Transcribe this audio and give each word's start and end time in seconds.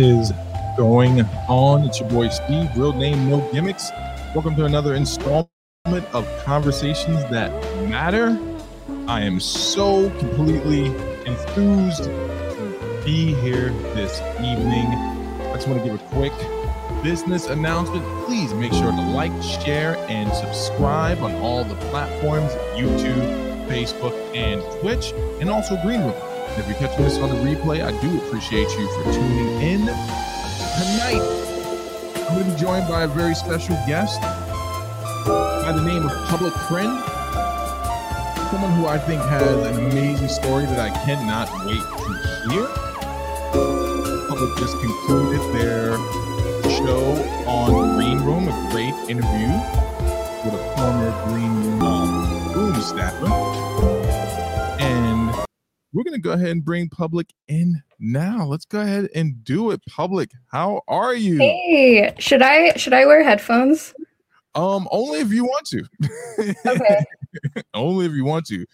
Is 0.00 0.32
going 0.76 1.22
on? 1.48 1.82
It's 1.82 1.98
your 1.98 2.08
boy 2.08 2.28
Steve, 2.28 2.70
real 2.76 2.92
name, 2.92 3.28
no 3.28 3.40
gimmicks. 3.50 3.90
Welcome 4.32 4.54
to 4.54 4.64
another 4.64 4.94
installment 4.94 5.48
of 6.12 6.24
Conversations 6.44 7.20
That 7.32 7.50
Matter. 7.88 8.38
I 9.08 9.22
am 9.22 9.40
so 9.40 10.08
completely 10.20 10.86
enthused 11.26 12.04
to 12.04 13.02
be 13.04 13.34
here 13.34 13.70
this 13.96 14.20
evening. 14.38 14.86
I 14.86 15.54
just 15.54 15.66
want 15.66 15.82
to 15.82 15.90
give 15.90 16.00
a 16.00 16.04
quick 16.14 16.32
business 17.02 17.48
announcement. 17.48 18.04
Please 18.24 18.54
make 18.54 18.72
sure 18.72 18.92
to 18.92 19.00
like, 19.00 19.32
share, 19.42 19.96
and 20.08 20.32
subscribe 20.32 21.18
on 21.24 21.34
all 21.42 21.64
the 21.64 21.74
platforms 21.90 22.52
YouTube, 22.76 23.66
Facebook, 23.66 24.14
and 24.32 24.62
Twitch, 24.80 25.12
and 25.40 25.50
also 25.50 25.76
Green 25.82 26.02
Room. 26.02 26.37
And 26.50 26.60
if 26.60 26.68
you're 26.68 26.78
catching 26.78 27.04
this 27.04 27.18
on 27.18 27.28
the 27.28 27.36
replay, 27.36 27.82
I 27.82 27.90
do 28.00 28.18
appreciate 28.18 28.68
you 28.70 28.88
for 28.94 29.12
tuning 29.12 29.60
in. 29.60 29.80
Tonight, 29.80 31.22
I'm 32.16 32.34
going 32.34 32.44
to 32.44 32.50
be 32.52 32.60
joined 32.60 32.88
by 32.88 33.04
a 33.04 33.08
very 33.08 33.34
special 33.34 33.76
guest 33.86 34.20
by 34.20 35.72
the 35.72 35.82
name 35.82 36.04
of 36.04 36.12
Public 36.28 36.52
Friend. 36.68 36.98
Someone 38.50 38.72
who 38.72 38.86
I 38.86 38.98
think 38.98 39.20
has 39.22 39.66
an 39.66 39.86
amazing 39.86 40.28
story 40.28 40.64
that 40.66 40.80
I 40.80 40.90
cannot 41.04 41.50
wait 41.66 41.82
to 41.82 42.50
hear. 42.50 42.66
Public 44.28 44.56
just 44.58 44.78
concluded 44.80 45.42
their 45.54 45.96
show 46.70 47.12
on 47.46 47.96
Green 47.96 48.18
Room, 48.20 48.48
a 48.48 48.70
great 48.72 48.94
interview 49.10 49.52
with 50.44 50.54
a 50.54 50.74
former 50.76 51.10
Green 51.26 51.52
Room 51.62 51.67
going 56.08 56.20
to 56.20 56.26
go 56.26 56.32
ahead 56.32 56.48
and 56.48 56.64
bring 56.64 56.88
Public 56.88 57.32
in 57.48 57.82
now. 57.98 58.46
Let's 58.46 58.64
go 58.64 58.80
ahead 58.80 59.08
and 59.14 59.42
do 59.44 59.70
it. 59.70 59.80
Public, 59.86 60.30
how 60.50 60.80
are 60.88 61.14
you? 61.14 61.38
Hey, 61.38 62.14
should 62.18 62.42
I 62.42 62.72
should 62.76 62.94
I 62.94 63.04
wear 63.04 63.22
headphones? 63.22 63.94
Um, 64.54 64.88
only 64.90 65.20
if 65.20 65.32
you 65.32 65.44
want 65.44 65.66
to. 65.66 65.84
Okay. 66.66 67.04
only 67.74 68.06
if 68.06 68.12
you 68.12 68.24
want 68.24 68.46
to. 68.46 68.64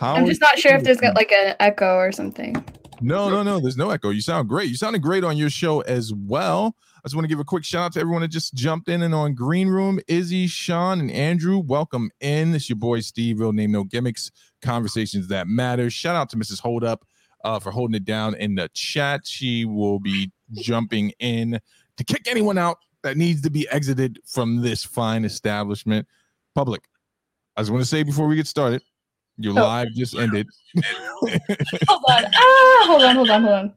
How 0.00 0.16
I'm 0.16 0.26
just 0.26 0.40
not 0.40 0.58
sure 0.58 0.74
if 0.74 0.82
there's 0.82 1.00
got 1.00 1.14
like 1.14 1.32
an 1.32 1.54
echo 1.60 1.96
or 1.96 2.12
something. 2.12 2.64
No, 3.00 3.30
no, 3.30 3.42
no. 3.44 3.60
There's 3.60 3.76
no 3.76 3.90
echo. 3.90 4.10
You 4.10 4.20
sound 4.20 4.48
great. 4.48 4.68
You 4.68 4.76
sounded 4.76 5.02
great 5.02 5.22
on 5.22 5.36
your 5.36 5.50
show 5.50 5.80
as 5.82 6.12
well. 6.12 6.74
I 6.96 7.00
just 7.04 7.14
want 7.14 7.24
to 7.24 7.28
give 7.28 7.38
a 7.38 7.44
quick 7.44 7.64
shout 7.64 7.84
out 7.84 7.92
to 7.92 8.00
everyone 8.00 8.22
that 8.22 8.28
just 8.28 8.54
jumped 8.54 8.88
in 8.88 9.02
and 9.02 9.14
on 9.14 9.34
Green 9.34 9.68
Room. 9.68 10.00
Izzy, 10.08 10.48
Sean, 10.48 10.98
and 10.98 11.10
Andrew, 11.12 11.58
welcome 11.58 12.10
in. 12.20 12.52
It's 12.54 12.68
your 12.68 12.76
boy 12.76 13.00
Steve, 13.00 13.38
real 13.38 13.52
name, 13.52 13.70
no 13.70 13.84
gimmicks, 13.84 14.32
conversations 14.62 15.28
that 15.28 15.46
matter. 15.48 15.90
Shout 15.90 16.16
out 16.16 16.28
to 16.30 16.36
Mrs. 16.36 16.60
Hold 16.60 16.84
Up 16.84 17.04
uh, 17.44 17.58
for 17.58 17.70
holding 17.70 17.94
it 17.94 18.04
down 18.04 18.34
in 18.36 18.54
the 18.54 18.68
chat. 18.74 19.26
She 19.26 19.64
will 19.64 19.98
be 19.98 20.30
jumping 20.54 21.12
in 21.20 21.60
to 21.96 22.04
kick 22.04 22.26
anyone 22.28 22.58
out 22.58 22.78
that 23.02 23.16
needs 23.16 23.42
to 23.42 23.50
be 23.50 23.68
exited 23.68 24.18
from 24.26 24.60
this 24.60 24.84
fine 24.84 25.24
establishment. 25.24 26.06
Public, 26.54 26.82
I 27.56 27.60
just 27.62 27.70
want 27.70 27.82
to 27.82 27.88
say 27.88 28.02
before 28.02 28.26
we 28.26 28.36
get 28.36 28.46
started, 28.46 28.82
your 29.36 29.52
Oh. 29.52 29.62
live 29.62 29.88
just 29.94 30.16
ended. 30.16 30.48
Hold 31.88 32.02
on. 32.08 32.24
Ah, 32.34 32.84
hold 32.86 33.02
on, 33.02 33.14
hold 33.16 33.30
on, 33.30 33.42
hold 33.42 33.54
on. 33.54 33.74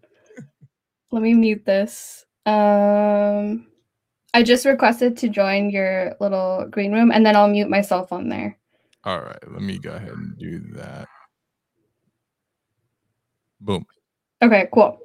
Let 1.11 1.21
me 1.21 1.33
mute 1.33 1.65
this. 1.65 2.25
Um 2.45 3.67
I 4.33 4.43
just 4.43 4.65
requested 4.65 5.17
to 5.17 5.29
join 5.29 5.69
your 5.69 6.15
little 6.19 6.65
green 6.69 6.93
room 6.93 7.11
and 7.11 7.25
then 7.25 7.35
I'll 7.35 7.47
mute 7.49 7.69
myself 7.69 8.11
on 8.13 8.29
there. 8.29 8.57
All 9.03 9.19
right, 9.19 9.51
let 9.51 9.61
me 9.61 9.79
go 9.79 9.91
ahead 9.93 10.11
and 10.11 10.37
do 10.37 10.59
that. 10.75 11.07
Boom. 13.59 13.85
Okay, 14.41 14.67
cool. 14.73 14.99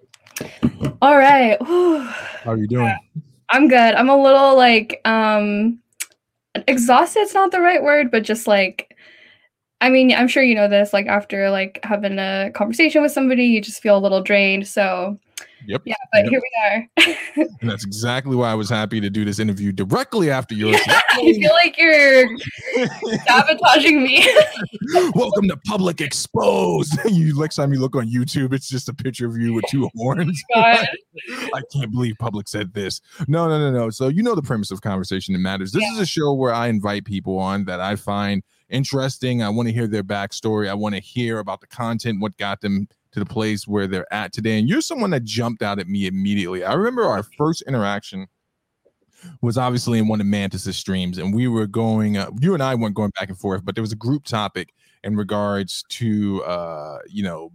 All 1.02 1.16
right. 1.16 1.56
Whew. 1.62 2.00
How 2.00 2.52
are 2.52 2.56
you 2.56 2.66
doing? 2.66 2.94
I'm 3.50 3.68
good. 3.68 3.94
I'm 3.94 4.08
a 4.08 4.22
little 4.22 4.56
like 4.56 5.00
um 5.04 5.80
exhausted, 6.66 7.20
it's 7.20 7.34
not 7.34 7.50
the 7.52 7.60
right 7.60 7.82
word, 7.82 8.10
but 8.10 8.22
just 8.22 8.46
like 8.46 8.94
I 9.80 9.90
mean, 9.90 10.12
I'm 10.12 10.28
sure 10.28 10.42
you 10.42 10.54
know 10.54 10.68
this, 10.68 10.92
like 10.92 11.06
after 11.06 11.50
like 11.50 11.80
having 11.82 12.18
a 12.18 12.50
conversation 12.54 13.02
with 13.02 13.12
somebody, 13.12 13.44
you 13.44 13.60
just 13.60 13.82
feel 13.82 13.98
a 13.98 14.00
little 14.00 14.22
drained. 14.22 14.66
So 14.66 15.18
Yep. 15.66 15.82
yeah, 15.86 15.94
but 16.12 16.24
Yep. 16.24 16.30
here 16.30 16.40
we 16.40 16.62
are. 16.64 16.88
And 17.60 17.70
that's 17.70 17.84
exactly 17.84 18.36
why 18.36 18.50
I 18.50 18.54
was 18.54 18.68
happy 18.68 19.00
to 19.00 19.08
do 19.10 19.24
this 19.24 19.38
interview 19.38 19.72
directly 19.72 20.30
after 20.30 20.54
yours. 20.56 20.76
I 20.86 21.02
feel 21.20 21.52
like 21.52 21.76
you're 21.78 22.26
sabotaging 23.26 24.02
me. 24.02 24.26
Welcome 25.14 25.48
to 25.48 25.56
Public 25.66 26.00
Exposed. 26.00 26.92
you 27.06 27.38
next 27.38 27.56
time 27.56 27.72
you 27.72 27.78
look 27.80 27.96
on 27.96 28.06
YouTube, 28.10 28.52
it's 28.52 28.68
just 28.68 28.88
a 28.88 28.94
picture 28.94 29.26
of 29.26 29.36
you 29.36 29.52
with 29.54 29.64
two 29.70 29.88
horns. 29.96 30.42
God. 30.54 30.86
I 31.54 31.60
can't 31.72 31.90
believe 31.92 32.14
Public 32.18 32.48
said 32.48 32.72
this. 32.74 33.00
No, 33.28 33.48
no, 33.48 33.58
no, 33.58 33.70
no. 33.70 33.90
So 33.90 34.08
you 34.08 34.22
know 34.22 34.34
the 34.34 34.42
premise 34.42 34.70
of 34.70 34.80
conversation 34.82 35.32
that 35.34 35.40
matters. 35.40 35.72
This 35.72 35.84
is 35.92 35.98
a 35.98 36.06
show 36.06 36.32
where 36.34 36.52
I 36.54 36.68
invite 36.68 37.04
people 37.04 37.38
on 37.38 37.64
that 37.64 37.80
I 37.80 37.96
find 37.96 38.42
interesting. 38.68 39.42
I 39.42 39.48
want 39.48 39.68
to 39.68 39.74
hear 39.74 39.86
their 39.86 40.04
backstory. 40.04 40.68
I 40.68 40.74
want 40.74 40.94
to 40.94 41.00
hear 41.00 41.38
about 41.38 41.60
the 41.60 41.66
content, 41.66 42.20
what 42.20 42.36
got 42.36 42.60
them 42.60 42.88
to 43.16 43.20
the 43.20 43.26
place 43.26 43.66
where 43.66 43.86
they're 43.86 44.12
at 44.12 44.30
today. 44.30 44.58
And 44.58 44.68
you're 44.68 44.82
someone 44.82 45.08
that 45.10 45.24
jumped 45.24 45.62
out 45.62 45.78
at 45.78 45.88
me 45.88 46.06
immediately. 46.06 46.62
I 46.64 46.74
remember 46.74 47.04
our 47.04 47.22
first 47.22 47.62
interaction 47.62 48.26
was 49.40 49.56
obviously 49.56 49.98
in 49.98 50.06
one 50.06 50.20
of 50.20 50.26
Mantis's 50.26 50.76
streams, 50.76 51.16
and 51.16 51.34
we 51.34 51.48
were 51.48 51.66
going. 51.66 52.18
Uh, 52.18 52.30
you 52.38 52.52
and 52.52 52.62
I 52.62 52.74
weren't 52.74 52.94
going 52.94 53.12
back 53.18 53.30
and 53.30 53.38
forth, 53.38 53.64
but 53.64 53.74
there 53.74 53.80
was 53.80 53.92
a 53.92 53.96
group 53.96 54.24
topic 54.24 54.74
in 55.02 55.16
regards 55.16 55.82
to 55.88 56.44
uh, 56.44 56.98
you 57.08 57.22
know 57.22 57.52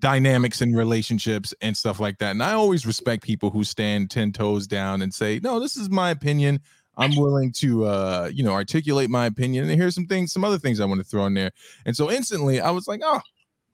dynamics 0.00 0.60
and 0.60 0.76
relationships 0.76 1.54
and 1.60 1.76
stuff 1.76 2.00
like 2.00 2.18
that. 2.18 2.32
And 2.32 2.42
I 2.42 2.54
always 2.54 2.86
respect 2.86 3.22
people 3.22 3.50
who 3.50 3.62
stand 3.62 4.10
10 4.10 4.32
toes 4.32 4.66
down 4.66 5.00
and 5.00 5.14
say, 5.14 5.40
no, 5.42 5.58
this 5.60 5.76
is 5.76 5.88
my 5.88 6.10
opinion. 6.10 6.60
I'm 6.98 7.16
willing 7.16 7.50
to 7.52 7.86
uh, 7.86 8.30
you 8.30 8.42
know, 8.42 8.52
articulate 8.52 9.08
my 9.08 9.24
opinion. 9.24 9.70
And 9.70 9.80
here's 9.80 9.94
some 9.94 10.06
things, 10.06 10.32
some 10.32 10.44
other 10.44 10.58
things 10.58 10.80
I 10.80 10.84
want 10.84 11.00
to 11.00 11.06
throw 11.06 11.24
in 11.24 11.32
there. 11.32 11.50
And 11.86 11.96
so 11.96 12.10
instantly 12.10 12.60
I 12.60 12.70
was 12.72 12.86
like, 12.86 13.00
oh, 13.02 13.20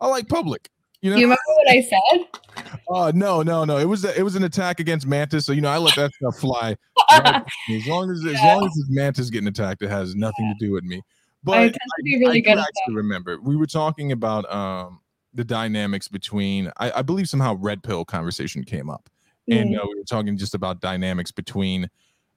I 0.03 0.09
like 0.09 0.29
public. 0.29 0.69
You 1.03 1.11
know, 1.11 1.17
You 1.17 1.25
remember 1.25 1.41
what 1.47 1.69
I 1.71 1.81
said? 1.83 2.75
oh 2.89 3.11
no, 3.15 3.43
no, 3.43 3.65
no. 3.65 3.77
It 3.79 3.87
was 3.87 4.05
a, 4.05 4.17
it 4.19 4.23
was 4.23 4.37
an 4.37 4.45
attack 4.45 4.79
against 4.81 5.07
Mantis. 5.07 5.45
So 5.47 5.53
you 5.53 5.61
know, 5.61 5.69
I 5.69 5.79
let 5.79 5.95
that 5.97 6.13
stuff 6.21 6.39
fly. 6.39 6.77
right? 7.11 7.43
As 7.75 7.87
long 7.87 8.11
as 8.11 8.25
as 8.25 8.43
long 8.45 8.65
as 8.65 8.77
it's 8.79 8.89
Mantis 8.89 9.29
getting 9.31 9.49
attacked, 9.49 9.83
it 9.83 9.91
has 9.91 10.15
nothing 10.15 10.55
to 10.59 10.65
do 10.65 10.73
with 10.73 10.85
me. 10.85 11.03
But 11.45 11.59
I 11.59 11.63
tend 11.65 11.75
to 11.75 12.03
be 12.05 12.19
really 12.21 12.39
I 12.39 12.41
good 12.41 12.59
at 12.59 12.67
actually 12.67 12.95
remember 12.95 13.39
we 13.41 13.57
were 13.57 13.67
talking 13.67 14.13
about 14.13 14.51
um 14.53 15.01
the 15.35 15.43
dynamics 15.45 16.07
between 16.09 16.71
I, 16.77 16.93
I 16.93 17.03
believe 17.03 17.29
somehow 17.29 17.55
red 17.59 17.83
pill 17.83 18.05
conversation 18.05 18.63
came 18.65 18.89
up 18.91 19.09
and 19.51 19.71
Mm. 19.71 19.79
uh, 19.79 19.87
we 19.89 19.99
were 19.99 20.05
talking 20.09 20.37
just 20.37 20.55
about 20.55 20.81
dynamics 20.81 21.33
between 21.33 21.89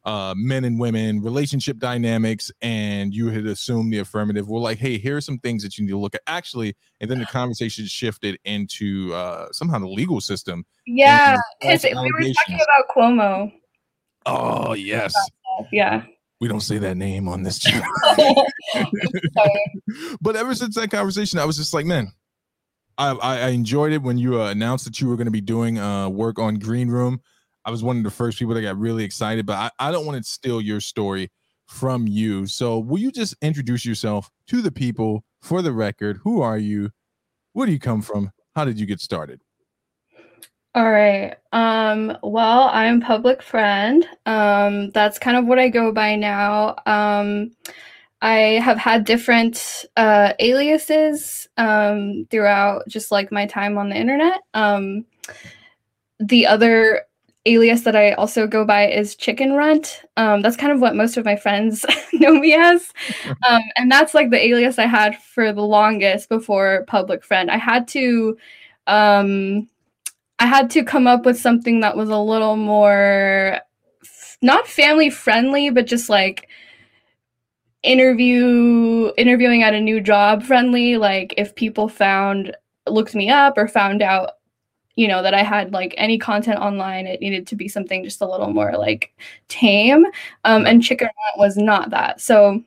uh 0.06 0.34
men 0.38 0.64
and 0.64 0.80
women 0.80 1.22
relationship 1.22 1.78
dynamics 1.78 2.52
and 2.62 3.14
you 3.14 3.30
had 3.30 3.46
assumed 3.46 3.92
the 3.92 3.98
affirmative 4.00 4.48
we're 4.48 4.60
like 4.60 4.78
hey 4.78 4.98
here 4.98 5.18
are 5.18 5.22
some 5.22 5.40
things 5.40 5.64
that 5.64 5.78
you 5.78 5.84
need 5.86 5.92
to 5.92 5.98
look 5.98 6.16
at 6.16 6.22
actually 6.28 6.76
and 7.02 7.10
then 7.10 7.20
the 7.20 7.26
conversation 7.26 7.86
shifted 7.86 8.38
into 8.46 9.14
uh 9.14 9.48
somehow 9.52 9.80
the 9.80 9.88
legal 9.88 10.22
system 10.22 10.64
Yeah, 10.86 11.36
because 11.60 11.84
we 11.84 11.94
were 11.94 12.34
talking 12.34 12.56
about 12.56 12.86
Cuomo. 12.96 13.52
oh 14.28 14.74
yes 14.74 15.14
Yeah. 15.72 16.04
we 16.40 16.48
don't 16.48 16.62
say 16.62 16.78
that 16.78 16.96
name 16.98 17.28
on 17.28 17.42
this 17.44 17.58
channel 17.60 17.88
but 20.22 20.36
ever 20.36 20.54
since 20.56 20.76
that 20.76 20.92
conversation, 20.92 21.40
I 21.40 21.46
was 21.46 21.58
just 21.58 21.74
like, 21.74 21.86
man, 21.86 22.12
I 22.98 23.12
I, 23.12 23.38
I 23.40 23.48
enjoyed 23.50 23.94
it 23.94 24.02
when 24.02 24.18
you 24.18 24.42
uh, 24.42 24.50
announced 24.50 24.86
that 24.86 25.00
you 25.02 25.08
were 25.08 25.16
going 25.16 25.26
to 25.26 25.32
be 25.32 25.42
doing 25.42 25.78
uh, 25.80 26.10
work 26.10 26.40
on 26.40 26.56
Green 26.56 26.90
Room. 26.90 27.22
I 27.65 27.72
was 27.72 27.84
one 27.84 27.98
of 27.98 28.03
the 28.03 28.12
first 28.12 28.38
people 28.38 28.53
that 28.53 28.62
got 28.62 28.77
really 28.77 29.03
excited, 29.03 29.45
but 29.45 29.53
I, 29.53 29.88
I 29.88 29.91
don't 29.91 30.05
want 30.05 30.24
to 30.24 30.29
steal 30.29 30.62
your 30.62 30.79
story 30.79 31.31
from 31.67 32.07
you. 32.07 32.45
So 32.45 32.79
will 32.79 33.00
you 33.00 33.12
just 33.12 33.36
introduce 33.41 33.86
yourself 33.86 34.29
to 34.48 34.62
the 34.62 34.72
people 34.72 35.24
for 35.41 35.62
the 35.62 35.72
record? 35.72 36.19
Who 36.24 36.41
are 36.41 36.57
you? 36.57 36.91
Where 37.53 37.65
do 37.65 37.72
you 37.72 37.79
come 37.79 38.01
from? 38.01 38.31
How 38.55 38.65
did 38.65 38.79
you 38.79 38.86
get 38.86 39.01
started? 39.01 39.41
All 40.75 40.91
right. 40.91 41.36
Um, 41.53 42.17
well, 42.22 42.69
I'm 42.72 43.00
public 43.00 43.41
friend. 43.41 44.05
Um, 44.25 44.91
that's 44.91 45.17
kind 45.17 45.38
of 45.38 45.45
what 45.45 45.57
I 45.57 45.69
go 45.69 45.91
by 45.91 46.17
now. 46.17 46.75
Um, 46.86 47.51
I 48.22 48.60
have 48.62 48.77
had 48.77 49.05
different 49.05 49.86
uh, 49.95 50.34
aliases 50.39 51.48
um, 51.57 52.27
throughout 52.29 52.84
just 52.89 53.12
like 53.12 53.31
my 53.31 53.45
time 53.45 53.77
on 53.77 53.89
the 53.89 53.95
internet. 53.95 54.41
Um, 54.53 55.05
the 56.19 56.45
other 56.45 57.03
alias 57.46 57.82
that 57.82 57.96
I 57.96 58.14
also 58.14 58.48
go 58.48 58.66
by 58.66 58.88
is 58.88 59.16
Chicken 59.16 59.54
Runt. 59.54 60.02
Um, 60.18 60.42
that's 60.42 60.58
kind 60.58 60.72
of 60.72 60.82
what 60.82 60.96
most 60.96 61.16
of 61.18 61.25
my 61.25 61.36
friends 61.36 61.86
know 62.14 62.34
me 62.34 62.54
as. 62.54 62.92
Um, 63.48 63.62
and 63.75 63.92
that's 63.92 64.14
like 64.14 64.32
the 64.32 64.44
alias 64.44 64.80
I 64.80 64.86
had 64.88 65.22
for 65.22 65.54
the 65.54 65.62
longest 65.62 66.30
before 66.30 66.84
public 66.88 67.24
friend. 67.24 67.52
I 67.52 67.58
had 67.58 67.88
to 67.90 68.38
um 68.88 69.68
I 70.40 70.46
had 70.48 70.70
to 70.72 70.84
come 70.84 71.08
up 71.08 71.25
with 71.25 71.40
something 71.40 71.80
that 71.82 71.96
was 71.98 72.10
a 72.10 72.18
little 72.18 72.56
more 72.56 73.60
f- 74.04 74.38
not 74.42 74.68
family 74.68 75.10
friendly, 75.10 75.70
but 75.70 75.88
just 75.88 76.10
like 76.10 76.50
interview 77.84 79.12
interviewing 79.18 79.64
at 79.64 79.74
a 79.74 79.82
new 79.82 80.02
job 80.02 80.44
friendly. 80.44 80.98
Like 80.98 81.34
if 81.38 81.56
people 81.56 81.88
found 81.88 82.56
looked 82.88 83.16
me 83.16 83.30
up 83.30 83.58
or 83.58 83.68
found 83.68 84.02
out 84.02 84.32
you 84.96 85.08
know 85.08 85.22
that 85.22 85.34
I 85.34 85.44
had 85.44 85.74
like 85.74 85.94
any 85.98 86.18
content 86.18 86.60
online. 86.60 87.08
It 87.08 87.22
needed 87.22 87.48
to 87.48 87.56
be 87.56 87.68
something 87.68 88.04
just 88.04 88.22
a 88.22 88.30
little 88.30 88.52
more 88.52 88.78
like 88.78 89.14
tame. 89.48 90.06
Um, 90.44 90.66
and 90.66 90.84
Chicken 90.84 91.08
Rant 91.08 91.38
was 91.38 91.58
not 91.58 91.90
that. 91.90 92.22
So 92.22 92.64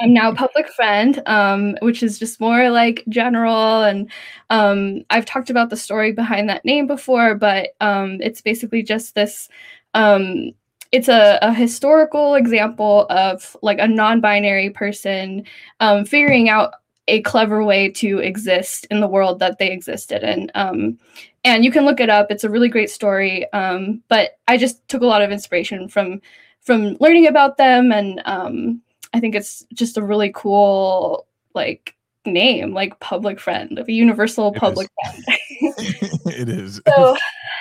I'm 0.00 0.12
now 0.12 0.34
public 0.34 0.68
friend, 0.70 1.22
um, 1.26 1.76
which 1.80 2.02
is 2.02 2.18
just 2.18 2.40
more 2.40 2.70
like 2.70 3.04
general. 3.08 3.82
And 3.82 4.10
um, 4.50 5.04
I've 5.10 5.26
talked 5.26 5.50
about 5.50 5.70
the 5.70 5.76
story 5.76 6.12
behind 6.12 6.48
that 6.48 6.64
name 6.64 6.86
before, 6.86 7.34
but 7.34 7.70
um, 7.80 8.20
it's 8.20 8.40
basically 8.40 8.82
just 8.82 9.14
this. 9.14 9.48
Um, 9.94 10.52
it's 10.90 11.08
a, 11.08 11.38
a, 11.40 11.54
historical 11.54 12.34
example 12.34 13.06
of 13.08 13.56
like 13.62 13.78
a 13.78 13.88
non-binary 13.88 14.70
person 14.70 15.44
um, 15.80 16.04
figuring 16.04 16.50
out 16.50 16.74
a 17.08 17.20
clever 17.22 17.64
way 17.64 17.90
to 17.90 18.18
exist 18.18 18.86
in 18.90 19.00
the 19.00 19.08
world 19.08 19.40
that 19.40 19.58
they 19.58 19.70
existed 19.70 20.22
in. 20.22 20.50
Um, 20.54 20.98
and 21.44 21.64
you 21.64 21.72
can 21.72 21.84
look 21.84 22.00
it 22.00 22.08
up. 22.08 22.30
It's 22.30 22.44
a 22.44 22.50
really 22.50 22.68
great 22.68 22.90
story. 22.90 23.50
Um, 23.52 24.02
but 24.08 24.38
I 24.46 24.56
just 24.56 24.86
took 24.88 25.02
a 25.02 25.06
lot 25.06 25.22
of 25.22 25.32
inspiration 25.32 25.88
from 25.88 26.20
from 26.60 26.96
learning 27.00 27.26
about 27.26 27.56
them, 27.56 27.90
and 27.90 28.22
um, 28.24 28.82
I 29.12 29.18
think 29.18 29.34
it's 29.34 29.66
just 29.74 29.96
a 29.96 30.02
really 30.02 30.30
cool 30.32 31.26
like 31.54 31.96
name, 32.24 32.72
like 32.72 33.00
public 33.00 33.40
friend, 33.40 33.78
of 33.80 33.88
a 33.88 33.92
universal 33.92 34.52
it 34.54 34.58
public 34.58 34.88
is. 35.04 35.24
friend. 35.24 36.20
it 36.26 36.48
is. 36.48 36.80
So 36.86 37.16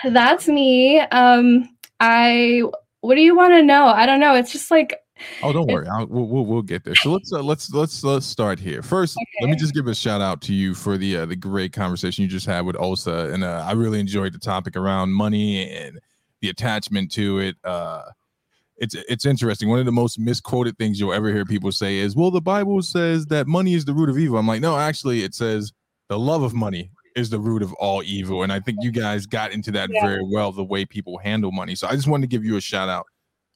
that's 0.06 0.48
me. 0.48 1.00
Um, 1.00 1.76
I. 2.00 2.64
What 3.00 3.16
do 3.16 3.22
you 3.22 3.36
want 3.36 3.54
to 3.54 3.64
know? 3.64 3.88
I 3.88 4.06
don't 4.06 4.20
know. 4.20 4.36
It's 4.36 4.52
just 4.52 4.70
like 4.70 5.01
Oh, 5.44 5.52
don't 5.52 5.68
worry. 5.68 5.88
I'll, 5.88 6.06
we'll, 6.08 6.28
we'll, 6.28 6.46
we'll 6.46 6.62
get 6.62 6.84
there. 6.84 6.96
So 6.96 7.12
let's 7.12 7.32
uh, 7.34 7.42
let's 7.42 7.74
let's 7.74 8.04
let's 8.04 8.26
start 8.26 8.60
here. 8.60 8.82
First, 8.82 9.18
okay. 9.18 9.26
let 9.42 9.50
me 9.50 9.56
just 9.56 9.74
give 9.74 9.88
a 9.88 9.96
shout 9.96 10.22
out 10.22 10.42
to 10.42 10.54
you 10.54 10.74
for 10.74 10.98
the 10.98 11.18
uh, 11.18 11.26
the 11.26 11.36
great 11.36 11.74
conversation 11.74 12.24
you 12.24 12.28
just 12.28 12.46
had 12.46 12.66
with 12.66 12.76
Osa, 12.80 13.32
and 13.34 13.44
uh, 13.44 13.66
I 13.68 13.74
really 13.74 14.00
enjoyed 14.00 14.34
the 14.34 14.40
topic 14.40 14.76
around 14.76 15.12
money 15.12 15.70
and 15.72 16.00
the 16.42 16.50
attachment 16.50 17.12
to 17.14 17.40
it. 17.40 17.56
Uh, 17.64 18.04
it's 18.78 18.96
it's 18.96 19.26
interesting. 19.26 19.70
One 19.70 19.80
of 19.80 19.86
the 19.86 19.92
most 19.92 20.20
misquoted 20.20 20.78
things 20.78 21.00
you'll 21.00 21.14
ever 21.14 21.32
hear 21.32 21.46
people 21.46 21.72
say 21.72 21.98
is, 21.98 22.16
"Well, 22.16 22.32
the 22.32 22.42
Bible 22.42 22.82
says 22.82 23.28
that 23.28 23.48
money 23.48 23.74
is 23.74 23.86
the 23.86 23.94
root 23.94 24.10
of 24.10 24.18
evil." 24.18 24.38
I'm 24.38 24.48
like, 24.48 24.62
no, 24.62 24.78
actually, 24.78 25.24
it 25.24 25.36
says 25.36 25.72
the 26.08 26.20
love 26.20 26.44
of 26.44 26.54
money 26.54 26.90
is 27.16 27.30
the 27.30 27.40
root 27.40 27.62
of 27.62 27.74
all 27.74 28.02
evil, 28.04 28.44
and 28.44 28.52
I 28.52 28.60
think 28.60 28.80
you 28.82 28.92
guys 28.92 29.26
got 29.26 29.52
into 29.52 29.72
that 29.72 29.90
yeah. 29.92 30.06
very 30.06 30.24
well. 30.24 30.52
The 30.52 30.64
way 30.64 30.86
people 30.86 31.18
handle 31.20 31.52
money. 31.52 31.76
So 31.76 31.88
I 31.88 31.96
just 31.96 32.08
wanted 32.08 32.30
to 32.30 32.36
give 32.36 32.44
you 32.44 32.58
a 32.58 32.62
shout 32.62 32.90
out 32.90 33.06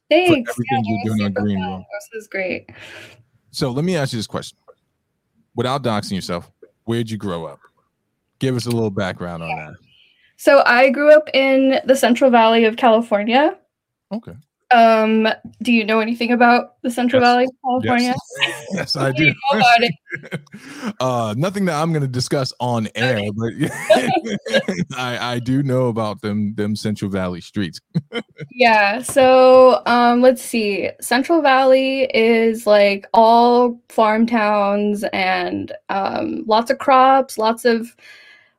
Thanks. 0.10 0.52
everything 0.52 0.84
yeah, 0.86 0.96
you're 1.04 1.16
doing 1.16 1.26
on 1.26 1.34
Green 1.34 1.62
Room. 1.62 1.86
This 2.12 2.24
is 2.24 2.28
great. 2.28 2.70
So 3.52 3.72
let 3.72 3.86
me 3.86 3.96
ask 3.96 4.14
you 4.14 4.20
this 4.20 4.28
question. 4.28 4.58
Without 5.56 5.84
doxing 5.84 6.14
yourself, 6.14 6.52
where'd 6.84 7.10
you 7.10 7.18
grow 7.18 7.46
up? 7.46 7.60
Give 8.40 8.56
us 8.56 8.66
a 8.66 8.70
little 8.70 8.92
background 8.92 9.44
on 9.44 9.50
that. 9.50 9.76
So 10.38 10.62
I 10.66 10.90
grew 10.90 11.12
up 11.12 11.30
in 11.34 11.80
the 11.86 11.96
Central 11.96 12.30
Valley 12.30 12.66
of 12.66 12.76
California. 12.76 13.58
Okay. 14.12 14.34
Um, 14.72 15.28
do 15.62 15.72
you 15.72 15.86
know 15.86 16.00
anything 16.00 16.32
about 16.32 16.82
the 16.82 16.90
Central 16.90 17.22
yes. 17.22 17.30
Valley 17.30 17.48
California? 17.64 18.16
Yes, 18.40 18.66
yes 18.74 18.96
I 18.96 19.12
do. 19.12 19.34
uh, 21.00 21.36
nothing 21.38 21.66
that 21.66 21.80
I'm 21.80 21.92
going 21.92 22.02
to 22.02 22.08
discuss 22.08 22.52
on 22.60 22.88
air, 22.96 23.30
but 23.34 23.54
I, 24.98 25.34
I 25.34 25.40
do 25.40 25.62
know 25.62 25.88
about 25.88 26.22
them 26.22 26.56
them 26.56 26.76
Central 26.76 27.12
Valley 27.12 27.42
streets. 27.42 27.80
yeah. 28.50 29.02
So 29.02 29.84
um, 29.86 30.22
let's 30.22 30.42
see. 30.42 30.90
Central 31.00 31.42
Valley 31.42 32.04
is 32.16 32.66
like 32.66 33.08
all 33.14 33.80
farm 33.90 34.26
towns 34.26 35.04
and 35.14 35.72
um, 35.90 36.44
lots 36.48 36.72
of 36.72 36.80
crops, 36.80 37.38
lots 37.38 37.66
of 37.66 37.96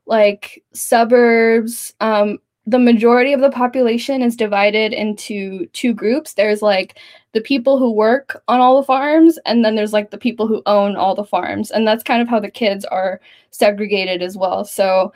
like 0.07 0.63
suburbs. 0.73 1.95
Um, 2.01 2.39
the 2.67 2.79
majority 2.79 3.33
of 3.33 3.41
the 3.41 3.51
population 3.51 4.23
is 4.23 4.35
divided 4.35 4.93
into 4.93 5.67
two 5.67 5.95
groups. 5.95 6.35
There's 6.35 6.63
like 6.63 6.99
the 7.33 7.41
people 7.41 7.79
who 7.79 7.93
work 7.93 8.43
on 8.49 8.61
all 8.61 8.77
the 8.77 8.87
farms, 8.87 9.39
and 9.47 9.65
then 9.65 9.77
there's 9.77 9.93
like 9.93 10.11
the 10.11 10.19
people 10.19 10.49
who 10.49 10.63
own 10.67 10.97
all 10.97 11.15
the 11.15 11.25
farms. 11.25 11.71
And 11.71 11.87
that's 11.87 12.03
kind 12.03 12.21
of 12.21 12.29
how 12.29 12.41
the 12.41 12.51
kids 12.51 12.85
are 12.87 13.21
segregated 13.51 14.21
as 14.21 14.37
well. 14.37 14.65
So 14.65 15.13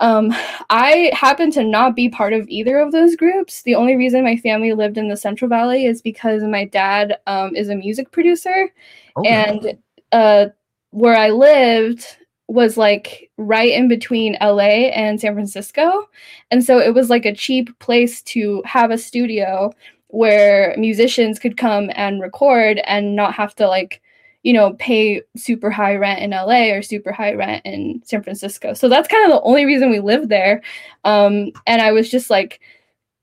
um, 0.00 0.32
I 0.70 1.10
happen 1.12 1.50
to 1.52 1.64
not 1.64 1.96
be 1.96 2.08
part 2.08 2.32
of 2.32 2.48
either 2.48 2.78
of 2.78 2.92
those 2.92 3.16
groups. 3.16 3.62
The 3.62 3.74
only 3.74 3.96
reason 3.96 4.22
my 4.22 4.36
family 4.36 4.72
lived 4.72 4.98
in 4.98 5.08
the 5.08 5.16
Central 5.16 5.48
Valley 5.48 5.86
is 5.86 6.00
because 6.00 6.42
my 6.44 6.64
dad 6.64 7.18
um, 7.26 7.56
is 7.56 7.68
a 7.68 7.74
music 7.74 8.12
producer. 8.12 8.72
Okay. 9.16 9.28
And 9.28 9.78
uh, 10.12 10.46
where 10.90 11.16
I 11.16 11.30
lived, 11.30 12.06
was 12.48 12.78
like 12.78 13.30
right 13.36 13.72
in 13.72 13.88
between 13.88 14.36
LA 14.40 14.88
and 14.90 15.20
San 15.20 15.34
Francisco. 15.34 16.08
And 16.50 16.64
so 16.64 16.78
it 16.78 16.94
was 16.94 17.10
like 17.10 17.26
a 17.26 17.34
cheap 17.34 17.78
place 17.78 18.22
to 18.22 18.62
have 18.64 18.90
a 18.90 18.98
studio 18.98 19.72
where 20.08 20.74
musicians 20.78 21.38
could 21.38 21.58
come 21.58 21.90
and 21.94 22.22
record 22.22 22.80
and 22.84 23.14
not 23.14 23.34
have 23.34 23.54
to 23.56 23.68
like, 23.68 24.00
you 24.42 24.54
know, 24.54 24.72
pay 24.74 25.20
super 25.36 25.70
high 25.70 25.96
rent 25.96 26.20
in 26.20 26.30
LA 26.30 26.70
or 26.72 26.80
super 26.80 27.12
high 27.12 27.34
rent 27.34 27.60
in 27.66 28.00
San 28.04 28.22
Francisco. 28.22 28.72
So 28.72 28.88
that's 28.88 29.08
kind 29.08 29.30
of 29.30 29.36
the 29.36 29.42
only 29.42 29.66
reason 29.66 29.90
we 29.90 30.00
lived 30.00 30.30
there. 30.30 30.62
Um, 31.04 31.52
and 31.66 31.82
I 31.82 31.92
was 31.92 32.10
just 32.10 32.30
like 32.30 32.60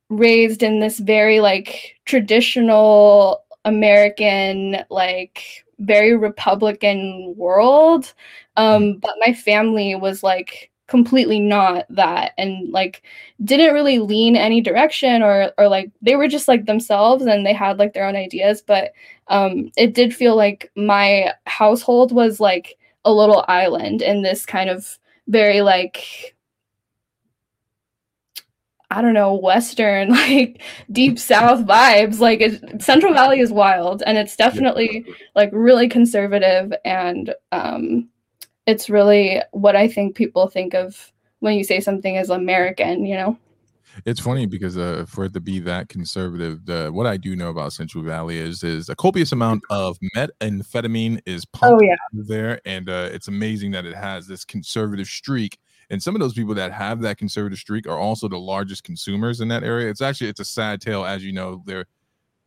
raised 0.10 0.62
in 0.62 0.80
this 0.80 1.00
very 1.00 1.40
like 1.40 1.96
traditional 2.06 3.44
American, 3.66 4.78
like 4.92 5.64
very 5.80 6.16
Republican 6.16 7.34
world 7.38 8.14
um, 8.58 8.84
mm. 8.84 9.02
but 9.02 9.16
my 9.26 9.34
family 9.34 9.96
was 9.96 10.24
like 10.24 10.72
completely 10.88 11.40
not 11.40 11.86
that 11.90 12.34
and 12.38 12.72
like 12.72 13.02
didn't 13.44 13.74
really 13.74 13.98
lean 14.00 14.36
any 14.36 14.62
direction 14.62 15.24
or 15.24 15.52
or 15.58 15.68
like 15.68 15.90
they 16.02 16.16
were 16.16 16.28
just 16.28 16.48
like 16.48 16.66
themselves 16.66 17.26
and 17.26 17.46
they 17.46 17.54
had 17.54 17.80
like 17.80 17.94
their 17.94 18.08
own 18.08 18.16
ideas 18.16 18.62
but 18.62 18.92
um 19.28 19.72
it 19.78 19.96
did 19.96 20.16
feel 20.16 20.36
like 20.36 20.72
my 20.76 21.32
household 21.48 22.12
was 22.12 22.40
like 22.40 22.78
a 23.04 23.12
little 23.12 23.44
island 23.48 24.02
in 24.04 24.22
this 24.22 24.46
kind 24.46 24.70
of 24.70 25.00
very 25.28 25.62
like 25.62 26.35
I 28.91 29.02
don't 29.02 29.13
know, 29.13 29.34
Western, 29.34 30.10
like 30.12 30.62
deep 30.91 31.19
South 31.19 31.65
vibes. 31.65 32.19
Like 32.19 32.41
it, 32.41 32.82
Central 32.82 33.13
Valley 33.13 33.39
is 33.39 33.52
wild 33.52 34.04
and 34.06 34.17
it's 34.17 34.36
definitely 34.36 35.06
like 35.36 35.50
really 35.52 35.88
conservative 35.89 36.74
and 36.84 37.34
um, 37.52 38.10
it's 38.65 38.89
really 38.89 39.41
what 39.52 39.76
I 39.76 39.88
think 39.88 40.15
people 40.15 40.48
think 40.48 40.74
of 40.74 41.12
when 41.39 41.56
you 41.56 41.63
say 41.63 41.80
something 41.80 42.17
as 42.17 42.30
American, 42.30 43.06
you 43.06 43.15
know? 43.15 43.38
It's 44.04 44.19
funny 44.19 44.45
because 44.45 44.78
uh, 44.78 45.06
for 45.08 45.26
it 45.26 45.34
to 45.34 45.39
be 45.39 45.60
that 45.60 45.88
conservative, 45.88 46.65
the, 46.65 46.89
what 46.91 47.08
I 47.08 47.15
do 47.15 47.36
know 47.36 47.50
about 47.50 47.71
Central 47.71 48.04
Valley 48.04 48.38
is 48.38 48.63
is 48.63 48.89
a 48.89 48.95
copious 48.95 49.32
amount 49.32 49.63
of 49.69 49.98
methamphetamine 50.15 51.21
is 51.26 51.45
oh, 51.45 51.58
pumped 51.58 51.84
oh, 51.84 51.86
yeah. 51.86 51.95
there, 52.12 52.60
and 52.65 52.89
uh, 52.89 53.10
it's 53.12 53.30
amazing 53.30 53.71
that 53.71 53.86
it 53.86 53.95
has 53.95 54.28
this 54.28 54.43
conservative 54.43 55.08
streak. 55.08 55.58
And 55.89 56.02
some 56.02 56.15
of 56.15 56.21
those 56.21 56.34
people 56.34 56.56
that 56.56 56.71
have 56.71 57.02
that 57.02 57.17
conservative 57.17 57.60
streak 57.60 57.88
are 57.88 57.98
also 57.98 58.28
the 58.28 58.39
largest 58.39 58.84
consumers 58.84 59.41
in 59.41 59.48
that 59.50 59.63
area. 59.63 59.89
It's 59.89 60.02
actually 60.02 60.30
it's 60.30 60.39
a 60.39 60.45
sad 60.45 60.82
tale, 60.82 61.06
as 61.06 61.24
you 61.24 61.32
know. 61.32 61.63
They're 61.65 61.86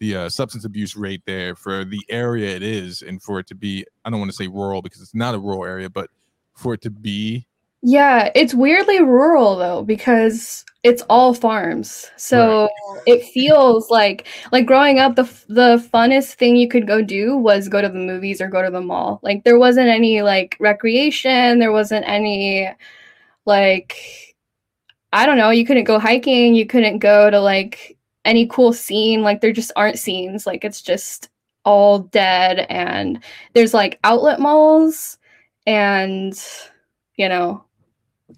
the 0.00 0.16
uh, 0.16 0.28
substance 0.28 0.64
abuse 0.64 0.96
rate 0.96 1.22
there 1.26 1.54
for 1.54 1.84
the 1.84 2.00
area 2.08 2.54
it 2.54 2.62
is, 2.62 3.02
and 3.02 3.22
for 3.22 3.38
it 3.38 3.46
to 3.48 3.54
be, 3.54 3.84
I 4.04 4.10
don't 4.10 4.20
want 4.20 4.30
to 4.30 4.36
say 4.36 4.46
rural 4.46 4.82
because 4.82 5.00
it's 5.02 5.14
not 5.14 5.34
a 5.34 5.38
rural 5.38 5.64
area, 5.64 5.90
but 5.90 6.10
for 6.54 6.74
it 6.74 6.82
to 6.82 6.90
be. 6.90 7.46
Yeah, 7.82 8.30
it's 8.34 8.54
weirdly 8.54 9.00
rural 9.00 9.56
though 9.56 9.82
because 9.82 10.64
it's 10.82 11.02
all 11.02 11.32
farms. 11.32 12.10
So 12.16 12.62
right. 12.62 13.02
it 13.06 13.24
feels 13.26 13.88
like 13.88 14.26
like 14.50 14.66
growing 14.66 14.98
up 14.98 15.14
the 15.14 15.24
the 15.48 15.88
funnest 15.92 16.34
thing 16.34 16.56
you 16.56 16.68
could 16.68 16.88
go 16.88 17.02
do 17.02 17.36
was 17.36 17.68
go 17.68 17.80
to 17.80 17.88
the 17.88 17.94
movies 17.94 18.40
or 18.40 18.48
go 18.48 18.62
to 18.62 18.70
the 18.70 18.80
mall. 18.80 19.20
Like 19.22 19.44
there 19.44 19.58
wasn't 19.58 19.88
any 19.88 20.22
like 20.22 20.56
recreation, 20.58 21.60
there 21.60 21.72
wasn't 21.72 22.04
any 22.08 22.68
like 23.48 23.96
I 25.12 25.26
don't 25.26 25.38
know, 25.38 25.50
you 25.50 25.64
couldn't 25.64 25.84
go 25.84 25.98
hiking, 25.98 26.54
you 26.54 26.66
couldn't 26.66 26.98
go 26.98 27.30
to 27.30 27.40
like 27.40 27.96
any 28.24 28.46
cool 28.46 28.72
scene. 28.72 29.22
Like 29.22 29.40
there 29.40 29.52
just 29.52 29.72
aren't 29.74 29.98
scenes. 29.98 30.46
Like 30.46 30.64
it's 30.64 30.82
just 30.82 31.30
all 31.64 32.00
dead. 32.00 32.66
And 32.68 33.22
there's 33.54 33.74
like 33.74 33.98
outlet 34.04 34.38
malls 34.38 35.18
and, 35.66 36.38
you 37.16 37.28
know, 37.28 37.64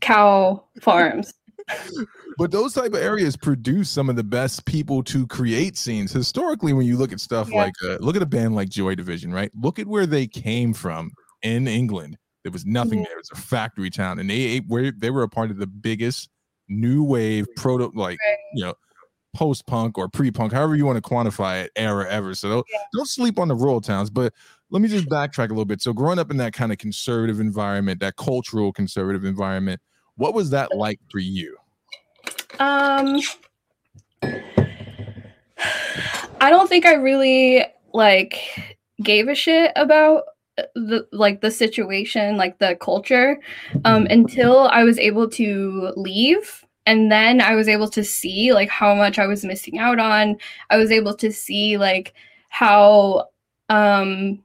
cow 0.01 0.65
farms. 0.81 1.35
but 2.39 2.51
those 2.51 2.73
type 2.73 2.93
of 2.93 3.01
areas 3.01 3.37
produce 3.37 3.91
some 3.91 4.09
of 4.09 4.17
the 4.17 4.25
best 4.25 4.65
people 4.65 5.03
to 5.05 5.27
create 5.27 5.77
scenes 5.77 6.13
historically 6.13 6.73
when 6.73 6.87
you 6.87 6.97
look 6.97 7.13
at 7.13 7.21
stuff 7.21 7.49
yeah. 7.51 7.65
like 7.65 7.75
uh, 7.85 7.97
look 8.01 8.17
at 8.17 8.23
a 8.23 8.27
band 8.27 8.55
like 8.57 8.69
joy 8.69 8.95
division 8.95 9.33
right 9.33 9.53
look 9.55 9.79
at 9.79 9.87
where 9.87 10.07
they 10.07 10.27
came 10.27 10.73
from 10.73 11.13
in 11.43 11.69
england 11.69 12.17
there 12.43 12.53
was 12.53 12.65
nothing 12.65 13.03
there 13.03 13.13
it 13.13 13.19
was 13.19 13.31
a 13.33 13.37
factory 13.37 13.91
town 13.91 14.19
and 14.19 14.31
they 14.31 14.59
where 14.59 14.93
they 14.93 15.11
were 15.11 15.23
a 15.23 15.29
part 15.29 15.51
of 15.51 15.59
the 15.59 15.67
biggest 15.67 16.31
new 16.69 17.03
wave 17.03 17.47
proto 17.57 17.91
like 17.95 18.19
right. 18.27 18.37
you 18.55 18.65
know 18.65 18.75
post 19.35 19.67
punk 19.67 19.99
or 19.99 20.09
pre 20.09 20.31
punk, 20.31 20.53
however 20.53 20.77
you 20.77 20.87
want 20.87 21.03
to 21.03 21.09
quantify 21.09 21.65
it, 21.65 21.73
era 21.77 22.09
ever. 22.09 22.35
So 22.35 22.49
don't, 22.49 22.67
yeah. 22.73 22.79
don't 22.95 23.09
sleep 23.09 23.39
on 23.39 23.49
the 23.49 23.55
rural 23.55 23.81
towns. 23.81 24.11
But 24.11 24.33
let 24.71 24.83
me 24.83 24.89
just 24.89 25.09
backtrack 25.09 25.47
a 25.47 25.49
little 25.49 25.65
bit. 25.65 25.81
So 25.81 25.93
growing 25.93 26.19
up 26.19 26.31
in 26.31 26.37
that 26.39 26.53
kind 26.53 26.73
of 26.73 26.79
conservative 26.79 27.41
environment, 27.41 28.01
that 28.01 28.17
cultural 28.17 28.73
conservative 28.73 29.25
environment, 29.25 29.81
what 30.17 30.35
was 30.35 30.51
that 30.51 30.77
like 30.77 31.01
for 31.11 31.19
you? 31.19 31.57
Um 32.59 33.21
I 36.43 36.51
don't 36.51 36.69
think 36.69 36.87
I 36.87 36.95
really 36.95 37.65
like 37.93 38.39
gave 39.03 39.29
a 39.29 39.35
shit 39.35 39.73
about 39.77 40.25
the 40.75 41.07
like 41.13 41.41
the 41.41 41.51
situation, 41.51 42.37
like 42.37 42.59
the 42.59 42.77
culture, 42.81 43.39
um, 43.85 44.07
until 44.07 44.69
I 44.69 44.85
was 44.85 44.99
able 44.99 45.29
to 45.31 45.93
leave. 45.97 46.65
And 46.87 47.13
then 47.13 47.41
I 47.41 47.55
was 47.55 47.69
able 47.69 47.89
to 47.89 48.03
see 48.03 48.53
like 48.53 48.69
how 48.69 48.95
much 48.95 49.19
I 49.19 49.27
was 49.27 49.45
missing 49.45 49.79
out 49.79 49.99
on. 49.99 50.37
I 50.71 50.77
was 50.77 50.91
able 50.91 51.15
to 51.17 51.33
see 51.33 51.77
like 51.77 52.15
how 52.49 53.29
um 53.69 54.43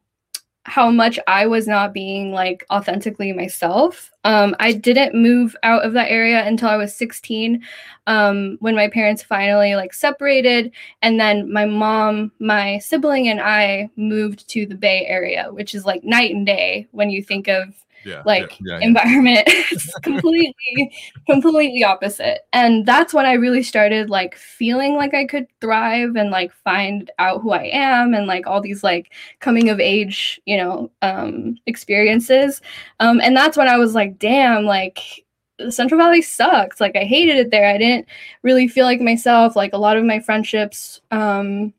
how 0.66 0.90
much 0.90 1.20
I 1.28 1.46
was 1.46 1.68
not 1.68 1.94
being 1.94 2.32
like 2.32 2.66
authentically 2.72 3.32
myself. 3.32 4.12
Um, 4.24 4.56
I 4.60 4.74
didn't 4.74 5.14
move 5.14 5.56
out 5.62 5.86
of 5.86 5.94
that 5.94 6.10
area 6.10 6.44
until 6.44 6.70
I 6.70 6.76
was 6.76 6.96
16, 6.96 7.64
um, 8.08 8.58
when 8.62 8.76
my 8.76 8.90
parents 8.90 9.22
finally 9.22 9.76
like 9.76 9.94
separated, 9.94 10.72
and 11.04 11.20
then 11.20 11.54
my 11.54 11.66
mom, 11.66 12.32
my 12.40 12.80
sibling, 12.80 13.28
and 13.28 13.40
I 13.40 13.92
moved 13.96 14.50
to 14.50 14.66
the 14.66 14.76
Bay 14.76 15.06
Area, 15.06 15.50
which 15.52 15.76
is 15.76 15.86
like 15.86 16.04
night 16.04 16.34
and 16.34 16.48
day 16.48 16.88
when 16.92 17.12
you 17.12 17.22
think 17.24 17.48
of 17.48 17.76
yeah, 18.06 18.22
like 18.26 18.58
yeah, 18.62 18.78
yeah, 18.78 18.86
environment 18.86 19.44
it's 19.48 19.94
completely 20.00 20.92
completely 21.26 21.84
opposite. 21.84 22.42
And 22.54 22.86
that's 22.86 23.14
when 23.14 23.26
i 23.26 23.34
really 23.34 23.64
started 23.64 24.10
like 24.10 24.36
feeling 24.36 24.96
like 24.96 25.14
i 25.14 25.26
could 25.26 25.48
thrive 25.60 26.16
and 26.16 26.30
like 26.30 26.54
find 26.54 27.12
out 27.20 27.42
who 27.42 27.52
i 27.52 27.64
am 27.64 28.14
and 28.14 28.28
like 28.28 28.46
all 28.46 28.62
these 28.62 28.84
like 28.84 29.12
coming 29.40 29.70
of 29.70 29.80
age 29.80 30.40
you 30.46 30.58
know 30.58 30.92
um 31.02 31.58
experiences. 31.66 32.62
Um 33.00 33.20
and 33.22 33.36
that's 33.36 33.58
when 33.58 33.68
i 33.68 33.78
was 33.78 33.96
like 33.96 34.20
damn 34.20 34.66
like 34.66 35.00
the 35.58 35.72
central 35.72 36.00
valley 36.00 36.22
sucks. 36.22 36.80
Like 36.80 36.96
i 36.96 37.04
hated 37.04 37.38
it 37.38 37.52
there. 37.52 37.68
I 37.68 37.78
didn't 37.78 38.08
really 38.44 38.68
feel 38.68 38.86
like 38.86 39.02
myself. 39.02 39.56
Like 39.56 39.74
a 39.74 39.78
lot 39.78 39.98
of 39.98 40.06
my 40.06 40.20
friendships 40.20 41.02
um 41.12 41.74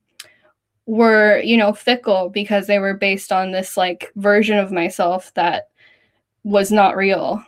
were 0.86 1.40
you 1.40 1.56
know 1.56 1.72
fickle 1.72 2.30
because 2.30 2.66
they 2.66 2.78
were 2.78 2.94
based 2.94 3.32
on 3.32 3.50
this 3.50 3.76
like 3.76 4.12
version 4.16 4.56
of 4.56 4.72
myself 4.72 5.32
that 5.34 5.68
was 6.46 6.70
not 6.70 6.96
real. 6.96 7.44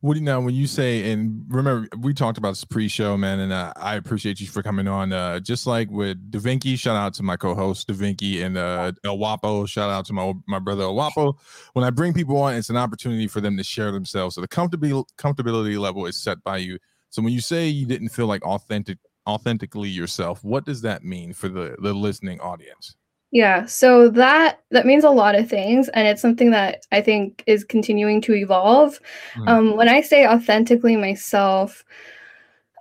What 0.00 0.14
do 0.14 0.20
you 0.20 0.24
now 0.24 0.40
when 0.40 0.54
you 0.54 0.66
say 0.66 1.12
and 1.12 1.44
remember 1.48 1.86
we 1.98 2.12
talked 2.12 2.38
about 2.38 2.50
this 2.50 2.64
pre-show, 2.64 3.16
man, 3.16 3.38
and 3.38 3.52
uh, 3.52 3.72
I 3.76 3.96
appreciate 3.96 4.40
you 4.40 4.46
for 4.46 4.62
coming 4.62 4.88
on. 4.88 5.12
Uh, 5.12 5.38
just 5.40 5.66
like 5.66 5.90
with 5.90 6.30
Davinky, 6.30 6.78
shout 6.78 6.96
out 6.96 7.14
to 7.14 7.22
my 7.22 7.36
co-host 7.36 7.86
Davinky 7.86 8.42
and 8.42 8.56
uh, 8.56 8.92
El 9.04 9.18
Wapo. 9.18 9.68
Shout 9.68 9.90
out 9.90 10.06
to 10.06 10.12
my 10.12 10.32
my 10.48 10.58
brother 10.58 10.84
El 10.84 10.94
Wapo. 10.94 11.34
When 11.74 11.84
I 11.84 11.90
bring 11.90 12.14
people 12.14 12.36
on, 12.38 12.54
it's 12.54 12.70
an 12.70 12.78
opportunity 12.78 13.28
for 13.28 13.40
them 13.40 13.56
to 13.58 13.62
share 13.62 13.92
themselves. 13.92 14.34
So 14.34 14.40
the 14.40 14.48
comfortability 14.48 15.04
comfortability 15.16 15.78
level 15.78 16.06
is 16.06 16.16
set 16.16 16.42
by 16.42 16.56
you. 16.56 16.78
So 17.10 17.22
when 17.22 17.32
you 17.32 17.40
say 17.40 17.68
you 17.68 17.86
didn't 17.86 18.08
feel 18.08 18.26
like 18.26 18.42
authentic 18.42 18.98
authentically 19.28 19.90
yourself, 19.90 20.42
what 20.42 20.64
does 20.64 20.80
that 20.80 21.04
mean 21.04 21.32
for 21.34 21.48
the 21.48 21.76
the 21.78 21.92
listening 21.92 22.40
audience? 22.40 22.96
Yeah, 23.32 23.66
so 23.66 24.08
that 24.10 24.60
that 24.70 24.86
means 24.86 25.04
a 25.04 25.10
lot 25.10 25.36
of 25.36 25.48
things, 25.48 25.88
and 25.90 26.08
it's 26.08 26.20
something 26.20 26.50
that 26.50 26.84
I 26.90 27.00
think 27.00 27.44
is 27.46 27.62
continuing 27.62 28.20
to 28.22 28.34
evolve. 28.34 28.98
Mm. 29.36 29.48
Um, 29.48 29.76
when 29.76 29.88
I 29.88 30.00
say 30.00 30.26
authentically 30.26 30.96
myself, 30.96 31.84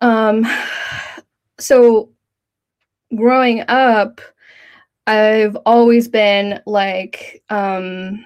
um, 0.01 0.47
so 1.59 2.09
growing 3.15 3.63
up, 3.67 4.21
I've 5.05 5.55
always 5.65 6.07
been 6.07 6.61
like, 6.65 7.43
um, 7.49 8.25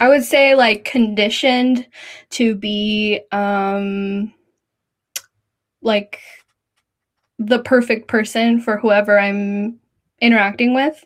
I 0.00 0.08
would 0.08 0.24
say 0.24 0.54
like 0.54 0.84
conditioned 0.84 1.86
to 2.30 2.54
be 2.54 3.20
um, 3.32 4.34
like 5.80 6.20
the 7.38 7.60
perfect 7.60 8.08
person 8.08 8.60
for 8.60 8.76
whoever 8.76 9.18
I'm 9.18 9.78
interacting 10.22 10.72
with. 10.72 11.04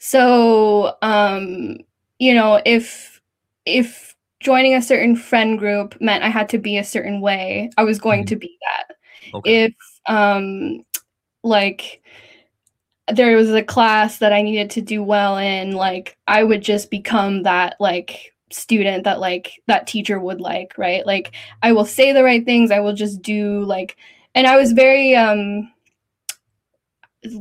So, 0.00 0.96
um, 1.02 1.78
you 2.18 2.34
know, 2.34 2.60
if 2.64 3.20
if 3.66 4.16
joining 4.40 4.74
a 4.74 4.82
certain 4.82 5.14
friend 5.14 5.58
group 5.58 6.00
meant 6.00 6.24
I 6.24 6.28
had 6.28 6.48
to 6.50 6.58
be 6.58 6.78
a 6.78 6.84
certain 6.84 7.20
way, 7.20 7.70
I 7.76 7.84
was 7.84 7.98
going 7.98 8.22
mm-hmm. 8.22 8.34
to 8.34 8.36
be 8.36 8.58
that. 8.62 8.96
Okay. 9.34 9.64
If 9.64 9.74
um 10.06 10.84
like 11.42 12.02
there 13.12 13.36
was 13.36 13.52
a 13.52 13.62
class 13.62 14.18
that 14.18 14.32
I 14.32 14.42
needed 14.42 14.70
to 14.70 14.80
do 14.80 15.02
well 15.02 15.36
in, 15.36 15.72
like 15.72 16.16
I 16.26 16.42
would 16.42 16.62
just 16.62 16.90
become 16.90 17.42
that 17.42 17.76
like 17.78 18.32
student 18.50 19.04
that 19.04 19.20
like 19.20 19.52
that 19.66 19.86
teacher 19.86 20.18
would 20.18 20.40
like, 20.40 20.78
right? 20.78 21.04
Like 21.06 21.34
I 21.62 21.72
will 21.72 21.84
say 21.84 22.12
the 22.12 22.24
right 22.24 22.44
things, 22.44 22.70
I 22.70 22.80
will 22.80 22.94
just 22.94 23.20
do 23.20 23.62
like 23.64 23.96
and 24.34 24.46
I 24.46 24.56
was 24.56 24.72
very 24.72 25.14
um 25.14 25.70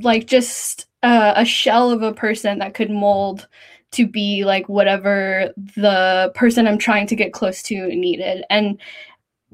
like 0.01 0.27
just 0.27 0.87
uh, 1.03 1.33
a 1.35 1.45
shell 1.45 1.91
of 1.91 2.01
a 2.01 2.13
person 2.13 2.59
that 2.59 2.73
could 2.73 2.89
mold 2.89 3.47
to 3.91 4.07
be 4.07 4.43
like 4.43 4.67
whatever 4.67 5.53
the 5.75 6.31
person 6.33 6.67
I'm 6.67 6.79
trying 6.79 7.05
to 7.07 7.15
get 7.15 7.33
close 7.33 7.61
to 7.63 7.87
needed. 7.87 8.43
And 8.49 8.79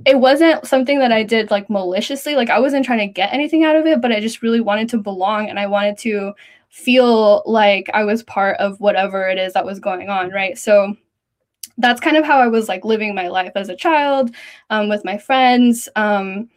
it 0.05 0.19
wasn't 0.19 0.65
something 0.65 0.99
that 0.99 1.11
I 1.11 1.23
did 1.23 1.51
like 1.51 1.69
maliciously. 1.69 2.35
Like 2.35 2.49
I 2.49 2.59
wasn't 2.59 2.85
trying 2.85 2.99
to 2.99 3.13
get 3.13 3.33
anything 3.33 3.65
out 3.65 3.75
of 3.75 3.85
it, 3.85 4.01
but 4.01 4.11
I 4.11 4.21
just 4.21 4.41
really 4.41 4.61
wanted 4.61 4.87
to 4.89 4.97
belong 4.97 5.49
and 5.49 5.59
I 5.59 5.67
wanted 5.67 5.97
to 5.99 6.33
feel 6.69 7.43
like 7.45 7.89
I 7.93 8.05
was 8.05 8.23
part 8.23 8.57
of 8.57 8.79
whatever 8.79 9.27
it 9.27 9.37
is 9.37 9.53
that 9.53 9.65
was 9.65 9.79
going 9.79 10.09
on, 10.09 10.29
right? 10.29 10.57
So 10.57 10.95
that's 11.77 11.99
kind 11.99 12.17
of 12.17 12.25
how 12.25 12.39
I 12.39 12.47
was 12.47 12.69
like 12.69 12.85
living 12.85 13.15
my 13.15 13.27
life 13.27 13.53
as 13.55 13.69
a 13.69 13.75
child 13.75 14.33
um, 14.69 14.87
with 14.87 15.03
my 15.03 15.17
friends. 15.17 15.89
Um, 15.95 16.49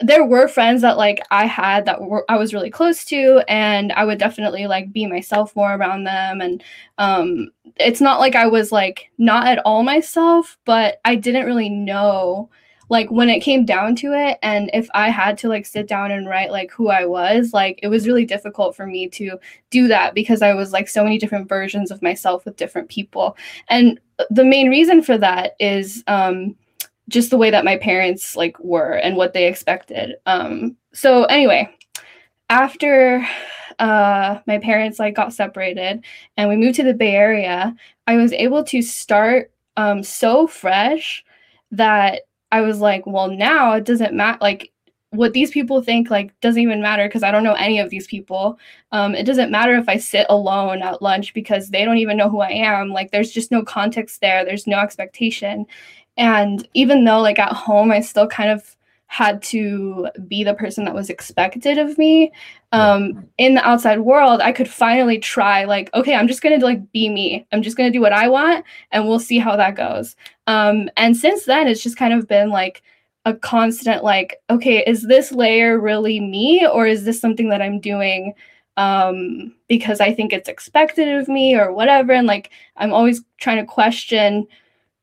there 0.00 0.24
were 0.24 0.48
friends 0.48 0.82
that 0.82 0.96
like 0.96 1.20
I 1.30 1.46
had 1.46 1.84
that 1.84 2.00
were 2.00 2.24
I 2.28 2.36
was 2.36 2.54
really 2.54 2.70
close 2.70 3.04
to 3.06 3.42
and 3.48 3.92
I 3.92 4.04
would 4.04 4.18
definitely 4.18 4.66
like 4.66 4.92
be 4.92 5.06
myself 5.06 5.54
more 5.54 5.74
around 5.74 6.04
them 6.04 6.40
and 6.40 6.64
um 6.98 7.48
it's 7.76 8.00
not 8.00 8.18
like 8.18 8.34
I 8.34 8.46
was 8.46 8.72
like 8.72 9.10
not 9.18 9.46
at 9.46 9.58
all 9.58 9.82
myself 9.82 10.56
but 10.64 11.00
I 11.04 11.16
didn't 11.16 11.46
really 11.46 11.68
know 11.68 12.48
like 12.88 13.08
when 13.10 13.28
it 13.28 13.40
came 13.40 13.64
down 13.64 13.94
to 13.96 14.12
it 14.12 14.38
and 14.42 14.70
if 14.72 14.88
I 14.94 15.10
had 15.10 15.38
to 15.38 15.48
like 15.48 15.66
sit 15.66 15.86
down 15.86 16.10
and 16.10 16.26
write 16.26 16.50
like 16.50 16.72
who 16.72 16.88
I 16.88 17.04
was 17.04 17.52
like 17.52 17.78
it 17.82 17.88
was 17.88 18.06
really 18.06 18.24
difficult 18.24 18.74
for 18.74 18.86
me 18.86 19.06
to 19.10 19.38
do 19.70 19.86
that 19.88 20.14
because 20.14 20.40
I 20.40 20.54
was 20.54 20.72
like 20.72 20.88
so 20.88 21.04
many 21.04 21.18
different 21.18 21.48
versions 21.48 21.90
of 21.90 22.02
myself 22.02 22.44
with 22.44 22.56
different 22.56 22.88
people. 22.88 23.36
And 23.68 24.00
the 24.30 24.44
main 24.44 24.68
reason 24.70 25.02
for 25.02 25.18
that 25.18 25.56
is 25.60 26.02
um 26.06 26.56
just 27.10 27.30
the 27.30 27.36
way 27.36 27.50
that 27.50 27.64
my 27.64 27.76
parents 27.76 28.36
like 28.36 28.58
were 28.60 28.94
and 28.94 29.16
what 29.16 29.34
they 29.34 29.46
expected. 29.46 30.14
Um, 30.26 30.76
so 30.92 31.24
anyway, 31.24 31.68
after 32.48 33.26
uh, 33.78 34.38
my 34.46 34.58
parents 34.58 34.98
like 34.98 35.14
got 35.14 35.32
separated 35.32 36.04
and 36.36 36.48
we 36.48 36.56
moved 36.56 36.76
to 36.76 36.84
the 36.84 36.94
Bay 36.94 37.14
Area, 37.14 37.74
I 38.06 38.16
was 38.16 38.32
able 38.32 38.64
to 38.64 38.80
start 38.80 39.52
um, 39.76 40.02
so 40.02 40.46
fresh 40.46 41.24
that 41.72 42.22
I 42.52 42.60
was 42.62 42.80
like, 42.80 43.06
well, 43.06 43.30
now 43.30 43.72
it 43.72 43.84
doesn't 43.84 44.14
matter. 44.14 44.38
Like 44.40 44.72
what 45.10 45.32
these 45.32 45.50
people 45.50 45.82
think 45.82 46.08
like 46.08 46.38
doesn't 46.40 46.62
even 46.62 46.80
matter 46.80 47.08
because 47.08 47.24
I 47.24 47.32
don't 47.32 47.42
know 47.42 47.54
any 47.54 47.80
of 47.80 47.90
these 47.90 48.06
people. 48.06 48.58
Um, 48.92 49.14
it 49.14 49.24
doesn't 49.24 49.50
matter 49.50 49.74
if 49.74 49.88
I 49.88 49.96
sit 49.96 50.26
alone 50.28 50.82
at 50.82 51.02
lunch 51.02 51.34
because 51.34 51.70
they 51.70 51.84
don't 51.84 51.98
even 51.98 52.16
know 52.16 52.30
who 52.30 52.40
I 52.40 52.50
am. 52.50 52.90
Like 52.90 53.10
there's 53.10 53.32
just 53.32 53.50
no 53.50 53.62
context 53.62 54.20
there. 54.20 54.44
There's 54.44 54.68
no 54.68 54.78
expectation. 54.78 55.66
And 56.20 56.68
even 56.74 57.04
though, 57.04 57.20
like, 57.20 57.40
at 57.40 57.52
home, 57.52 57.90
I 57.90 58.00
still 58.00 58.28
kind 58.28 58.50
of 58.50 58.76
had 59.10 59.42
to 59.42 60.08
be 60.28 60.44
the 60.44 60.54
person 60.54 60.84
that 60.84 60.94
was 60.94 61.10
expected 61.10 61.78
of 61.78 61.98
me 61.98 62.30
um, 62.70 63.28
in 63.38 63.54
the 63.54 63.68
outside 63.68 63.98
world 63.98 64.40
i 64.40 64.52
could 64.52 64.70
finally 64.70 65.18
try 65.18 65.64
like 65.64 65.92
okay 65.94 66.14
i'm 66.14 66.28
just 66.28 66.42
gonna 66.42 66.58
like 66.58 66.92
be 66.92 67.08
me. 67.08 67.44
I'm 67.50 67.60
just 67.60 67.76
gonna 67.76 67.90
do 67.90 68.00
what 68.00 68.12
i 68.12 68.28
want 68.28 68.64
and 68.92 69.08
we'll 69.08 69.18
see 69.18 69.40
how 69.40 69.56
that 69.56 69.74
goes. 69.74 70.14
Um, 70.46 70.88
and 70.96 71.16
since 71.16 71.44
then 71.44 71.66
it's 71.66 71.82
just 71.82 71.96
kind 71.96 72.14
of 72.14 72.28
been 72.28 72.50
like 72.50 72.84
a 73.24 73.34
constant 73.34 74.04
like 74.04 74.40
okay 74.48 74.84
is 74.86 75.02
this 75.08 75.32
layer 75.32 75.80
really 75.80 76.20
me 76.20 76.64
or 76.64 76.86
is 76.86 77.02
this 77.02 77.20
something 77.20 77.48
that 77.48 77.60
i'm 77.60 77.80
doing 77.80 78.32
um, 78.76 79.52
because 79.66 79.98
i 79.98 80.14
think 80.14 80.32
it's 80.32 80.48
expected 80.48 81.08
of 81.08 81.26
me 81.26 81.56
or 81.56 81.72
whatever? 81.72 82.12
And 82.12 82.28
like 82.28 82.52
i'm 82.76 82.92
always 82.92 83.24
trying 83.38 83.58
to 83.58 83.64
question 83.64 84.46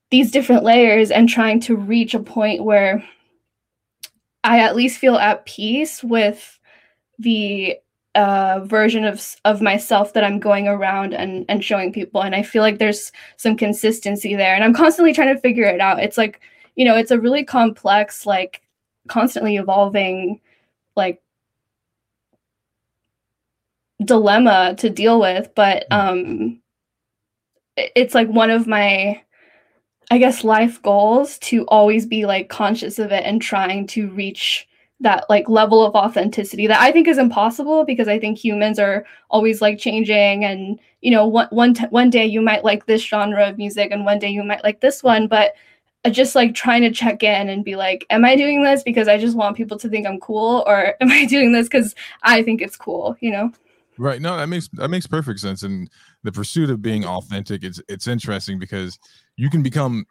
these 0.10 0.32
different 0.32 0.64
layers 0.64 1.12
and 1.12 1.28
trying 1.28 1.60
to 1.62 1.76
reach 1.76 2.14
a 2.14 2.20
point 2.20 2.64
where 2.64 3.04
I 4.44 4.60
at 4.60 4.76
least 4.76 5.00
feel 5.00 5.16
at 5.18 5.46
peace 5.46 6.04
with 6.04 6.60
the 7.20 7.78
uh, 8.16 8.62
version 8.64 9.06
of 9.06 9.36
of 9.46 9.62
myself 9.62 10.14
that 10.14 10.24
I'm 10.24 10.40
going 10.40 10.68
around 10.68 11.14
and 11.14 11.46
and 11.50 11.64
showing 11.64 11.94
people. 11.94 12.24
And 12.24 12.34
I 12.34 12.42
feel 12.44 12.64
like 12.64 12.80
there's 12.80 13.12
some 13.36 13.58
consistency 13.58 14.36
there. 14.36 14.56
And 14.56 14.64
I'm 14.64 14.74
constantly 14.74 15.14
trying 15.14 15.36
to 15.36 15.42
figure 15.42 15.66
it 15.66 15.82
out. 15.82 16.02
It's 16.02 16.18
like 16.18 16.42
you 16.76 16.86
know, 16.86 16.96
it's 16.96 17.12
a 17.12 17.20
really 17.20 17.44
complex, 17.44 18.26
like 18.26 18.62
constantly 19.08 19.58
evolving, 19.58 20.40
like 20.96 21.22
dilemma 24.06 24.76
to 24.78 24.90
deal 24.90 25.20
with. 25.20 25.50
But 25.56 25.86
mm. 25.92 25.98
um, 25.98 26.62
it's 27.76 28.16
like 28.16 28.30
one 28.30 28.50
of 28.50 28.68
my 28.68 29.22
I 30.10 30.18
guess 30.18 30.44
life 30.44 30.82
goals 30.82 31.38
to 31.40 31.66
always 31.66 32.06
be 32.06 32.26
like 32.26 32.50
conscious 32.50 32.98
of 33.00 33.12
it 33.12 33.24
and 33.26 33.42
trying 33.42 33.88
to 33.88 34.10
reach 34.12 34.68
that 35.00 35.30
like 35.30 35.48
level 35.50 35.86
of 35.86 35.96
authenticity 35.96 36.66
that 36.68 36.82
I 36.82 36.92
think 36.92 37.08
is 37.08 37.18
impossible 37.18 37.84
because 37.86 38.08
I 38.08 38.18
think 38.20 38.38
humans 38.38 38.80
are 38.80 39.06
always 39.30 39.62
like 39.62 39.78
changing 39.78 40.44
and 40.46 40.80
you 41.02 41.12
know 41.12 41.28
one 41.28 41.48
one, 41.52 41.74
t- 41.74 41.86
one 41.90 42.10
day 42.10 42.26
you 42.26 42.42
might 42.42 42.64
like 42.64 42.86
this 42.86 43.04
genre 43.04 43.48
of 43.48 43.58
music 43.58 43.92
and 43.92 44.06
one 44.06 44.18
day 44.18 44.30
you 44.30 44.44
might 44.44 44.64
like 44.64 44.80
this 44.80 45.04
one 45.04 45.28
but 45.28 45.54
uh, 46.06 46.10
just 46.10 46.36
like 46.36 46.56
trying 46.56 46.82
to 46.82 46.92
check 46.92 47.22
in 47.22 47.50
and 47.50 47.64
be 47.64 47.76
like 47.76 48.06
am 48.10 48.26
I 48.26 48.36
doing 48.36 48.64
this 48.64 48.82
because 48.82 49.08
I 49.08 49.18
just 49.20 49.38
want 49.38 49.58
people 49.58 49.78
to 49.78 49.90
think 49.90 50.08
I'm 50.08 50.20
cool 50.20 50.64
or 50.66 50.96
am 51.02 51.12
I 51.12 51.26
doing 51.26 51.52
this 51.52 51.70
cuz 51.70 51.94
I 52.24 52.42
think 52.42 52.62
it's 52.62 52.78
cool 52.78 53.18
you 53.20 53.32
know 53.32 53.52
Right 53.98 54.22
no 54.22 54.38
that 54.38 54.48
makes 54.48 54.70
that 54.74 54.90
makes 54.90 55.08
perfect 55.08 55.40
sense 55.40 55.64
and 55.64 55.90
the 56.24 56.32
pursuit 56.32 56.70
of 56.70 56.82
being 56.82 57.06
authentic 57.06 57.64
it's 57.64 57.82
it's 57.88 58.08
interesting 58.08 58.60
because 58.60 59.00
you 59.38 59.50
can 59.50 59.64
become 59.64 60.06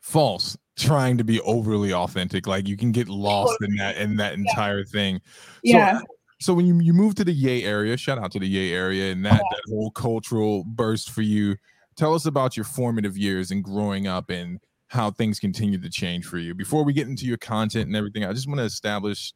false 0.00 0.56
trying 0.76 1.18
to 1.18 1.24
be 1.24 1.40
overly 1.40 1.92
authentic. 1.92 2.46
Like 2.46 2.68
you 2.68 2.76
can 2.76 2.92
get 2.92 3.08
lost 3.08 3.56
in 3.62 3.76
that 3.76 3.96
in 3.96 4.16
that 4.16 4.34
entire 4.34 4.84
thing. 4.84 5.20
Yeah. 5.62 5.98
So, 5.98 6.04
so 6.40 6.54
when 6.54 6.66
you, 6.66 6.80
you 6.80 6.92
move 6.92 7.14
to 7.16 7.24
the 7.24 7.32
Yay 7.32 7.62
area, 7.64 7.96
shout 7.96 8.18
out 8.18 8.32
to 8.32 8.40
the 8.40 8.48
Yay 8.48 8.72
area 8.72 9.12
and 9.12 9.24
that, 9.24 9.40
that 9.50 9.62
whole 9.68 9.90
cultural 9.92 10.64
burst 10.64 11.10
for 11.10 11.22
you. 11.22 11.56
Tell 11.96 12.14
us 12.14 12.26
about 12.26 12.56
your 12.56 12.64
formative 12.64 13.16
years 13.16 13.50
and 13.50 13.62
growing 13.62 14.06
up 14.06 14.30
and 14.30 14.58
how 14.88 15.10
things 15.10 15.38
continue 15.38 15.78
to 15.78 15.88
change 15.88 16.26
for 16.26 16.38
you. 16.38 16.54
Before 16.54 16.84
we 16.84 16.92
get 16.92 17.06
into 17.06 17.26
your 17.26 17.36
content 17.36 17.86
and 17.86 17.94
everything, 17.94 18.24
I 18.24 18.32
just 18.32 18.48
want 18.48 18.58
to 18.58 18.64
establish 18.64 19.32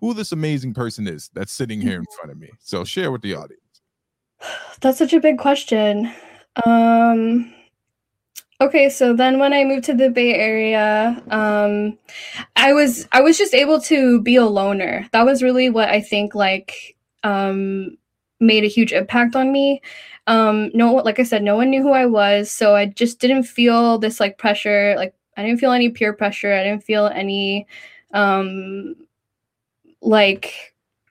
who 0.00 0.14
this 0.14 0.32
amazing 0.32 0.74
person 0.74 1.06
is 1.06 1.30
that's 1.34 1.52
sitting 1.52 1.80
here 1.80 1.96
in 1.96 2.02
mm-hmm. 2.02 2.16
front 2.16 2.30
of 2.32 2.38
me. 2.38 2.50
So 2.58 2.84
share 2.84 3.10
with 3.10 3.22
the 3.22 3.34
audience. 3.34 3.60
That's 4.80 4.96
such 4.98 5.12
a 5.12 5.20
big 5.20 5.38
question. 5.38 6.12
Um 6.64 7.52
Okay, 8.62 8.90
so 8.90 9.14
then 9.16 9.38
when 9.38 9.54
I 9.54 9.64
moved 9.64 9.84
to 9.84 9.94
the 9.94 10.10
Bay 10.10 10.34
Area, 10.34 11.22
um, 11.30 11.96
I 12.56 12.74
was 12.74 13.08
I 13.10 13.22
was 13.22 13.38
just 13.38 13.54
able 13.54 13.80
to 13.82 14.20
be 14.20 14.36
a 14.36 14.44
loner. 14.44 15.08
That 15.12 15.24
was 15.24 15.42
really 15.42 15.70
what 15.70 15.88
I 15.88 16.02
think 16.02 16.34
like 16.34 16.94
um, 17.24 17.96
made 18.38 18.64
a 18.64 18.68
huge 18.68 18.92
impact 18.92 19.34
on 19.34 19.50
me. 19.50 19.80
Um, 20.26 20.70
no, 20.74 20.92
like 20.96 21.18
I 21.18 21.22
said, 21.22 21.42
no 21.42 21.56
one 21.56 21.70
knew 21.70 21.82
who 21.82 21.92
I 21.92 22.04
was, 22.04 22.50
so 22.50 22.76
I 22.76 22.84
just 22.84 23.18
didn't 23.18 23.44
feel 23.44 23.98
this 23.98 24.20
like 24.20 24.36
pressure. 24.36 24.94
Like 24.94 25.14
I 25.38 25.42
didn't 25.42 25.60
feel 25.60 25.72
any 25.72 25.88
peer 25.88 26.12
pressure. 26.12 26.52
I 26.52 26.62
didn't 26.62 26.84
feel 26.84 27.06
any 27.06 27.66
um, 28.12 28.94
like 30.02 30.70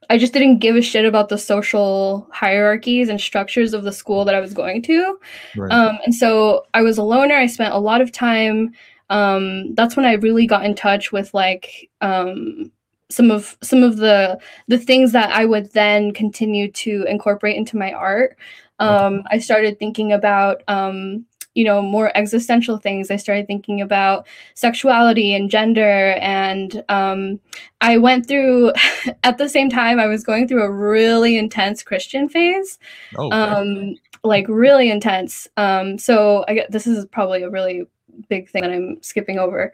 I 0.09 0.17
just 0.17 0.33
didn't 0.33 0.57
give 0.57 0.75
a 0.75 0.81
shit 0.81 1.05
about 1.05 1.29
the 1.29 1.37
social 1.37 2.27
hierarchies 2.31 3.09
and 3.09 3.21
structures 3.21 3.73
of 3.73 3.83
the 3.83 3.91
school 3.91 4.25
that 4.25 4.33
I 4.33 4.39
was 4.39 4.53
going 4.53 4.81
to. 4.83 5.19
Right. 5.55 5.71
Um, 5.71 5.99
and 6.03 6.15
so 6.15 6.65
I 6.73 6.81
was 6.81 6.97
a 6.97 7.03
loner. 7.03 7.35
I 7.35 7.45
spent 7.45 7.73
a 7.73 7.79
lot 7.79 8.01
of 8.01 8.11
time. 8.11 8.71
Um, 9.11 9.75
that's 9.75 9.95
when 9.95 10.05
I 10.05 10.13
really 10.13 10.47
got 10.47 10.65
in 10.65 10.73
touch 10.73 11.11
with 11.11 11.33
like 11.33 11.89
um, 12.01 12.71
some 13.09 13.29
of 13.29 13.57
some 13.61 13.83
of 13.83 13.97
the 13.97 14.39
the 14.67 14.79
things 14.79 15.11
that 15.11 15.31
I 15.31 15.45
would 15.45 15.71
then 15.73 16.11
continue 16.13 16.71
to 16.71 17.05
incorporate 17.07 17.57
into 17.57 17.77
my 17.77 17.91
art. 17.91 18.37
Um, 18.79 19.23
I 19.29 19.39
started 19.39 19.77
thinking 19.77 20.13
about 20.13 20.63
um, 20.69 21.25
you 21.59 21.65
know 21.65 21.81
more 21.81 22.09
existential 22.15 22.77
things. 22.77 23.11
I 23.11 23.17
started 23.17 23.45
thinking 23.45 23.81
about 23.81 24.25
sexuality 24.53 25.35
and 25.35 25.51
gender 25.51 26.13
and 26.21 26.81
um, 26.87 27.37
i 27.81 27.97
went 27.97 28.27
through 28.29 28.71
at 29.23 29.37
the 29.37 29.49
same 29.49 29.69
time 29.69 29.99
i 29.99 30.07
was 30.07 30.23
going 30.23 30.47
through 30.47 30.63
a 30.63 30.71
really 30.71 31.37
intense 31.37 31.83
christian 31.83 32.29
phase. 32.29 32.79
Oh, 33.17 33.29
um, 33.31 33.95
like 34.23 34.45
really 34.47 34.89
intense. 34.89 35.49
Um, 35.57 35.97
so 35.97 36.45
i 36.47 36.53
get 36.53 36.71
this 36.71 36.87
is 36.87 37.05
probably 37.07 37.43
a 37.43 37.49
really 37.49 37.83
big 38.29 38.49
thing 38.49 38.61
that 38.61 38.71
i'm 38.71 39.03
skipping 39.03 39.37
over. 39.37 39.73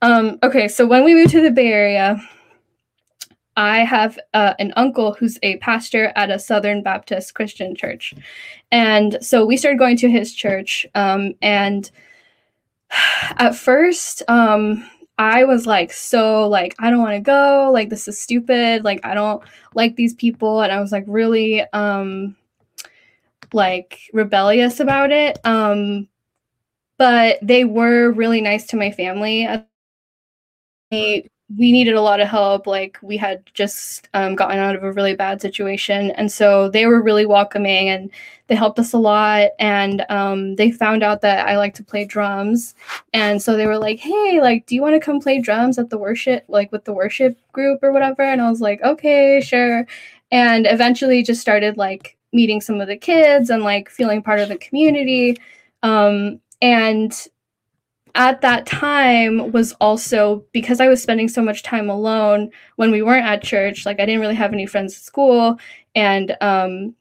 Um, 0.00 0.38
okay 0.42 0.68
so 0.68 0.86
when 0.86 1.04
we 1.04 1.14
moved 1.14 1.32
to 1.32 1.42
the 1.42 1.50
bay 1.50 1.70
area 1.70 2.18
I 3.56 3.78
have 3.78 4.18
uh, 4.34 4.52
an 4.58 4.72
uncle 4.76 5.14
who's 5.14 5.38
a 5.42 5.56
pastor 5.58 6.12
at 6.14 6.30
a 6.30 6.38
Southern 6.38 6.82
Baptist 6.82 7.34
Christian 7.34 7.74
church. 7.74 8.12
And 8.76 9.16
so 9.22 9.46
we 9.46 9.56
started 9.56 9.78
going 9.78 9.96
to 9.96 10.10
his 10.10 10.34
church. 10.34 10.86
Um, 10.94 11.32
and 11.40 11.90
at 13.38 13.56
first, 13.56 14.22
um, 14.28 14.86
I 15.16 15.44
was 15.44 15.66
like, 15.66 15.94
so, 15.94 16.46
like, 16.46 16.74
I 16.78 16.90
don't 16.90 17.00
want 17.00 17.14
to 17.14 17.20
go. 17.20 17.70
Like, 17.72 17.88
this 17.88 18.06
is 18.06 18.20
stupid. 18.20 18.84
Like, 18.84 19.00
I 19.02 19.14
don't 19.14 19.42
like 19.74 19.96
these 19.96 20.12
people. 20.12 20.60
And 20.60 20.70
I 20.70 20.78
was 20.78 20.92
like, 20.92 21.04
really, 21.06 21.62
um, 21.72 22.36
like, 23.54 23.98
rebellious 24.12 24.78
about 24.78 25.10
it. 25.10 25.38
Um, 25.46 26.06
but 26.98 27.38
they 27.40 27.64
were 27.64 28.10
really 28.10 28.42
nice 28.42 28.66
to 28.66 28.76
my 28.76 28.90
family. 28.90 29.48
They 30.90 31.30
we 31.54 31.70
needed 31.70 31.94
a 31.94 32.00
lot 32.00 32.20
of 32.20 32.28
help. 32.28 32.66
Like 32.66 32.98
we 33.02 33.16
had 33.16 33.42
just 33.54 34.08
um, 34.14 34.34
gotten 34.34 34.58
out 34.58 34.74
of 34.74 34.82
a 34.82 34.92
really 34.92 35.14
bad 35.14 35.40
situation, 35.40 36.10
and 36.12 36.30
so 36.30 36.68
they 36.68 36.86
were 36.86 37.02
really 37.02 37.26
welcoming 37.26 37.88
and 37.88 38.10
they 38.48 38.54
helped 38.54 38.78
us 38.78 38.92
a 38.92 38.98
lot. 38.98 39.50
And 39.58 40.04
um, 40.08 40.56
they 40.56 40.70
found 40.72 41.02
out 41.02 41.20
that 41.22 41.46
I 41.46 41.56
like 41.56 41.74
to 41.74 41.84
play 41.84 42.04
drums, 42.04 42.74
and 43.12 43.40
so 43.40 43.56
they 43.56 43.66
were 43.66 43.78
like, 43.78 44.00
"Hey, 44.00 44.40
like, 44.40 44.66
do 44.66 44.74
you 44.74 44.82
want 44.82 44.94
to 44.94 45.00
come 45.00 45.20
play 45.20 45.40
drums 45.40 45.78
at 45.78 45.90
the 45.90 45.98
worship, 45.98 46.44
like 46.48 46.72
with 46.72 46.84
the 46.84 46.92
worship 46.94 47.38
group 47.52 47.80
or 47.82 47.92
whatever?" 47.92 48.22
And 48.22 48.40
I 48.40 48.50
was 48.50 48.60
like, 48.60 48.82
"Okay, 48.82 49.40
sure." 49.40 49.86
And 50.32 50.66
eventually, 50.66 51.22
just 51.22 51.40
started 51.40 51.76
like 51.76 52.16
meeting 52.32 52.60
some 52.60 52.80
of 52.80 52.88
the 52.88 52.96
kids 52.96 53.50
and 53.50 53.62
like 53.62 53.88
feeling 53.88 54.22
part 54.22 54.40
of 54.40 54.48
the 54.48 54.58
community. 54.58 55.36
Um, 55.82 56.40
and 56.62 57.12
at 58.16 58.40
that 58.40 58.66
time 58.66 59.52
was 59.52 59.72
also 59.74 60.44
because 60.52 60.80
I 60.80 60.88
was 60.88 61.02
spending 61.02 61.28
so 61.28 61.42
much 61.42 61.62
time 61.62 61.88
alone 61.88 62.50
when 62.76 62.90
we 62.90 63.02
weren't 63.02 63.26
at 63.26 63.42
church. 63.42 63.86
Like 63.86 64.00
I 64.00 64.06
didn't 64.06 64.22
really 64.22 64.34
have 64.34 64.52
any 64.52 64.66
friends 64.66 64.96
at 64.96 65.02
school, 65.02 65.58
and 65.94 66.36
um, 66.40 66.94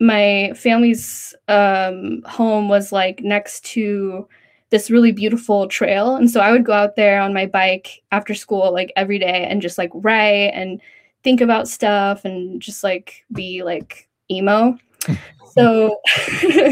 my 0.00 0.52
family's 0.56 1.34
um, 1.48 2.22
home 2.26 2.68
was 2.68 2.90
like 2.90 3.20
next 3.20 3.64
to 3.66 4.26
this 4.70 4.90
really 4.90 5.12
beautiful 5.12 5.68
trail, 5.68 6.16
and 6.16 6.30
so 6.30 6.40
I 6.40 6.50
would 6.50 6.64
go 6.64 6.72
out 6.72 6.96
there 6.96 7.20
on 7.20 7.34
my 7.34 7.46
bike 7.46 8.02
after 8.10 8.34
school 8.34 8.72
like 8.72 8.92
every 8.96 9.18
day 9.18 9.46
and 9.48 9.62
just 9.62 9.78
like 9.78 9.90
write 9.94 10.52
and 10.54 10.80
think 11.22 11.40
about 11.40 11.68
stuff 11.68 12.24
and 12.24 12.60
just 12.60 12.82
like 12.82 13.24
be 13.32 13.62
like 13.62 14.08
emo. 14.30 14.78
so 15.52 16.00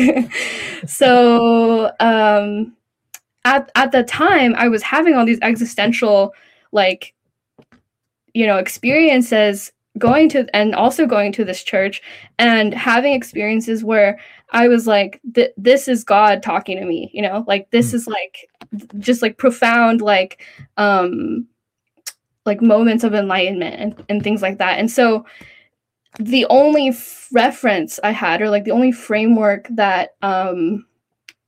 so 0.86 1.92
um 2.00 2.74
at 3.44 3.70
at 3.74 3.92
the 3.92 4.02
time 4.02 4.54
I 4.56 4.68
was 4.68 4.82
having 4.82 5.14
all 5.14 5.24
these 5.24 5.38
existential 5.42 6.34
like 6.72 7.14
you 8.34 8.46
know 8.46 8.58
experiences 8.58 9.72
going 9.98 10.28
to 10.30 10.46
and 10.54 10.74
also 10.74 11.06
going 11.06 11.32
to 11.32 11.44
this 11.44 11.62
church 11.62 12.00
and 12.38 12.72
having 12.72 13.12
experiences 13.12 13.82
where 13.82 14.18
I 14.50 14.68
was 14.68 14.86
like 14.86 15.20
th- 15.34 15.52
this 15.56 15.88
is 15.88 16.04
God 16.04 16.42
talking 16.42 16.78
to 16.78 16.84
me 16.84 17.10
you 17.12 17.22
know 17.22 17.44
like 17.46 17.70
this 17.70 17.90
mm. 17.90 17.94
is 17.94 18.06
like 18.06 18.48
just 18.98 19.22
like 19.22 19.38
profound 19.38 20.00
like 20.00 20.44
um 20.76 21.46
like 22.46 22.62
moments 22.62 23.04
of 23.04 23.14
enlightenment 23.14 23.76
and, 23.78 24.04
and 24.08 24.22
things 24.22 24.42
like 24.42 24.58
that 24.58 24.78
and 24.78 24.90
so 24.90 25.24
the 26.18 26.46
only 26.46 26.88
f- 26.88 27.28
reference 27.32 28.00
I 28.02 28.10
had 28.10 28.42
or 28.42 28.50
like 28.50 28.64
the 28.64 28.72
only 28.72 28.92
framework 28.92 29.66
that 29.70 30.10
um 30.22 30.86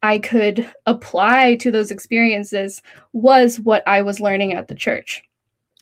I 0.02 0.18
could 0.18 0.70
apply 0.86 1.56
to 1.56 1.70
those 1.70 1.90
experiences 1.90 2.82
was 3.12 3.60
what 3.60 3.86
I 3.86 4.02
was 4.02 4.20
learning 4.20 4.54
at 4.54 4.68
the 4.68 4.74
church. 4.74 5.22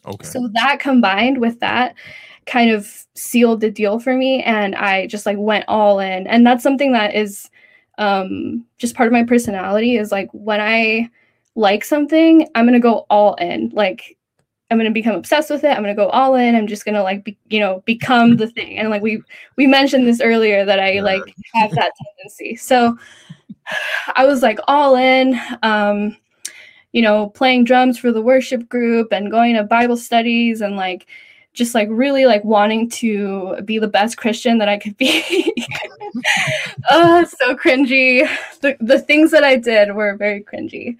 Okay. 0.07 0.27
So 0.27 0.49
that 0.55 0.81
combined 0.81 1.41
with 1.41 1.61
that 1.61 1.95
kind 2.47 2.71
of 2.71 3.07
sealed 3.15 3.61
the 3.61 3.71
deal 3.71 3.99
for 3.99 4.17
me 4.17 4.43
and 4.43 4.75
I 4.75 5.07
just 5.07 5.27
like 5.27 5.39
went 5.39 5.65
all 5.69 6.01
in. 6.01 6.27
And 6.27 6.47
that's 6.47 6.63
something 6.63 6.93
that 6.93 7.15
is 7.15 7.51
um 7.99 8.65
just 8.79 8.95
part 8.95 9.07
of 9.07 9.13
my 9.13 9.25
personality 9.25 9.97
is 9.97 10.11
like 10.11 10.29
when 10.33 10.61
I 10.61 11.11
like 11.55 11.85
something, 11.85 12.49
I'm 12.55 12.65
going 12.65 12.75
to 12.75 12.81
go 12.81 13.07
all 13.11 13.35
in. 13.35 13.71
Like 13.71 14.17
I'm 14.71 14.79
going 14.79 14.89
to 14.89 14.95
become 14.95 15.17
obsessed 15.17 15.51
with 15.51 15.65
it. 15.65 15.71
I'm 15.71 15.83
going 15.83 15.95
to 15.95 16.01
go 16.01 16.09
all 16.11 16.37
in. 16.37 16.55
I'm 16.55 16.67
just 16.67 16.85
going 16.85 16.95
to 16.95 17.03
like 17.03 17.25
be, 17.25 17.37
you 17.49 17.59
know, 17.59 17.83
become 17.87 18.37
the 18.37 18.47
thing. 18.47 18.79
And 18.79 18.91
like 18.91 19.03
we 19.03 19.23
we 19.57 19.67
mentioned 19.67 20.07
this 20.07 20.21
earlier 20.21 20.65
that 20.65 20.79
I 20.79 21.01
like 21.01 21.23
have 21.55 21.73
that 21.73 21.93
tendency. 22.17 22.57
So 22.57 22.97
I 24.15 24.25
was 24.25 24.43
like 24.43 24.59
all 24.69 24.97
in, 24.97 25.41
um, 25.63 26.17
you 26.93 27.03
know, 27.03 27.31
playing 27.31 27.65
drums 27.65 27.99
for 27.99 28.13
the 28.13 28.23
worship 28.23 28.69
group 28.69 29.13
and 29.13 29.31
going 29.31 29.55
to 29.57 29.65
Bible 29.65 29.97
studies 29.97 30.61
and 30.61 30.77
like 30.77 31.07
just 31.53 31.75
like 31.75 31.89
really 31.91 32.27
like 32.27 32.45
wanting 32.45 32.89
to 32.89 33.61
be 33.65 33.79
the 33.79 33.89
best 33.89 34.17
Christian 34.17 34.59
that 34.59 34.69
I 34.69 34.79
could 34.79 34.97
be. 34.97 35.53
oh, 36.91 37.25
so 37.25 37.57
cringy. 37.57 38.29
The 38.61 38.77
the 38.81 38.99
things 38.99 39.31
that 39.31 39.45
I 39.45 39.57
did 39.57 39.95
were 39.95 40.17
very 40.17 40.43
cringy. 40.43 40.97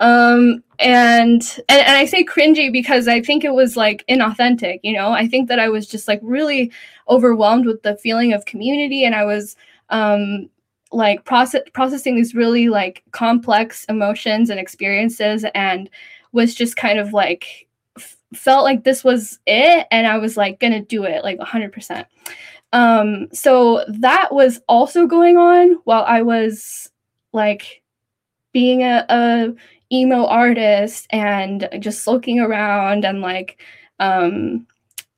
Um 0.00 0.64
and, 0.78 1.42
and 1.68 1.80
and 1.80 1.96
I 1.96 2.06
say 2.06 2.24
cringy 2.24 2.72
because 2.72 3.06
I 3.06 3.20
think 3.20 3.44
it 3.44 3.52
was 3.52 3.76
like 3.76 4.04
inauthentic, 4.08 4.80
you 4.82 4.94
know. 4.94 5.12
I 5.12 5.28
think 5.28 5.48
that 5.48 5.58
I 5.58 5.68
was 5.68 5.86
just 5.86 6.08
like 6.08 6.20
really 6.22 6.72
overwhelmed 7.08 7.66
with 7.66 7.82
the 7.82 7.96
feeling 7.96 8.32
of 8.32 8.46
community 8.46 9.04
and 9.04 9.14
I 9.14 9.24
was 9.24 9.56
um 9.90 10.48
like 10.92 11.24
process 11.24 11.62
processing 11.74 12.16
these 12.16 12.34
really 12.34 12.68
like 12.68 13.04
complex 13.12 13.84
emotions 13.88 14.50
and 14.50 14.58
experiences 14.58 15.44
and 15.54 15.88
was 16.32 16.54
just 16.54 16.76
kind 16.76 16.98
of 16.98 17.12
like 17.12 17.66
f- 17.96 18.16
felt 18.34 18.64
like 18.64 18.84
this 18.84 19.04
was 19.04 19.38
it 19.46 19.86
and 19.90 20.06
I 20.06 20.18
was 20.18 20.36
like 20.36 20.60
to 20.60 20.80
do 20.80 21.04
it 21.04 21.22
like 21.24 21.38
100%. 21.38 22.06
Um 22.72 23.28
so 23.32 23.84
that 23.88 24.32
was 24.32 24.60
also 24.68 25.06
going 25.06 25.36
on 25.36 25.78
while 25.84 26.04
I 26.06 26.22
was 26.22 26.90
like 27.32 27.82
being 28.52 28.82
a, 28.82 29.04
a 29.08 29.54
emo 29.92 30.26
artist 30.26 31.06
and 31.10 31.68
just 31.80 32.06
looking 32.06 32.40
around 32.40 33.04
and 33.04 33.20
like 33.20 33.60
um 33.98 34.66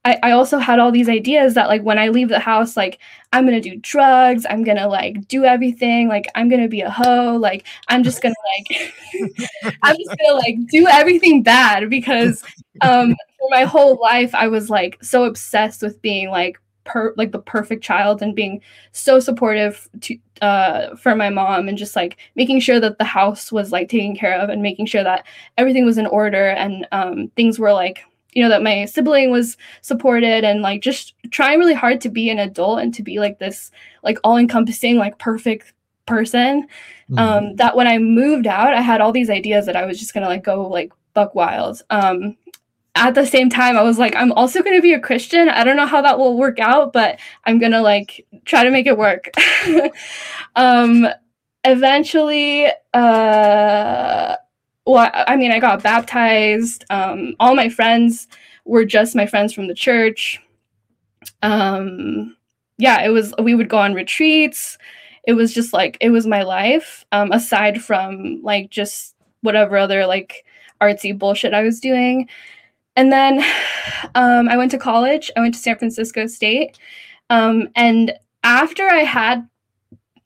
I, 0.05 0.19
I 0.25 0.31
also 0.33 0.59
had 0.59 0.81
all 0.81 0.91
these 0.91 1.09
ideas 1.09 1.55
that 1.55 1.69
like 1.69 1.83
when 1.83 1.99
I 1.99 2.09
leave 2.09 2.29
the 2.29 2.41
house, 2.41 2.77
like 2.77 2.99
I'm 3.33 3.45
gonna 3.45 3.61
do 3.61 3.77
drugs, 3.77 4.45
I'm 4.51 4.65
gonna 4.65 4.89
like 4.89 5.29
do 5.29 5.45
everything, 5.45 6.09
like 6.09 6.27
I'm 6.35 6.49
gonna 6.49 6.69
be 6.69 6.81
a 6.81 6.91
hoe, 6.91 7.37
like 7.37 7.67
I'm 7.89 8.03
just 8.03 8.21
gonna 8.21 8.35
like 8.57 8.93
I'm 9.83 9.97
just 9.97 10.17
gonna 10.19 10.39
like 10.39 10.57
do 10.71 10.89
everything 10.89 11.43
bad 11.43 11.89
because 11.89 12.43
um 12.81 13.15
for 13.39 13.49
my 13.51 13.63
whole 13.63 14.01
life 14.03 14.35
I 14.35 14.49
was 14.49 14.69
like 14.71 14.99
so 15.03 15.25
obsessed 15.25 15.83
with 15.83 16.03
being 16.03 16.31
like 16.31 16.61
per 16.85 17.15
like 17.17 17.33
the 17.33 17.39
perfect 17.39 17.83
child 17.83 18.23
and 18.23 18.35
being 18.35 18.61
so 18.93 19.21
supportive 19.21 19.89
to 20.01 20.17
uh 20.41 20.95
for 20.97 21.15
my 21.15 21.31
mom 21.31 21.69
and 21.69 21.79
just 21.79 21.95
like 21.95 22.17
making 22.35 22.61
sure 22.61 22.81
that 22.81 22.99
the 22.99 23.05
house 23.05 23.53
was 23.53 23.73
like 23.73 23.89
taken 23.89 24.17
care 24.17 24.39
of 24.39 24.49
and 24.49 24.63
making 24.63 24.87
sure 24.87 25.05
that 25.05 25.25
everything 25.59 25.85
was 25.85 25.99
in 25.99 26.07
order 26.07 26.49
and 26.51 26.87
um 26.93 27.29
things 27.37 27.59
were 27.59 27.73
like 27.73 28.05
you 28.33 28.43
know 28.43 28.49
that 28.49 28.63
my 28.63 28.85
sibling 28.85 29.31
was 29.31 29.57
supported 29.83 30.45
and 30.45 30.63
like 30.63 30.83
just 30.83 31.15
trying 31.31 31.59
really 31.59 31.75
hard 31.75 32.01
to 32.01 32.09
be 32.09 32.31
an 32.31 32.39
adult 32.39 32.81
and 32.81 32.93
to 32.95 33.03
be 33.03 33.19
like 33.19 33.39
this 33.39 33.71
like 34.03 34.19
all 34.25 34.37
encompassing 34.37 34.97
like 34.97 35.19
perfect 35.19 35.73
person 36.07 36.63
mm-hmm. 37.11 37.19
um 37.19 37.55
that 37.57 37.77
when 37.77 37.87
i 37.87 37.99
moved 37.99 38.47
out 38.47 38.75
i 38.75 38.81
had 38.81 39.01
all 39.01 39.13
these 39.13 39.31
ideas 39.31 39.67
that 39.67 39.77
i 39.77 39.85
was 39.85 39.99
just 39.99 40.15
gonna 40.15 40.27
like 40.27 40.43
go 40.43 40.67
like 40.67 40.93
buck 41.15 41.35
wild 41.35 41.83
um 41.91 42.37
at 42.95 43.15
the 43.15 43.27
same 43.27 43.49
time 43.49 43.77
i 43.77 43.83
was 43.83 43.99
like 43.99 44.15
i'm 44.17 44.33
also 44.33 44.63
going 44.63 44.77
to 44.77 44.83
be 44.83 44.93
a 44.93 45.01
christian. 45.01 45.49
I 45.49 45.65
don't 45.65 45.77
know 45.77 45.87
how 45.87 46.03
that 46.03 46.19
will 46.19 46.37
work 46.37 46.59
out 46.59 46.93
but 46.93 47.19
i'm 47.45 47.59
going 47.59 47.73
to 47.73 47.81
like 47.81 48.27
try 48.45 48.65
to 48.65 48.71
make 48.71 48.87
it 48.87 48.99
work. 48.99 49.31
Um 50.57 51.07
eventually 51.65 52.67
uh 52.93 54.37
well 54.85 55.11
i 55.15 55.37
mean 55.37 55.53
i 55.53 55.61
got 55.61 55.83
baptized 55.83 56.85
um 56.91 57.37
all 57.39 57.55
my 57.55 57.69
friends 57.69 58.27
were 58.65 58.85
just 58.85 59.15
my 59.15 59.27
friends 59.27 59.53
from 59.55 59.69
the 59.69 59.75
church. 59.75 60.41
Um 61.43 62.37
yeah 62.79 63.01
it 63.03 63.09
was 63.11 63.33
we 63.39 63.55
would 63.55 63.69
go 63.69 63.79
on 63.79 63.95
retreats. 63.95 64.77
It 65.27 65.35
was 65.35 65.55
just 65.55 65.73
like 65.73 65.97
it 66.01 66.11
was 66.11 66.27
my 66.27 66.43
life 66.43 67.05
um 67.13 67.33
aside 67.33 67.83
from 67.83 68.43
like 68.43 68.69
just 68.71 69.15
whatever 69.41 69.77
other 69.79 70.07
like 70.07 70.45
artsy 70.81 71.17
bullshit 71.17 71.55
i 71.55 71.63
was 71.63 71.79
doing 71.81 72.29
and 72.97 73.13
then 73.13 73.45
um, 74.15 74.49
I 74.49 74.57
went 74.57 74.71
to 74.73 74.79
college. 74.79 75.31
I 75.37 75.41
went 75.41 75.55
to 75.55 75.61
San 75.61 75.79
Francisco 75.79 76.27
State. 76.27 76.79
Um, 77.31 77.69
and 77.75 78.15
after 78.45 78.89
I 78.89 79.01
had 79.01 79.49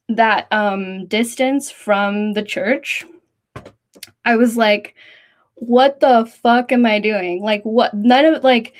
that 0.08 0.46
um, 0.52 1.06
distance 1.06 1.70
from 1.70 2.32
the 2.32 2.42
church, 2.42 3.04
I 4.24 4.36
was 4.36 4.56
like, 4.56 4.94
what 5.54 6.00
the 6.00 6.26
fuck 6.42 6.72
am 6.72 6.84
I 6.84 6.98
doing? 6.98 7.42
Like, 7.42 7.62
what? 7.62 7.94
None 7.94 8.24
of 8.24 8.44
like, 8.44 8.74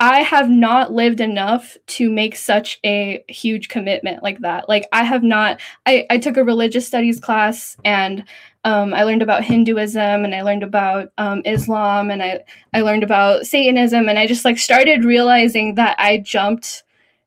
I 0.00 0.20
have 0.20 0.50
not 0.50 0.92
lived 0.92 1.20
enough 1.20 1.76
to 1.86 2.10
make 2.10 2.36
such 2.36 2.80
a 2.84 3.24
huge 3.28 3.68
commitment 3.68 4.22
like 4.22 4.40
that. 4.40 4.68
Like, 4.68 4.86
I 4.92 5.04
have 5.04 5.22
not, 5.22 5.60
I, 5.86 6.06
I 6.10 6.18
took 6.18 6.36
a 6.36 6.44
religious 6.44 6.86
studies 6.86 7.20
class 7.20 7.76
and 7.84 8.24
um, 8.64 8.94
I 8.94 9.04
learned 9.04 9.22
about 9.22 9.44
Hinduism 9.44 10.24
and 10.24 10.34
I 10.34 10.42
learned 10.42 10.62
about 10.62 11.12
um, 11.18 11.42
Islam 11.44 12.10
and 12.10 12.22
I, 12.22 12.40
I 12.72 12.80
learned 12.80 13.02
about 13.02 13.46
Satanism 13.46 14.08
and 14.08 14.18
I 14.18 14.26
just 14.26 14.44
like 14.44 14.58
started 14.58 15.04
realizing 15.04 15.74
that 15.74 15.96
I 15.98 16.18
jumped 16.18 16.82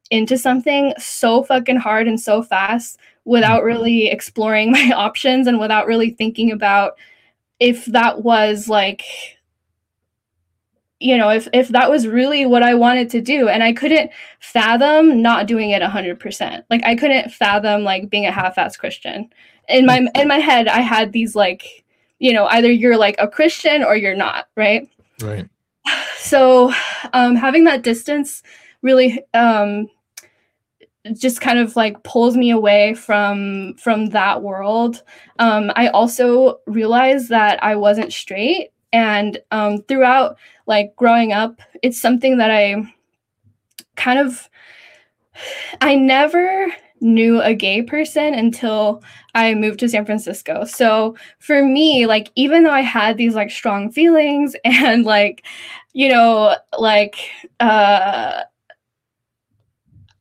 into 0.10 0.38
something 0.38 0.93
so 0.97 1.43
fucking 1.43 1.78
hard 1.78 2.08
and 2.08 2.19
so 2.19 2.41
fast 2.41 3.00
without 3.26 3.60
mm-hmm. 3.60 3.67
really 3.67 4.08
exploring 4.08 4.71
my 4.73 4.91
options 4.95 5.45
and 5.45 5.60
without 5.60 5.86
really 5.86 6.10
thinking 6.10 6.52
about 6.52 6.93
if 7.60 7.86
that 7.86 8.23
was 8.23 8.67
like 8.67 9.04
you 11.00 11.16
know 11.18 11.30
if 11.30 11.48
if 11.54 11.70
that 11.70 11.90
was 11.90 12.08
really 12.08 12.46
what 12.46 12.64
I 12.64 12.74
wanted 12.74 13.10
to 13.12 13.22
do 13.22 13.48
and 13.48 13.64
I 13.64 13.74
couldn't 13.74 14.12
fathom 14.40 15.22
not 15.22 15.48
doing 15.48 15.70
it 15.70 15.82
100% 15.82 16.64
like 16.70 16.84
I 16.84 16.96
couldn't 16.96 17.32
fathom 17.32 17.84
like 17.84 18.10
being 18.10 18.26
a 18.26 18.32
half-ass 18.32 18.78
Christian. 18.78 19.30
In 19.70 19.86
my 19.86 20.08
in 20.16 20.30
my 20.30 20.38
head 20.38 20.70
i 20.70 20.80
had 20.80 21.12
these 21.12 21.36
like 21.36 21.84
you 22.20 22.32
know 22.32 22.45
either 22.48 22.72
you're 22.72 22.98
like 22.98 23.16
a 23.20 23.28
christian 23.28 23.84
or 23.84 23.98
you're 23.98 24.16
not 24.16 24.48
right? 24.56 24.89
Right. 25.22 25.48
So 26.20 26.74
um 27.14 27.36
having 27.36 27.64
that 27.66 27.84
distance 27.84 28.43
really 28.82 29.22
um 29.34 29.88
just 31.14 31.39
kind 31.41 31.60
of 31.60 31.76
like 31.76 32.04
pulls 32.04 32.36
me 32.36 32.50
away 32.52 32.93
from 32.93 33.76
from 33.76 34.08
that 34.08 34.41
world. 34.41 35.04
Um 35.39 35.72
i 35.76 35.88
also 35.88 36.60
realized 36.66 37.30
that 37.30 37.64
i 37.64 37.76
wasn't 37.76 38.12
straight 38.12 38.72
and 38.93 39.38
um 39.52 39.82
throughout 39.84 40.38
like 40.68 40.95
growing 40.95 41.34
up 41.34 41.59
it's 41.82 41.99
something 41.99 42.38
that 42.38 42.51
i 42.51 42.76
kind 43.95 44.20
of 44.20 44.49
i 45.82 45.95
never 45.95 46.68
knew 47.01 47.41
a 47.41 47.53
gay 47.53 47.82
person 47.82 48.34
until 48.34 49.03
I 49.36 49.53
moved 49.53 49.80
to 49.82 49.89
San 49.89 50.05
Francisco. 50.05 50.65
So 50.65 51.15
for 51.39 51.63
me, 51.63 52.05
like 52.07 52.32
even 52.36 52.63
though 52.63 52.72
I 52.72 52.82
had 52.82 53.18
these 53.18 53.36
like 53.36 53.51
strong 53.51 53.91
feelings 53.91 54.55
and 54.65 55.05
like 55.05 55.45
you 55.93 56.09
know, 56.09 56.55
like 56.78 57.18
uh 57.59 58.41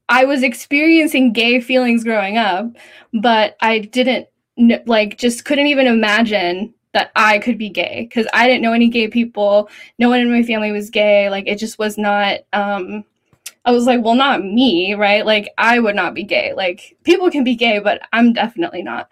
I 0.09 0.25
was 0.25 0.43
experiencing 0.43 1.33
gay 1.33 1.61
feelings 1.61 2.05
growing 2.05 2.39
up, 2.39 2.67
but 3.13 3.57
I 3.61 3.81
didn't 3.81 4.29
like 4.87 5.19
just 5.19 5.45
couldn't 5.45 5.67
even 5.67 5.87
imagine 5.87 6.73
that 6.97 7.13
I 7.15 7.39
could 7.39 7.59
be 7.59 7.69
gay 7.69 8.07
because 8.09 8.27
I 8.33 8.49
didn't 8.49 8.63
know 8.63 8.73
any 8.73 8.89
gay 8.89 9.09
people. 9.09 9.69
No 9.99 10.09
one 10.09 10.21
in 10.21 10.33
my 10.33 10.43
family 10.43 10.73
was 10.73 10.91
gay. 10.91 11.29
Like 11.31 11.47
it 11.47 11.59
just 11.59 11.79
was 11.79 11.97
not 11.97 12.41
um 12.53 13.05
I 13.67 13.73
was 13.73 13.85
like, 13.85 14.03
well, 14.03 14.15
not 14.15 14.45
me, 14.45 14.95
right? 14.95 15.27
Like, 15.27 15.49
I 15.59 15.81
would 15.81 15.97
not 15.97 16.15
be 16.15 16.23
gay. 16.23 16.53
Like, 16.55 16.97
people 17.03 17.33
can 17.33 17.43
be 17.43 17.57
gay, 17.57 17.81
but 17.81 18.01
I'm 18.13 18.33
definitely 18.33 18.81
not. 18.81 19.11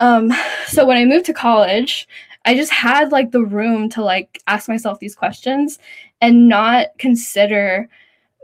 Um, 0.00 0.32
so 0.66 0.84
when 0.84 0.96
I 0.96 1.04
moved 1.04 1.26
to 1.26 1.32
college, 1.32 2.08
I 2.44 2.56
just 2.56 2.72
had 2.72 3.12
like 3.12 3.30
the 3.30 3.44
room 3.44 3.88
to 3.90 4.02
like 4.02 4.40
ask 4.48 4.68
myself 4.68 4.98
these 4.98 5.14
questions 5.14 5.78
and 6.20 6.48
not 6.48 6.88
consider 6.98 7.88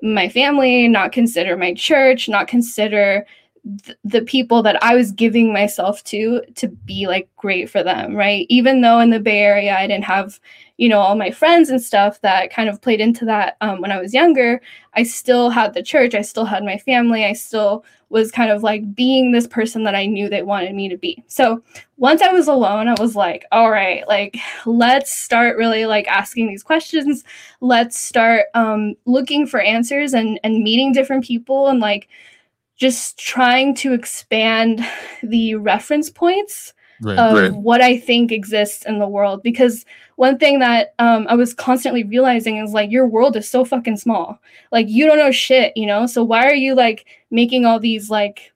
my 0.02 0.28
family, 0.28 0.88
not 0.88 1.12
consider 1.12 1.56
my 1.56 1.74
church, 1.74 2.28
not 2.28 2.48
consider 2.48 3.26
th- 3.84 3.98
the 4.04 4.22
people 4.22 4.62
that 4.62 4.82
I 4.82 4.94
was 4.94 5.12
giving 5.12 5.52
myself 5.52 6.02
to 6.04 6.42
to 6.54 6.68
be 6.68 7.06
like 7.06 7.28
great 7.36 7.70
for 7.70 7.82
them, 7.82 8.14
right? 8.14 8.46
Even 8.48 8.80
though 8.80 9.00
in 9.00 9.10
the 9.10 9.20
Bay 9.20 9.40
Area 9.40 9.76
I 9.76 9.86
didn't 9.86 10.04
have 10.04 10.40
you 10.82 10.88
know 10.88 10.98
all 10.98 11.14
my 11.14 11.30
friends 11.30 11.70
and 11.70 11.80
stuff 11.80 12.20
that 12.22 12.52
kind 12.52 12.68
of 12.68 12.80
played 12.82 13.00
into 13.00 13.24
that 13.24 13.56
um, 13.60 13.80
when 13.80 13.92
i 13.92 14.00
was 14.00 14.12
younger 14.12 14.60
i 14.94 15.02
still 15.04 15.48
had 15.48 15.74
the 15.74 15.82
church 15.82 16.12
i 16.12 16.20
still 16.20 16.44
had 16.44 16.64
my 16.64 16.76
family 16.76 17.24
i 17.24 17.32
still 17.32 17.84
was 18.08 18.32
kind 18.32 18.50
of 18.50 18.64
like 18.64 18.92
being 18.94 19.30
this 19.30 19.46
person 19.46 19.84
that 19.84 19.94
i 19.94 20.06
knew 20.06 20.28
they 20.28 20.42
wanted 20.42 20.74
me 20.74 20.88
to 20.88 20.96
be 20.96 21.22
so 21.28 21.62
once 21.98 22.20
i 22.20 22.32
was 22.32 22.48
alone 22.48 22.88
i 22.88 22.94
was 22.98 23.14
like 23.14 23.44
all 23.52 23.70
right 23.70 24.08
like 24.08 24.36
let's 24.66 25.12
start 25.12 25.56
really 25.56 25.86
like 25.86 26.08
asking 26.08 26.48
these 26.48 26.64
questions 26.64 27.22
let's 27.60 27.96
start 27.96 28.46
um, 28.54 28.96
looking 29.04 29.46
for 29.46 29.60
answers 29.60 30.14
and 30.14 30.40
and 30.42 30.64
meeting 30.64 30.92
different 30.92 31.24
people 31.24 31.68
and 31.68 31.78
like 31.78 32.08
just 32.76 33.18
trying 33.18 33.74
to 33.76 33.92
expand 33.92 34.86
the 35.22 35.54
reference 35.56 36.10
points 36.10 36.72
right, 37.02 37.18
of 37.18 37.34
right. 37.34 37.52
what 37.52 37.80
I 37.80 37.98
think 37.98 38.32
exists 38.32 38.84
in 38.86 38.98
the 38.98 39.08
world. 39.08 39.42
Because 39.42 39.84
one 40.16 40.38
thing 40.38 40.58
that 40.60 40.94
um, 40.98 41.26
I 41.28 41.34
was 41.34 41.54
constantly 41.54 42.04
realizing 42.04 42.58
is 42.58 42.72
like 42.72 42.90
your 42.90 43.06
world 43.06 43.36
is 43.36 43.48
so 43.48 43.64
fucking 43.64 43.96
small. 43.96 44.38
Like 44.70 44.88
you 44.88 45.06
don't 45.06 45.18
know 45.18 45.32
shit, 45.32 45.76
you 45.76 45.86
know. 45.86 46.06
So 46.06 46.22
why 46.24 46.46
are 46.46 46.54
you 46.54 46.74
like 46.74 47.06
making 47.30 47.64
all 47.64 47.80
these 47.80 48.10
like 48.10 48.52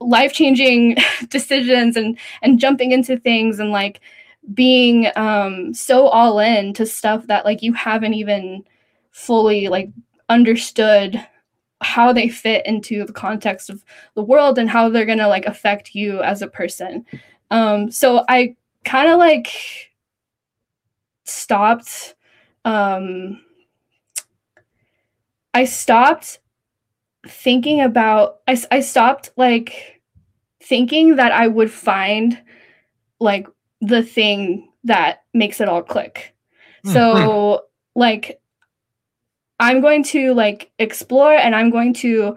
life 0.00 0.32
changing 0.32 0.96
decisions 1.28 1.96
and 1.96 2.18
and 2.42 2.58
jumping 2.58 2.92
into 2.92 3.18
things 3.18 3.58
and 3.58 3.70
like 3.70 4.00
being 4.54 5.08
um 5.16 5.74
so 5.74 6.08
all 6.08 6.38
in 6.38 6.72
to 6.72 6.86
stuff 6.86 7.26
that 7.26 7.44
like 7.44 7.62
you 7.62 7.74
haven't 7.74 8.14
even 8.14 8.64
fully 9.10 9.68
like 9.68 9.90
understood 10.30 11.22
how 11.82 12.12
they 12.12 12.28
fit 12.28 12.64
into 12.66 13.04
the 13.04 13.12
context 13.12 13.70
of 13.70 13.84
the 14.14 14.22
world 14.22 14.58
and 14.58 14.68
how 14.68 14.88
they're 14.88 15.06
going 15.06 15.18
to 15.18 15.28
like 15.28 15.46
affect 15.46 15.94
you 15.94 16.22
as 16.22 16.42
a 16.42 16.46
person 16.46 17.04
um, 17.50 17.90
so 17.90 18.24
I 18.28 18.56
kind 18.84 19.10
of 19.10 19.18
like 19.18 19.50
stopped. 21.24 22.14
Um, 22.64 23.42
I 25.52 25.64
stopped 25.64 26.38
thinking 27.26 27.80
about. 27.80 28.40
I 28.46 28.62
I 28.70 28.80
stopped 28.80 29.30
like 29.36 30.00
thinking 30.62 31.16
that 31.16 31.32
I 31.32 31.48
would 31.48 31.70
find 31.70 32.40
like 33.18 33.48
the 33.80 34.02
thing 34.02 34.68
that 34.84 35.24
makes 35.34 35.60
it 35.60 35.68
all 35.68 35.82
click. 35.82 36.34
Hmm. 36.84 36.92
So 36.92 37.64
like 37.96 38.40
I'm 39.60 39.82
going 39.82 40.02
to 40.04 40.32
like 40.32 40.72
explore 40.78 41.34
and 41.34 41.54
I'm 41.54 41.70
going 41.70 41.92
to 41.94 42.34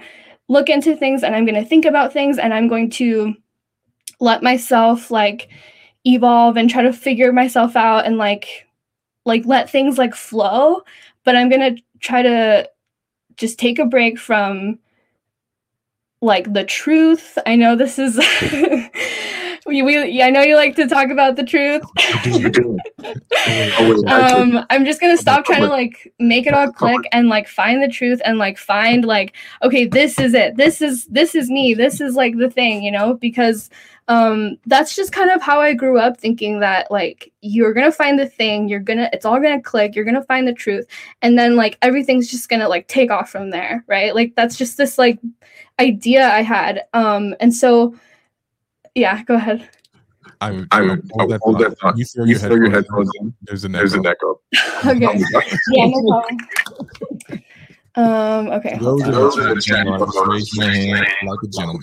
look 0.49 0.69
into 0.69 0.95
things 0.95 1.24
and 1.24 1.34
I'm 1.36 1.45
going 1.45 1.61
to 1.61 1.67
think 1.67 1.86
about 1.86 2.13
things 2.13 2.38
and 2.38 2.53
I'm 2.53 2.67
going 2.67 2.89
to 2.91 3.34
let 4.19 4.43
myself 4.43 5.09
like 5.09 5.49
evolve 6.05 6.57
and 6.57 6.69
try 6.69 6.84
to 6.84 6.91
figure 6.93 7.32
myself 7.32 7.76
out 7.76 8.05
and 8.05 8.17
like 8.17 8.67
like 9.26 9.45
let 9.45 9.69
things 9.69 9.97
like 9.97 10.13
flow. 10.13 10.82
But 11.24 11.38
i'm 11.38 11.49
going 11.49 11.76
to 11.76 11.82
try 12.01 12.21
to 12.21 12.69
just 13.38 13.57
take 13.57 13.80
a 13.80 13.86
break 13.86 14.19
from 14.19 14.78
like 16.21 16.51
the 16.51 16.65
truth. 16.65 17.38
I 17.45 17.55
know 17.55 17.76
this 17.76 17.97
is 17.97 18.17
we, 19.66 19.82
we 19.82 20.22
i 20.22 20.30
know 20.30 20.41
you 20.41 20.55
like 20.55 20.76
to 20.76 20.88
talk 20.88 21.09
about 21.09 21.36
the 21.36 21.43
truth. 21.43 21.84
Um 24.07 24.66
i'm 24.70 24.86
just 24.86 25.01
gonna 25.01 25.18
stop 25.18 25.45
trying 25.45 25.61
to 25.61 25.68
like 25.68 26.14
make 26.20 26.47
it 26.47 26.53
all 26.53 26.72
click 26.72 27.01
and 27.11 27.28
like 27.28 27.47
find 27.47 27.84
the 27.84 27.88
truth 27.88 28.22
and 28.24 28.38
like 28.38 28.57
find 28.57 29.03
like 29.05 29.36
okay 29.61 29.86
this 29.86 30.20
is 30.20 30.34
it. 30.34 30.55
This 30.55 30.82
is 30.82 31.05
this 31.07 31.36
is 31.36 31.49
me. 31.49 31.74
This 31.74 31.99
is 31.99 32.16
like 32.16 32.38
the 32.38 32.49
thing 32.49 32.84
you 32.84 32.91
know? 32.91 33.16
Because 33.16 33.70
um 34.07 34.57
that's 34.66 34.95
just 34.95 35.14
kind 35.14 35.32
of 35.32 35.41
how 35.41 35.61
i 35.61 35.74
grew 35.74 35.97
up 35.97 36.20
thinking 36.20 36.59
that 36.59 36.91
like 36.91 37.32
you're 37.39 37.74
gonna 37.74 37.91
find 37.91 38.20
the 38.20 38.28
thing 38.28 38.68
you're 38.68 38.82
gonna 38.82 39.09
it's 39.14 39.24
all 39.24 39.39
gonna 39.39 39.61
click 39.61 39.95
you're 39.95 40.03
gonna 40.03 40.24
find 40.26 40.45
the 40.45 40.53
truth 40.53 40.86
and 41.22 41.39
then 41.39 41.55
like 41.55 41.78
everything's 41.82 42.30
just 42.30 42.49
gonna 42.49 42.68
like 42.68 42.86
take 42.89 43.09
off 43.11 43.30
from 43.30 43.49
there 43.49 43.84
right? 43.88 44.14
Like 44.14 44.36
that's 44.36 44.57
just 44.57 44.78
this 44.78 44.97
like 44.97 45.20
idea 45.80 46.30
i 46.30 46.41
had. 46.41 46.84
Um 46.93 47.34
and 47.39 47.53
so 47.53 47.95
yeah 48.96 49.24
go 49.24 49.36
ahead 49.36 49.70
I 50.41 50.52
would, 50.52 50.68
I 50.72 50.82
would 50.82 51.12
hold 51.14 51.32
that, 51.32 51.41
hold 51.41 51.60
that 51.60 51.80
thought. 51.80 51.98
You 51.98 52.06
throw, 52.06 52.26
you 52.26 52.32
your, 52.32 52.39
throw 52.39 52.56
your 52.56 52.70
headphones 52.70 53.10
in. 53.20 53.34
There's 53.44 53.64
an 53.64 53.76
echo. 53.76 53.82
There's 53.82 53.94
an 53.94 54.06
echo. 54.06 54.41
okay. 54.86 55.22
yeah, 55.72 55.86
no 55.88 56.02
problem. 56.02 57.44
Um, 57.96 58.48
okay. 58.50 58.78
Those 58.80 59.04
are 59.04 59.56
the 59.56 59.62
chat. 59.62 59.86
Raise 60.28 60.58
my 60.58 60.66
hand 60.66 61.08
like 61.26 61.39
a 61.44 61.48
gentleman. 61.48 61.80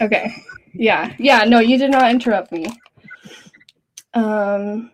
Okay. 0.00 0.34
Yeah, 0.74 1.12
yeah, 1.18 1.44
no, 1.44 1.60
you 1.60 1.78
did 1.78 1.90
not 1.90 2.10
interrupt 2.10 2.52
me. 2.52 2.66
Um, 4.14 4.90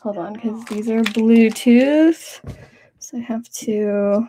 hold 0.00 0.18
on, 0.18 0.34
because 0.34 0.64
these 0.66 0.88
are 0.88 1.02
Bluetooth. 1.02 2.40
So 2.98 3.18
I 3.18 3.20
have 3.20 3.48
to. 3.50 4.28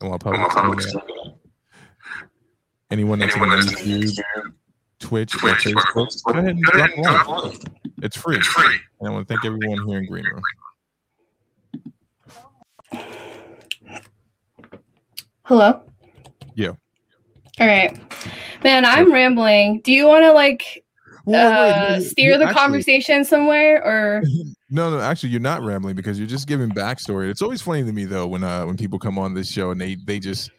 Well, 0.00 0.18
public 0.18 0.80
Anyone 2.92 3.20
that's 3.20 3.34
on 3.36 3.48
YouTube, 3.48 4.22
Twitch, 4.98 5.34
or 5.34 5.38
Facebook, 5.38 6.22
go 6.26 6.38
ahead 6.38 6.50
and 6.50 6.62
drop 7.02 7.26
one. 7.26 7.56
It's 8.02 8.18
free. 8.18 8.36
And 8.36 9.08
I 9.08 9.10
want 9.10 9.26
to 9.26 9.34
thank 9.34 9.46
everyone 9.46 9.88
here 9.88 9.98
in 10.00 10.06
Green 10.06 10.26
Room. 10.26 10.42
Hello? 15.44 15.80
Yeah. 16.54 16.72
All 17.60 17.66
right. 17.66 17.98
Man, 18.62 18.84
I'm 18.84 19.10
rambling. 19.10 19.80
Do 19.80 19.90
you 19.90 20.06
want 20.06 20.24
to 20.24 20.32
like 20.32 20.84
well, 21.24 21.92
uh, 21.94 21.94
wait, 21.94 22.02
steer 22.02 22.36
the 22.36 22.44
actually, 22.44 22.60
conversation 22.60 23.24
somewhere 23.24 23.82
or 23.82 24.22
no 24.70 24.90
no 24.90 25.00
actually 25.00 25.28
you're 25.28 25.40
not 25.40 25.62
rambling 25.62 25.94
because 25.94 26.18
you're 26.18 26.26
just 26.26 26.48
giving 26.48 26.68
backstory 26.68 27.30
it's 27.30 27.42
always 27.42 27.62
funny 27.62 27.84
to 27.84 27.92
me 27.92 28.04
though 28.04 28.26
when 28.26 28.42
uh 28.42 28.66
when 28.66 28.76
people 28.76 28.98
come 28.98 29.20
on 29.20 29.32
this 29.32 29.48
show 29.48 29.70
and 29.70 29.80
they 29.80 29.94
they 30.04 30.18
just 30.18 30.50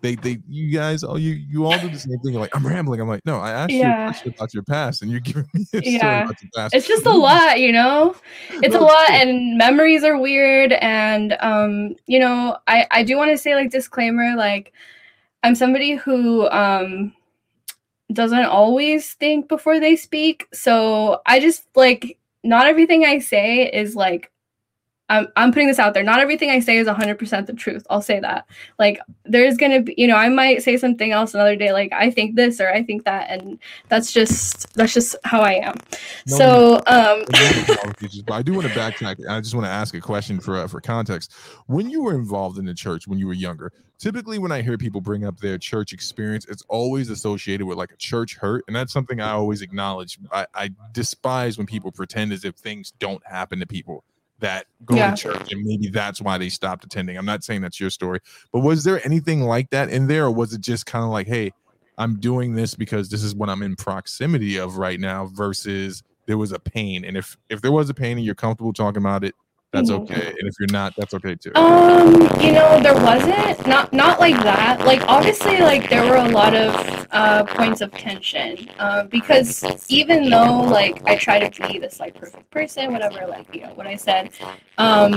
they 0.00 0.14
they 0.16 0.38
you 0.48 0.70
guys 0.70 1.02
all 1.02 1.18
you 1.18 1.32
you 1.32 1.64
all 1.64 1.78
do 1.78 1.88
the 1.88 1.98
same 1.98 2.18
thing. 2.18 2.32
You're 2.32 2.40
like, 2.40 2.54
I'm 2.54 2.66
rambling. 2.66 3.00
I'm 3.00 3.08
like, 3.08 3.24
no, 3.24 3.38
I 3.38 3.50
asked 3.50 3.72
yeah. 3.72 3.84
you 3.84 4.02
a 4.02 4.06
question 4.06 4.34
about 4.36 4.54
your 4.54 4.62
past, 4.62 5.02
and 5.02 5.10
you're 5.10 5.20
giving 5.20 5.46
me 5.54 5.66
a 5.72 5.80
yeah. 5.80 5.98
story 5.98 6.22
about 6.22 6.42
your 6.42 6.50
past. 6.54 6.74
It's 6.74 6.88
just 6.88 7.06
a 7.06 7.12
lot, 7.12 7.60
you 7.60 7.72
know. 7.72 8.16
It's 8.50 8.74
no, 8.74 8.80
a 8.80 8.84
lot, 8.84 9.10
and 9.10 9.56
memories 9.58 10.04
are 10.04 10.18
weird. 10.18 10.72
And 10.74 11.36
um, 11.40 11.96
you 12.06 12.18
know, 12.18 12.58
I 12.66 12.86
I 12.90 13.02
do 13.02 13.16
want 13.16 13.30
to 13.30 13.38
say 13.38 13.54
like 13.54 13.70
disclaimer, 13.70 14.36
like 14.36 14.72
I'm 15.42 15.54
somebody 15.54 15.94
who 15.94 16.48
um 16.50 17.12
doesn't 18.12 18.44
always 18.44 19.14
think 19.14 19.48
before 19.48 19.80
they 19.80 19.96
speak. 19.96 20.46
So 20.52 21.20
I 21.26 21.40
just 21.40 21.64
like 21.74 22.18
not 22.44 22.66
everything 22.66 23.04
I 23.04 23.18
say 23.18 23.70
is 23.70 23.96
like 23.96 24.30
I'm, 25.08 25.28
I'm 25.36 25.52
putting 25.52 25.68
this 25.68 25.78
out 25.78 25.94
there. 25.94 26.02
Not 26.02 26.18
everything 26.18 26.50
I 26.50 26.58
say 26.58 26.78
is 26.78 26.88
100% 26.88 27.46
the 27.46 27.52
truth. 27.52 27.86
I'll 27.90 28.02
say 28.02 28.18
that. 28.20 28.46
Like, 28.78 28.98
there's 29.24 29.56
going 29.56 29.72
to 29.72 29.80
be, 29.82 29.94
you 29.96 30.08
know, 30.08 30.16
I 30.16 30.28
might 30.28 30.62
say 30.62 30.76
something 30.76 31.12
else 31.12 31.32
another 31.32 31.54
day, 31.54 31.72
like, 31.72 31.92
I 31.92 32.10
think 32.10 32.34
this 32.34 32.60
or 32.60 32.68
I 32.68 32.82
think 32.82 33.04
that. 33.04 33.30
And 33.30 33.58
that's 33.88 34.12
just, 34.12 34.72
that's 34.74 34.92
just 34.92 35.14
how 35.24 35.40
I 35.42 35.52
am. 35.52 35.76
No, 36.26 36.36
so, 36.36 36.74
um, 36.86 37.24
but 38.26 38.34
I 38.34 38.42
do 38.42 38.54
want 38.54 38.66
to 38.66 38.74
backtrack. 38.74 39.24
I 39.28 39.40
just 39.40 39.54
want 39.54 39.66
to 39.66 39.70
ask 39.70 39.94
a 39.94 40.00
question 40.00 40.40
for, 40.40 40.56
uh, 40.56 40.66
for 40.66 40.80
context. 40.80 41.32
When 41.66 41.88
you 41.88 42.02
were 42.02 42.14
involved 42.14 42.58
in 42.58 42.64
the 42.64 42.74
church 42.74 43.06
when 43.06 43.18
you 43.18 43.28
were 43.28 43.32
younger, 43.32 43.72
typically 43.98 44.38
when 44.38 44.50
I 44.50 44.60
hear 44.60 44.76
people 44.76 45.00
bring 45.00 45.24
up 45.24 45.38
their 45.38 45.56
church 45.56 45.92
experience, 45.92 46.46
it's 46.46 46.64
always 46.68 47.10
associated 47.10 47.64
with 47.64 47.78
like 47.78 47.92
a 47.92 47.96
church 47.96 48.36
hurt. 48.36 48.64
And 48.66 48.74
that's 48.74 48.92
something 48.92 49.20
I 49.20 49.30
always 49.30 49.62
acknowledge. 49.62 50.18
I, 50.32 50.46
I 50.52 50.70
despise 50.92 51.58
when 51.58 51.66
people 51.66 51.92
pretend 51.92 52.32
as 52.32 52.44
if 52.44 52.56
things 52.56 52.92
don't 52.98 53.24
happen 53.24 53.60
to 53.60 53.66
people 53.66 54.02
that 54.40 54.66
go 54.84 54.96
yeah. 54.96 55.10
to 55.10 55.16
church 55.16 55.52
and 55.52 55.62
maybe 55.64 55.88
that's 55.88 56.20
why 56.20 56.38
they 56.38 56.48
stopped 56.48 56.84
attending. 56.84 57.16
I'm 57.16 57.24
not 57.24 57.44
saying 57.44 57.62
that's 57.62 57.80
your 57.80 57.90
story, 57.90 58.20
but 58.52 58.60
was 58.60 58.84
there 58.84 59.04
anything 59.04 59.42
like 59.42 59.70
that 59.70 59.88
in 59.88 60.06
there 60.06 60.26
or 60.26 60.30
was 60.30 60.52
it 60.52 60.60
just 60.60 60.86
kind 60.86 61.04
of 61.04 61.10
like, 61.10 61.26
hey, 61.26 61.52
I'm 61.98 62.20
doing 62.20 62.54
this 62.54 62.74
because 62.74 63.08
this 63.08 63.22
is 63.22 63.34
what 63.34 63.48
I'm 63.48 63.62
in 63.62 63.76
proximity 63.76 64.58
of 64.58 64.76
right 64.76 65.00
now 65.00 65.26
versus 65.26 66.02
there 66.26 66.36
was 66.36 66.52
a 66.52 66.58
pain 66.58 67.04
and 67.04 67.16
if 67.16 67.36
if 67.48 67.62
there 67.62 67.72
was 67.72 67.88
a 67.88 67.94
pain 67.94 68.16
and 68.16 68.26
you're 68.26 68.34
comfortable 68.34 68.72
talking 68.72 69.00
about 69.00 69.24
it 69.24 69.34
that's 69.72 69.90
mm-hmm. 69.90 70.02
okay 70.02 70.28
and 70.28 70.48
if 70.48 70.54
you're 70.58 70.72
not 70.72 70.94
that's 70.96 71.14
okay 71.14 71.34
too. 71.34 71.52
Um 71.54 72.12
you 72.40 72.52
know 72.52 72.80
there 72.80 72.94
wasn't 72.94 73.66
not 73.66 73.92
not 73.92 74.20
like 74.20 74.36
that. 74.42 74.80
Like 74.86 75.02
obviously 75.08 75.58
like 75.58 75.90
there 75.90 76.04
were 76.08 76.16
a 76.16 76.28
lot 76.28 76.54
of 76.54 77.06
uh 77.10 77.44
points 77.44 77.80
of 77.80 77.90
tension 77.92 78.68
uh, 78.78 79.04
because 79.04 79.64
even 79.88 80.28
though 80.28 80.60
like 80.60 81.02
i 81.06 81.14
try 81.16 81.38
to 81.38 81.66
be 81.66 81.78
this 81.78 82.00
like 82.00 82.14
perfect 82.14 82.48
person 82.50 82.92
whatever 82.92 83.26
like 83.26 83.46
you 83.54 83.62
know 83.62 83.72
what 83.74 83.86
i 83.86 83.94
said 83.94 84.30
um 84.78 85.12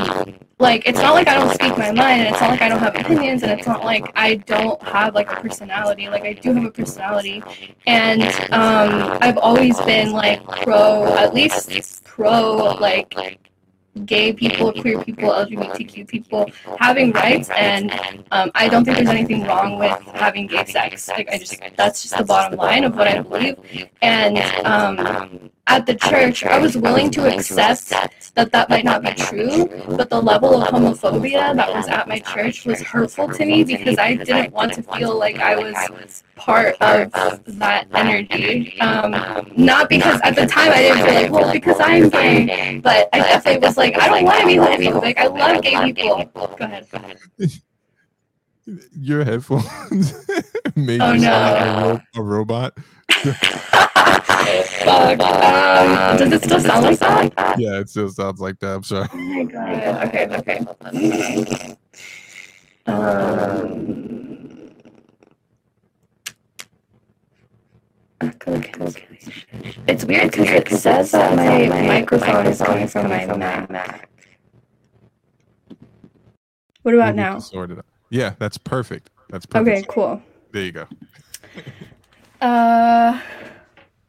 like 0.60 0.84
it's 0.86 1.00
not 1.00 1.14
like 1.14 1.28
i 1.28 1.34
don't 1.34 1.54
speak 1.54 1.78
my 1.78 1.92
mind 1.92 2.22
and 2.22 2.30
it's 2.30 2.42
not 2.42 2.52
like 2.52 2.62
i 2.62 2.70
don't 2.70 2.80
have 2.80 2.96
opinions 2.96 3.44
and 3.44 3.52
it's 3.52 3.68
not 3.68 3.84
like 3.84 4.10
i 4.16 4.36
don't 4.36 4.82
have 4.84 5.16
like 5.16 5.32
a 5.32 5.36
personality. 5.36 6.10
Like 6.10 6.24
i 6.24 6.34
do 6.34 6.54
have 6.54 6.66
a 6.66 6.72
personality 6.72 7.44
and 7.88 8.24
um 8.54 9.18
i've 9.22 9.38
always 9.38 9.80
been 9.82 10.12
like 10.12 10.44
pro 10.64 11.06
at 11.18 11.34
least 11.34 12.04
pro 12.04 12.76
like 12.80 13.14
gay 14.06 14.34
people, 14.34 14.72
queer 14.74 15.04
people, 15.04 15.30
LGBTQ 15.30 16.08
people 16.08 16.50
having 16.80 17.12
rights, 17.12 17.50
and 17.50 17.92
um, 18.32 18.52
I 18.56 18.68
don't 18.70 18.86
think 18.86 18.98
there's 18.98 19.10
anything 19.10 19.44
wrong 19.44 19.78
with 19.78 19.98
having 20.14 20.48
gay 20.48 20.66
sex. 20.66 21.08
Like 21.08 21.30
I 21.30 21.38
just 21.38 21.60
that's 21.78 22.04
just 22.04 22.18
the 22.18 22.24
bottom 22.24 22.58
line 22.58 22.84
of 22.84 22.96
what 22.96 23.08
I 23.08 23.22
believe. 23.22 23.58
And 24.02 24.38
um, 24.66 25.50
at 25.70 25.86
the 25.86 25.96
church, 25.96 26.44
I 26.44 26.58
was 26.58 26.76
willing 26.76 27.12
to 27.12 27.34
accept 27.34 28.34
that 28.34 28.52
that 28.52 28.70
might 28.70 28.84
not 28.84 29.04
be 29.04 29.14
true, 29.14 29.68
but 29.96 30.10
the 30.10 30.20
level 30.20 30.62
of 30.62 30.70
homophobia 30.70 31.56
that 31.56 31.74
was 31.74 31.88
at 31.88 32.08
my 32.08 32.20
church 32.20 32.66
was 32.66 32.82
hurtful 32.82 33.30
to 33.30 33.46
me 33.46 33.64
because 33.64 33.98
I 34.00 34.16
didn't 34.16 34.52
want 34.52 34.74
to 34.74 34.84
feel 34.84 35.18
like 35.18 35.38
I 35.38 35.56
was 35.56 36.24
part 36.36 36.76
of 36.82 37.12
that 37.60 37.88
energy. 37.94 38.82
Um, 38.82 39.12
not 39.56 39.90
because 39.90 40.20
at 40.24 40.36
the 40.36 40.48
time 40.48 40.72
I 40.72 40.82
didn't 40.82 41.06
feel 41.06 41.14
like, 41.14 41.32
well, 41.32 41.54
because 41.54 41.80
I'm 41.80 42.10
gay, 42.10 42.80
but 42.84 43.10
I 43.14 43.20
definitely 43.20 43.68
was 43.68 43.78
like, 43.78 43.96
I 44.00 44.08
don't 44.10 44.26
want 44.26 44.42
to 44.42 44.48
be 44.48 44.56
homophobic. 44.56 45.18
I 45.18 45.28
love 45.28 45.62
gay 45.62 45.94
people. 45.94 46.56
Go 46.58 46.66
ahead. 46.66 46.88
Your 49.00 49.24
headphones 49.24 50.14
made 50.76 51.02
oh, 51.02 51.14
you 51.14 51.20
no. 51.20 51.22
sound 51.22 51.94
like 51.94 52.04
a, 52.16 52.24
robot. 52.24 52.74
Fuck. 53.10 55.20
Um, 55.80 56.18
does 56.18 56.34
it 56.34 56.44
still 56.44 56.60
sound 56.60 56.86
like 56.86 57.00
that? 57.00 57.60
Yeah, 57.60 57.80
it 57.80 57.90
still 57.90 58.10
sounds 58.10 58.42
like 58.42 58.60
that. 58.60 58.76
I'm 58.76 58.84
sorry. 58.84 59.08
Oh 59.14 59.18
my 59.18 59.44
god. 59.44 60.08
Okay, 60.08 60.28
okay. 60.36 60.66
Um, 62.88 64.50
it's 69.88 70.06
weird 70.06 70.32
because 70.32 70.50
it 70.50 70.68
says 70.70 71.12
that 71.12 71.36
my 71.36 71.68
microphone 71.88 72.48
is 72.48 72.62
coming 72.62 72.88
from 72.88 73.10
my 73.10 73.26
Mac. 73.38 74.10
What 76.82 76.96
about 76.96 77.16
now? 77.16 77.40
Sorted 77.40 77.80
Yeah, 78.10 78.34
that's 78.40 78.58
perfect. 78.58 79.10
That's 79.30 79.46
perfect. 79.46 79.78
Okay, 79.78 79.86
cool. 79.88 80.22
There 80.52 80.64
you 80.64 80.72
go. 80.72 80.88
uh. 82.42 83.22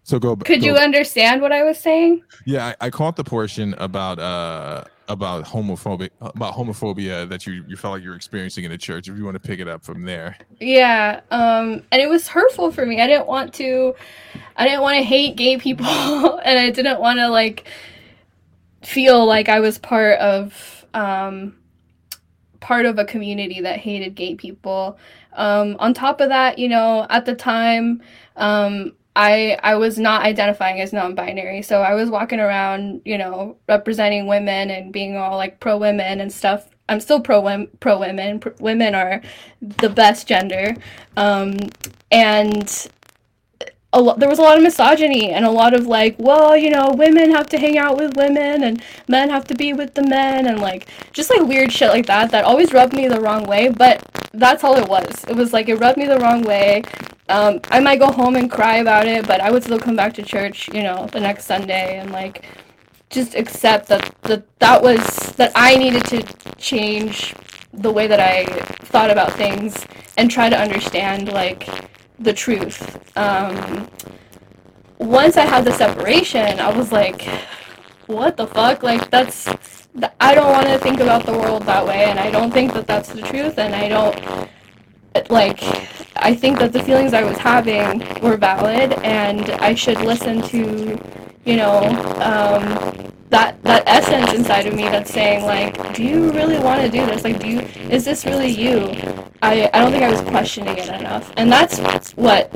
So 0.02 0.18
go. 0.18 0.34
Could 0.36 0.60
go. 0.60 0.66
you 0.66 0.74
understand 0.76 1.42
what 1.42 1.52
I 1.52 1.62
was 1.62 1.78
saying? 1.78 2.22
Yeah, 2.44 2.74
I, 2.80 2.86
I 2.86 2.90
caught 2.90 3.16
the 3.16 3.24
portion 3.24 3.74
about 3.74 4.18
uh 4.18 4.84
about 5.10 5.44
homophobic 5.44 6.10
about 6.20 6.54
homophobia 6.54 7.28
that 7.28 7.46
you 7.46 7.64
you 7.68 7.76
felt 7.76 7.94
like 7.94 8.02
you're 8.02 8.14
experiencing 8.14 8.64
in 8.64 8.70
the 8.70 8.78
church. 8.78 9.08
If 9.08 9.18
you 9.18 9.24
want 9.24 9.34
to 9.34 9.40
pick 9.40 9.60
it 9.60 9.68
up 9.68 9.84
from 9.84 10.04
there. 10.04 10.36
Yeah, 10.60 11.20
um, 11.30 11.82
and 11.90 12.00
it 12.00 12.08
was 12.08 12.28
hurtful 12.28 12.70
for 12.70 12.86
me. 12.86 13.00
I 13.00 13.06
didn't 13.06 13.26
want 13.26 13.52
to, 13.54 13.94
I 14.56 14.64
didn't 14.64 14.82
want 14.82 14.98
to 14.98 15.02
hate 15.02 15.36
gay 15.36 15.58
people, 15.58 15.86
and 16.44 16.58
I 16.58 16.70
didn't 16.70 17.00
want 17.00 17.18
to 17.18 17.28
like 17.28 17.68
feel 18.82 19.26
like 19.26 19.48
I 19.48 19.60
was 19.60 19.78
part 19.78 20.18
of 20.20 20.86
um, 20.94 21.56
part 22.60 22.86
of 22.86 22.98
a 22.98 23.04
community 23.04 23.60
that 23.60 23.78
hated 23.78 24.14
gay 24.14 24.34
people. 24.34 24.98
Um, 25.32 25.76
on 25.78 25.94
top 25.94 26.20
of 26.20 26.28
that, 26.28 26.58
you 26.58 26.68
know, 26.68 27.06
at 27.10 27.24
the 27.24 27.34
time, 27.34 28.02
um, 28.36 28.92
I 29.16 29.58
I 29.62 29.74
was 29.74 29.98
not 29.98 30.22
identifying 30.22 30.80
as 30.80 30.92
non-binary, 30.92 31.62
so 31.62 31.82
I 31.82 31.94
was 31.94 32.10
walking 32.10 32.40
around, 32.40 33.02
you 33.04 33.18
know, 33.18 33.56
representing 33.68 34.26
women 34.26 34.70
and 34.70 34.92
being 34.92 35.16
all 35.16 35.36
like 35.36 35.60
pro 35.60 35.76
women 35.76 36.20
and 36.20 36.32
stuff. 36.32 36.68
I'm 36.88 37.00
still 37.00 37.20
pro 37.20 37.66
pro 37.80 37.98
women. 37.98 38.42
women 38.60 38.94
are 38.94 39.20
the 39.60 39.88
best 39.88 40.28
gender, 40.28 40.76
um, 41.16 41.56
and 42.10 42.88
a 43.92 44.00
lot, 44.00 44.20
there 44.20 44.28
was 44.28 44.38
a 44.38 44.42
lot 44.42 44.56
of 44.56 44.62
misogyny 44.62 45.30
and 45.30 45.44
a 45.44 45.50
lot 45.50 45.74
of 45.74 45.86
like, 45.86 46.14
well, 46.18 46.56
you 46.56 46.70
know, 46.70 46.92
women 46.94 47.32
have 47.32 47.48
to 47.48 47.58
hang 47.58 47.76
out 47.76 47.96
with 47.96 48.16
women 48.16 48.62
and 48.62 48.82
men 49.08 49.28
have 49.30 49.44
to 49.46 49.54
be 49.54 49.72
with 49.72 49.94
the 49.94 50.02
men 50.02 50.46
and 50.46 50.60
like 50.60 50.88
just 51.12 51.30
like 51.30 51.42
weird 51.42 51.72
shit 51.72 51.88
like 51.88 52.06
that 52.06 52.30
that 52.30 52.44
always 52.44 52.72
rubbed 52.72 52.94
me 52.94 53.08
the 53.08 53.20
wrong 53.20 53.44
way. 53.44 53.68
But 53.68 54.04
that's 54.32 54.62
all 54.62 54.76
it 54.76 54.88
was. 54.88 55.24
It 55.28 55.34
was 55.34 55.52
like 55.52 55.68
it 55.68 55.76
rubbed 55.76 55.98
me 55.98 56.06
the 56.06 56.20
wrong 56.20 56.42
way. 56.42 56.82
Um, 57.28 57.60
I 57.70 57.80
might 57.80 57.98
go 57.98 58.10
home 58.12 58.36
and 58.36 58.50
cry 58.50 58.76
about 58.76 59.06
it, 59.06 59.26
but 59.26 59.40
I 59.40 59.50
would 59.50 59.64
still 59.64 59.78
come 59.78 59.96
back 59.96 60.14
to 60.14 60.22
church, 60.22 60.68
you 60.68 60.82
know, 60.82 61.06
the 61.06 61.20
next 61.20 61.46
Sunday 61.46 61.98
and 61.98 62.12
like 62.12 62.44
just 63.08 63.34
accept 63.34 63.88
that 63.88 64.14
that 64.22 64.44
that 64.60 64.82
was 64.82 65.04
that 65.32 65.50
I 65.56 65.74
needed 65.74 66.04
to 66.06 66.22
change 66.58 67.34
the 67.72 67.90
way 67.90 68.06
that 68.06 68.20
I 68.20 68.44
thought 68.86 69.10
about 69.10 69.32
things 69.32 69.84
and 70.16 70.30
try 70.30 70.48
to 70.48 70.56
understand 70.56 71.32
like 71.32 71.68
the 72.20 72.32
truth. 72.32 73.00
Um, 73.16 73.88
once 74.98 75.36
I 75.36 75.46
had 75.46 75.64
the 75.64 75.72
separation, 75.72 76.60
I 76.60 76.76
was 76.76 76.92
like, 76.92 77.22
what 78.06 78.36
the 78.36 78.46
fuck? 78.46 78.82
Like, 78.82 79.10
that's. 79.10 79.48
I 80.20 80.34
don't 80.36 80.52
want 80.52 80.66
to 80.68 80.78
think 80.78 81.00
about 81.00 81.26
the 81.26 81.32
world 81.32 81.64
that 81.64 81.84
way, 81.84 82.04
and 82.04 82.20
I 82.20 82.30
don't 82.30 82.52
think 82.52 82.74
that 82.74 82.86
that's 82.86 83.08
the 83.12 83.22
truth, 83.22 83.58
and 83.58 83.74
I 83.74 83.88
don't. 83.88 84.48
Like, 85.30 85.60
I 86.16 86.34
think 86.34 86.58
that 86.60 86.72
the 86.72 86.82
feelings 86.82 87.12
I 87.12 87.24
was 87.24 87.36
having 87.38 88.00
were 88.20 88.36
valid, 88.36 88.92
and 89.02 89.50
I 89.52 89.74
should 89.74 89.98
listen 89.98 90.42
to, 90.42 91.00
you 91.44 91.56
know, 91.56 91.78
um, 92.20 93.12
that 93.30 93.62
that 93.62 93.84
essence 93.86 94.32
inside 94.32 94.66
of 94.66 94.74
me 94.74 94.82
that's 94.82 95.12
saying 95.12 95.44
like, 95.44 95.94
do 95.94 96.02
you 96.02 96.32
really 96.32 96.58
want 96.58 96.80
to 96.82 96.88
do 96.88 97.06
this? 97.06 97.24
Like, 97.24 97.38
do 97.40 97.48
you 97.48 97.60
is 97.90 98.04
this 98.04 98.24
really 98.26 98.48
you? 98.48 98.90
I 99.42 99.70
I 99.72 99.80
don't 99.80 99.92
think 99.92 100.04
I 100.04 100.10
was 100.10 100.20
questioning 100.22 100.76
it 100.76 100.88
enough, 100.88 101.32
and 101.36 101.50
that's 101.50 101.78
what 102.16 102.52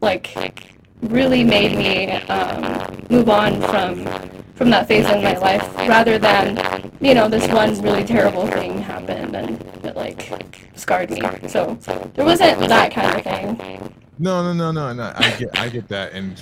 like 0.00 0.72
really 1.02 1.42
made 1.42 1.76
me 1.76 2.12
um, 2.28 3.04
move 3.10 3.28
on 3.28 3.60
from 3.62 4.06
from 4.54 4.70
that 4.70 4.86
phase 4.86 5.08
in 5.10 5.22
my 5.22 5.36
life, 5.38 5.76
rather 5.88 6.18
than 6.18 6.92
you 7.00 7.14
know 7.14 7.28
this 7.28 7.48
one 7.48 7.80
really 7.82 8.04
terrible 8.04 8.46
thing 8.46 8.78
happened 8.78 9.34
and 9.34 9.60
it 9.84 9.96
like 9.96 10.30
scarred 10.76 11.10
me. 11.10 11.20
So 11.48 11.74
there 12.14 12.24
wasn't 12.24 12.60
that 12.68 12.92
kind 12.92 13.16
of 13.16 13.22
thing. 13.24 13.94
No, 14.18 14.42
no, 14.42 14.52
no, 14.52 14.70
no, 14.70 14.92
no. 14.92 15.12
I 15.16 15.30
get 15.38 15.58
I 15.58 15.68
get 15.68 15.88
that, 15.88 16.12
and 16.12 16.40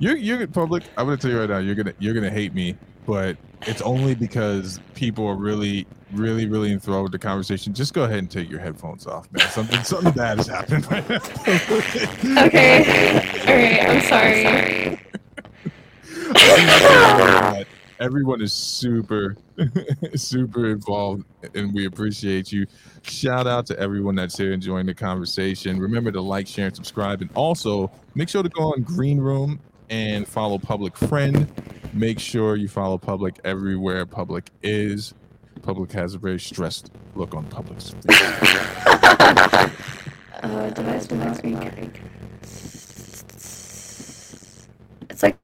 you're 0.00 0.16
you're 0.16 0.44
public. 0.48 0.82
I'm 0.96 1.06
gonna 1.06 1.16
tell 1.16 1.30
you 1.30 1.38
right 1.38 1.48
now, 1.48 1.58
you're 1.58 1.76
gonna 1.76 1.94
you're 2.00 2.14
gonna 2.14 2.30
hate 2.30 2.52
me 2.52 2.74
but 3.06 3.36
it's 3.62 3.80
only 3.82 4.14
because 4.14 4.80
people 4.94 5.26
are 5.26 5.34
really, 5.34 5.86
really, 6.12 6.46
really 6.46 6.72
enthralled 6.72 7.02
with 7.02 7.12
the 7.12 7.18
conversation. 7.18 7.74
Just 7.74 7.92
go 7.92 8.04
ahead 8.04 8.18
and 8.18 8.30
take 8.30 8.48
your 8.48 8.60
headphones 8.60 9.06
off, 9.06 9.30
man. 9.32 9.46
Something, 9.48 9.82
something 9.82 10.12
bad 10.12 10.38
has 10.38 10.46
happened 10.46 10.90
right 10.90 11.06
now. 11.10 11.16
okay. 12.46 13.18
All 13.48 13.56
right. 13.56 13.82
I'm 13.88 14.00
sorry. 14.02 15.00
Everyone 17.98 18.40
is 18.40 18.52
super, 18.52 19.36
super 20.14 20.70
involved, 20.70 21.24
and 21.54 21.74
we 21.74 21.86
appreciate 21.86 22.52
you. 22.52 22.66
Shout 23.02 23.46
out 23.46 23.66
to 23.66 23.78
everyone 23.78 24.14
that's 24.14 24.38
here 24.38 24.52
enjoying 24.52 24.86
the 24.86 24.94
conversation. 24.94 25.80
Remember 25.80 26.12
to 26.12 26.20
like, 26.20 26.46
share, 26.46 26.66
and 26.66 26.76
subscribe, 26.76 27.20
and 27.20 27.30
also 27.34 27.90
make 28.14 28.28
sure 28.28 28.42
to 28.42 28.48
go 28.48 28.72
on 28.72 28.82
Green 28.82 29.18
Room 29.18 29.60
and 29.90 30.26
follow 30.26 30.58
Public 30.58 30.96
Friend. 30.96 31.46
Make 31.92 32.18
sure 32.20 32.56
you 32.56 32.68
follow 32.68 32.96
Public 32.96 33.38
everywhere 33.44 34.06
Public 34.06 34.50
is. 34.62 35.12
Public 35.62 35.92
has 35.92 36.14
a 36.14 36.18
very 36.18 36.40
stressed 36.40 36.90
look 37.14 37.34
on 37.34 37.44
Public's. 37.46 37.90
face. 37.90 38.06
uh, 40.42 40.70
device 40.70 41.10
not 41.10 41.44
It's 45.10 45.22
like. 45.22 45.36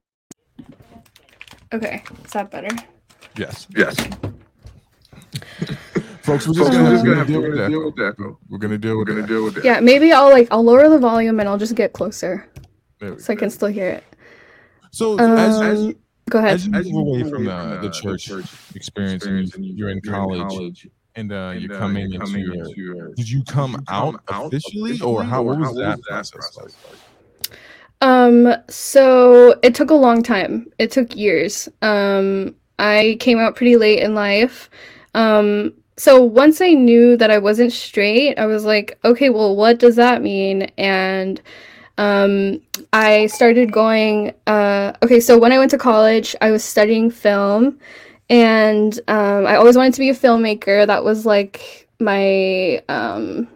Okay, 1.73 2.01
is 2.25 2.31
that 2.31 2.49
better? 2.49 2.75
Yes. 3.35 3.67
Yes. 3.75 3.95
Folks, 6.23 6.47
we're 6.47 6.53
just 6.55 6.71
gonna, 6.71 6.91
just 6.91 7.05
gonna, 7.05 7.25
deal, 7.25 7.41
with 7.41 7.55
that. 7.95 8.35
We're 8.49 8.57
gonna 8.57 8.77
deal. 8.77 8.97
We're 8.97 9.05
gonna 9.05 9.25
deal 9.25 9.45
with 9.45 9.55
that. 9.55 9.63
Yeah, 9.63 9.79
maybe 9.79 10.11
I'll 10.11 10.29
like 10.29 10.47
I'll 10.51 10.63
lower 10.63 10.89
the 10.89 10.99
volume 10.99 11.39
and 11.39 11.47
I'll 11.47 11.57
just 11.57 11.75
get 11.75 11.93
closer, 11.93 12.49
so 12.99 13.15
go. 13.15 13.17
I 13.29 13.35
can 13.35 13.49
still 13.49 13.69
hear 13.69 13.87
it. 13.89 14.03
So 14.91 15.19
um, 15.19 15.37
as, 15.37 15.61
as 15.61 15.93
go 16.29 16.39
ahead. 16.39 16.53
As 16.73 16.87
you 16.87 16.93
move 16.93 17.07
away 17.07 17.29
from 17.29 17.45
the, 17.45 17.79
the 17.81 17.89
church 17.89 18.31
experience, 18.75 19.25
and 19.25 19.53
you're 19.63 19.89
in 19.89 20.01
college, 20.01 20.87
and 21.15 21.31
uh, 21.31 21.53
you're 21.57 21.73
uh, 21.73 21.79
coming 21.79 22.13
into 22.13 22.39
your, 22.39 23.13
did 23.15 23.29
you 23.29 23.43
come 23.43 23.83
out 23.87 24.21
officially, 24.27 25.01
or 25.01 25.23
how 25.23 25.41
what 25.43 25.59
was 25.59 25.75
that 25.75 25.99
process 26.03 26.57
like? 26.57 26.71
Um, 28.01 28.53
so 28.69 29.59
it 29.63 29.73
took 29.73 29.89
a 29.89 29.95
long 29.95 30.21
time. 30.21 30.67
It 30.77 30.91
took 30.91 31.15
years. 31.15 31.67
Um, 31.81 32.55
I 32.77 33.17
came 33.19 33.39
out 33.39 33.55
pretty 33.55 33.75
late 33.75 33.99
in 33.99 34.13
life. 34.13 34.69
Um, 35.15 35.73
so 35.97 36.21
once 36.21 36.61
I 36.61 36.73
knew 36.73 37.17
that 37.17 37.31
I 37.31 37.39
wasn't 37.39 37.73
straight, 37.73 38.37
I 38.37 38.45
was 38.45 38.65
like, 38.65 38.99
okay, 39.03 39.31
well, 39.31 39.55
what 39.55 39.79
does 39.79 39.95
that 39.95 40.21
mean? 40.21 40.63
And 40.77 41.41
um, 41.97 42.61
I 42.93 43.27
started 43.27 43.71
going. 43.71 44.33
Uh, 44.45 44.93
okay, 45.03 45.19
so 45.19 45.37
when 45.37 45.51
I 45.51 45.59
went 45.59 45.71
to 45.71 45.77
college, 45.77 46.35
I 46.41 46.51
was 46.51 46.63
studying 46.63 47.09
film, 47.09 47.79
and 48.29 48.99
um, 49.07 49.45
I 49.45 49.55
always 49.55 49.75
wanted 49.75 49.93
to 49.95 49.99
be 49.99 50.09
a 50.09 50.15
filmmaker. 50.15 50.85
That 50.85 51.03
was 51.03 51.25
like 51.25 51.87
my 51.99 52.81
um, 52.89 53.47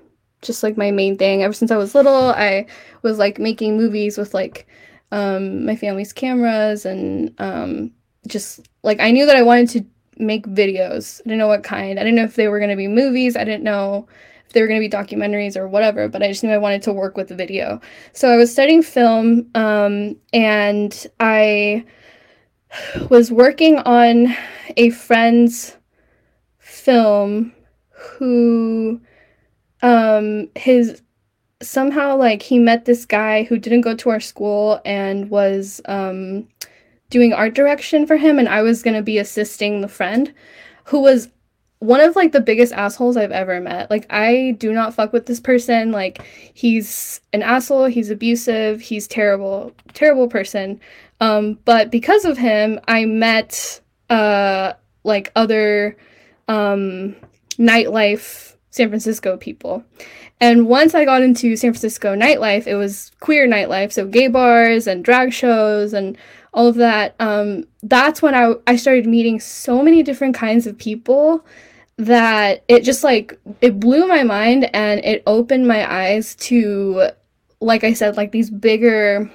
just 0.41 0.63
like 0.63 0.77
my 0.77 0.91
main 0.91 1.17
thing. 1.17 1.43
Ever 1.43 1.53
since 1.53 1.71
I 1.71 1.77
was 1.77 1.93
little, 1.93 2.31
I 2.31 2.65
was 3.03 3.17
like 3.19 3.39
making 3.39 3.77
movies 3.77 4.17
with 4.17 4.33
like 4.33 4.67
um, 5.11 5.65
my 5.65 5.75
family's 5.75 6.13
cameras, 6.13 6.85
and 6.85 7.33
um, 7.39 7.91
just 8.27 8.67
like 8.83 8.99
I 8.99 9.11
knew 9.11 9.25
that 9.27 9.35
I 9.35 9.43
wanted 9.43 9.69
to 9.69 9.85
make 10.17 10.47
videos. 10.47 11.21
I 11.21 11.23
didn't 11.29 11.39
know 11.39 11.47
what 11.47 11.63
kind. 11.63 11.99
I 11.99 12.03
didn't 12.03 12.15
know 12.15 12.23
if 12.23 12.35
they 12.35 12.47
were 12.47 12.59
going 12.59 12.71
to 12.71 12.75
be 12.75 12.87
movies. 12.87 13.35
I 13.35 13.43
didn't 13.43 13.63
know 13.63 14.07
they 14.53 14.61
were 14.61 14.67
going 14.67 14.81
to 14.81 14.87
be 14.87 14.91
documentaries 14.91 15.55
or 15.55 15.67
whatever, 15.67 16.07
but 16.07 16.23
I 16.23 16.27
just 16.27 16.43
knew 16.43 16.51
I 16.51 16.57
wanted 16.57 16.81
to 16.83 16.93
work 16.93 17.17
with 17.17 17.27
the 17.27 17.35
video. 17.35 17.81
So 18.13 18.29
I 18.29 18.37
was 18.37 18.51
studying 18.51 18.81
film 18.81 19.49
um, 19.55 20.15
and 20.33 21.07
I 21.19 21.85
was 23.09 23.31
working 23.31 23.77
on 23.79 24.35
a 24.77 24.89
friend's 24.91 25.75
film 26.59 27.53
who 27.89 28.99
um 29.81 30.47
his 30.55 31.01
somehow 31.61 32.15
like 32.15 32.41
he 32.41 32.57
met 32.57 32.85
this 32.85 33.05
guy 33.05 33.43
who 33.43 33.57
didn't 33.57 33.81
go 33.81 33.95
to 33.95 34.09
our 34.09 34.19
school 34.19 34.79
and 34.85 35.29
was 35.29 35.81
um 35.85 36.47
doing 37.09 37.33
art 37.33 37.53
direction 37.53 38.07
for 38.07 38.17
him 38.17 38.39
and 38.39 38.47
I 38.47 38.61
was 38.61 38.81
going 38.81 38.95
to 38.95 39.03
be 39.03 39.17
assisting 39.17 39.81
the 39.81 39.87
friend 39.87 40.33
who 40.85 41.01
was 41.01 41.29
one 41.81 41.99
of 41.99 42.15
like 42.15 42.31
the 42.31 42.39
biggest 42.39 42.73
assholes 42.73 43.17
I've 43.17 43.31
ever 43.31 43.59
met. 43.59 43.89
Like 43.89 44.05
I 44.11 44.55
do 44.59 44.71
not 44.71 44.93
fuck 44.93 45.11
with 45.11 45.25
this 45.25 45.39
person. 45.39 45.91
Like 45.91 46.21
he's 46.53 47.19
an 47.33 47.41
asshole, 47.41 47.85
he's 47.85 48.11
abusive, 48.11 48.81
he's 48.81 49.07
terrible, 49.07 49.73
terrible 49.93 50.27
person. 50.27 50.79
Um 51.19 51.57
but 51.65 51.89
because 51.89 52.23
of 52.23 52.37
him, 52.37 52.79
I 52.87 53.05
met 53.05 53.81
uh 54.11 54.73
like 55.03 55.31
other 55.35 55.97
um 56.47 57.15
nightlife 57.57 58.55
San 58.69 58.89
Francisco 58.89 59.35
people. 59.37 59.83
And 60.39 60.67
once 60.67 60.93
I 60.93 61.03
got 61.03 61.23
into 61.23 61.55
San 61.55 61.73
Francisco 61.73 62.15
nightlife, 62.15 62.67
it 62.67 62.75
was 62.75 63.11
queer 63.21 63.47
nightlife, 63.47 63.91
so 63.91 64.05
gay 64.05 64.27
bars 64.27 64.85
and 64.85 65.03
drag 65.03 65.33
shows 65.33 65.93
and 65.93 66.15
all 66.53 66.67
of 66.67 66.75
that. 66.75 67.15
Um, 67.19 67.65
that's 67.81 68.21
when 68.21 68.35
I, 68.35 68.53
I 68.67 68.75
started 68.75 69.07
meeting 69.07 69.39
so 69.39 69.81
many 69.81 70.03
different 70.03 70.35
kinds 70.35 70.67
of 70.67 70.77
people 70.77 71.43
that 72.05 72.63
it 72.67 72.83
just 72.83 73.03
like 73.03 73.39
it 73.61 73.79
blew 73.79 74.07
my 74.07 74.23
mind 74.23 74.67
and 74.73 75.05
it 75.05 75.21
opened 75.27 75.67
my 75.67 75.91
eyes 75.91 76.33
to 76.35 77.09
like 77.59 77.83
I 77.83 77.93
said 77.93 78.17
like 78.17 78.31
these 78.31 78.49
bigger 78.49 79.31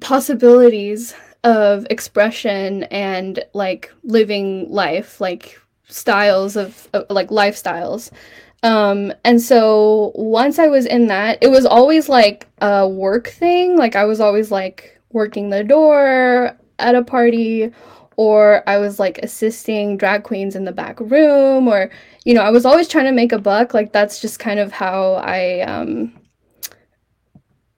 possibilities 0.00 1.14
of 1.44 1.86
expression 1.90 2.84
and 2.84 3.44
like 3.52 3.92
living 4.04 4.70
life 4.70 5.20
like 5.20 5.60
styles 5.88 6.56
of, 6.56 6.88
like 7.10 7.28
lifestyles. 7.28 8.10
Um 8.62 9.12
and 9.24 9.40
so 9.40 10.12
once 10.14 10.58
i 10.58 10.68
was 10.68 10.86
in 10.86 11.08
that 11.08 11.36
it 11.42 11.48
was 11.48 11.66
always 11.66 12.08
like 12.08 12.46
a 12.62 12.88
work 12.88 13.28
thing. 13.28 13.76
Like 13.76 13.96
i 13.96 14.04
was 14.06 14.18
always 14.18 14.50
like 14.50 14.98
working 15.12 15.50
the 15.50 15.62
door 15.62 16.56
at 16.78 16.94
a 16.94 17.04
party 17.04 17.70
or 18.16 18.62
I 18.68 18.78
was 18.78 18.98
like 18.98 19.18
assisting 19.18 19.96
drag 19.96 20.24
queens 20.24 20.56
in 20.56 20.64
the 20.64 20.72
back 20.72 21.00
room 21.00 21.68
or 21.68 21.90
you 22.24 22.34
know, 22.34 22.42
I 22.42 22.50
was 22.50 22.64
always 22.64 22.88
trying 22.88 23.06
to 23.06 23.12
make 23.12 23.32
a 23.32 23.38
buck. 23.38 23.74
Like 23.74 23.92
that's 23.92 24.20
just 24.20 24.38
kind 24.38 24.60
of 24.60 24.72
how 24.72 25.14
I 25.14 25.60
um 25.60 26.18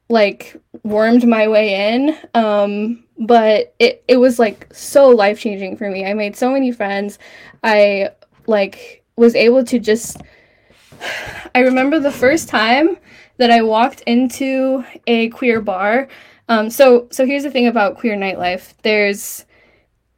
like 0.09 0.57
wormed 0.83 1.27
my 1.27 1.49
way 1.49 1.95
in. 1.95 2.17
Um 2.35 3.05
but 3.19 3.75
it 3.79 4.05
it 4.09 4.17
was 4.17 4.39
like 4.39 4.69
so 4.73 5.09
life-changing 5.09 5.77
for 5.77 5.91
me. 5.91 6.05
I 6.07 6.15
made 6.15 6.37
so 6.37 6.51
many 6.51 6.73
friends. 6.73 7.19
I 7.63 8.11
like 8.47 9.05
was 9.17 9.35
able 9.35 9.65
to 9.65 9.79
just 9.79 10.21
I 11.55 11.61
remember 11.61 12.01
the 12.01 12.13
first 12.13 12.49
time 12.49 12.97
that 13.37 13.51
I 13.51 13.63
walked 13.63 14.01
into 14.03 14.85
a 15.07 15.29
queer 15.31 15.61
bar. 15.61 16.09
Um, 16.49 16.71
so 16.71 17.09
so 17.11 17.25
here's 17.25 17.45
the 17.45 17.51
thing 17.51 17.67
about 17.67 17.99
queer 17.99 18.17
nightlife. 18.17 18.75
There's 18.83 19.47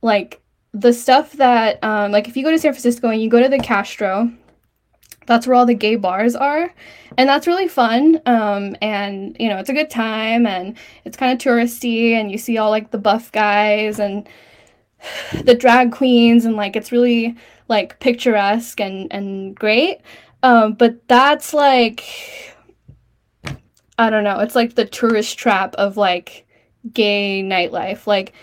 like 0.06 0.40
the 0.72 0.92
stuff 0.92 1.32
that 1.32 1.82
um, 1.82 2.12
like 2.12 2.28
if 2.28 2.36
you 2.36 2.44
go 2.44 2.50
to 2.50 2.58
San 2.58 2.72
Francisco 2.72 3.08
and 3.08 3.20
you 3.20 3.28
go 3.28 3.42
to 3.42 3.48
the 3.48 3.58
Castro, 3.58 4.30
that's 5.26 5.46
where 5.46 5.54
all 5.54 5.66
the 5.66 5.74
gay 5.74 5.96
bars 5.96 6.36
are, 6.36 6.72
and 7.18 7.28
that's 7.28 7.46
really 7.46 7.68
fun. 7.68 8.22
Um, 8.24 8.76
and 8.80 9.36
you 9.40 9.48
know 9.48 9.58
it's 9.58 9.68
a 9.68 9.74
good 9.74 9.90
time 9.90 10.46
and 10.46 10.76
it's 11.04 11.16
kind 11.16 11.32
of 11.32 11.44
touristy 11.44 12.12
and 12.12 12.30
you 12.30 12.38
see 12.38 12.56
all 12.56 12.70
like 12.70 12.92
the 12.92 12.98
buff 12.98 13.32
guys 13.32 13.98
and 13.98 14.28
the 15.44 15.54
drag 15.54 15.92
queens 15.92 16.44
and 16.44 16.56
like 16.56 16.76
it's 16.76 16.92
really 16.92 17.36
like 17.68 17.98
picturesque 18.00 18.80
and 18.80 19.12
and 19.12 19.56
great. 19.56 20.00
Um, 20.42 20.74
but 20.74 21.08
that's 21.08 21.52
like 21.52 22.04
I 23.98 24.08
don't 24.08 24.24
know. 24.24 24.38
It's 24.40 24.54
like 24.54 24.76
the 24.76 24.86
tourist 24.86 25.36
trap 25.38 25.74
of 25.74 25.96
like 25.96 26.46
gay 26.92 27.42
nightlife. 27.42 28.06
Like 28.06 28.34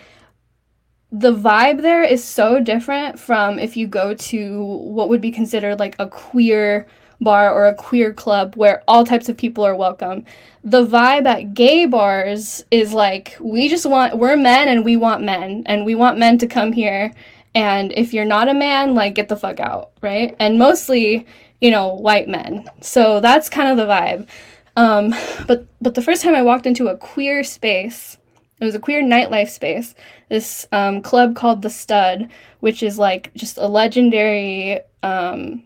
the 1.13 1.31
vibe 1.31 1.83
there 1.83 2.03
is 2.03 2.23
so 2.23 2.59
different 2.59 3.19
from 3.19 3.59
if 3.59 3.77
you 3.77 3.85
go 3.85 4.15
to 4.15 4.63
what 4.63 5.09
would 5.09 5.21
be 5.21 5.29
considered 5.29 5.77
like 5.79 5.95
a 5.99 6.07
queer 6.07 6.87
bar 7.21 7.53
or 7.53 7.67
a 7.67 7.75
queer 7.75 8.11
club 8.11 8.55
where 8.55 8.83
all 8.87 9.05
types 9.05 9.29
of 9.29 9.37
people 9.37 9.63
are 9.63 9.75
welcome. 9.75 10.25
The 10.63 10.83
vibe 10.83 11.27
at 11.27 11.53
gay 11.53 11.85
bars 11.85 12.65
is 12.71 12.93
like 12.93 13.37
we 13.39 13.69
just 13.69 13.85
want 13.85 14.17
we're 14.17 14.35
men 14.35 14.67
and 14.67 14.83
we 14.83 14.97
want 14.97 15.23
men 15.23 15.61
and 15.67 15.85
we 15.85 15.93
want 15.93 16.17
men 16.17 16.39
to 16.39 16.47
come 16.47 16.71
here 16.71 17.13
and 17.53 17.93
if 17.95 18.11
you're 18.11 18.25
not 18.25 18.49
a 18.49 18.53
man 18.55 18.95
like 18.95 19.13
get 19.13 19.29
the 19.29 19.37
fuck 19.37 19.59
out, 19.59 19.91
right? 20.01 20.35
And 20.39 20.57
mostly, 20.57 21.27
you 21.61 21.69
know, 21.69 21.93
white 21.93 22.27
men. 22.27 22.67
So 22.81 23.19
that's 23.19 23.49
kind 23.49 23.69
of 23.69 23.77
the 23.77 23.85
vibe. 23.85 24.27
Um, 24.75 25.13
but 25.47 25.67
but 25.79 25.93
the 25.93 26.01
first 26.01 26.23
time 26.23 26.33
I 26.33 26.41
walked 26.41 26.65
into 26.65 26.87
a 26.87 26.97
queer 26.97 27.43
space, 27.43 28.17
it 28.59 28.65
was 28.65 28.73
a 28.73 28.79
queer 28.79 29.03
nightlife 29.03 29.49
space. 29.49 29.93
This 30.33 30.65
um, 30.71 31.03
club 31.03 31.35
called 31.35 31.61
the 31.61 31.69
Stud, 31.69 32.27
which 32.59 32.81
is 32.81 32.97
like 32.97 33.31
just 33.35 33.59
a 33.59 33.67
legendary 33.67 34.79
um, 35.03 35.61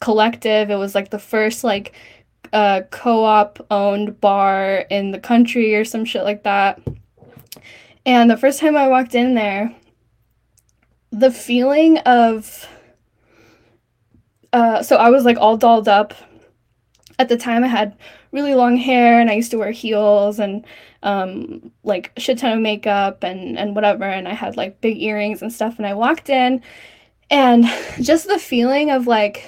collective. 0.00 0.68
It 0.68 0.74
was 0.74 0.96
like 0.96 1.10
the 1.10 1.18
first 1.20 1.62
like 1.62 1.92
uh, 2.52 2.80
co-op 2.90 3.64
owned 3.70 4.20
bar 4.20 4.78
in 4.90 5.12
the 5.12 5.20
country 5.20 5.76
or 5.76 5.84
some 5.84 6.04
shit 6.04 6.24
like 6.24 6.42
that. 6.42 6.80
And 8.04 8.28
the 8.28 8.36
first 8.36 8.58
time 8.58 8.76
I 8.76 8.88
walked 8.88 9.14
in 9.14 9.36
there, 9.36 9.72
the 11.12 11.30
feeling 11.30 11.98
of 11.98 12.66
uh, 14.52 14.82
so 14.82 14.96
I 14.96 15.10
was 15.10 15.24
like 15.24 15.36
all 15.38 15.56
dolled 15.56 15.86
up. 15.86 16.14
At 17.20 17.28
the 17.28 17.36
time, 17.36 17.62
I 17.62 17.68
had 17.68 17.96
really 18.32 18.54
long 18.54 18.76
hair 18.76 19.20
and 19.20 19.30
I 19.30 19.34
used 19.34 19.50
to 19.50 19.58
wear 19.58 19.70
heels 19.70 20.38
and 20.38 20.64
um, 21.02 21.72
like 21.82 22.12
shit 22.16 22.38
ton 22.38 22.52
of 22.52 22.60
makeup 22.60 23.24
and, 23.24 23.58
and 23.58 23.74
whatever. 23.74 24.04
And 24.04 24.28
I 24.28 24.34
had 24.34 24.56
like 24.56 24.80
big 24.80 25.02
earrings 25.02 25.42
and 25.42 25.52
stuff. 25.52 25.78
And 25.78 25.86
I 25.86 25.94
walked 25.94 26.28
in 26.28 26.62
and 27.30 27.64
just 28.00 28.28
the 28.28 28.38
feeling 28.38 28.90
of 28.90 29.06
like, 29.06 29.44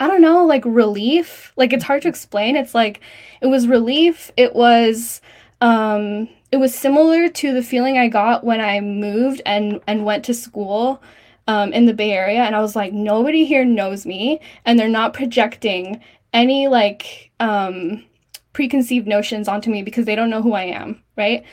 I 0.00 0.06
don't 0.06 0.22
know, 0.22 0.44
like 0.44 0.64
relief. 0.64 1.52
Like 1.56 1.72
it's 1.72 1.84
hard 1.84 2.02
to 2.02 2.08
explain. 2.08 2.56
It's 2.56 2.74
like 2.74 3.00
it 3.40 3.46
was 3.46 3.66
relief. 3.66 4.30
It 4.36 4.54
was 4.54 5.20
um 5.60 6.28
it 6.50 6.56
was 6.56 6.74
similar 6.74 7.28
to 7.28 7.52
the 7.52 7.62
feeling 7.62 7.98
I 7.98 8.08
got 8.08 8.44
when 8.44 8.60
I 8.60 8.80
moved 8.80 9.42
and 9.44 9.80
and 9.86 10.04
went 10.04 10.24
to 10.26 10.34
school 10.34 11.02
um, 11.48 11.72
in 11.72 11.86
the 11.86 11.94
Bay 11.94 12.12
Area, 12.12 12.42
and 12.42 12.54
I 12.54 12.60
was 12.60 12.76
like, 12.76 12.92
nobody 12.92 13.46
here 13.46 13.64
knows 13.64 14.04
me, 14.04 14.38
and 14.66 14.78
they're 14.78 14.88
not 14.88 15.14
projecting 15.14 16.00
any 16.32 16.68
like 16.68 17.30
um, 17.40 18.04
preconceived 18.52 19.06
notions 19.06 19.48
onto 19.48 19.70
me 19.70 19.82
because 19.82 20.04
they 20.04 20.14
don't 20.14 20.30
know 20.30 20.42
who 20.42 20.52
I 20.52 20.64
am, 20.64 21.02
right? 21.16 21.44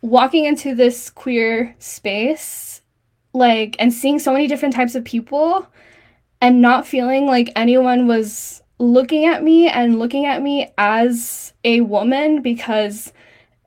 Walking 0.00 0.44
into 0.44 0.74
this 0.74 1.10
queer 1.10 1.74
space, 1.78 2.82
like, 3.32 3.76
and 3.78 3.92
seeing 3.92 4.18
so 4.18 4.32
many 4.32 4.46
different 4.46 4.74
types 4.74 4.94
of 4.94 5.04
people 5.04 5.66
and 6.40 6.60
not 6.60 6.86
feeling 6.86 7.26
like 7.26 7.50
anyone 7.56 8.06
was 8.06 8.62
looking 8.78 9.26
at 9.26 9.42
me 9.42 9.68
and 9.68 9.98
looking 9.98 10.24
at 10.24 10.40
me 10.40 10.72
as 10.78 11.52
a 11.64 11.80
woman 11.80 12.42
because 12.42 13.12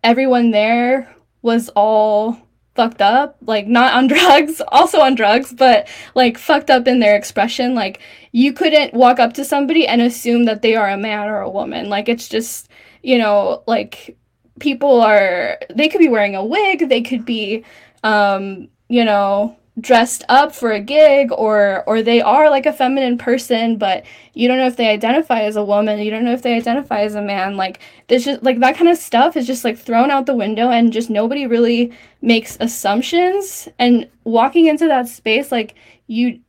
everyone 0.03 0.51
there 0.51 1.13
was 1.41 1.69
all 1.69 2.37
fucked 2.75 3.01
up, 3.01 3.37
like 3.41 3.67
not 3.67 3.93
on 3.93 4.07
drugs, 4.07 4.61
also 4.69 4.99
on 4.99 5.15
drugs, 5.15 5.53
but 5.53 5.87
like 6.15 6.37
fucked 6.37 6.69
up 6.69 6.87
in 6.87 6.99
their 6.99 7.15
expression. 7.15 7.75
Like 7.75 8.01
you 8.31 8.53
couldn't 8.53 8.93
walk 8.93 9.19
up 9.19 9.33
to 9.33 9.45
somebody 9.45 9.87
and 9.87 10.01
assume 10.01 10.45
that 10.45 10.61
they 10.61 10.75
are 10.75 10.89
a 10.89 10.97
man 10.97 11.27
or 11.27 11.41
a 11.41 11.49
woman. 11.49 11.89
Like 11.89 12.09
it's 12.09 12.27
just, 12.27 12.69
you 13.03 13.17
know, 13.17 13.63
like 13.67 14.17
people 14.59 15.01
are 15.01 15.57
they 15.73 15.89
could 15.89 15.99
be 15.99 16.09
wearing 16.09 16.35
a 16.35 16.45
wig, 16.45 16.89
they 16.89 17.01
could 17.01 17.25
be 17.25 17.63
um, 18.03 18.67
you 18.89 19.05
know, 19.05 19.55
dressed 19.79 20.23
up 20.27 20.53
for 20.53 20.71
a 20.71 20.79
gig 20.79 21.31
or 21.31 21.83
or 21.87 22.01
they 22.01 22.21
are 22.21 22.49
like 22.49 22.65
a 22.65 22.73
feminine 22.73 23.17
person 23.17 23.77
but 23.77 24.05
you 24.33 24.47
don't 24.47 24.57
know 24.57 24.67
if 24.67 24.75
they 24.75 24.89
identify 24.89 25.41
as 25.41 25.55
a 25.55 25.63
woman 25.63 25.97
you 25.99 26.11
don't 26.11 26.25
know 26.25 26.33
if 26.33 26.41
they 26.41 26.55
identify 26.55 26.99
as 27.01 27.15
a 27.15 27.21
man 27.21 27.55
like 27.55 27.79
this 28.07 28.25
just 28.25 28.43
like 28.43 28.59
that 28.59 28.75
kind 28.75 28.89
of 28.89 28.97
stuff 28.97 29.37
is 29.37 29.47
just 29.47 29.63
like 29.63 29.77
thrown 29.77 30.11
out 30.11 30.25
the 30.25 30.35
window 30.35 30.69
and 30.69 30.91
just 30.91 31.09
nobody 31.09 31.47
really 31.47 31.93
makes 32.21 32.57
assumptions. 32.59 33.67
And 33.79 34.09
walking 34.23 34.67
into 34.67 34.87
that 34.87 35.07
space 35.07 35.51
like 35.51 35.75
you 36.07 36.39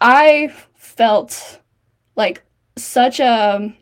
i 0.00 0.52
felt 0.74 1.60
like 2.16 2.42
such 2.76 3.20
a 3.20 3.74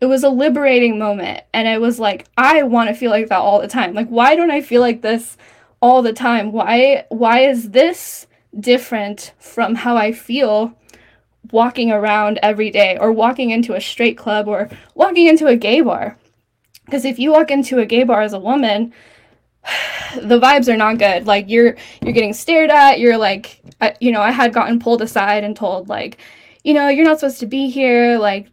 it 0.00 0.06
was 0.06 0.22
a 0.22 0.28
liberating 0.28 0.98
moment. 0.98 1.42
And 1.52 1.66
i 1.66 1.78
was 1.78 1.98
like 1.98 2.26
i 2.36 2.62
want 2.62 2.88
to 2.88 2.94
feel 2.94 3.10
like 3.10 3.28
that 3.28 3.40
all 3.40 3.60
the 3.60 3.68
time. 3.68 3.94
Like 3.94 4.08
why 4.08 4.36
don't 4.36 4.50
i 4.50 4.60
feel 4.60 4.80
like 4.80 5.02
this 5.02 5.36
all 5.80 6.02
the 6.02 6.12
time. 6.12 6.52
Why 6.52 7.04
why 7.08 7.40
is 7.40 7.70
this 7.70 8.26
different 8.58 9.32
from 9.38 9.74
how 9.74 9.96
I 9.96 10.12
feel 10.12 10.74
walking 11.50 11.90
around 11.90 12.38
every 12.42 12.70
day 12.70 12.98
or 13.00 13.12
walking 13.12 13.50
into 13.50 13.74
a 13.74 13.80
straight 13.80 14.18
club 14.18 14.48
or 14.48 14.68
walking 14.94 15.26
into 15.26 15.46
a 15.46 15.56
gay 15.56 15.80
bar? 15.80 16.18
Because 16.84 17.04
if 17.04 17.18
you 17.18 17.32
walk 17.32 17.50
into 17.50 17.78
a 17.78 17.86
gay 17.86 18.04
bar 18.04 18.22
as 18.22 18.32
a 18.32 18.38
woman, 18.38 18.92
the 20.22 20.40
vibes 20.40 20.72
are 20.72 20.76
not 20.76 20.98
good. 20.98 21.26
Like 21.26 21.48
you're 21.48 21.76
you're 22.02 22.12
getting 22.12 22.32
stared 22.32 22.70
at. 22.70 22.98
You're 22.98 23.18
like, 23.18 23.60
I, 23.80 23.94
you 24.00 24.12
know, 24.12 24.22
I 24.22 24.30
had 24.30 24.52
gotten 24.52 24.78
pulled 24.78 25.02
aside 25.02 25.44
and 25.44 25.56
told 25.56 25.88
like, 25.88 26.18
you 26.64 26.74
know, 26.74 26.88
you're 26.88 27.04
not 27.04 27.20
supposed 27.20 27.40
to 27.40 27.46
be 27.46 27.70
here. 27.70 28.18
Like, 28.18 28.48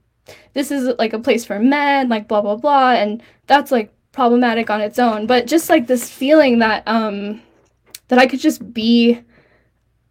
this 0.54 0.72
is 0.72 0.94
like 1.00 1.14
a 1.14 1.20
place 1.20 1.46
for 1.46 1.60
men. 1.60 2.10
Like 2.10 2.28
blah 2.28 2.42
blah 2.42 2.58
blah. 2.58 2.92
And 2.92 3.24
that's 3.48 3.72
like 3.72 3.95
problematic 4.16 4.70
on 4.70 4.82
its 4.82 4.98
own, 4.98 5.28
but 5.28 5.46
just 5.46 5.70
like 5.70 5.88
this 5.88 6.10
feeling 6.10 6.60
that 6.60 6.84
um 6.88 7.42
that 8.08 8.18
I 8.18 8.26
could 8.26 8.40
just 8.40 8.74
be 8.74 9.22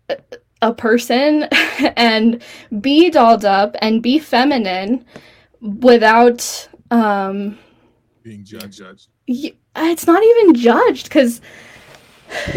a, 0.09 0.17
a 0.63 0.75
person 0.75 1.45
and 1.97 2.43
be 2.81 3.11
dolled 3.11 3.45
up 3.45 3.75
and 3.81 4.03
be 4.03 4.19
feminine 4.19 5.05
without 5.61 6.69
um 6.91 7.59
being 8.23 8.45
judged. 8.45 8.79
judged 8.79 9.09
it's 9.77 10.07
not 10.07 10.23
even 10.23 10.55
judged 10.55 11.05
because 11.05 11.41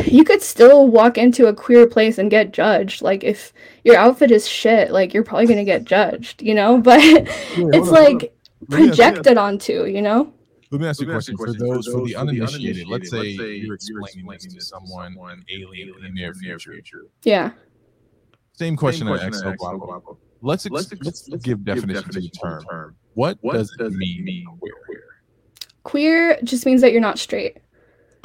you 0.05 0.23
could 0.23 0.41
still 0.41 0.87
walk 0.87 1.17
into 1.17 1.47
a 1.47 1.53
queer 1.53 1.87
place 1.87 2.17
and 2.17 2.29
get 2.29 2.51
judged. 2.51 3.01
Like 3.01 3.23
if 3.23 3.53
your 3.83 3.95
outfit 3.95 4.31
is 4.31 4.47
shit, 4.47 4.91
like 4.91 5.13
you're 5.13 5.23
probably 5.23 5.47
gonna 5.47 5.63
get 5.63 5.85
judged, 5.85 6.41
you 6.41 6.53
know. 6.53 6.77
But 6.81 6.99
it's 7.01 7.89
like 7.89 8.33
projected 8.69 9.37
onto, 9.37 9.85
you 9.85 10.01
know. 10.01 10.33
Let 10.71 10.81
me 10.81 10.87
ask 10.87 11.01
you 11.01 11.09
a 11.09 11.11
question. 11.11 11.37
For 11.37 11.53
those, 11.53 11.87
for 11.87 12.05
the 12.05 12.15
uninitiated, 12.15 12.87
let's 12.87 13.09
say 13.09 13.27
you're 13.27 13.75
explaining 13.75 14.25
this 14.27 14.45
to 14.53 14.61
someone, 14.61 15.15
an 15.29 15.45
alien 15.49 15.93
in 15.97 16.03
the 16.03 16.09
near 16.09 16.33
future. 16.33 17.05
Yeah. 17.23 17.51
Same 18.53 18.75
question 18.75 19.07
I 19.07 19.17
asked 19.27 19.43
Obama. 19.43 20.17
Let's, 20.41 20.69
let's, 20.69 20.91
let's 21.01 21.27
give 21.43 21.63
definition 21.63 22.09
to 22.09 22.19
the 22.19 22.29
term. 22.29 22.95
What 23.13 23.41
does 23.41 23.75
it 23.79 23.91
mean 23.91 24.45
queer? 24.59 25.03
Queer 25.83 26.39
just 26.43 26.65
means 26.65 26.81
that 26.81 26.91
you're 26.91 27.01
not 27.01 27.17
straight. 27.17 27.57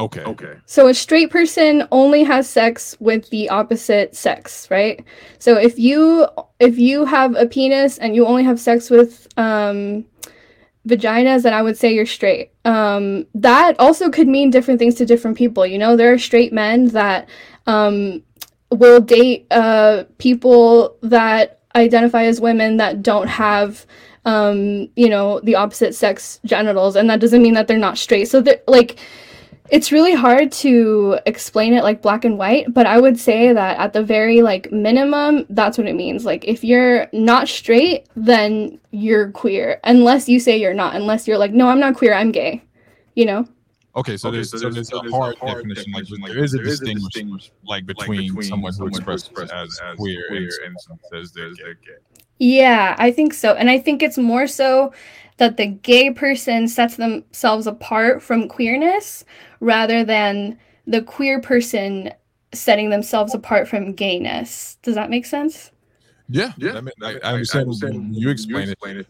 Okay. 0.01 0.24
Okay. 0.24 0.57
So 0.66 0.88
a 0.88 0.95
straight 0.95 1.30
person 1.30 1.86
only 1.93 2.24
has 2.24 2.49
sex 2.49 2.97
with 2.99 3.30
the 3.30 3.49
opposite 3.49 4.16
sex, 4.16 4.68
right? 4.70 5.05
So 5.38 5.57
if 5.57 5.78
you 5.78 6.26
if 6.59 6.76
you 6.78 7.05
have 7.05 7.36
a 7.36 7.47
penis 7.47 7.99
and 7.99 8.16
you 8.16 8.26
only 8.26 8.43
have 8.43 8.59
sex 8.59 8.90
with 8.90 9.28
um 9.36 10.05
vaginas, 10.87 11.43
then 11.43 11.55
I 11.55 11.62
would 11.62 11.78
say 11.78 11.95
you're 11.95 12.07
straight. 12.07 12.53
Um, 12.64 13.26
that 13.35 13.78
also 13.78 14.11
could 14.11 14.28
mean 14.28 14.51
different 14.51 14.78
things 14.78 14.95
to 14.97 15.07
different 15.07 15.37
people. 15.37 15.66
You 15.66 15.78
know, 15.78 15.97
there 15.97 16.12
are 16.12 16.18
straight 16.18 16.53
men 16.53 16.89
that 16.89 17.28
um, 17.66 18.22
will 18.70 19.01
date 19.01 19.47
uh, 19.51 20.05
people 20.18 20.97
that 21.03 21.61
identify 21.74 22.24
as 22.24 22.41
women 22.41 22.76
that 22.78 23.03
don't 23.03 23.28
have 23.28 23.87
um, 24.24 24.89
you 24.95 25.09
know, 25.09 25.41
the 25.41 25.57
opposite 25.57 25.95
sex 25.95 26.39
genitals, 26.45 26.97
and 26.97 27.11
that 27.11 27.20
doesn't 27.20 27.43
mean 27.43 27.55
that 27.55 27.66
they're 27.66 27.78
not 27.78 27.99
straight. 27.99 28.26
So 28.26 28.41
that 28.43 28.62
like 28.68 28.99
it's 29.71 29.93
really 29.93 30.15
hard 30.15 30.53
to 30.53 31.19
explain 31.25 31.73
it 31.73 31.83
like 31.83 32.03
black 32.03 32.25
and 32.25 32.37
white, 32.37 32.73
but 32.73 32.87
I 32.87 33.01
would 33.01 33.19
say 33.19 33.53
that 33.53 33.79
at 33.79 33.93
the 33.93 34.03
very 34.03 34.43
like 34.43 34.71
minimum, 34.73 35.47
that's 35.51 35.79
what 35.79 35.87
it 35.87 35.95
means. 35.95 36.25
Like 36.25 36.45
if 36.45 36.65
you're 36.65 37.09
not 37.13 37.49
straight, 37.49 38.07
then 38.17 38.79
you're 38.91 39.31
queer. 39.31 39.81
Unless 39.85 40.29
you 40.29 40.41
say 40.41 40.57
you're 40.57 40.75
not, 40.75 40.95
unless 40.95 41.27
you're 41.27 41.39
like, 41.39 41.53
no, 41.53 41.69
I'm 41.69 41.81
not 41.81 41.97
queer, 41.97 42.15
I'm 42.15 42.33
gay. 42.33 42.63
You 43.15 43.27
know? 43.27 43.49
Okay, 43.95 44.17
so, 44.17 44.29
okay, 44.29 44.39
there's, 44.39 44.51
so, 44.51 44.59
there's, 44.59 44.89
so 44.89 45.01
there's, 45.01 45.13
a 45.13 45.17
hard, 45.17 45.37
hard 45.39 45.69
definition. 45.69 45.93
definition. 45.93 46.23
Like, 46.23 46.33
there 46.33 46.45
is 46.45 46.55
a 46.55 46.59
distinguish, 46.59 47.53
like 47.67 47.85
between, 47.85 48.29
between 48.29 48.43
someone 48.43 48.73
who 48.75 48.87
expresses 48.87 49.31
as, 49.39 49.51
as 49.53 49.97
queer, 49.97 50.25
queer 50.29 50.49
and 50.65 50.75
someone 50.81 51.01
says 51.13 51.33
they're 51.33 51.53
gay. 51.53 51.99
Yeah, 52.39 52.97
I 52.99 53.13
think 53.13 53.35
so. 53.35 53.55
And 53.55 53.71
I 53.71 53.79
think 53.79 54.03
it's 54.03 54.19
more 54.19 54.47
so 54.47 54.93
that 55.39 55.57
the 55.57 55.66
gay 55.66 56.11
person 56.11 56.68
sets 56.68 56.97
themselves 56.97 57.66
apart 57.66 58.22
from 58.22 58.49
queerness 58.49 59.24
rather 59.61 60.05
than 60.05 60.59
the 60.87 61.03
queer 61.03 61.41
person 61.41 62.12
setting 62.53 62.91
themselves 62.91 63.35
apart 63.35 63.68
from 63.68 63.93
gayness. 63.93 64.76
Does 64.83 64.95
that 64.95 65.11
make 65.11 65.26
sense? 65.26 65.70
Yeah, 66.28 66.53
yeah. 66.57 66.76
I, 66.76 66.80
mean, 66.80 66.93
I, 67.03 67.18
I, 67.22 67.33
understand, 67.33 67.61
I 67.61 67.62
understand 67.62 68.14
you 68.14 68.30
explain, 68.30 68.66
you 68.66 68.72
explain 68.72 68.97
it. 68.97 69.01
it. 69.01 69.07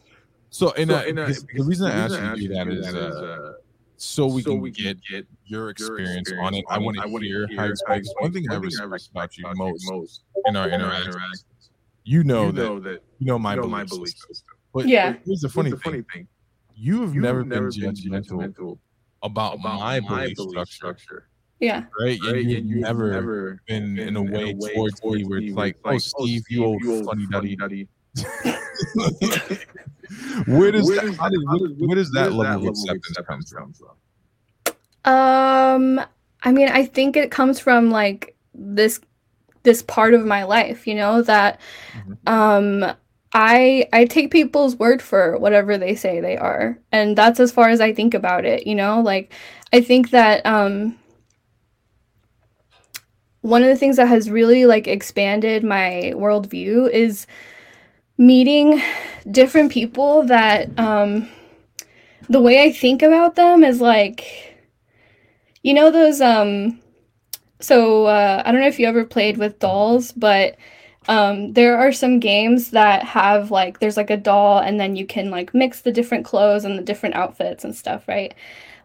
So, 0.51 0.71
in, 0.73 0.89
so 0.89 0.97
a, 0.97 1.05
in 1.05 1.19
a, 1.19 1.27
the 1.27 1.65
reason 1.65 1.87
I 1.91 1.95
asked 1.95 2.15
you 2.15 2.49
to 2.49 2.49
do 2.49 2.55
that 2.55 2.69
is 2.69 2.95
uh, 2.95 2.99
uh, 2.99 3.53
so 3.97 4.27
we 4.27 4.43
so 4.43 4.51
can 4.51 4.61
we 4.61 4.71
get, 4.71 4.99
get 5.09 5.27
your 5.45 5.71
experience, 5.71 6.29
experience 6.29 6.45
on 6.45 6.55
it. 6.55 6.65
I 6.69 6.79
want 6.79 6.97
to 6.97 7.09
hear, 7.09 7.47
hear 7.47 7.57
how 7.57 7.65
you 7.65 7.71
explain. 7.71 8.03
One 8.19 8.33
thing 8.33 8.51
I 8.51 8.55
respect 8.57 9.09
about 9.11 9.39
you 9.39 9.45
most, 9.55 9.91
most 9.91 10.23
in 10.47 10.57
our 10.57 10.69
interactions, 10.69 11.45
you 12.05 12.25
know, 12.25 12.47
you 12.47 12.53
know 12.53 12.81
that, 12.81 12.91
that 12.91 13.03
you 13.19 13.27
know 13.27 13.39
my, 13.39 13.55
you 13.55 13.57
know 13.57 13.63
belief, 13.63 13.73
my 13.73 13.85
belief 13.85 14.09
system. 14.09 14.35
system. 14.35 14.57
But 14.73 14.89
yeah, 14.89 15.15
here's 15.25 15.41
the 15.41 15.49
funny, 15.49 15.71
here's 15.71 15.81
the 15.81 15.85
funny 15.85 16.03
thing. 16.13 16.29
You 16.75 17.03
have 17.03 17.15
never, 17.15 17.45
never 17.45 17.71
been 17.71 17.95
judgmental 17.95 18.79
about, 19.23 19.55
about 19.55 19.61
my, 19.61 20.01
my 20.01 20.33
belief, 20.35 20.37
belief 20.37 20.69
structure. 20.69 21.29
Yeah. 21.61 21.85
Right. 22.01 22.19
right? 22.25 22.37
And, 22.37 22.51
you've, 22.51 22.81
never, 22.81 23.13
never 23.13 23.63
been, 23.69 23.95
been 23.95 24.09
in 24.09 24.17
a 24.17 24.23
way, 24.23 24.51
in 24.51 24.57
a 24.57 24.59
way 24.59 24.75
towards, 24.75 25.01
towards 25.01 25.23
me 25.23 25.29
where 25.29 25.39
it's 25.39 25.55
like, 25.55 25.77
oh, 25.85 25.99
Steve, 25.99 26.43
you 26.49 26.65
old 26.65 26.83
funny 27.05 27.27
duddy. 27.27 27.55
duddy. 27.55 27.89
where 30.47 30.73
does 30.73 30.89
where 30.89 31.01
that, 31.01 31.17
how 31.19 31.29
did, 31.29 31.41
where, 31.47 31.71
where 31.87 31.95
does 31.95 32.11
that 32.13 32.33
level 32.33 32.69
of 32.69 32.75
acceptance 32.75 33.53
come 33.53 33.73
from? 33.73 33.95
Um, 35.05 36.05
I 36.43 36.53
mean, 36.53 36.69
I 36.69 36.85
think 36.85 37.17
it 37.17 37.31
comes 37.31 37.59
from 37.61 37.91
like 37.91 38.37
this 38.55 39.01
this 39.63 39.83
part 39.83 40.15
of 40.15 40.27
my 40.27 40.43
life, 40.43 40.87
you 40.87 40.95
know, 40.95 41.23
that 41.23 41.61
mm-hmm. 41.93 42.29
um 42.29 42.93
I 43.33 43.89
I 43.93 44.05
take 44.05 44.31
people's 44.31 44.77
word 44.77 45.01
for 45.03 45.39
whatever 45.39 45.79
they 45.79 45.95
say 45.95 46.21
they 46.21 46.37
are. 46.37 46.79
And 46.93 47.17
that's 47.17 47.41
as 47.41 47.53
far 47.53 47.69
as 47.71 47.81
I 47.81 47.93
think 47.95 48.15
about 48.15 48.45
it, 48.45 48.67
you 48.67 48.75
know? 48.75 49.01
Like 49.01 49.33
I 49.73 49.81
think 49.81 50.11
that 50.11 50.45
um 50.47 50.99
one 53.41 53.63
of 53.63 53.69
the 53.69 53.77
things 53.77 53.97
that 53.97 54.09
has 54.09 54.31
really 54.31 54.67
like 54.67 54.87
expanded 54.87 55.65
my 55.65 56.13
worldview 56.15 56.91
is 56.91 57.27
meeting 58.19 58.81
different 59.31 59.73
people 59.73 60.23
that 60.25 60.69
um 60.79 61.29
the 62.29 62.41
way 62.41 62.63
I 62.63 62.73
think 62.73 63.03
about 63.03 63.35
them 63.35 63.65
is 63.65 63.81
like 63.81 64.57
you 65.63 65.75
know 65.75 65.91
those 65.91 66.21
um 66.21 66.79
so 67.61 68.07
uh, 68.07 68.43
I 68.45 68.51
don't 68.53 68.61
know 68.61 68.67
if 68.67 68.79
you 68.81 68.87
ever 68.89 69.05
played 69.05 69.39
with 69.39 69.61
dolls, 69.61 70.13
but 70.13 70.57
um, 71.09 71.53
there 71.53 71.77
are 71.77 71.93
some 71.93 72.21
games 72.21 72.71
that 72.71 73.03
have 73.03 73.51
like 73.51 73.81
there's 73.81 73.97
like 73.97 74.11
a 74.11 74.17
doll 74.17 74.59
and 74.59 74.79
then 74.79 74.97
you 74.97 75.07
can 75.07 75.31
like 75.31 75.55
mix 75.55 75.81
the 75.81 75.93
different 75.93 76.25
clothes 76.25 76.65
and 76.65 76.79
the 76.79 76.83
different 76.83 77.15
outfits 77.15 77.65
and 77.65 77.75
stuff, 77.75 78.07
right? 78.07 78.35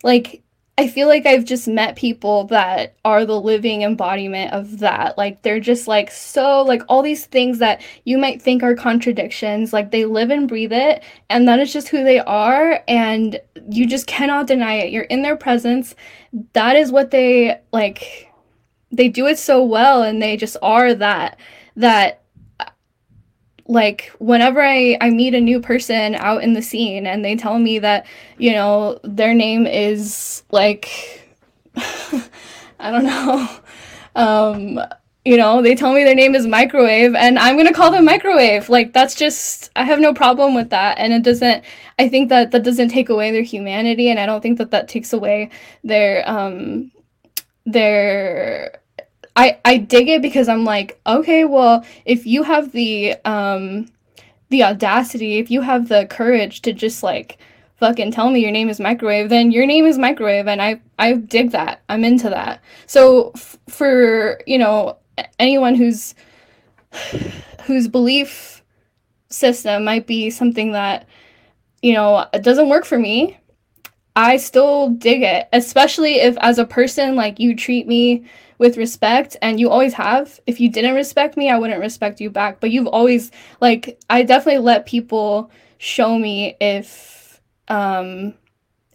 Like 0.03 0.41
I 0.79 0.87
feel 0.87 1.07
like 1.07 1.25
I've 1.25 1.45
just 1.45 1.67
met 1.67 1.95
people 1.95 2.43
that 2.45 2.95
are 3.03 3.25
the 3.25 3.39
living 3.39 3.81
embodiment 3.81 4.53
of 4.53 4.79
that. 4.79 5.17
Like 5.17 5.41
they're 5.41 5.59
just 5.59 5.87
like 5.87 6.11
so 6.11 6.61
like 6.63 6.83
all 6.87 7.01
these 7.01 7.25
things 7.25 7.59
that 7.59 7.81
you 8.03 8.17
might 8.17 8.41
think 8.41 8.61
are 8.63 8.75
contradictions, 8.75 9.73
like 9.73 9.91
they 9.91 10.05
live 10.05 10.29
and 10.31 10.47
breathe 10.47 10.73
it 10.73 11.03
and 11.29 11.47
that 11.47 11.59
is 11.59 11.73
just 11.73 11.89
who 11.89 12.03
they 12.03 12.19
are 12.19 12.83
and 12.87 13.39
you 13.69 13.87
just 13.87 14.07
cannot 14.07 14.47
deny 14.47 14.75
it. 14.75 14.91
You're 14.91 15.03
in 15.03 15.21
their 15.21 15.37
presence. 15.37 15.95
That 16.53 16.75
is 16.75 16.91
what 16.91 17.11
they 17.11 17.59
like 17.71 18.31
they 18.91 19.09
do 19.09 19.27
it 19.27 19.37
so 19.37 19.63
well 19.63 20.01
and 20.01 20.21
they 20.21 20.37
just 20.37 20.57
are 20.61 20.93
that 20.93 21.37
that 21.77 22.21
like 23.67 24.11
whenever 24.19 24.61
I, 24.61 24.97
I 25.01 25.09
meet 25.09 25.33
a 25.33 25.41
new 25.41 25.59
person 25.59 26.15
out 26.15 26.43
in 26.43 26.53
the 26.53 26.61
scene 26.61 27.05
and 27.05 27.23
they 27.23 27.35
tell 27.35 27.59
me 27.59 27.79
that 27.79 28.05
you 28.37 28.51
know 28.51 28.99
their 29.03 29.33
name 29.33 29.67
is 29.67 30.43
like 30.51 31.23
i 31.75 32.91
don't 32.91 33.05
know. 33.05 33.49
Um 34.15 34.79
you 35.25 35.35
know 35.37 35.61
they 35.61 35.75
tell 35.75 35.93
me 35.93 36.03
their 36.03 36.15
name 36.15 36.33
is 36.33 36.47
microwave 36.47 37.13
and 37.13 37.37
i'm 37.37 37.55
going 37.55 37.67
to 37.67 37.73
call 37.73 37.91
them 37.91 38.05
microwave. 38.05 38.69
Like 38.69 38.93
that's 38.93 39.15
just 39.15 39.69
i 39.75 39.83
have 39.83 39.99
no 39.99 40.13
problem 40.13 40.55
with 40.55 40.69
that. 40.69 40.97
And 40.97 41.13
it 41.13 41.23
doesn't 41.23 41.63
i 41.99 42.07
think 42.07 42.29
that 42.29 42.51
that 42.51 42.63
doesn't 42.63 42.89
take 42.89 43.09
away 43.09 43.31
their 43.31 43.43
humanity 43.43 44.09
and 44.09 44.19
i 44.19 44.25
don't 44.25 44.41
think 44.41 44.57
that 44.57 44.71
that 44.71 44.87
takes 44.87 45.13
away 45.13 45.49
their 45.83 46.27
um 46.29 46.91
their 47.65 48.81
I 49.37 49.59
I 49.63 49.77
dig 49.77 50.09
it 50.09 50.21
because 50.21 50.49
I'm 50.49 50.65
like, 50.65 50.99
okay, 51.05 51.45
well, 51.45 51.85
if 52.05 52.25
you 52.25 52.43
have 52.43 52.71
the 52.71 53.15
um 53.23 53.87
the 54.49 54.63
audacity, 54.63 55.37
if 55.37 55.51
you 55.51 55.61
have 55.61 55.87
the 55.87 56.07
courage 56.07 56.61
to 56.63 56.73
just 56.73 57.03
like 57.03 57.37
fucking 57.77 58.11
tell 58.11 58.31
me 58.31 58.39
your 58.39 58.51
name 58.51 58.69
is 58.69 58.79
microwave, 58.79 59.29
then 59.29 59.51
your 59.51 59.67
name 59.67 59.85
is 59.85 59.97
microwave 59.97 60.47
and 60.47 60.61
I 60.61 60.81
I 60.97 61.13
dig 61.13 61.51
that. 61.51 61.81
I'm 61.87 62.03
into 62.03 62.29
that. 62.29 62.61
So 62.87 63.31
f- 63.35 63.57
for, 63.69 64.41
you 64.47 64.57
know, 64.57 64.97
anyone 65.39 65.75
who's 65.75 66.15
whose 67.63 67.87
belief 67.87 68.63
system 69.29 69.85
might 69.85 70.07
be 70.07 70.29
something 70.31 70.71
that 70.71 71.07
you 71.83 71.93
know, 71.93 72.25
it 72.33 72.41
doesn't 72.41 72.69
work 72.69 72.85
for 72.85 72.97
me. 72.97 73.37
I 74.15 74.37
still 74.37 74.89
dig 74.89 75.21
it, 75.21 75.47
especially 75.53 76.15
if 76.15 76.35
as 76.39 76.57
a 76.57 76.65
person 76.65 77.15
like 77.15 77.39
you 77.39 77.55
treat 77.55 77.87
me 77.87 78.25
with 78.57 78.77
respect 78.77 79.37
and 79.41 79.59
you 79.59 79.69
always 79.69 79.93
have. 79.93 80.39
If 80.47 80.59
you 80.59 80.69
didn't 80.69 80.95
respect 80.95 81.37
me, 81.37 81.49
I 81.49 81.57
wouldn't 81.57 81.79
respect 81.79 82.19
you 82.19 82.29
back. 82.29 82.59
But 82.59 82.71
you've 82.71 82.87
always 82.87 83.31
like 83.61 83.99
I 84.09 84.23
definitely 84.23 84.61
let 84.61 84.85
people 84.85 85.51
show 85.77 86.17
me 86.17 86.55
if 86.59 87.41
um 87.67 88.33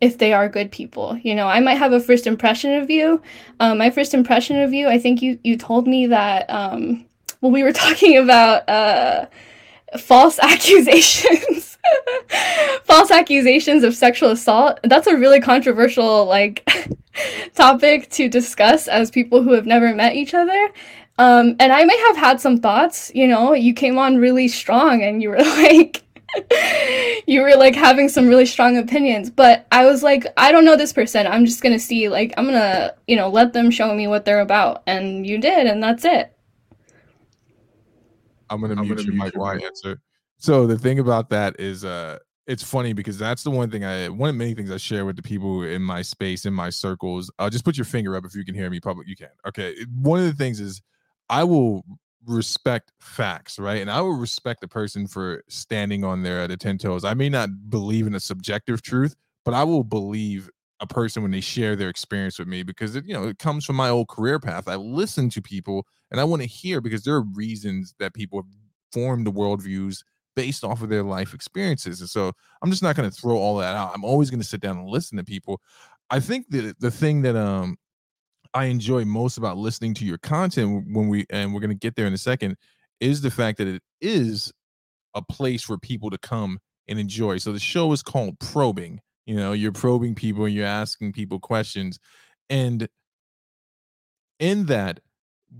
if 0.01 0.19
they 0.19 0.33
are 0.33 0.49
good 0.49 0.73
people. 0.73 1.17
You 1.23 1.35
know, 1.35 1.47
I 1.47 1.61
might 1.61 1.77
have 1.79 1.93
a 1.93 2.01
first 2.01 2.27
impression 2.27 2.75
of 2.75 2.91
you. 2.91 3.23
Um, 3.61 3.79
my 3.79 3.91
first 3.91 4.15
impression 4.15 4.61
of 4.61 4.73
you, 4.73 4.89
I 4.89 4.99
think 4.99 5.23
you 5.23 5.39
you 5.45 5.57
told 5.57 5.87
me 5.87 6.07
that 6.09 6.51
um 6.51 7.07
well 7.41 7.53
we 7.53 7.63
were 7.63 7.73
talking 7.85 8.17
about 8.17 8.69
uh 8.69 9.27
false 9.99 10.39
accusations. 10.43 11.72
false 12.85 13.11
accusations 13.11 13.85
of 13.85 13.95
sexual 13.95 14.30
assault. 14.30 14.80
That's 14.85 15.07
a 15.07 15.16
really 15.16 15.41
controversial 15.41 16.26
like 16.26 16.68
topic 17.55 18.11
to 18.11 18.28
discuss 18.28 18.89
as 18.89 19.11
people 19.11 19.43
who 19.43 19.53
have 19.53 19.66
never 19.66 19.95
met 19.95 20.14
each 20.14 20.35
other. 20.35 20.70
Um, 21.18 21.57
and 21.61 21.72
I 21.72 21.85
may 21.85 21.97
have 22.09 22.16
had 22.16 22.41
some 22.41 22.59
thoughts, 22.59 23.12
you 23.14 23.28
know, 23.28 23.53
you 23.53 23.74
came 23.74 23.99
on 23.99 24.16
really 24.16 24.49
strong 24.49 25.03
and 25.03 25.22
you 25.22 25.30
were 25.30 25.39
like, 25.43 26.03
you 27.26 27.43
were 27.43 27.55
like 27.57 27.74
having 27.74 28.09
some 28.09 28.26
really 28.28 28.47
strong 28.47 28.78
opinions. 28.78 29.28
But 29.30 29.66
I 29.70 29.85
was 29.85 30.03
like, 30.03 30.26
I 30.37 30.51
don't 30.53 30.64
know 30.64 30.76
this 30.76 30.93
person. 30.93 31.26
I'm 31.26 31.45
just 31.45 31.62
going 31.62 31.74
to 31.74 31.78
see, 31.78 32.09
like, 32.09 32.33
I'm 32.37 32.45
going 32.45 32.59
to, 32.59 32.95
you 33.07 33.16
know, 33.16 33.28
let 33.28 33.53
them 33.53 33.70
show 33.70 33.95
me 33.95 34.07
what 34.07 34.24
they're 34.24 34.41
about. 34.41 34.83
And 34.87 35.26
you 35.26 35.39
did, 35.39 35.66
and 35.66 35.83
that's 35.83 36.05
it. 36.05 36.35
I'm 38.49 38.61
going 38.61 38.74
to 38.74 38.83
mute 38.83 39.05
your 39.05 39.14
mic 39.14 39.37
while 39.37 39.53
I 39.53 39.64
answer. 39.64 40.01
So 40.43 40.66
the 40.66 40.76
thing 40.76 40.99
about 40.99 41.30
that 41.30 41.55
is, 41.61 41.84
uh, 41.84 42.18
it's 42.49 42.64
funny 42.64 42.93
because 42.93 43.16
that's 43.16 43.45
the 43.45 43.51
one 43.51 43.70
thing 43.70 43.84
I 43.84 44.09
one 44.09 44.28
of 44.30 44.34
many 44.34 44.53
things 44.55 44.72
I 44.72 44.76
share 44.76 45.05
with 45.05 45.14
the 45.14 45.22
people 45.22 45.62
in 45.62 45.80
my 45.80 46.03
space 46.03 46.45
in 46.45 46.53
my 46.53 46.70
circles. 46.70 47.30
I'll 47.38 47.51
just 47.51 47.64
put 47.64 47.76
your 47.78 47.84
finger 47.84 48.16
up 48.16 48.24
if 48.26 48.34
you 48.34 48.45
can 48.45 48.57
hear 48.57 48.68
me 48.68 48.80
public. 48.80 49.07
You 49.07 49.14
can. 49.14 49.28
Okay. 49.47 49.76
One 50.01 50.18
of 50.18 50.24
the 50.26 50.32
things 50.32 50.59
is 50.59 50.82
I 51.28 51.45
will 51.45 51.84
respect 52.26 52.90
facts, 53.01 53.61
right? 53.61 53.80
And 53.80 53.88
I 53.88 54.01
will 54.01 54.16
respect 54.16 54.61
the 54.61 54.66
person 54.66 55.07
for 55.07 55.45
standing 55.49 56.03
on 56.03 56.24
their 56.24 56.49
the 56.49 56.57
ten 56.57 56.78
toes. 56.78 57.05
I 57.05 57.14
may 57.14 57.28
not 57.28 57.70
believe 57.70 58.09
in 58.09 58.16
a 58.16 58.20
subjective 58.20 58.82
truth, 58.82 59.14
but 59.45 59.55
I 59.55 59.62
will 59.62 59.84
believe 59.84 60.51
a 60.80 60.86
person 60.86 61.22
when 61.22 61.30
they 61.30 61.40
share 61.40 61.76
their 61.76 61.88
experience 61.88 62.40
with 62.40 62.49
me 62.49 62.64
because 62.64 62.97
it, 62.97 63.07
you 63.07 63.14
know 63.14 63.28
it 63.28 63.38
comes 63.38 63.64
from 63.64 63.76
my 63.76 63.88
old 63.88 64.09
career 64.09 64.40
path. 64.40 64.66
I 64.66 64.74
listen 64.74 65.30
to 65.30 65.40
people 65.40 65.86
and 66.11 66.20
I 66.20 66.24
want 66.24 66.43
to 66.43 66.49
hear 66.49 66.80
because 66.80 67.05
there 67.05 67.14
are 67.14 67.22
reasons 67.22 67.95
that 68.01 68.14
people 68.14 68.40
have 68.40 68.51
formed 68.93 69.26
the 69.26 69.32
worldviews 69.32 70.03
based 70.35 70.64
off 70.64 70.83
of 70.83 70.89
their 70.89 71.03
life 71.03 71.35
experiences. 71.35 72.01
And 72.01 72.09
so 72.09 72.33
I'm 72.62 72.70
just 72.70 72.83
not 72.83 72.97
going 72.97 73.11
to 73.11 73.14
throw 73.14 73.37
all 73.37 73.57
that 73.59 73.76
out. 73.76 73.93
I'm 73.95 74.05
always 74.05 74.30
going 74.30 74.41
to 74.41 74.47
sit 74.47 74.61
down 74.61 74.78
and 74.78 74.89
listen 74.89 75.18
to 75.18 75.24
people. 75.24 75.61
I 76.11 76.20
think 76.20 76.49
that 76.51 76.78
the 76.80 76.91
thing 76.91 77.22
that 77.22 77.37
um 77.37 77.76
I 78.55 78.66
enjoy 78.66 79.05
most 79.05 79.39
about 79.39 79.57
listening 79.57 79.95
to 79.95 80.05
your 80.05 80.18
content 80.18 80.87
when 80.93 81.09
we 81.09 81.26
and 81.30 81.53
we're 81.53 81.61
going 81.61 81.70
to 81.70 81.76
get 81.76 81.97
there 81.97 82.07
in 82.07 82.12
a 82.12 82.18
second 82.18 82.57
is 83.01 83.20
the 83.20 83.30
fact 83.30 83.59
that 83.59 83.66
it 83.66 83.83
is 84.01 84.53
a 85.14 85.22
place 85.22 85.62
for 85.62 85.78
people 85.78 86.11
to 86.11 86.18
come 86.18 86.59
and 86.89 86.99
enjoy. 86.99 87.39
So 87.39 87.53
the 87.53 87.59
show 87.59 87.93
is 87.93 88.03
called 88.03 88.39
Probing. 88.39 89.01
You 89.26 89.37
know, 89.37 89.53
you're 89.53 89.72
probing 89.72 90.14
people, 90.14 90.49
you're 90.49 90.66
asking 90.66 91.12
people 91.12 91.39
questions. 91.39 91.99
And 92.51 92.89
in 94.41 94.66
that, 94.66 95.01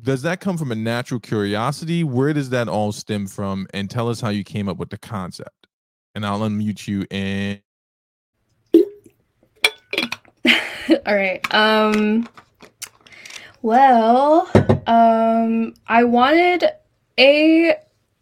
does 0.01 0.23
that 0.23 0.41
come 0.41 0.57
from 0.57 0.73
a 0.73 0.75
natural 0.75 1.21
curiosity? 1.21 2.03
Where 2.05 2.33
does 2.33 2.51
that 2.51 2.69
all 2.69 2.93
stem 2.93 3.27
from? 3.27 3.67
And 3.75 3.91
tell 3.91 4.09
us 4.09 4.21
how 4.21 4.31
you 4.31 4.45
came 4.45 4.69
up 4.69 4.79
with 4.79 4.91
the 4.91 4.99
concept. 4.99 5.67
And 6.15 6.25
I'll 6.27 6.41
unmute 6.41 6.89
you 6.89 7.07
and 7.11 7.61
all 11.07 11.15
right. 11.15 11.41
Um 11.55 12.29
well, 13.63 14.51
um 14.87 15.75
I 15.87 16.05
wanted 16.05 16.65
a 17.19 17.77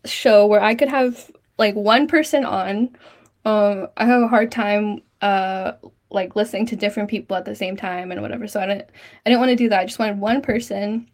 show 0.04 0.46
where 0.46 0.62
I 0.62 0.74
could 0.74 0.88
have 0.88 1.30
like 1.58 1.74
one 1.74 2.06
person 2.06 2.44
on. 2.44 2.96
Um 3.44 3.88
I 3.96 4.04
have 4.04 4.22
a 4.22 4.28
hard 4.28 4.52
time 4.52 5.02
uh 5.22 5.72
like 6.10 6.36
listening 6.36 6.66
to 6.66 6.76
different 6.76 7.08
people 7.08 7.36
at 7.36 7.44
the 7.44 7.54
same 7.54 7.76
time 7.76 8.12
and 8.12 8.20
whatever. 8.20 8.46
So 8.46 8.60
I 8.60 8.66
didn't 8.66 8.88
I 9.24 9.30
didn't 9.30 9.40
want 9.40 9.50
to 9.50 9.56
do 9.56 9.68
that. 9.70 9.80
I 9.80 9.86
just 9.86 9.98
wanted 9.98 10.18
one 10.18 10.42
person 10.42 11.08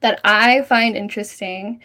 that 0.00 0.20
I 0.24 0.62
find 0.62 0.96
interesting 0.96 1.80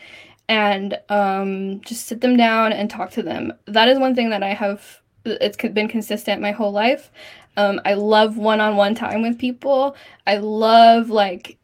and 0.47 0.99
um, 1.09 1.82
just 1.82 2.07
sit 2.07 2.22
them 2.22 2.38
down 2.38 2.74
and 2.74 2.89
talk 2.89 3.11
to 3.11 3.24
them. 3.24 3.53
That 3.66 3.88
is 3.88 3.97
one 3.97 4.16
thing 4.16 4.30
that 4.30 4.43
I 4.43 4.53
have, 4.53 5.01
it's 5.26 5.57
been 5.57 5.88
consistent 5.88 6.41
my 6.41 6.51
whole 6.51 6.72
life. 6.72 7.11
Um, 7.55 7.80
I 7.86 7.93
love 7.93 8.38
one 8.38 8.59
on 8.59 8.76
one 8.76 8.95
time 8.95 9.22
with 9.22 9.38
people. 9.39 9.95
I 10.28 10.38
love, 10.38 11.09
like, 11.09 11.57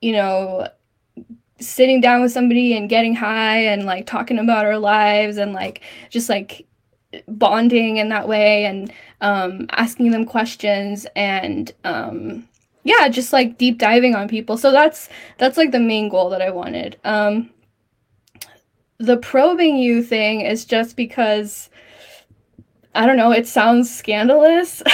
you 0.00 0.12
know, 0.12 0.68
sitting 1.60 2.00
down 2.00 2.22
with 2.22 2.32
somebody 2.32 2.76
and 2.76 2.88
getting 2.88 3.14
high 3.14 3.64
and 3.64 3.84
like 3.84 4.06
talking 4.06 4.38
about 4.38 4.64
our 4.64 4.78
lives 4.78 5.36
and 5.36 5.52
like 5.52 5.82
just 6.08 6.28
like 6.28 6.66
bonding 7.28 7.96
in 7.98 8.08
that 8.10 8.28
way 8.28 8.64
and 8.64 8.92
um, 9.20 9.66
asking 9.72 10.10
them 10.10 10.24
questions 10.24 11.06
and 11.16 11.72
um, 11.84 12.48
yeah, 12.82 13.08
just 13.08 13.32
like 13.32 13.58
deep 13.58 13.78
diving 13.78 14.14
on 14.14 14.28
people. 14.28 14.56
So 14.56 14.72
that's 14.72 15.08
that's 15.38 15.56
like 15.56 15.72
the 15.72 15.80
main 15.80 16.08
goal 16.08 16.30
that 16.30 16.42
I 16.42 16.50
wanted. 16.50 16.98
Um 17.04 17.50
the 18.98 19.16
probing 19.16 19.78
you 19.78 20.02
thing 20.02 20.42
is 20.42 20.64
just 20.64 20.96
because 20.96 21.70
I 22.94 23.06
don't 23.06 23.16
know, 23.16 23.32
it 23.32 23.46
sounds 23.46 23.94
scandalous. 23.94 24.82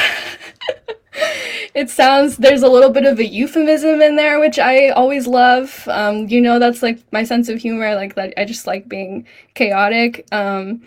it 1.75 1.91
sounds 1.91 2.37
there's 2.37 2.63
a 2.63 2.69
little 2.69 2.91
bit 2.91 3.05
of 3.05 3.19
a 3.19 3.25
euphemism 3.25 4.03
in 4.03 4.17
there 4.17 4.39
which 4.39 4.59
i 4.59 4.89
always 4.91 5.27
love 5.27 5.89
um, 5.89 6.29
you 6.29 6.43
know 6.43 6.59
that's 6.59 6.83
like 6.83 6.99
my 7.11 7.25
sense 7.25 7.49
of 7.49 7.59
humor 7.59 7.87
I 7.87 7.95
like 7.95 8.15
that 8.17 8.35
i 8.37 8.45
just 8.45 8.67
like 8.67 8.87
being 8.87 9.27
chaotic 9.55 10.27
um, 10.31 10.83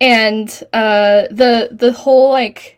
and 0.00 0.48
uh, 0.72 1.24
the 1.30 1.68
the 1.70 1.92
whole 1.92 2.30
like 2.30 2.73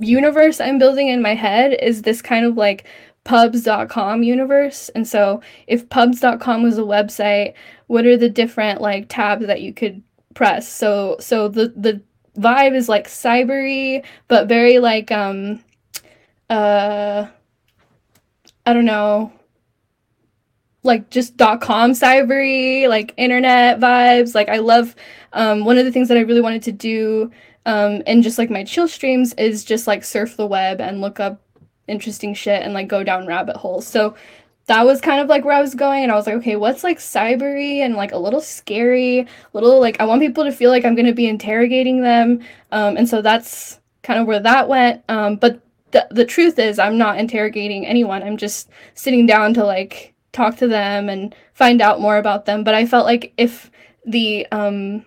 universe 0.00 0.60
I'm 0.60 0.78
building 0.78 1.08
in 1.08 1.22
my 1.22 1.34
head 1.34 1.76
is 1.80 2.02
this 2.02 2.22
kind 2.22 2.44
of 2.44 2.56
like 2.56 2.86
pubs.com 3.24 4.22
universe. 4.22 4.88
And 4.94 5.06
so 5.06 5.40
if 5.66 5.88
pubs.com 5.88 6.62
was 6.62 6.78
a 6.78 6.82
website, 6.82 7.54
what 7.86 8.06
are 8.06 8.16
the 8.16 8.28
different 8.28 8.80
like 8.80 9.06
tabs 9.08 9.46
that 9.46 9.62
you 9.62 9.72
could 9.72 10.02
press? 10.34 10.68
So 10.68 11.16
so 11.20 11.48
the 11.48 11.72
the 11.76 12.02
vibe 12.38 12.74
is 12.74 12.88
like 12.88 13.08
cybery, 13.08 14.04
but 14.28 14.48
very 14.48 14.78
like 14.78 15.10
um 15.12 15.62
uh 16.48 17.26
I 18.66 18.72
don't 18.72 18.84
know 18.84 19.32
like 20.82 21.10
just 21.10 21.36
dot 21.36 21.60
com 21.60 21.92
cybery, 21.92 22.88
like 22.88 23.12
internet 23.16 23.80
vibes. 23.80 24.34
Like 24.34 24.48
I 24.48 24.58
love 24.58 24.94
um 25.32 25.64
one 25.64 25.78
of 25.78 25.84
the 25.84 25.92
things 25.92 26.08
that 26.08 26.16
I 26.16 26.22
really 26.22 26.40
wanted 26.40 26.62
to 26.64 26.72
do 26.72 27.30
um, 27.70 28.02
and 28.04 28.24
just 28.24 28.36
like 28.36 28.50
my 28.50 28.64
chill 28.64 28.88
streams 28.88 29.32
is 29.34 29.62
just 29.64 29.86
like 29.86 30.02
surf 30.02 30.36
the 30.36 30.46
web 30.46 30.80
and 30.80 31.00
look 31.00 31.20
up 31.20 31.40
interesting 31.86 32.34
shit 32.34 32.62
and 32.62 32.74
like 32.74 32.88
go 32.88 33.04
down 33.04 33.28
rabbit 33.28 33.56
holes. 33.56 33.86
So 33.86 34.16
that 34.66 34.84
was 34.84 35.00
kind 35.00 35.20
of 35.20 35.28
like 35.28 35.44
where 35.44 35.54
I 35.54 35.60
was 35.60 35.76
going, 35.76 36.02
and 36.02 36.10
I 36.10 36.16
was 36.16 36.26
like, 36.26 36.36
okay, 36.36 36.56
what's 36.56 36.82
like 36.82 36.98
cybery 36.98 37.78
and 37.78 37.94
like 37.94 38.10
a 38.10 38.18
little 38.18 38.40
scary, 38.40 39.26
little 39.52 39.78
like 39.78 40.00
I 40.00 40.04
want 40.04 40.20
people 40.20 40.44
to 40.44 40.52
feel 40.52 40.70
like 40.70 40.84
I'm 40.84 40.96
gonna 40.96 41.14
be 41.14 41.28
interrogating 41.28 42.02
them, 42.02 42.40
um, 42.72 42.96
and 42.96 43.08
so 43.08 43.22
that's 43.22 43.78
kind 44.02 44.18
of 44.18 44.26
where 44.26 44.40
that 44.40 44.68
went. 44.68 45.04
Um, 45.08 45.36
but 45.36 45.60
the 45.92 46.08
the 46.10 46.24
truth 46.24 46.58
is, 46.58 46.78
I'm 46.80 46.98
not 46.98 47.18
interrogating 47.18 47.86
anyone. 47.86 48.22
I'm 48.24 48.36
just 48.36 48.68
sitting 48.94 49.26
down 49.26 49.54
to 49.54 49.64
like 49.64 50.12
talk 50.32 50.56
to 50.56 50.66
them 50.68 51.08
and 51.08 51.34
find 51.54 51.80
out 51.80 52.00
more 52.00 52.16
about 52.16 52.46
them. 52.46 52.64
But 52.64 52.74
I 52.74 52.84
felt 52.86 53.06
like 53.06 53.32
if 53.36 53.70
the 54.04 54.46
um 54.50 55.04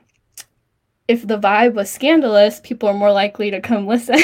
if 1.08 1.28
the 1.28 1.38
vibe 1.38 1.74
was 1.74 1.91
scandalous, 1.91 2.60
people 2.62 2.88
are 2.89 2.93
more 2.93 3.12
likely 3.12 3.51
to 3.51 3.62
come 3.62 3.88
listen. 3.93 4.20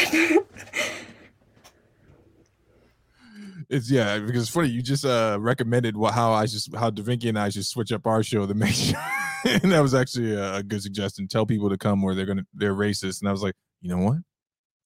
it's 3.69 3.89
yeah, 3.91 4.19
because 4.19 4.43
it's 4.43 4.51
funny. 4.51 4.69
You 4.69 4.81
just 4.81 5.05
uh 5.05 5.37
recommended 5.39 5.97
what 5.97 6.13
how 6.13 6.31
I 6.31 6.45
just 6.45 6.73
how 6.75 6.89
Davinci 6.89 7.29
and 7.29 7.39
I 7.39 7.49
should 7.49 7.65
switch 7.65 7.91
up 7.91 8.07
our 8.07 8.23
show 8.23 8.45
to 8.45 8.53
make 8.53 8.73
sure, 8.73 8.99
and 9.45 9.71
that 9.71 9.81
was 9.81 9.93
actually 9.93 10.33
a, 10.33 10.63
good 10.63 10.81
suggestion. 10.81 11.27
Tell 11.27 11.45
people 11.45 11.69
to 11.69 11.77
come 11.77 12.01
where 12.01 12.15
they're 12.15 12.25
gonna 12.25 12.45
they're 12.53 12.75
racist, 12.75 13.21
and 13.21 13.29
I 13.29 13.31
was 13.31 13.43
like, 13.43 13.55
you 13.81 13.89
know 13.89 14.03
what, 14.03 14.17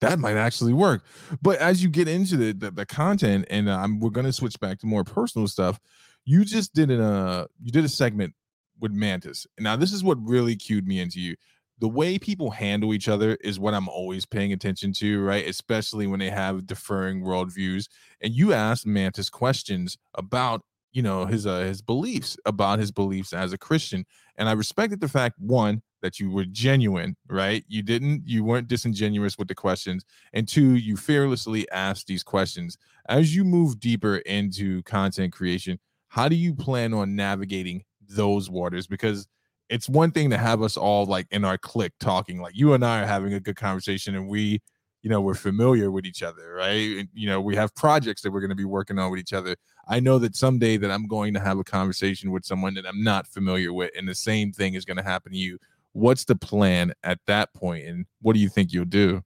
that 0.01 0.19
might 0.19 0.37
actually 0.37 0.73
work. 0.73 1.03
But 1.41 1.59
as 1.59 1.83
you 1.83 1.89
get 1.89 2.07
into 2.07 2.37
the 2.37 2.53
the, 2.53 2.71
the 2.71 2.85
content, 2.85 3.45
and 3.49 3.69
uh, 3.69 3.87
we're 3.99 4.09
gonna 4.09 4.33
switch 4.33 4.59
back 4.59 4.79
to 4.79 4.87
more 4.87 5.03
personal 5.03 5.47
stuff. 5.47 5.79
You 6.25 6.45
just 6.45 6.73
did 6.73 6.89
a 6.89 7.03
uh, 7.03 7.45
you 7.61 7.69
did 7.69 7.83
a 7.83 7.89
segment 7.89 8.33
with 8.79 8.93
Mantis. 8.93 9.45
Now 9.59 9.75
this 9.75 9.91
is 9.91 10.05
what 10.05 10.17
really 10.25 10.55
cued 10.55 10.87
me 10.87 11.01
into 11.01 11.19
you 11.19 11.35
the 11.84 11.89
way 11.89 12.17
people 12.17 12.49
handle 12.49 12.93
each 12.93 13.09
other 13.09 13.36
is 13.41 13.59
what 13.59 13.73
I'm 13.73 13.89
always 13.89 14.25
paying 14.25 14.53
attention 14.53 14.93
to, 14.93 15.21
right? 15.21 15.45
Especially 15.45 16.07
when 16.07 16.21
they 16.21 16.29
have 16.29 16.65
differing 16.65 17.25
worldviews. 17.25 17.89
And 18.21 18.34
you 18.34 18.53
asked 18.53 18.88
Mantis 18.88 19.29
questions 19.29 19.97
about, 20.15 20.61
you 20.93 21.01
know, 21.01 21.25
his 21.25 21.45
uh, 21.45 21.59
his 21.59 21.81
beliefs, 21.81 22.38
about 22.45 22.79
his 22.79 22.89
beliefs 22.89 23.34
as 23.34 23.51
a 23.51 23.57
Christian. 23.57 24.05
And 24.38 24.47
I 24.47 24.53
respected 24.53 25.01
the 25.01 25.09
fact 25.09 25.38
one 25.39 25.81
that 26.01 26.21
you 26.21 26.31
were 26.31 26.45
genuine, 26.45 27.17
right? 27.27 27.65
You 27.67 27.84
didn't, 27.84 28.23
you 28.25 28.45
weren't 28.45 28.69
disingenuous 28.69 29.38
with 29.38 29.49
the 29.49 29.55
questions, 29.55 30.05
and 30.31 30.47
two, 30.47 30.75
you 30.75 30.95
fearlessly 30.95 31.69
asked 31.69 32.07
these 32.07 32.23
questions. 32.23 32.77
As 33.09 33.36
you 33.36 33.43
move 33.43 33.81
deeper 33.81 34.19
into 34.19 34.84
content 34.84 35.34
creation, 35.34 35.79
how 36.07 36.29
do 36.29 36.38
you 36.38 36.55
plan 36.55 36.93
on 36.93 37.17
navigating 37.17 37.84
those 38.07 38.49
waters? 38.49 38.88
Because 38.88 39.27
it's 39.74 39.89
one 39.89 40.11
thing 40.11 40.30
to 40.30 40.38
have 40.38 40.61
us 40.61 40.78
all 40.78 41.05
like 41.07 41.26
in 41.32 41.43
our 41.43 41.57
clique 41.57 41.93
talking 41.99 42.39
like 42.39 42.55
you 42.55 42.74
and 42.74 42.86
i 42.86 43.01
are 43.01 43.07
having 43.07 43.34
a 43.34 43.39
good 43.39 43.55
conversation 43.55 44.13
and 44.13 44.28
we 44.28 44.61
you 45.01 45.09
know 45.09 45.19
we're 45.19 45.34
familiar 45.34 45.89
with 45.89 46.05
each 46.05 46.21
other 46.21 46.53
right? 46.53 46.97
And, 46.99 47.09
you 47.13 47.28
know 47.28 47.41
we 47.41 47.55
have 47.55 47.74
projects 47.74 48.21
that 48.21 48.32
we're 48.32 48.39
going 48.39 48.49
to 48.49 48.55
be 48.55 48.65
working 48.65 48.99
on 48.99 49.11
with 49.11 49.19
each 49.19 49.34
other. 49.34 49.55
I 49.88 49.99
know 49.99 50.17
that 50.19 50.36
someday 50.36 50.78
that 50.78 50.91
i'm 50.91 51.07
going 51.07 51.34
to 51.34 51.39
have 51.39 51.57
a 51.57 51.63
conversation 51.63 52.32
with 52.32 52.45
someone 52.45 52.76
that 52.76 52.86
i'm 52.86 53.03
not 53.03 53.28
familiar 53.28 53.74
with 53.74 53.89
and 53.97 54.07
the 54.07 54.15
same 54.15 54.51
thing 54.51 54.76
is 54.76 54.86
going 54.86 54.97
to 54.97 55.03
happen 55.03 55.32
to 55.32 55.38
you. 55.38 55.57
What's 55.93 56.26
the 56.26 56.36
plan 56.36 56.93
at 57.03 57.19
that 57.26 57.53
point 57.53 57.88
and 57.88 58.05
what 58.21 58.34
do 58.34 58.39
you 58.39 58.49
think 58.49 58.74
you'll 58.74 58.86
do? 58.86 59.24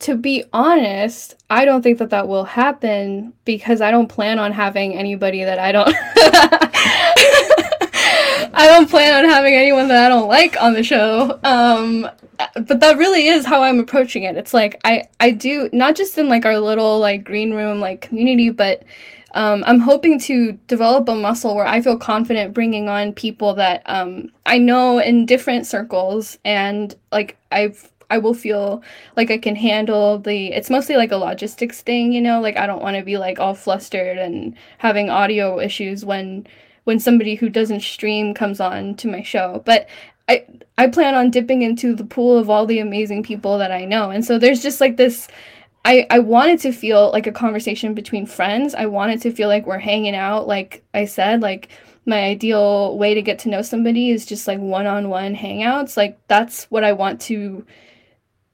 To 0.00 0.16
be 0.16 0.44
honest, 0.54 1.34
I 1.50 1.66
don't 1.66 1.82
think 1.82 1.98
that 1.98 2.08
that 2.10 2.26
will 2.26 2.44
happen 2.44 3.34
because 3.44 3.82
I 3.82 3.90
don't 3.90 4.08
plan 4.08 4.38
on 4.38 4.50
having 4.50 4.96
anybody 4.96 5.44
that 5.44 5.58
I 5.58 5.72
don't 5.72 5.94
I 8.60 8.66
don't 8.66 8.90
plan 8.90 9.24
on 9.24 9.30
having 9.30 9.54
anyone 9.54 9.88
that 9.88 10.04
I 10.04 10.08
don't 10.10 10.28
like 10.28 10.60
on 10.60 10.74
the 10.74 10.82
show. 10.82 11.40
Um, 11.44 12.06
but 12.54 12.80
that 12.80 12.98
really 12.98 13.26
is 13.26 13.46
how 13.46 13.62
I'm 13.62 13.80
approaching 13.80 14.24
it. 14.24 14.36
It's 14.36 14.52
like 14.52 14.78
I 14.84 15.04
I 15.18 15.30
do 15.30 15.70
not 15.72 15.96
just 15.96 16.18
in 16.18 16.28
like 16.28 16.44
our 16.44 16.58
little 16.58 16.98
like 16.98 17.24
green 17.24 17.54
room 17.54 17.80
like 17.80 18.02
community, 18.02 18.50
but 18.50 18.82
um, 19.32 19.64
I'm 19.66 19.80
hoping 19.80 20.20
to 20.20 20.52
develop 20.66 21.08
a 21.08 21.14
muscle 21.14 21.54
where 21.54 21.66
I 21.66 21.80
feel 21.80 21.96
confident 21.96 22.52
bringing 22.52 22.86
on 22.86 23.14
people 23.14 23.54
that 23.54 23.80
um, 23.86 24.30
I 24.44 24.58
know 24.58 24.98
in 24.98 25.24
different 25.24 25.66
circles, 25.66 26.36
and 26.44 26.94
like 27.10 27.38
I've 27.50 27.90
I 28.10 28.18
will 28.18 28.34
feel 28.34 28.82
like 29.16 29.30
I 29.30 29.38
can 29.38 29.56
handle 29.56 30.18
the. 30.18 30.52
It's 30.52 30.68
mostly 30.68 30.96
like 30.96 31.12
a 31.12 31.16
logistics 31.16 31.80
thing, 31.80 32.12
you 32.12 32.20
know. 32.20 32.42
Like 32.42 32.58
I 32.58 32.66
don't 32.66 32.82
want 32.82 32.98
to 32.98 33.04
be 33.04 33.16
like 33.16 33.40
all 33.40 33.54
flustered 33.54 34.18
and 34.18 34.54
having 34.76 35.08
audio 35.08 35.58
issues 35.60 36.04
when 36.04 36.46
when 36.84 36.98
somebody 36.98 37.34
who 37.34 37.48
doesn't 37.48 37.80
stream 37.80 38.34
comes 38.34 38.60
on 38.60 38.94
to 38.96 39.08
my 39.08 39.22
show. 39.22 39.62
But 39.64 39.88
I 40.28 40.46
I 40.78 40.88
plan 40.88 41.14
on 41.14 41.30
dipping 41.30 41.62
into 41.62 41.94
the 41.94 42.04
pool 42.04 42.38
of 42.38 42.50
all 42.50 42.66
the 42.66 42.78
amazing 42.78 43.22
people 43.22 43.58
that 43.58 43.72
I 43.72 43.84
know. 43.84 44.10
And 44.10 44.24
so 44.24 44.38
there's 44.38 44.62
just 44.62 44.80
like 44.80 44.96
this 44.96 45.28
I, 45.84 46.06
I 46.10 46.18
wanted 46.18 46.60
to 46.60 46.72
feel 46.72 47.10
like 47.10 47.26
a 47.26 47.32
conversation 47.32 47.94
between 47.94 48.26
friends. 48.26 48.74
I 48.74 48.84
wanted 48.86 49.22
to 49.22 49.32
feel 49.32 49.48
like 49.48 49.66
we're 49.66 49.78
hanging 49.78 50.14
out, 50.14 50.46
like 50.46 50.84
I 50.92 51.06
said, 51.06 51.40
like 51.40 51.70
my 52.06 52.24
ideal 52.24 52.96
way 52.98 53.14
to 53.14 53.22
get 53.22 53.38
to 53.40 53.48
know 53.48 53.62
somebody 53.62 54.10
is 54.10 54.26
just 54.26 54.46
like 54.46 54.58
one-on-one 54.58 55.34
hangouts 55.36 55.96
like 55.96 56.18
that's 56.28 56.64
what 56.64 56.82
i 56.84 56.92
want 56.92 57.20
to 57.20 57.64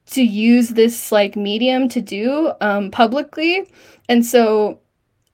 to 0.07 0.23
use 0.23 0.71
this 0.71 1.13
like 1.13 1.37
medium 1.37 1.89
to 1.89 2.01
do 2.01 2.53
um, 2.61 2.91
publicly 2.91 3.69
and 4.09 4.25
so 4.25 4.79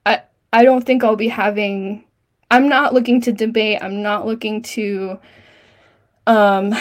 i 0.06 0.22
i 0.52 0.64
don't 0.64 0.84
think 0.84 1.02
i'll 1.02 1.16
be 1.16 1.28
having 1.28 2.04
i'm 2.52 2.68
not 2.68 2.94
looking 2.94 3.20
to 3.20 3.32
debate 3.32 3.78
i'm 3.82 4.02
not 4.02 4.26
looking 4.26 4.62
to 4.62 5.18
um 6.28 6.72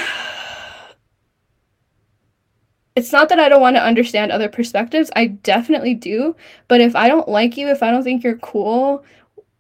it's 2.96 3.12
not 3.12 3.30
that 3.30 3.40
I 3.40 3.50
don't 3.50 3.62
want 3.62 3.78
to 3.78 3.84
understand 3.84 4.32
other 4.32 4.50
perspectives. 4.50 5.10
I 5.16 5.28
definitely 5.28 5.94
do. 5.94 6.36
But 6.68 6.82
if 6.82 6.96
I 6.96 7.08
don't 7.08 7.28
like 7.28 7.58
you, 7.58 7.70
if 7.70 7.82
I 7.82 7.92
don't 7.92 8.04
think 8.04 8.24
you're 8.24 8.38
cool, 8.38 9.06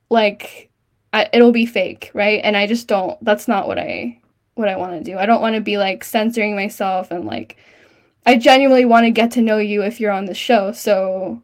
like 0.09 0.70
I, 1.14 1.30
it'll 1.34 1.51
be 1.51 1.66
fake, 1.66 2.12
right? 2.14 2.41
And 2.43 2.57
I 2.57 2.68
just 2.68 2.88
don't 2.88 3.24
that's 3.24 3.47
not 3.47 3.68
what 3.68 3.80
I 3.80 4.20
what 4.55 4.68
I 4.68 4.76
want 4.76 4.93
to 4.93 5.03
do. 5.12 5.18
I 5.18 5.26
don't 5.26 5.41
want 5.41 5.55
to 5.55 5.62
be 5.62 5.78
like 5.78 6.03
censoring 6.03 6.55
myself 6.55 7.12
and 7.12 7.26
like 7.26 7.57
I 8.26 8.38
genuinely 8.38 8.86
want 8.86 9.05
to 9.05 9.12
get 9.12 9.32
to 9.32 9.41
know 9.41 9.57
you 9.57 9.82
if 9.84 9.99
you're 9.99 10.12
on 10.12 10.26
the 10.26 10.34
show. 10.34 10.72
So 10.74 11.41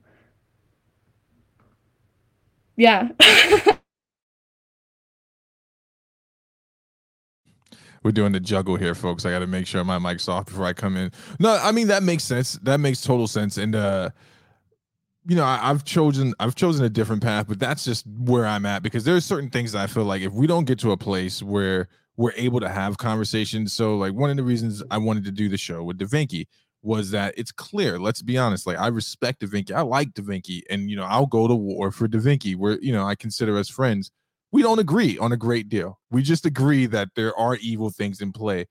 yeah. 2.76 3.10
we're 8.08 8.12
doing 8.14 8.32
the 8.32 8.40
juggle 8.40 8.78
here, 8.78 8.96
folks. 8.96 9.26
I 9.26 9.32
got 9.32 9.40
to 9.40 9.48
make 9.48 9.68
sure 9.68 9.84
my 9.84 10.00
mic's 10.00 10.30
off 10.30 10.46
before 10.46 10.64
I 10.64 10.72
come 10.72 10.96
in. 10.96 11.12
No, 11.40 11.60
I 11.62 11.74
mean 11.74 11.88
that 11.88 12.04
makes 12.04 12.24
sense. 12.24 12.54
That 12.64 12.80
makes 12.80 13.02
total 13.02 13.28
sense. 13.28 13.58
And 13.58 13.76
uh, 13.76 14.12
you 15.28 15.36
know, 15.36 15.44
I, 15.44 15.58
have 15.58 15.84
chosen 15.84 16.34
I've 16.40 16.56
chosen 16.56 16.86
a 16.86 16.90
different 16.90 17.22
path, 17.22 17.50
but 17.50 17.60
that's 17.60 17.84
just 17.84 18.08
where 18.08 18.46
I'm 18.46 18.66
at 18.66 18.82
because 18.82 19.04
there's 19.04 19.26
certain 19.26 19.50
things 19.50 19.74
that 19.74 19.82
I 19.82 19.88
feel 19.88 20.06
like 20.06 20.22
if 20.22 20.32
we 20.32 20.48
don't 20.48 20.64
get 20.64 20.80
to 20.80 20.94
a 20.94 20.98
place 20.98 21.44
where 21.44 21.90
we're 22.16 22.32
able 22.38 22.62
to 22.62 22.70
have 22.70 22.98
conversations. 22.98 23.74
So, 23.74 23.98
like 23.98 24.14
one 24.14 24.30
of 24.30 24.38
the 24.38 24.44
reasons 24.44 24.82
I 24.90 25.00
wanted 25.00 25.26
to 25.26 25.32
do 25.32 25.50
the 25.50 25.58
show 25.58 25.84
with 25.84 25.98
DaVinci 25.98 26.48
was 26.82 27.12
that 27.12 27.34
it's 27.36 27.52
clear. 27.52 28.00
Let's 28.00 28.22
be 28.22 28.38
honest. 28.38 28.66
Like 28.66 28.80
I 28.80 28.88
respect 28.88 29.42
DaVinci. 29.42 29.74
I 29.74 29.82
like 29.82 30.14
DaVinci, 30.14 30.62
and 30.70 30.90
you 30.90 30.96
know, 30.96 31.04
I'll 31.04 31.26
go 31.26 31.50
to 31.50 31.56
war 31.56 31.92
for 31.92 32.08
DaVinci. 32.08 32.56
Where 32.56 32.80
you 32.80 32.94
know, 32.94 33.06
I 33.06 33.16
consider 33.16 33.58
us 33.58 33.68
friends 33.68 34.12
we 34.52 34.62
don't 34.62 34.80
agree 34.80 35.18
on 35.18 35.32
a 35.32 35.38
great 35.38 35.70
deal. 35.70 36.00
We 36.10 36.22
just 36.22 36.46
agree 36.46 36.86
that 36.88 37.10
there 37.16 37.38
are 37.38 37.56
evil 37.58 37.90
things 37.90 38.22
in 38.22 38.32
play. 38.32 38.66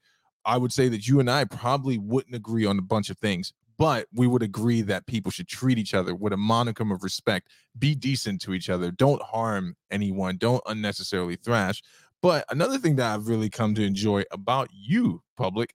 I 0.45 0.59
would 0.59 0.73
say 0.73 0.89
that 0.89 1.07
you 1.07 1.21
and 1.21 1.31
I 1.31 1.45
probably 1.45 1.99
wouldn't 1.99 2.35
agree 2.35 2.65
on 2.65 2.79
a 2.79 2.83
bunch 2.83 3.11
of 3.11 3.19
things, 3.19 3.53
but 3.79 4.07
we 4.15 4.27
would 4.27 4.43
agree 4.43 4.81
that 4.83 5.07
people 5.07 5.31
should 5.31 5.49
treat 5.49 5.79
each 5.79 5.93
other 5.93 6.15
with 6.15 6.33
a 6.33 6.37
monicum 6.37 6.93
of 6.93 7.03
respect, 7.03 7.49
be 7.79 7.95
decent 7.95 8.41
to 8.43 8.55
each 8.55 8.71
other, 8.71 8.91
don't 8.91 9.21
harm 9.23 9.77
anyone, 9.91 10.37
don't 10.39 10.63
unnecessarily 10.67 11.37
thrash. 11.37 11.83
But 12.23 12.45
another 12.49 12.79
thing 12.79 12.97
that 12.97 13.13
I've 13.13 13.29
really 13.29 13.51
come 13.51 13.75
to 13.75 13.85
enjoy 13.85 14.23
about 14.31 14.69
you, 14.73 15.23
public, 15.37 15.75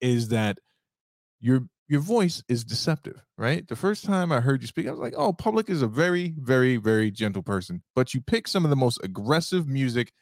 is 0.00 0.28
that 0.28 0.58
you're 1.40 1.64
your 1.88 2.00
voice 2.00 2.42
is 2.48 2.64
deceptive, 2.64 3.24
right? 3.38 3.66
The 3.66 3.76
first 3.76 4.04
time 4.04 4.30
I 4.30 4.40
heard 4.40 4.60
you 4.60 4.68
speak, 4.68 4.86
I 4.86 4.90
was 4.90 5.00
like, 5.00 5.14
oh, 5.16 5.32
Public 5.32 5.70
is 5.70 5.80
a 5.80 5.86
very, 5.86 6.34
very, 6.38 6.76
very 6.76 7.10
gentle 7.10 7.42
person. 7.42 7.82
But 7.94 8.12
you 8.12 8.20
pick 8.20 8.46
some 8.46 8.64
of 8.64 8.70
the 8.70 8.76
most 8.76 9.00
aggressive 9.02 9.66
music 9.66 10.12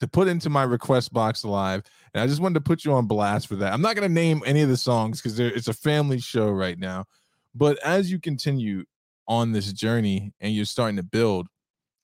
to 0.00 0.06
put 0.06 0.28
into 0.28 0.48
my 0.50 0.62
request 0.62 1.12
box 1.12 1.44
live. 1.44 1.82
And 2.14 2.22
I 2.22 2.26
just 2.28 2.40
wanted 2.40 2.54
to 2.54 2.60
put 2.60 2.84
you 2.84 2.92
on 2.92 3.06
blast 3.06 3.48
for 3.48 3.56
that. 3.56 3.72
I'm 3.72 3.82
not 3.82 3.96
going 3.96 4.08
to 4.08 4.14
name 4.14 4.42
any 4.46 4.62
of 4.62 4.68
the 4.68 4.76
songs 4.76 5.20
because 5.20 5.40
it's 5.40 5.68
a 5.68 5.74
family 5.74 6.20
show 6.20 6.50
right 6.50 6.78
now. 6.78 7.06
But 7.54 7.78
as 7.84 8.10
you 8.10 8.20
continue 8.20 8.84
on 9.26 9.50
this 9.50 9.72
journey 9.72 10.32
and 10.40 10.54
you're 10.54 10.64
starting 10.64 10.96
to 10.96 11.02
build, 11.02 11.48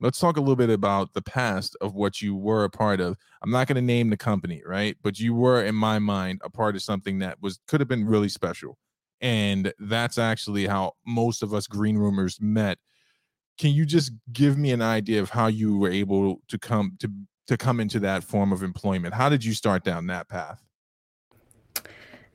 let's 0.01 0.19
talk 0.19 0.37
a 0.37 0.41
little 0.41 0.57
bit 0.57 0.71
about 0.71 1.13
the 1.13 1.23
past 1.23 1.77
of 1.81 1.95
what 1.95 2.21
you 2.21 2.35
were 2.35 2.65
a 2.65 2.71
part 2.71 3.01
of. 3.01 3.17
I'm 3.43 3.53
not 3.53 3.69
going 3.69 3.77
to 3.77 3.83
name 3.83 4.11
the 4.11 4.17
company, 4.17 4.63
right? 4.67 4.97
But 5.01 5.21
you 5.21 5.33
were, 5.35 5.63
in 5.63 5.77
my 5.77 6.01
mind, 6.01 6.41
a 6.43 6.51
part 6.51 6.75
of 6.75 6.83
something 6.83 7.21
that 7.21 7.41
was 7.41 7.61
could 7.69 7.81
have 7.81 7.89
been 7.89 8.07
really 8.07 8.31
special 8.31 8.79
and 9.23 9.73
that's 9.79 10.19
actually 10.19 10.67
how 10.67 10.95
most 11.07 11.43
of 11.43 11.55
us 11.55 11.69
green 11.69 11.97
roomers 11.97 12.39
met. 12.41 12.79
Can 13.57 13.71
you 13.71 13.87
just 13.87 14.13
give 14.33 14.59
me 14.59 14.73
an 14.73 14.83
idea 14.83 15.23
of 15.23 15.31
how 15.31 15.47
you 15.47 15.79
were 15.79 15.91
able 15.91 16.43
to 16.49 16.59
come 16.59 16.97
to 16.99 17.11
to 17.47 17.57
come 17.57 17.81
into 17.81 18.01
that 18.01 18.25
form 18.25 18.53
of 18.53 18.63
employment? 18.63 19.15
How 19.15 19.29
did 19.29 19.45
you 19.45 19.55
start 19.55 19.85
down 19.85 20.09
that 20.09 20.29
path? 20.29 20.63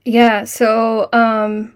Yeah 0.05 0.45
so 0.45 1.09
um 1.11 1.73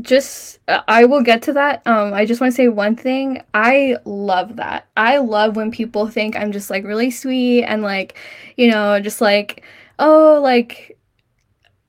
just 0.00 0.60
uh, 0.68 0.80
i 0.88 1.04
will 1.04 1.22
get 1.22 1.42
to 1.42 1.52
that. 1.52 1.86
Um 1.86 2.14
i 2.14 2.24
just 2.24 2.40
want 2.40 2.52
to 2.52 2.56
say 2.56 2.68
one 2.68 2.96
thing 2.96 3.42
i 3.52 3.96
love 4.06 4.56
that. 4.56 4.88
I 4.96 5.18
love 5.18 5.56
when 5.56 5.70
people 5.70 6.08
think 6.08 6.36
i'm 6.36 6.52
just 6.52 6.70
like 6.70 6.84
really 6.84 7.10
sweet 7.10 7.64
and 7.64 7.82
like 7.82 8.16
you 8.56 8.70
know 8.70 8.98
just 9.00 9.20
like 9.20 9.62
oh 9.98 10.40
like 10.42 10.96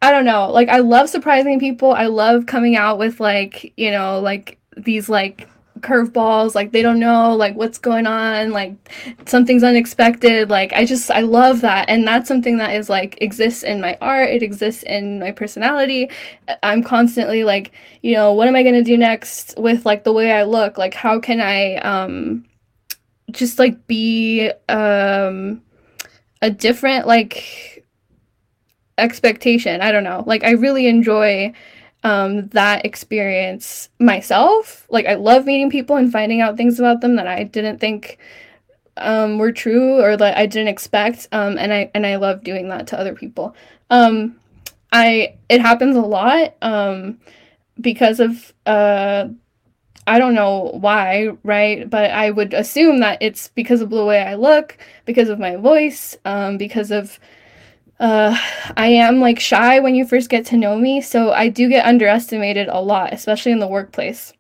I 0.02 0.12
don't 0.12 0.26
know. 0.26 0.50
Like 0.52 0.70
I 0.70 0.80
love 0.80 1.10
surprising 1.10 1.60
people. 1.60 1.92
I 1.92 2.08
love 2.08 2.48
coming 2.48 2.76
out 2.76 2.98
with 2.98 3.20
like, 3.20 3.74
you 3.78 3.92
know, 3.92 4.20
like 4.20 4.58
these 4.76 5.10
like 5.10 5.48
curveballs, 5.82 6.56
like 6.56 6.72
they 6.72 6.82
don't 6.82 7.00
know 7.00 7.36
like 7.36 7.56
what's 7.56 7.78
going 7.78 8.08
on, 8.08 8.52
like 8.52 8.74
something's 9.28 9.64
unexpected. 9.64 10.50
Like 10.50 10.74
I 10.74 10.86
just 10.86 11.12
I 11.12 11.22
love 11.22 11.62
that. 11.62 11.88
And 11.90 12.08
that's 12.08 12.28
something 12.28 12.58
that 12.58 12.76
is 12.76 12.90
like 12.90 13.22
exists 13.22 13.64
in 13.64 13.80
my 13.80 13.98
art, 14.02 14.30
it 14.30 14.42
exists 14.42 14.84
in 14.84 15.20
my 15.20 15.32
personality. 15.32 16.10
I'm 16.64 16.82
constantly 16.84 17.44
like, 17.44 17.72
you 18.02 18.14
know, 18.14 18.34
what 18.34 18.48
am 18.48 18.56
I 18.56 18.64
going 18.64 18.76
to 18.76 18.84
do 18.84 18.98
next 18.98 19.54
with 19.58 19.86
like 19.86 20.04
the 20.04 20.14
way 20.14 20.32
I 20.32 20.44
look? 20.44 20.78
Like 20.80 20.96
how 20.96 21.20
can 21.20 21.40
I 21.40 21.76
um 21.78 22.46
just 23.32 23.60
like 23.60 23.86
be 23.88 24.52
um 24.68 25.62
a 26.42 26.50
different 26.50 27.06
like 27.06 27.81
expectation. 29.02 29.82
I 29.82 29.92
don't 29.92 30.04
know. 30.04 30.24
Like 30.26 30.44
I 30.44 30.52
really 30.52 30.88
enjoy 30.88 31.54
um, 32.04 32.48
that 32.50 32.86
experience 32.86 33.90
myself. 34.00 34.88
Like 34.90 35.06
I 35.06 35.16
love 35.16 35.46
meeting 35.46 35.70
people 35.70 35.96
and 35.96 36.12
finding 36.12 36.42
out 36.42 36.58
things 36.58 36.80
about 36.80 37.02
them 37.02 37.16
that 37.16 37.28
I 37.28 37.44
didn't 37.44 37.80
think 37.80 38.18
um, 38.98 39.38
were 39.38 39.52
true 39.52 40.02
or 40.02 40.18
that 40.18 40.38
I 40.38 40.46
didn't 40.46 40.70
expect. 40.70 41.28
Um, 41.32 41.58
and 41.58 41.74
I 41.74 41.92
and 41.94 42.06
I 42.06 42.16
love 42.16 42.44
doing 42.44 42.70
that 42.70 42.88
to 42.88 43.00
other 43.00 43.16
people. 43.16 43.56
Um, 43.90 44.38
I 44.92 45.36
it 45.50 45.62
happens 45.62 45.96
a 45.96 46.02
lot 46.02 46.56
um, 46.62 47.20
because 47.80 48.20
of 48.20 48.54
uh, 48.66 49.28
I 50.08 50.20
don't 50.20 50.34
know 50.34 50.72
why, 50.74 51.30
right? 51.44 51.90
But 51.90 52.12
I 52.12 52.32
would 52.32 52.54
assume 52.54 53.00
that 53.00 53.20
it's 53.22 53.50
because 53.50 53.82
of 53.82 53.92
the 53.92 54.06
way 54.06 54.22
I 54.22 54.36
look, 54.36 54.78
because 55.06 55.30
of 55.30 55.40
my 55.40 55.56
voice, 55.56 56.18
um, 56.26 56.58
because 56.58 56.92
of 56.92 57.20
uh, 58.02 58.36
I 58.76 58.88
am 58.88 59.20
like 59.20 59.40
shy 59.40 59.80
when 59.80 59.94
you 59.94 60.08
first 60.08 60.30
get 60.30 60.48
to 60.48 60.58
know 60.58 60.76
me, 60.76 61.02
so 61.02 61.32
I 61.32 61.50
do 61.50 61.70
get 61.70 61.86
underestimated 61.86 62.68
a 62.68 62.82
lot, 62.82 63.14
especially 63.14 63.52
in 63.52 63.60
the 63.60 63.68
workplace. 63.68 64.34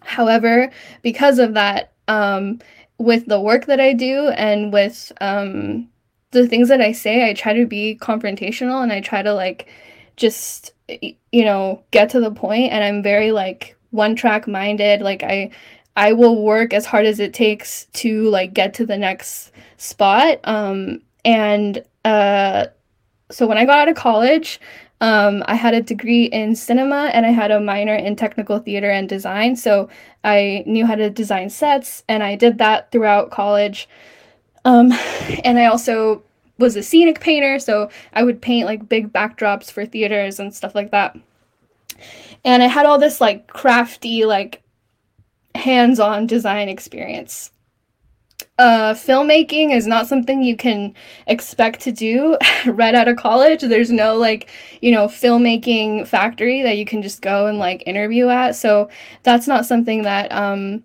However, 0.00 0.70
because 1.02 1.38
of 1.38 1.52
that, 1.54 1.92
um, 2.08 2.58
with 2.96 3.26
the 3.26 3.38
work 3.38 3.66
that 3.66 3.80
I 3.80 3.92
do 3.92 4.28
and 4.28 4.72
with 4.72 5.12
um, 5.20 5.88
the 6.30 6.48
things 6.48 6.70
that 6.70 6.80
I 6.80 6.92
say, 6.92 7.28
I 7.28 7.34
try 7.34 7.52
to 7.52 7.66
be 7.66 7.98
confrontational 8.00 8.82
and 8.82 8.90
I 8.90 9.02
try 9.02 9.20
to 9.20 9.34
like 9.34 9.68
just 10.16 10.72
you 10.88 11.44
know 11.44 11.82
get 11.90 12.08
to 12.10 12.20
the 12.20 12.30
point 12.30 12.72
and 12.72 12.82
I'm 12.82 13.02
very 13.02 13.30
like 13.32 13.76
one 13.90 14.16
track 14.16 14.48
minded 14.48 15.02
like 15.02 15.22
I 15.22 15.50
I 15.96 16.12
will 16.12 16.42
work 16.42 16.72
as 16.72 16.86
hard 16.86 17.04
as 17.04 17.20
it 17.20 17.34
takes 17.34 17.86
to 17.94 18.30
like 18.30 18.54
get 18.54 18.72
to 18.74 18.86
the 18.86 18.96
next 18.96 19.50
spot 19.76 20.40
um 20.44 21.02
and 21.24 21.84
uh 22.04 22.66
so 23.30 23.46
when 23.46 23.58
I 23.58 23.64
got 23.64 23.78
out 23.78 23.88
of 23.88 23.96
college, 23.96 24.60
um, 25.00 25.42
I 25.46 25.54
had 25.54 25.74
a 25.74 25.82
degree 25.82 26.24
in 26.24 26.56
cinema 26.56 27.10
and 27.12 27.26
I 27.26 27.30
had 27.30 27.50
a 27.50 27.60
minor 27.60 27.94
in 27.94 28.16
technical 28.16 28.58
theater 28.58 28.90
and 28.90 29.08
design. 29.08 29.56
So 29.56 29.88
I 30.24 30.64
knew 30.66 30.86
how 30.86 30.94
to 30.94 31.10
design 31.10 31.50
sets 31.50 32.02
and 32.08 32.22
I 32.22 32.36
did 32.36 32.58
that 32.58 32.90
throughout 32.92 33.30
college. 33.30 33.88
Um, 34.64 34.92
and 35.44 35.58
I 35.58 35.66
also 35.66 36.22
was 36.58 36.76
a 36.76 36.82
scenic 36.82 37.20
painter. 37.20 37.58
So 37.58 37.90
I 38.14 38.22
would 38.22 38.40
paint 38.40 38.66
like 38.66 38.88
big 38.88 39.12
backdrops 39.12 39.70
for 39.70 39.84
theaters 39.84 40.40
and 40.40 40.54
stuff 40.54 40.74
like 40.74 40.92
that. 40.92 41.16
And 42.44 42.62
I 42.62 42.66
had 42.66 42.86
all 42.86 42.98
this 42.98 43.20
like 43.20 43.48
crafty, 43.48 44.24
like 44.24 44.62
hands 45.54 46.00
on 46.00 46.26
design 46.26 46.68
experience 46.68 47.50
uh, 48.58 48.94
filmmaking 48.94 49.74
is 49.74 49.86
not 49.86 50.06
something 50.06 50.42
you 50.42 50.56
can 50.56 50.94
expect 51.26 51.80
to 51.80 51.92
do 51.92 52.38
right 52.66 52.94
out 52.94 53.08
of 53.08 53.16
college. 53.16 53.60
There's 53.60 53.90
no 53.90 54.16
like, 54.16 54.48
you 54.80 54.90
know, 54.92 55.08
filmmaking 55.08 56.06
factory 56.06 56.62
that 56.62 56.78
you 56.78 56.86
can 56.86 57.02
just 57.02 57.20
go 57.20 57.46
and 57.46 57.58
like 57.58 57.82
interview 57.86 58.28
at. 58.28 58.56
So 58.56 58.88
that's 59.24 59.46
not 59.46 59.66
something 59.66 60.02
that 60.02 60.32
um, 60.32 60.82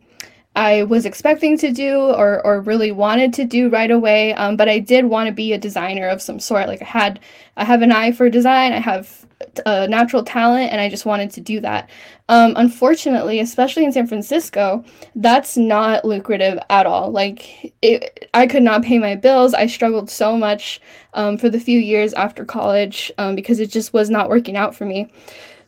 I 0.55 0.83
was 0.83 1.05
expecting 1.05 1.57
to 1.59 1.71
do 1.71 1.97
or, 1.97 2.45
or 2.45 2.59
really 2.59 2.91
wanted 2.91 3.33
to 3.35 3.45
do 3.45 3.69
right 3.69 3.89
away. 3.89 4.33
Um, 4.33 4.57
but 4.57 4.67
I 4.67 4.79
did 4.79 5.05
want 5.05 5.27
to 5.27 5.33
be 5.33 5.53
a 5.53 5.57
designer 5.57 6.07
of 6.07 6.21
some 6.21 6.39
sort. 6.39 6.67
Like 6.67 6.81
I 6.81 6.85
had, 6.85 7.19
I 7.55 7.63
have 7.63 7.81
an 7.81 7.91
eye 7.91 8.11
for 8.11 8.29
design. 8.29 8.73
I 8.73 8.79
have 8.79 9.25
a 9.65 9.87
natural 9.87 10.23
talent 10.23 10.71
and 10.71 10.81
I 10.81 10.89
just 10.89 11.05
wanted 11.05 11.31
to 11.31 11.41
do 11.41 11.61
that. 11.61 11.89
Um, 12.27 12.53
unfortunately, 12.57 13.39
especially 13.39 13.85
in 13.85 13.91
San 13.91 14.07
Francisco, 14.07 14.83
that's 15.15 15.55
not 15.55 16.05
lucrative 16.05 16.59
at 16.69 16.85
all. 16.85 17.11
Like, 17.11 17.73
it, 17.81 18.29
I 18.33 18.45
could 18.47 18.63
not 18.63 18.83
pay 18.83 18.99
my 18.99 19.15
bills. 19.15 19.53
I 19.53 19.67
struggled 19.67 20.09
so 20.09 20.37
much 20.37 20.81
um, 21.13 21.37
for 21.37 21.49
the 21.49 21.59
few 21.59 21.79
years 21.79 22.13
after 22.13 22.45
college 22.45 23.11
um, 23.17 23.35
because 23.35 23.59
it 23.59 23.69
just 23.69 23.93
was 23.93 24.09
not 24.09 24.29
working 24.29 24.57
out 24.57 24.75
for 24.75 24.85
me. 24.85 25.11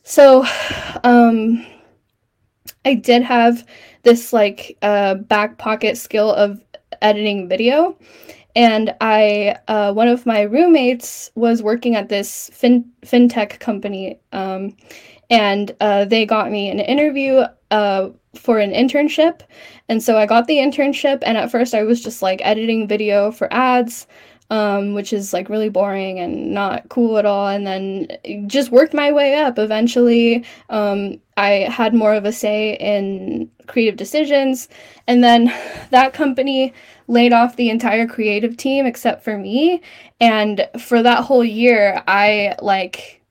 So, 0.04 0.46
um, 1.04 1.66
I 2.86 2.96
did 2.96 3.24
have 3.24 3.66
this 4.04 4.34
like 4.34 4.78
uh, 4.82 5.16
back 5.16 5.58
pocket 5.58 5.97
skill 5.97 6.32
of 6.32 6.62
editing 7.01 7.49
video 7.49 7.97
and 8.56 8.93
I 9.01 9.58
uh, 9.68 9.93
one 9.93 10.08
of 10.08 10.26
my 10.26 10.41
roommates 10.41 11.32
was 11.36 11.64
working 11.64 11.95
at 11.95 12.10
this 12.10 12.49
fin 12.54 12.86
fintech 13.01 13.60
company, 13.60 14.20
um, 14.32 14.76
and 15.30 15.76
uh, 15.80 16.06
they 16.06 16.26
got 16.26 16.51
me 16.51 16.70
an 16.70 16.80
interview 16.80 17.43
uh, 17.72 18.10
for 18.36 18.60
an 18.60 18.72
internship, 18.72 19.41
and 19.89 20.04
so 20.04 20.18
I 20.18 20.26
got 20.26 20.47
the 20.47 20.58
internship. 20.58 21.24
And 21.24 21.38
at 21.38 21.51
first, 21.51 21.74
I 21.74 21.84
was 21.84 22.04
just 22.04 22.22
like 22.22 22.41
editing 22.43 22.88
video 22.88 23.32
for 23.32 23.51
ads, 23.51 24.06
um, 24.50 24.94
which 24.94 25.14
is 25.14 25.34
like 25.34 25.50
really 25.50 25.70
boring 25.70 26.20
and 26.20 26.54
not 26.54 26.89
cool 26.89 27.18
at 27.18 27.26
all. 27.26 27.48
And 27.48 27.66
then 27.66 28.08
just 28.48 28.72
worked 28.72 28.94
my 28.94 29.12
way 29.12 29.36
up. 29.36 29.58
Eventually, 29.58 30.46
um, 30.70 31.20
I 31.38 31.68
had 31.70 31.94
more 31.94 32.14
of 32.14 32.26
a 32.26 32.32
say 32.32 32.76
in 32.76 33.50
creative 33.68 33.96
decisions, 33.96 34.70
and 35.08 35.24
then 35.24 35.46
that 35.91 36.14
company 36.14 36.74
laid 37.08 37.34
off 37.34 37.56
the 37.56 37.70
entire 37.70 38.08
creative 38.08 38.58
team 38.58 38.86
except 38.86 39.24
for 39.24 39.38
me. 39.38 39.82
And 40.20 40.68
for 40.80 41.04
that 41.04 41.24
whole 41.24 41.44
year, 41.44 42.02
I 42.08 42.56
like, 42.62 43.22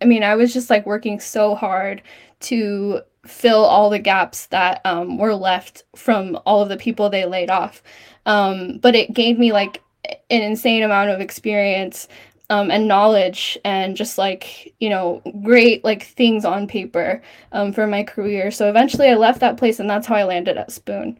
I 0.00 0.04
mean, 0.04 0.22
I 0.22 0.34
was 0.34 0.52
just 0.52 0.70
like 0.70 0.86
working 0.86 1.20
so 1.20 1.54
hard 1.54 2.02
to 2.40 3.02
fill 3.26 3.64
all 3.64 3.90
the 3.90 3.98
gaps 3.98 4.46
that 4.46 4.80
um, 4.84 5.18
were 5.18 5.34
left 5.34 5.84
from 5.94 6.38
all 6.46 6.62
of 6.62 6.68
the 6.68 6.76
people 6.76 7.10
they 7.10 7.26
laid 7.26 7.50
off. 7.50 7.82
Um, 8.28 8.78
but 8.78 8.94
it 8.94 9.12
gave 9.12 9.38
me 9.38 9.52
like 9.52 9.82
an 10.04 10.42
insane 10.42 10.84
amount 10.84 11.10
of 11.10 11.20
experience 11.20 12.06
um, 12.50 12.70
and 12.70 12.86
knowledge 12.86 13.58
and 13.64 13.96
just 13.96 14.16
like 14.16 14.72
you 14.78 14.88
know 14.88 15.20
great 15.42 15.84
like 15.84 16.04
things 16.04 16.44
on 16.44 16.66
paper 16.66 17.20
um, 17.52 17.72
for 17.72 17.86
my 17.86 18.02
career 18.02 18.50
so 18.50 18.70
eventually 18.70 19.08
i 19.08 19.14
left 19.14 19.40
that 19.40 19.58
place 19.58 19.80
and 19.80 19.90
that's 19.90 20.06
how 20.06 20.14
i 20.14 20.24
landed 20.24 20.56
at 20.56 20.72
spoon 20.72 21.18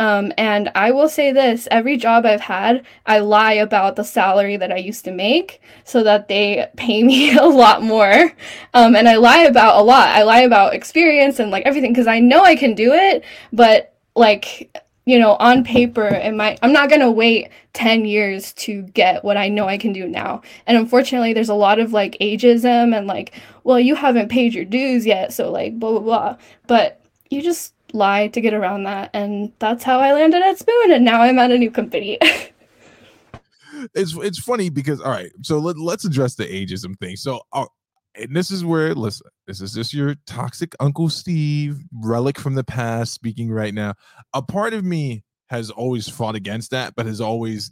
um, 0.00 0.32
and 0.38 0.72
I 0.74 0.92
will 0.92 1.10
say 1.10 1.30
this 1.30 1.68
every 1.70 1.98
job 1.98 2.24
I've 2.24 2.40
had, 2.40 2.86
I 3.04 3.18
lie 3.18 3.52
about 3.52 3.96
the 3.96 4.02
salary 4.02 4.56
that 4.56 4.72
I 4.72 4.78
used 4.78 5.04
to 5.04 5.12
make 5.12 5.60
so 5.84 6.02
that 6.04 6.26
they 6.26 6.66
pay 6.78 7.02
me 7.02 7.36
a 7.36 7.44
lot 7.44 7.82
more. 7.82 8.32
Um, 8.72 8.96
and 8.96 9.06
I 9.06 9.16
lie 9.16 9.42
about 9.42 9.78
a 9.78 9.82
lot. 9.82 10.08
I 10.08 10.22
lie 10.22 10.40
about 10.40 10.72
experience 10.72 11.38
and 11.38 11.50
like 11.50 11.66
everything 11.66 11.92
because 11.92 12.06
I 12.06 12.18
know 12.18 12.42
I 12.42 12.56
can 12.56 12.74
do 12.74 12.94
it, 12.94 13.24
but 13.52 13.94
like, 14.16 14.74
you 15.06 15.18
know, 15.18 15.34
on 15.36 15.64
paper, 15.64 16.06
it 16.06 16.34
might, 16.34 16.58
I'm 16.62 16.72
not 16.72 16.88
going 16.88 17.00
to 17.00 17.10
wait 17.10 17.48
10 17.72 18.04
years 18.04 18.52
to 18.54 18.82
get 18.82 19.24
what 19.24 19.36
I 19.36 19.48
know 19.48 19.66
I 19.66 19.78
can 19.78 19.92
do 19.92 20.06
now. 20.06 20.42
And 20.66 20.76
unfortunately, 20.76 21.32
there's 21.32 21.48
a 21.48 21.54
lot 21.54 21.78
of 21.78 21.92
like 21.92 22.16
ageism 22.20 22.96
and 22.96 23.06
like, 23.06 23.34
well, 23.64 23.80
you 23.80 23.94
haven't 23.94 24.28
paid 24.28 24.54
your 24.54 24.64
dues 24.64 25.06
yet. 25.06 25.32
So 25.32 25.50
like, 25.50 25.78
blah, 25.78 25.90
blah, 25.92 26.00
blah. 26.00 26.36
But 26.66 27.00
you 27.30 27.42
just, 27.42 27.74
lie 27.92 28.28
to 28.28 28.40
get 28.40 28.54
around 28.54 28.84
that 28.84 29.10
and 29.14 29.52
that's 29.58 29.82
how 29.82 29.98
i 29.98 30.12
landed 30.12 30.42
at 30.42 30.58
spoon 30.58 30.92
and 30.92 31.04
now 31.04 31.22
i'm 31.22 31.38
at 31.38 31.50
a 31.50 31.58
new 31.58 31.70
company 31.70 32.18
it's 33.94 34.14
it's 34.18 34.38
funny 34.38 34.70
because 34.70 35.00
all 35.00 35.10
right 35.10 35.32
so 35.42 35.58
let, 35.58 35.78
let's 35.78 36.04
address 36.04 36.34
the 36.34 36.44
ageism 36.44 36.98
thing 36.98 37.16
so 37.16 37.40
uh, 37.52 37.66
and 38.16 38.34
this 38.34 38.50
is 38.50 38.64
where 38.64 38.94
listen 38.94 39.26
this 39.46 39.60
is 39.60 39.72
just 39.72 39.94
your 39.94 40.14
toxic 40.26 40.74
uncle 40.80 41.08
steve 41.08 41.78
relic 41.92 42.38
from 42.38 42.54
the 42.54 42.64
past 42.64 43.12
speaking 43.12 43.50
right 43.50 43.74
now 43.74 43.94
a 44.34 44.42
part 44.42 44.74
of 44.74 44.84
me 44.84 45.22
has 45.48 45.70
always 45.70 46.08
fought 46.08 46.34
against 46.34 46.70
that 46.70 46.94
but 46.96 47.06
has 47.06 47.20
always 47.20 47.70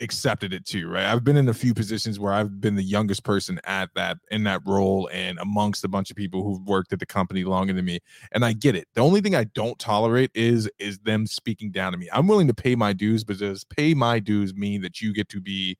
accepted 0.00 0.52
it 0.52 0.66
too, 0.66 0.88
right? 0.88 1.06
I've 1.06 1.24
been 1.24 1.36
in 1.36 1.48
a 1.48 1.54
few 1.54 1.74
positions 1.74 2.18
where 2.18 2.32
I've 2.32 2.60
been 2.60 2.74
the 2.74 2.82
youngest 2.82 3.24
person 3.24 3.60
at 3.64 3.90
that 3.94 4.18
in 4.30 4.44
that 4.44 4.60
role 4.66 5.08
and 5.12 5.38
amongst 5.38 5.84
a 5.84 5.88
bunch 5.88 6.10
of 6.10 6.16
people 6.16 6.42
who've 6.42 6.66
worked 6.66 6.92
at 6.92 6.98
the 6.98 7.06
company 7.06 7.44
longer 7.44 7.72
than 7.72 7.84
me. 7.84 8.00
And 8.32 8.44
I 8.44 8.52
get 8.52 8.74
it. 8.74 8.88
The 8.94 9.00
only 9.00 9.20
thing 9.20 9.34
I 9.34 9.44
don't 9.44 9.78
tolerate 9.78 10.30
is 10.34 10.68
is 10.78 10.98
them 11.00 11.26
speaking 11.26 11.70
down 11.70 11.92
to 11.92 11.98
me. 11.98 12.08
I'm 12.12 12.26
willing 12.26 12.48
to 12.48 12.54
pay 12.54 12.74
my 12.74 12.92
dues, 12.92 13.24
but 13.24 13.38
does 13.38 13.64
pay 13.64 13.94
my 13.94 14.18
dues 14.18 14.54
mean 14.54 14.82
that 14.82 15.00
you 15.00 15.12
get 15.12 15.28
to 15.30 15.40
be, 15.40 15.76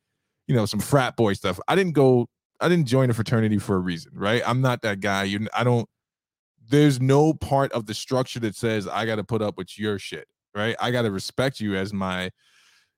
you 0.47 0.55
know, 0.55 0.67
some 0.67 0.81
frat 0.81 1.17
boy 1.17 1.33
stuff? 1.35 1.59
I 1.69 1.75
didn't 1.75 1.95
go 1.95 2.29
I 2.65 2.69
didn't 2.69 2.87
join 2.87 3.11
a 3.11 3.15
fraternity 3.15 3.59
for 3.59 3.77
a 3.77 3.81
reason, 3.81 4.13
right? 4.15 4.43
I'm 4.47 4.61
not 4.63 4.83
that 4.83 5.01
guy. 5.01 5.25
You 5.25 5.47
I 5.55 5.65
don't 5.65 5.89
there's 6.67 7.01
no 7.01 7.35
part 7.35 7.71
of 7.73 7.87
the 7.87 7.95
structure 7.95 8.41
that 8.41 8.57
says 8.57 8.89
I 8.89 9.05
got 9.05 9.17
to 9.17 9.25
put 9.25 9.43
up 9.43 9.59
with 9.59 9.79
your 9.79 9.99
shit, 9.99 10.27
right? 10.55 10.75
I 10.81 10.91
got 10.91 11.03
to 11.03 11.11
respect 11.11 11.61
you 11.61 11.77
as 11.77 11.93
my 11.93 12.31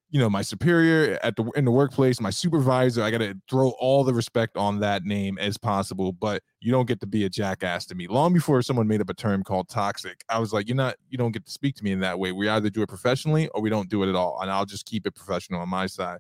you 0.09 0.21
know 0.21 0.31
my 0.31 0.43
superior 0.43 1.19
at 1.23 1.35
the 1.35 1.45
in 1.57 1.65
the 1.65 1.71
workplace 1.71 2.21
my 2.21 2.31
supervisor 2.31 3.03
i 3.03 3.11
got 3.11 3.19
to 3.19 3.35
throw 3.51 3.71
all 3.81 4.05
the 4.05 4.15
respect 4.15 4.57
on 4.57 4.79
that 4.79 5.05
name 5.05 5.37
as 5.39 5.59
possible 5.59 6.13
but 6.13 6.43
you 6.61 6.71
don't 6.71 6.87
get 6.87 7.01
to 7.01 7.07
be 7.07 7.25
a 7.25 7.29
jackass 7.29 7.85
to 7.87 7.95
me 7.97 8.07
long 8.07 8.33
before 8.33 8.63
someone 8.63 8.87
made 8.87 9.01
up 9.01 9.11
a 9.11 9.15
term 9.15 9.43
called 9.43 9.69
toxic 9.69 10.23
i 10.29 10.39
was 10.39 10.53
like 10.53 10.69
you're 10.69 10.77
not 10.77 10.95
you 11.11 11.19
don't 11.19 11.33
get 11.33 11.45
to 11.45 11.51
speak 11.51 11.75
to 11.75 11.83
me 11.83 11.91
in 11.91 11.99
that 11.99 12.19
way 12.19 12.31
we 12.31 12.49
either 12.49 12.71
do 12.71 12.83
it 12.83 12.89
professionally 12.89 13.49
or 13.49 13.61
we 13.61 13.69
don't 13.69 13.89
do 13.89 14.05
it 14.05 14.09
at 14.09 14.15
all 14.15 14.39
and 14.41 14.51
i'll 14.51 14.65
just 14.65 14.87
keep 14.87 15.09
it 15.09 15.15
professional 15.17 15.61
on 15.61 15.69
my 15.69 15.87
side 15.87 16.19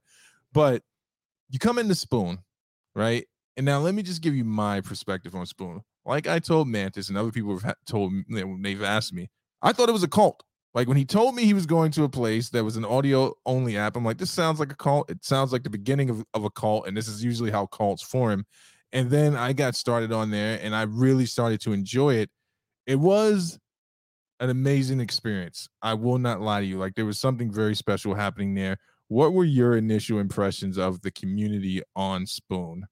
but 0.52 0.82
you 1.48 1.60
come 1.60 1.78
in 1.78 1.86
the 1.86 1.94
spoon 1.94 2.38
right 2.94 3.28
and 3.56 3.64
now 3.64 3.78
let 3.78 3.94
me 3.94 4.02
just 4.02 4.22
give 4.22 4.34
you 4.34 4.44
my 4.44 4.80
perspective 4.80 5.34
on 5.34 5.46
spoon 5.46 5.80
like 6.04 6.26
i 6.26 6.38
told 6.38 6.68
mantis 6.68 7.08
and 7.08 7.18
other 7.18 7.32
people 7.32 7.58
have 7.58 7.74
told 7.86 8.12
me 8.12 8.24
they've 8.60 8.82
asked 8.82 9.12
me 9.12 9.28
i 9.62 9.72
thought 9.72 9.88
it 9.88 9.92
was 9.92 10.02
a 10.02 10.08
cult 10.08 10.42
like 10.76 10.88
when 10.88 10.98
he 10.98 11.06
told 11.06 11.34
me 11.34 11.46
he 11.46 11.54
was 11.54 11.64
going 11.64 11.90
to 11.92 12.04
a 12.04 12.08
place 12.08 12.50
that 12.50 12.62
was 12.62 12.76
an 12.76 12.84
audio 12.84 13.32
only 13.46 13.78
app, 13.78 13.96
I'm 13.96 14.04
like, 14.04 14.18
this 14.18 14.30
sounds 14.30 14.60
like 14.60 14.70
a 14.70 14.76
cult. 14.76 15.10
It 15.10 15.24
sounds 15.24 15.50
like 15.50 15.62
the 15.62 15.70
beginning 15.70 16.10
of, 16.10 16.22
of 16.34 16.44
a 16.44 16.50
cult. 16.50 16.86
And 16.86 16.94
this 16.94 17.08
is 17.08 17.24
usually 17.24 17.50
how 17.50 17.64
cults 17.64 18.02
form. 18.02 18.44
And 18.92 19.08
then 19.08 19.34
I 19.34 19.54
got 19.54 19.74
started 19.74 20.12
on 20.12 20.30
there 20.30 20.60
and 20.62 20.76
I 20.76 20.82
really 20.82 21.24
started 21.24 21.62
to 21.62 21.72
enjoy 21.72 22.16
it. 22.16 22.30
It 22.86 22.96
was 22.96 23.58
an 24.38 24.50
amazing 24.50 25.00
experience. 25.00 25.66
I 25.80 25.94
will 25.94 26.18
not 26.18 26.42
lie 26.42 26.60
to 26.60 26.66
you. 26.66 26.76
Like 26.76 26.94
there 26.94 27.06
was 27.06 27.18
something 27.18 27.50
very 27.50 27.74
special 27.74 28.14
happening 28.14 28.54
there. 28.54 28.76
What 29.08 29.32
were 29.32 29.46
your 29.46 29.78
initial 29.78 30.18
impressions 30.18 30.76
of 30.76 31.00
the 31.00 31.10
community 31.10 31.80
on 31.94 32.26
Spoon? 32.26 32.86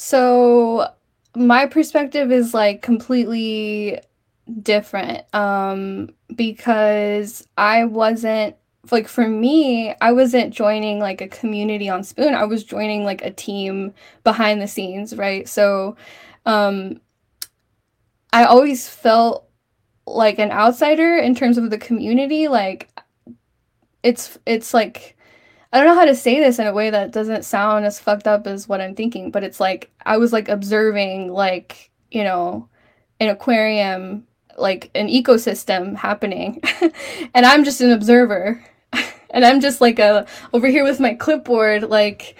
So, 0.00 0.92
my 1.34 1.66
perspective 1.66 2.30
is 2.30 2.54
like 2.54 2.82
completely 2.82 4.00
different 4.62 5.22
um 5.34 6.08
because 6.34 7.46
I 7.58 7.84
wasn't 7.84 8.54
like 8.92 9.08
for 9.08 9.26
me, 9.28 9.92
I 10.00 10.12
wasn't 10.12 10.54
joining 10.54 11.00
like 11.00 11.20
a 11.20 11.26
community 11.28 11.88
on 11.88 12.04
Spoon. 12.04 12.34
I 12.34 12.44
was 12.44 12.62
joining 12.62 13.04
like 13.04 13.22
a 13.22 13.32
team 13.32 13.92
behind 14.22 14.62
the 14.62 14.68
scenes, 14.68 15.16
right? 15.16 15.48
So 15.48 15.96
um 16.46 17.00
I 18.32 18.44
always 18.44 18.88
felt 18.88 19.48
like 20.06 20.38
an 20.38 20.52
outsider 20.52 21.16
in 21.16 21.34
terms 21.34 21.58
of 21.58 21.70
the 21.70 21.78
community 21.78 22.46
like 22.46 22.88
it's 24.04 24.38
it's 24.46 24.72
like 24.72 25.17
I 25.72 25.78
don't 25.78 25.86
know 25.86 25.94
how 25.94 26.06
to 26.06 26.14
say 26.14 26.40
this 26.40 26.58
in 26.58 26.66
a 26.66 26.72
way 26.72 26.90
that 26.90 27.12
doesn't 27.12 27.44
sound 27.44 27.84
as 27.84 28.00
fucked 28.00 28.26
up 28.26 28.46
as 28.46 28.68
what 28.68 28.80
I'm 28.80 28.94
thinking, 28.94 29.30
but 29.30 29.44
it's 29.44 29.60
like 29.60 29.90
I 30.06 30.16
was 30.16 30.32
like 30.32 30.48
observing 30.48 31.32
like, 31.32 31.90
you 32.10 32.24
know, 32.24 32.68
an 33.20 33.28
aquarium 33.28 34.26
like 34.58 34.90
an 34.94 35.08
ecosystem 35.08 35.96
happening. 35.96 36.60
And 37.34 37.46
i'm 37.46 37.64
just 37.64 37.80
an 37.80 37.90
observer. 37.90 38.62
And 39.30 39.44
i'm 39.44 39.60
just 39.60 39.80
like 39.82 39.98
a 39.98 40.26
over 40.54 40.68
here 40.68 40.84
with 40.84 41.00
my 41.00 41.12
clipboard 41.12 41.82
like 41.82 42.34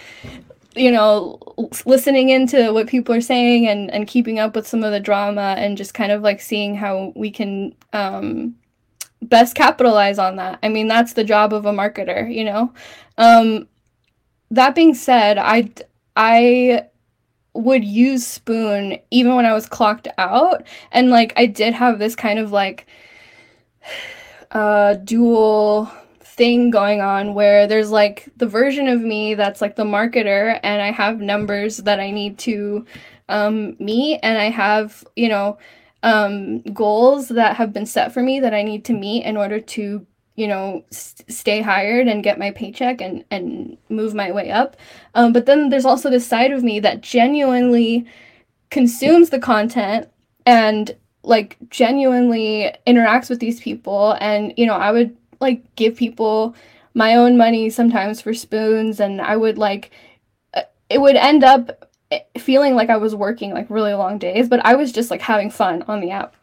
you 0.75 0.91
know 0.91 1.39
listening 1.85 2.31
into 2.31 2.73
what 2.73 2.87
people 2.87 3.15
are 3.15 3.21
saying 3.21 3.69
and 3.69 3.91
and 3.91 4.07
keeping 4.07 4.39
up 4.39 4.57
with 4.57 4.67
some 4.67 4.83
of 4.83 4.91
the 4.91 4.99
drama 4.99 5.55
and 5.59 5.77
just 5.77 5.93
kind 5.93 6.13
of 6.13 6.23
like 6.23 6.41
seeing 6.41 6.75
how 6.75 7.13
we 7.15 7.31
can 7.31 7.75
um 7.93 8.55
best 9.23 9.55
capitalize 9.55 10.19
on 10.19 10.37
that. 10.37 10.59
I 10.63 10.69
mean 10.69 10.89
that's 10.89 11.15
the 11.15 11.25
job 11.25 11.53
of 11.53 11.67
a 11.67 11.73
marketer 11.73 12.33
you 12.33 12.45
know? 12.45 12.73
Um 13.17 13.69
that 14.51 14.75
being 14.75 14.95
said 14.95 15.37
i 15.39 15.71
i 16.17 16.89
would 17.59 17.85
use 17.85 18.27
spoon 18.27 18.99
even 19.11 19.35
when 19.35 19.45
I 19.45 19.53
was 19.53 19.67
clocked 19.67 20.09
out. 20.17 20.67
And 20.93 21.11
like 21.11 21.33
I 21.37 21.47
did 21.47 21.75
have 21.75 21.99
this 21.99 22.15
kind 22.15 22.39
of 22.39 22.53
like 22.53 22.87
uh 24.53 24.95
dual 24.95 25.91
thing 26.21 26.71
going 26.71 27.01
on 27.01 27.35
where 27.35 27.67
there's 27.67 27.91
like 27.91 28.29
the 28.37 28.47
version 28.47 28.87
of 28.89 29.01
me 29.01 29.35
that's 29.35 29.61
like 29.61 29.77
the 29.77 29.85
marketer 29.85 30.59
and 30.63 30.81
I 30.81 30.93
have 30.93 31.21
numbers 31.21 31.79
that 31.79 32.01
I 32.01 32.11
need 32.11 32.39
to 32.41 32.87
um 33.29 33.77
meet. 33.79 34.21
And 34.23 34.39
I 34.39 34.51
have, 34.51 35.05
you 35.17 35.29
know, 35.29 35.59
um 36.03 36.61
goals 36.63 37.29
that 37.29 37.57
have 37.57 37.73
been 37.73 37.87
set 37.87 38.13
for 38.13 38.23
me 38.23 38.41
that 38.41 38.55
I 38.55 38.63
need 38.63 38.85
to 38.87 38.93
meet 38.93 39.25
in 39.25 39.37
order 39.37 39.61
to 39.61 40.07
you 40.37 40.47
know 40.47 40.85
st- 40.91 41.31
stay 41.31 41.61
hired 41.61 42.07
and 42.07 42.23
get 42.23 42.39
my 42.39 42.51
paycheck 42.53 43.01
and 43.01 43.25
and 43.31 43.77
move 43.89 44.15
my 44.15 44.31
way 44.31 44.51
up. 44.51 44.77
Um, 45.15 45.33
but 45.33 45.47
then 45.47 45.69
there's 45.71 45.85
also 45.85 46.09
this 46.11 46.27
side 46.27 46.53
of 46.53 46.63
me 46.63 46.79
that 46.81 47.01
genuinely 47.01 48.07
consumes 48.71 49.31
the 49.31 49.39
content 49.41 50.09
and 50.47 50.97
like 51.25 51.57
genuinely 51.71 52.73
interacts 52.87 53.29
with 53.29 53.41
these 53.41 53.61
people. 53.61 54.17
And 54.21 54.55
you 54.57 54.67
know 54.67 54.75
i 54.77 54.93
would 54.93 55.17
like 55.41 55.63
give 55.77 55.97
people 55.97 56.55
my 56.95 57.15
own 57.17 57.37
money 57.37 57.71
sometimes 57.71 58.21
for 58.21 58.33
spoons. 58.35 59.01
And 59.01 59.21
i 59.21 59.37
would 59.37 59.59
like 59.59 59.91
uh, 60.55 60.63
it 60.89 61.01
would 61.01 61.17
end 61.17 61.43
up 61.45 61.78
feeling 62.39 62.75
like 62.75 62.91
i 62.91 62.97
was 62.97 63.15
working 63.15 63.53
like 63.53 63.69
really 63.69 63.93
long 63.93 64.19
days 64.19 64.49
but 64.49 64.65
i 64.65 64.75
was 64.75 64.93
just 64.93 65.11
like 65.11 65.21
having 65.21 65.51
fun 65.51 65.83
on 65.89 66.01
the 66.01 66.11
app 66.11 66.35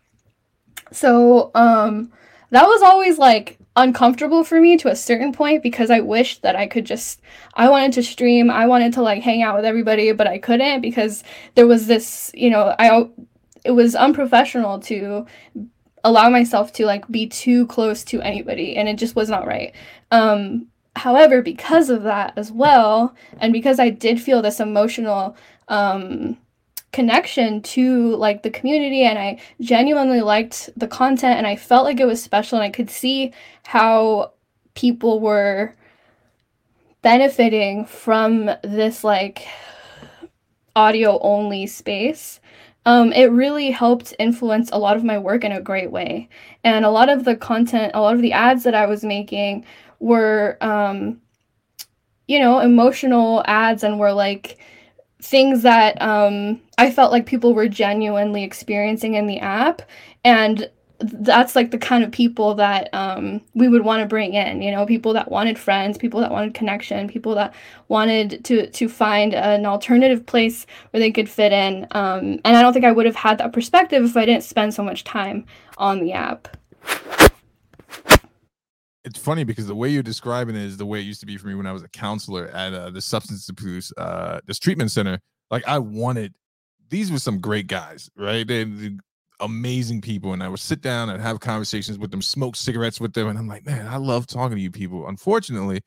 so 0.92 1.52
um 1.56 2.12
that 2.52 2.66
was 2.66 2.82
always 2.82 3.18
like 3.18 3.58
uncomfortable 3.76 4.44
for 4.44 4.62
me 4.62 4.78
to 4.78 4.90
a 4.90 4.96
certain 4.96 5.34
point 5.34 5.62
because 5.62 5.90
I 5.90 6.00
wished 6.00 6.42
that 6.44 6.56
I 6.56 6.68
could 6.68 6.86
just 6.86 7.22
I 7.56 7.70
wanted 7.70 7.94
to 7.94 8.04
stream, 8.04 8.50
I 8.50 8.68
wanted 8.68 8.94
to 8.94 9.02
like 9.02 9.22
hang 9.22 9.42
out 9.42 9.56
with 9.56 9.66
everybody, 9.66 10.12
but 10.14 10.28
I 10.28 10.38
couldn't 10.38 10.82
because 10.82 11.24
there 11.56 11.68
was 11.68 11.88
this, 11.88 12.32
you 12.34 12.50
know, 12.50 12.74
I 12.80 13.10
it 13.66 13.72
was 13.72 13.96
unprofessional 13.96 14.80
to 14.80 15.26
allow 16.04 16.30
myself 16.30 16.72
to 16.74 16.86
like 16.86 17.08
be 17.10 17.28
too 17.28 17.66
close 17.68 18.04
to 18.06 18.22
anybody 18.22 18.78
and 18.78 18.88
it 18.88 18.98
just 18.98 19.16
was 19.16 19.30
not 19.30 19.48
right. 19.48 19.74
Um 20.12 20.68
however, 20.96 21.42
because 21.42 21.90
of 21.90 22.04
that 22.04 22.32
as 22.38 22.54
well 22.54 23.14
and 23.40 23.52
because 23.52 23.80
I 23.80 23.90
did 23.90 24.22
feel 24.22 24.42
this 24.42 24.62
emotional 24.62 25.36
um 25.68 26.38
connection 26.96 27.62
to 27.62 28.16
like 28.16 28.42
the 28.42 28.50
community 28.50 29.04
and 29.04 29.20
I 29.20 29.42
genuinely 29.60 30.22
liked 30.22 30.70
the 30.78 30.88
content 30.88 31.38
and 31.38 31.46
I 31.46 31.58
felt 31.58 31.84
like 31.84 32.00
it 32.00 32.06
was 32.06 32.24
special 32.24 32.58
and 32.58 32.64
I 32.64 32.70
could 32.70 32.90
see 32.90 33.34
how 33.66 34.32
people 34.76 35.20
were 35.20 35.76
benefiting 37.02 37.86
from 37.86 38.50
this 38.64 39.04
like 39.04 39.46
audio 40.76 41.20
only 41.20 41.68
space. 41.68 42.40
Um, 42.86 43.12
it 43.12 43.26
really 43.26 43.72
helped 43.72 44.14
influence 44.18 44.70
a 44.72 44.80
lot 44.80 44.96
of 44.96 45.04
my 45.04 45.18
work 45.18 45.44
in 45.44 45.52
a 45.52 45.62
great 45.62 45.92
way. 45.92 46.30
And 46.64 46.86
a 46.86 46.90
lot 46.90 47.10
of 47.10 47.26
the 47.26 47.36
content, 47.36 47.92
a 47.94 48.02
lot 48.02 48.16
of 48.16 48.22
the 48.22 48.32
ads 48.32 48.64
that 48.64 48.74
I 48.74 48.86
was 48.86 49.04
making 49.04 49.66
were, 50.00 50.58
um, 50.62 51.20
you 52.28 52.40
know, 52.40 52.60
emotional 52.60 53.44
ads 53.48 53.84
and 53.84 54.00
were 54.00 54.14
like, 54.14 54.60
things 55.26 55.64
that 55.64 56.00
um, 56.02 56.62
I 56.78 56.92
felt 56.92 57.12
like 57.12 57.26
people 57.26 57.54
were 57.54 57.68
genuinely 57.68 58.44
experiencing 58.44 59.16
in 59.16 59.28
the 59.28 59.40
app. 59.40 59.82
And 60.24 60.70
that's 61.00 61.56
like 61.56 61.72
the 61.72 61.78
kind 61.78 62.04
of 62.04 62.12
people 62.12 62.56
that 62.56 62.90
um, 62.94 63.42
we 63.54 63.68
would 63.68 63.84
want 63.84 64.02
to 64.02 64.08
bring 64.08 64.34
in 64.34 64.62
you 64.62 64.72
know 64.72 64.86
people 64.86 65.12
that 65.12 65.30
wanted 65.30 65.60
friends 65.60 65.98
people 65.98 66.22
that 66.22 66.32
wanted 66.32 66.54
connection 66.54 67.06
people 67.10 67.36
that 67.36 67.54
wanted 67.90 68.44
to 68.46 68.70
to 68.70 68.88
find 68.88 69.34
an 69.34 69.66
alternative 69.66 70.26
place 70.26 70.66
where 70.92 71.02
they 71.02 71.12
could 71.12 71.28
fit 71.28 71.52
in 71.52 71.86
um, 71.92 72.40
and 72.46 72.56
i 72.56 72.62
don't 72.62 72.72
think 72.72 72.86
i 72.86 72.94
would 72.94 73.06
have 73.06 73.16
had 73.16 73.38
that 73.38 73.52
perspective 73.52 74.06
if 74.06 74.16
i 74.16 74.24
didn't 74.24 74.44
spend 74.44 74.74
so 74.74 74.82
much 74.82 75.04
time 75.04 75.46
on 75.78 76.00
the 76.00 76.14
app 76.14 76.48
it's 79.06 79.20
funny 79.20 79.44
because 79.44 79.68
the 79.68 79.76
way 79.76 79.88
you're 79.88 80.04
describing 80.04 80.56
it 80.56 80.64
is 80.64 80.78
the 80.78 80.86
way 80.86 81.00
it 81.00 81.04
used 81.04 81.20
to 81.20 81.28
be 81.28 81.38
for 81.38 81.48
me 81.48 81.54
when 81.54 81.68
I 81.68 81.72
was 81.72 81.84
a 81.84 81.90
counselor 81.90 82.48
at 82.48 82.74
uh, 82.74 82.90
the 82.90 83.02
substance 83.02 83.48
abuse 83.48 83.94
uh, 83.98 84.40
this 84.46 84.58
treatment 84.58 84.92
center. 84.92 85.20
Like 85.52 85.66
I 85.68 85.78
wanted 85.78 86.34
these 86.90 87.12
were 87.12 87.20
some 87.20 87.40
great 87.40 87.68
guys, 87.68 88.10
right? 88.18 88.46
They, 88.46 88.64
they 88.64 88.98
amazing 89.40 90.02
people, 90.02 90.34
and 90.34 90.42
I 90.42 90.50
would 90.50 90.60
sit 90.60 90.82
down 90.82 91.10
and 91.10 91.22
have 91.22 91.40
conversations 91.40 92.00
with 92.00 92.10
them, 92.10 92.22
smoke 92.22 92.56
cigarettes 92.56 93.00
with 93.00 93.14
them, 93.14 93.28
and 93.28 93.38
I'm 93.38 93.48
like, 93.48 93.66
man, 93.66 93.88
I 93.88 93.98
love 93.98 94.26
talking 94.28 94.58
to 94.58 94.62
you 94.62 94.72
people. 94.72 95.08
Unfortunately, 95.08 95.82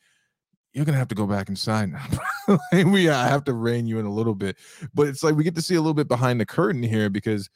you're 0.73 0.85
gonna 0.85 0.99
have 0.99 1.09
to 1.09 1.15
go 1.17 1.27
back 1.27 1.49
inside 1.49 1.91
now. 1.91 2.59
we 2.73 3.09
I 3.09 3.27
have 3.27 3.43
to 3.45 3.53
rein 3.53 3.89
you 3.89 3.99
in 3.99 4.07
a 4.07 4.13
little 4.13 4.35
bit, 4.37 4.57
but 4.95 5.09
it's 5.09 5.25
like 5.25 5.35
we 5.35 5.43
get 5.43 5.57
to 5.57 5.63
see 5.63 5.75
a 5.75 5.81
little 5.81 5.95
bit 5.95 6.09
behind 6.09 6.41
the 6.41 6.47
curtain 6.47 6.85
here 6.85 7.11
because 7.11 7.51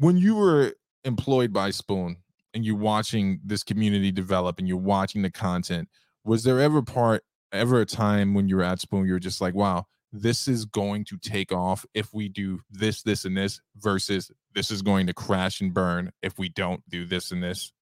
when 0.00 0.16
you 0.16 0.34
were 0.34 0.74
employed 1.04 1.52
by 1.52 1.70
Spoon 1.70 2.16
and 2.54 2.64
you're 2.64 2.76
watching 2.76 3.40
this 3.44 3.62
community 3.62 4.12
develop 4.12 4.58
and 4.58 4.68
you're 4.68 4.76
watching 4.76 5.22
the 5.22 5.30
content, 5.30 5.88
was 6.24 6.44
there 6.44 6.60
ever 6.60 6.80
part 6.80 7.24
ever 7.52 7.80
a 7.80 7.86
time 7.86 8.34
when 8.34 8.48
you 8.48 8.56
were 8.56 8.62
at 8.62 8.80
Spoon 8.80 9.06
you 9.06 9.12
were 9.12 9.18
just 9.18 9.40
like, 9.40 9.54
wow, 9.54 9.86
this 10.12 10.48
is 10.48 10.64
going 10.64 11.04
to 11.04 11.18
take 11.18 11.52
off 11.52 11.84
if 11.94 12.12
we 12.14 12.28
do 12.28 12.60
this, 12.70 13.02
this, 13.02 13.24
and 13.24 13.36
this, 13.36 13.60
versus 13.76 14.30
this 14.54 14.70
is 14.70 14.82
going 14.82 15.06
to 15.06 15.14
crash 15.14 15.60
and 15.60 15.74
burn 15.74 16.10
if 16.22 16.38
we 16.38 16.48
don't 16.48 16.82
do 16.88 17.04
this 17.04 17.32
and 17.32 17.42
this? 17.42 17.72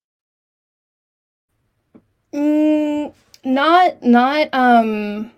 Mm, 2.33 3.13
not, 3.45 4.03
not, 4.03 4.49
um, 4.53 5.31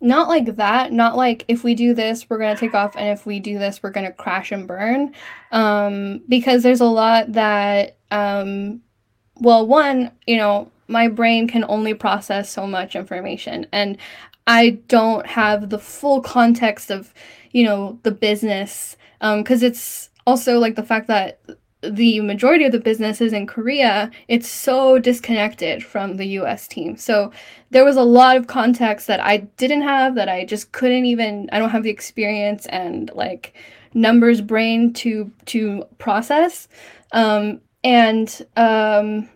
not 0.00 0.28
like 0.28 0.56
that. 0.56 0.92
Not 0.92 1.16
like 1.16 1.44
if 1.48 1.62
we 1.62 1.74
do 1.74 1.92
this, 1.92 2.28
we're 2.30 2.38
gonna 2.38 2.56
take 2.56 2.74
off, 2.74 2.96
and 2.96 3.08
if 3.08 3.26
we 3.26 3.38
do 3.38 3.58
this, 3.58 3.82
we're 3.82 3.90
gonna 3.90 4.12
crash 4.12 4.50
and 4.50 4.66
burn. 4.66 5.14
Um, 5.52 6.22
because 6.28 6.62
there's 6.62 6.80
a 6.80 6.86
lot 6.86 7.32
that 7.34 7.98
um, 8.10 8.80
well, 9.36 9.66
one, 9.66 10.12
you 10.26 10.36
know, 10.36 10.70
my 10.88 11.08
brain 11.08 11.48
can 11.48 11.64
only 11.68 11.94
process 11.94 12.50
so 12.50 12.66
much 12.66 12.96
information, 12.96 13.66
and 13.72 13.96
I 14.46 14.70
don't 14.88 15.26
have 15.26 15.70
the 15.70 15.78
full 15.78 16.20
context 16.20 16.90
of, 16.90 17.14
you 17.52 17.64
know, 17.64 17.98
the 18.02 18.10
business, 18.10 18.96
because 19.20 19.62
um, 19.62 19.66
it's 19.66 20.10
also 20.26 20.58
like 20.58 20.76
the 20.76 20.82
fact 20.82 21.06
that 21.08 21.40
the 21.82 22.20
majority 22.20 22.64
of 22.64 22.72
the 22.72 22.80
business 22.80 23.20
is 23.20 23.32
in 23.32 23.46
Korea, 23.46 24.10
it's 24.28 24.48
so 24.48 24.98
disconnected 24.98 25.84
from 25.84 26.16
the 26.16 26.26
US 26.40 26.68
team. 26.68 26.96
So 26.96 27.32
there 27.70 27.84
was 27.84 27.96
a 27.96 28.02
lot 28.02 28.36
of 28.36 28.46
context 28.46 29.06
that 29.06 29.20
I 29.20 29.38
didn't 29.38 29.82
have 29.82 30.14
that 30.16 30.28
I 30.28 30.44
just 30.44 30.72
couldn't 30.72 31.06
even 31.06 31.48
I 31.52 31.58
don't 31.58 31.70
have 31.70 31.82
the 31.82 31.90
experience 31.90 32.66
and 32.66 33.10
like 33.14 33.54
numbers 33.94 34.40
brain 34.40 34.92
to 34.94 35.30
to 35.46 35.84
process. 35.98 36.68
Um 37.12 37.60
and 37.82 38.46
um 38.56 39.28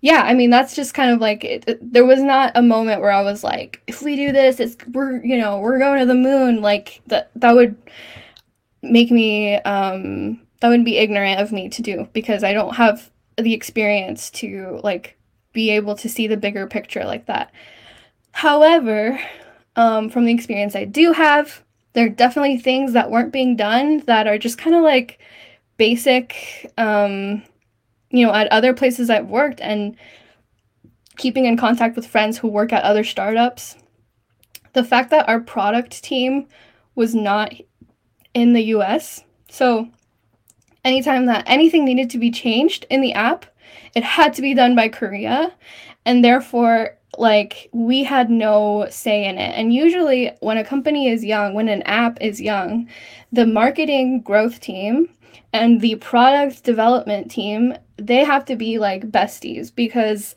yeah 0.00 0.22
i 0.22 0.34
mean 0.34 0.50
that's 0.50 0.74
just 0.74 0.94
kind 0.94 1.10
of 1.10 1.20
like 1.20 1.44
it, 1.44 1.64
it, 1.66 1.92
there 1.92 2.04
was 2.04 2.22
not 2.22 2.52
a 2.54 2.62
moment 2.62 3.00
where 3.00 3.10
i 3.10 3.22
was 3.22 3.42
like 3.42 3.80
if 3.86 4.02
we 4.02 4.16
do 4.16 4.32
this 4.32 4.60
it's 4.60 4.76
we're 4.92 5.24
you 5.24 5.38
know 5.38 5.58
we're 5.58 5.78
going 5.78 5.98
to 5.98 6.06
the 6.06 6.14
moon. 6.14 6.60
Like 6.60 7.00
that 7.06 7.30
that 7.36 7.54
would 7.54 7.76
make 8.82 9.10
me 9.10 9.56
um 9.56 10.40
that 10.60 10.68
would 10.68 10.84
be 10.84 10.98
ignorant 10.98 11.40
of 11.40 11.52
me 11.52 11.68
to 11.68 11.82
do 11.82 12.08
because 12.12 12.44
i 12.44 12.52
don't 12.52 12.76
have 12.76 13.10
the 13.36 13.54
experience 13.54 14.30
to 14.30 14.80
like 14.82 15.16
be 15.52 15.70
able 15.70 15.94
to 15.96 16.08
see 16.08 16.26
the 16.26 16.36
bigger 16.36 16.66
picture 16.66 17.04
like 17.04 17.26
that. 17.26 17.52
However 18.32 19.20
um 19.76 20.10
from 20.10 20.26
the 20.26 20.32
experience 20.32 20.76
i 20.76 20.84
do 20.84 21.12
have 21.12 21.62
there 21.94 22.06
are 22.06 22.10
definitely 22.10 22.58
things 22.58 22.92
that 22.92 23.10
weren't 23.10 23.32
being 23.32 23.56
done 23.56 23.98
that 24.06 24.26
are 24.26 24.38
just 24.38 24.58
kind 24.58 24.74
of 24.74 24.82
like 24.82 25.18
basic 25.76 26.72
um, 26.78 27.42
you 28.10 28.26
know 28.26 28.32
at 28.32 28.48
other 28.48 28.74
places 28.74 29.10
i've 29.10 29.28
worked 29.28 29.60
and 29.60 29.96
keeping 31.16 31.44
in 31.44 31.56
contact 31.56 31.96
with 31.96 32.06
friends 32.06 32.38
who 32.38 32.48
work 32.48 32.72
at 32.72 32.84
other 32.84 33.04
startups 33.04 33.76
the 34.72 34.84
fact 34.84 35.10
that 35.10 35.28
our 35.28 35.40
product 35.40 36.02
team 36.02 36.46
was 36.94 37.14
not 37.14 37.52
in 38.34 38.52
the 38.52 38.62
us 38.62 39.22
so 39.48 39.88
anytime 40.84 41.26
that 41.26 41.44
anything 41.46 41.84
needed 41.84 42.10
to 42.10 42.18
be 42.18 42.30
changed 42.30 42.86
in 42.90 43.00
the 43.00 43.12
app 43.12 43.46
it 43.94 44.04
had 44.04 44.34
to 44.34 44.42
be 44.42 44.54
done 44.54 44.74
by 44.74 44.88
korea. 44.88 45.52
And 46.04 46.24
therefore 46.24 46.96
like 47.18 47.68
we 47.72 48.02
had 48.04 48.30
no 48.30 48.86
say 48.88 49.26
in 49.26 49.36
it. 49.36 49.52
And 49.54 49.74
usually 49.74 50.32
when 50.40 50.56
a 50.56 50.64
company 50.64 51.08
is 51.08 51.24
young 51.24 51.54
when 51.54 51.68
an 51.68 51.82
app 51.82 52.18
is 52.20 52.40
young 52.40 52.88
the 53.32 53.46
marketing 53.46 54.22
growth 54.22 54.60
team 54.60 55.08
and 55.52 55.80
the 55.80 55.96
product 55.96 56.64
development 56.64 57.30
team 57.30 57.74
they 57.96 58.24
have 58.24 58.44
to 58.44 58.56
be 58.56 58.78
like 58.78 59.10
besties 59.10 59.74
because 59.74 60.34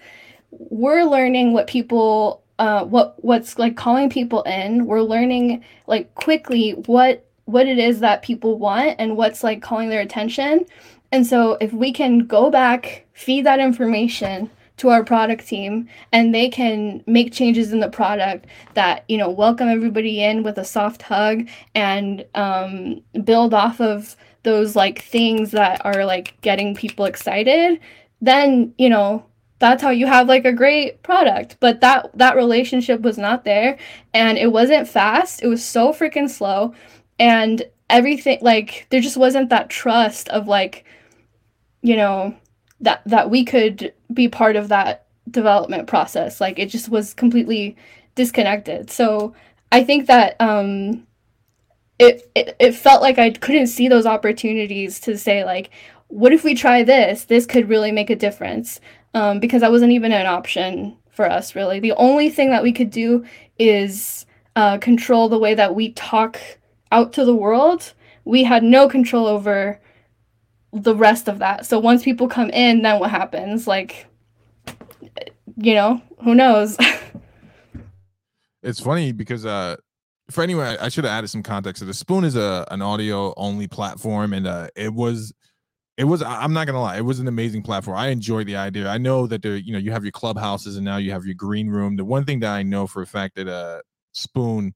we're 0.52 1.04
learning 1.04 1.54
what 1.54 1.68
people 1.68 2.44
uh 2.60 2.86
what 2.86 3.24
what's 3.24 3.58
like 3.60 3.76
calling 3.76 4.10
people 4.10 4.44
in. 4.44 4.86
We're 4.86 5.02
learning 5.02 5.64
like 5.88 6.14
quickly 6.16 6.72
what 6.72 7.26
what 7.46 7.68
it 7.68 7.78
is 7.78 8.00
that 8.00 8.24
people 8.24 8.58
want 8.58 8.96
and 9.00 9.18
what's 9.18 9.44
like 9.44 9.62
calling 9.62 9.90
their 9.90 10.02
attention. 10.02 10.66
And 11.12 11.26
so 11.26 11.58
if 11.62 11.74
we 11.74 11.92
can 11.92 12.20
go 12.20 12.50
back 12.50 13.06
feed 13.14 13.46
that 13.46 13.60
information 13.60 14.50
to 14.78 14.90
our 14.90 15.06
product 15.06 15.48
team 15.48 15.88
and 16.12 16.36
they 16.36 16.50
can 16.50 17.02
make 17.08 17.32
changes 17.32 17.72
in 17.72 17.80
the 17.80 17.90
product 17.90 18.46
that 18.74 19.06
you 19.08 19.18
know 19.18 19.30
welcome 19.30 19.70
everybody 19.70 20.22
in 20.22 20.44
with 20.44 20.58
a 20.58 20.66
soft 20.66 21.02
hug 21.02 21.48
and 21.74 22.26
um, 22.36 23.02
build 23.24 23.54
off 23.54 23.80
of 23.80 24.18
those 24.46 24.76
like 24.76 25.02
things 25.02 25.52
that 25.52 25.86
are 25.86 26.06
like 26.06 26.40
getting 26.42 26.76
people 26.76 27.04
excited, 27.04 27.82
then, 28.22 28.74
you 28.78 28.90
know, 28.90 29.26
that's 29.60 29.82
how 29.82 29.90
you 29.90 30.08
have 30.08 30.30
like 30.30 30.46
a 30.46 30.54
great 30.54 31.04
product. 31.04 31.58
But 31.60 31.82
that 31.82 32.18
that 32.18 32.38
relationship 32.38 33.02
was 33.02 33.18
not 33.18 33.44
there 33.44 33.78
and 34.14 34.38
it 34.38 34.52
wasn't 34.54 34.88
fast. 34.88 35.44
It 35.44 35.48
was 35.48 35.64
so 35.64 35.92
freaking 35.92 36.30
slow 36.30 36.74
and 37.20 37.64
everything 37.90 38.40
like 38.42 38.88
there 38.90 39.02
just 39.02 39.18
wasn't 39.18 39.50
that 39.50 39.70
trust 39.70 40.28
of 40.30 40.48
like 40.48 40.86
you 41.82 41.96
know 41.96 42.36
that 42.82 43.02
that 43.06 43.30
we 43.30 43.46
could 43.46 43.94
be 44.14 44.28
part 44.28 44.56
of 44.56 44.70
that 44.70 45.06
development 45.30 45.88
process. 45.88 46.40
Like 46.40 46.60
it 46.60 46.68
just 46.68 46.90
was 46.90 47.14
completely 47.14 47.76
disconnected. 48.16 48.90
So 48.90 49.34
I 49.72 49.84
think 49.84 50.08
that 50.08 50.36
um, 50.40 51.05
it, 52.00 52.30
it 52.36 52.56
it 52.60 52.72
felt 52.74 53.02
like 53.02 53.18
I 53.18 53.32
couldn't 53.32 53.68
see 53.68 53.88
those 53.88 54.06
opportunities 54.06 55.00
to 55.02 55.18
say 55.18 55.44
like, 55.44 55.72
what 56.08 56.34
if 56.34 56.44
we 56.44 56.56
try 56.56 56.84
this? 56.84 57.26
This 57.26 57.46
could 57.46 57.70
really 57.70 57.92
make 57.92 58.10
a 58.10 58.16
difference. 58.16 58.80
Um, 59.14 59.40
because 59.40 59.62
that 59.62 59.72
wasn't 59.72 59.94
even 59.94 60.12
an 60.12 60.26
option 60.26 60.98
for 61.10 61.30
us 61.30 61.56
really. 61.56 61.80
The 61.80 61.94
only 61.94 62.30
thing 62.30 62.50
that 62.50 62.64
we 62.64 62.74
could 62.74 62.90
do 62.90 63.26
is 63.58 64.26
uh, 64.56 64.78
control 64.78 65.30
the 65.30 65.40
way 65.40 65.54
that 65.54 65.74
we 65.74 65.94
talk 65.94 66.40
out 66.92 67.14
to 67.14 67.26
the 67.26 67.36
world. 67.36 67.94
We 68.26 68.44
had 68.44 68.64
no 68.64 68.90
control 68.90 69.28
over 69.28 69.80
the 70.74 70.96
rest 70.96 71.30
of 71.30 71.40
that. 71.40 71.66
So 71.66 71.80
once 71.80 72.04
people 72.04 72.28
come 72.28 72.50
in, 72.50 72.82
then 72.82 73.00
what 73.00 73.10
happens? 73.10 73.68
Like, 73.68 74.08
you 75.58 75.74
know, 75.74 76.02
who 76.24 76.36
knows? 76.36 76.78
it's 78.64 78.82
funny 78.82 79.14
because 79.14 79.46
uh, 79.46 79.78
for 80.32 80.44
anyone, 80.44 80.78
I 80.80 80.90
should 80.90 81.04
have 81.04 81.12
added 81.12 81.30
some 81.30 81.44
context. 81.44 81.80
So 81.80 81.86
the 81.86 81.94
Spoon 81.94 82.24
is 82.24 82.36
a 82.36 82.68
an 82.72 82.82
audio 82.82 83.34
only 83.38 83.68
platform, 83.68 84.34
and 84.34 84.48
uh, 84.48 84.68
it 84.76 84.94
was 84.94 85.34
it 85.98 86.04
was 86.04 86.22
i'm 86.22 86.52
not 86.52 86.68
gonna 86.68 86.82
lie 86.82 86.98
it 86.98 87.06
was 87.06 87.20
an 87.20 87.28
amazing 87.28 87.62
platform. 87.64 87.98
I 87.98 88.08
enjoyed 88.10 88.48
the 88.48 88.56
idea. 88.58 88.88
I 88.90 88.98
know 88.98 89.28
that 89.28 89.42
there 89.42 89.56
you 89.56 89.74
know 89.74 89.80
you 89.80 89.92
have 89.92 90.04
your 90.04 90.12
clubhouses 90.12 90.76
and 90.76 90.86
now 90.86 90.98
you 90.98 91.12
have 91.12 91.26
your 91.26 91.36
green 91.36 91.70
room. 91.70 91.96
The 91.96 92.06
one 92.06 92.26
thing 92.26 92.40
that 92.42 92.54
i 92.54 92.64
know 92.64 92.88
for 92.88 93.02
a 93.02 93.08
fact 93.08 93.36
that 93.36 93.48
uh 93.48 93.82
spoon 94.14 94.74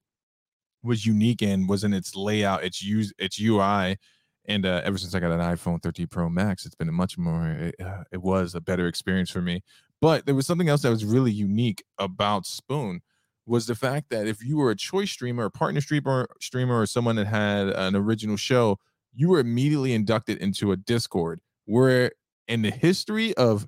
was 0.83 1.05
unique 1.05 1.41
in 1.41 1.67
was 1.67 1.83
in 1.83 1.93
its 1.93 2.15
layout 2.15 2.63
its 2.63 2.81
use 2.81 3.13
its 3.17 3.39
ui 3.39 3.97
and 4.45 4.65
uh, 4.65 4.81
ever 4.85 4.97
since 4.97 5.13
i 5.13 5.19
got 5.19 5.31
an 5.31 5.39
iphone 5.55 5.81
13 5.81 6.07
pro 6.07 6.29
max 6.29 6.65
it's 6.65 6.75
been 6.75 6.89
a 6.89 6.91
much 6.93 7.17
more 7.17 7.47
it, 7.49 7.75
uh, 7.81 8.03
it 8.11 8.21
was 8.21 8.55
a 8.55 8.61
better 8.61 8.87
experience 8.87 9.29
for 9.29 9.41
me. 9.41 9.61
But 10.01 10.25
there 10.25 10.35
was 10.35 10.47
something 10.47 10.69
else 10.69 10.83
that 10.83 10.89
was 10.89 11.03
really 11.03 11.31
unique 11.31 11.83
about 11.97 12.45
spoon 12.45 13.01
was 13.49 13.65
the 13.65 13.75
fact 13.75 14.09
that 14.09 14.27
if 14.27 14.43
you 14.43 14.57
were 14.57 14.71
a 14.71 14.75
choice 14.75 15.11
streamer 15.11 15.45
a 15.45 15.51
partner 15.51 15.81
streamer 15.81 16.27
streamer 16.39 16.79
or 16.79 16.85
someone 16.85 17.15
that 17.15 17.27
had 17.27 17.67
an 17.69 17.95
original 17.95 18.37
show 18.37 18.77
you 19.13 19.29
were 19.29 19.39
immediately 19.39 19.93
inducted 19.93 20.37
into 20.37 20.71
a 20.71 20.77
Discord 20.77 21.41
where 21.65 22.11
in 22.47 22.61
the 22.61 22.71
history 22.71 23.35
of 23.35 23.67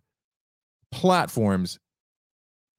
platforms, 0.92 1.80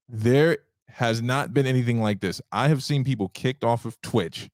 there 0.07 0.59
has 0.89 1.21
not 1.21 1.53
been 1.53 1.65
anything 1.65 2.01
like 2.01 2.19
this. 2.19 2.41
I 2.51 2.67
have 2.67 2.83
seen 2.83 3.03
people 3.03 3.29
kicked 3.29 3.63
off 3.63 3.85
of 3.85 3.99
Twitch 4.01 4.49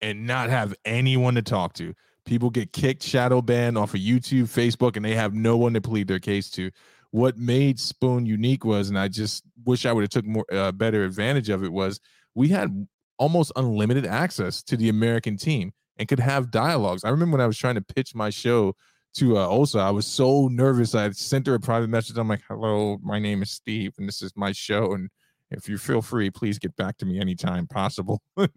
and 0.00 0.26
not 0.26 0.50
have 0.50 0.74
anyone 0.84 1.34
to 1.34 1.42
talk 1.42 1.72
to. 1.74 1.94
People 2.24 2.50
get 2.50 2.72
kicked, 2.72 3.02
shadow 3.02 3.42
banned 3.42 3.76
off 3.76 3.94
of 3.94 4.00
YouTube, 4.00 4.44
Facebook, 4.44 4.96
and 4.96 5.04
they 5.04 5.14
have 5.14 5.34
no 5.34 5.56
one 5.56 5.74
to 5.74 5.80
plead 5.80 6.06
their 6.06 6.20
case 6.20 6.50
to. 6.50 6.70
What 7.12 7.38
made 7.38 7.78
Spoon 7.78 8.26
unique 8.26 8.64
was, 8.64 8.88
and 8.88 8.98
I 8.98 9.08
just 9.08 9.44
wish 9.64 9.86
I 9.86 9.92
would 9.92 10.02
have 10.02 10.10
took 10.10 10.26
more 10.26 10.44
uh, 10.52 10.72
better 10.72 11.04
advantage 11.04 11.48
of 11.48 11.62
it 11.62 11.72
was 11.72 12.00
we 12.34 12.48
had 12.48 12.86
almost 13.18 13.52
unlimited 13.54 14.06
access 14.06 14.62
to 14.64 14.76
the 14.76 14.88
American 14.88 15.36
team 15.36 15.72
and 15.96 16.08
could 16.08 16.18
have 16.20 16.50
dialogues. 16.50 17.04
I 17.04 17.10
remember 17.10 17.36
when 17.36 17.44
I 17.44 17.46
was 17.46 17.58
trying 17.58 17.76
to 17.76 17.82
pitch 17.82 18.14
my 18.14 18.30
show 18.30 18.74
to 19.14 19.36
uh, 19.36 19.46
Osa, 19.46 19.78
I 19.78 19.90
was 19.90 20.06
so 20.06 20.48
nervous. 20.48 20.94
I 20.94 21.10
sent 21.10 21.46
her 21.46 21.54
a 21.54 21.60
private 21.60 21.88
message. 21.90 22.16
I'm 22.16 22.28
like, 22.28 22.42
"Hello, 22.48 22.98
my 23.02 23.18
name 23.18 23.42
is 23.42 23.50
Steve, 23.50 23.92
and 23.98 24.08
this 24.08 24.22
is 24.22 24.32
my 24.36 24.52
show, 24.52 24.94
and 24.94 25.10
if 25.50 25.68
you 25.68 25.76
feel 25.76 26.00
free, 26.00 26.30
please 26.30 26.58
get 26.58 26.74
back 26.76 26.96
to 26.98 27.06
me 27.06 27.20
anytime 27.20 27.66
possible." 27.66 28.22
but 28.36 28.50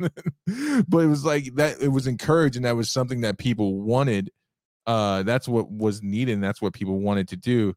it 0.47 1.07
was 1.07 1.25
like 1.25 1.53
that. 1.55 1.81
It 1.81 1.89
was 1.89 2.07
encouraged, 2.07 2.55
and 2.55 2.65
that 2.65 2.75
was 2.75 2.89
something 2.89 3.21
that 3.21 3.37
people 3.37 3.81
wanted. 3.81 4.31
Uh, 4.87 5.23
that's 5.23 5.47
what 5.47 5.69
was 5.69 6.01
needed, 6.01 6.33
and 6.33 6.43
that's 6.43 6.61
what 6.61 6.73
people 6.73 6.99
wanted 6.99 7.27
to 7.29 7.35
do. 7.35 7.73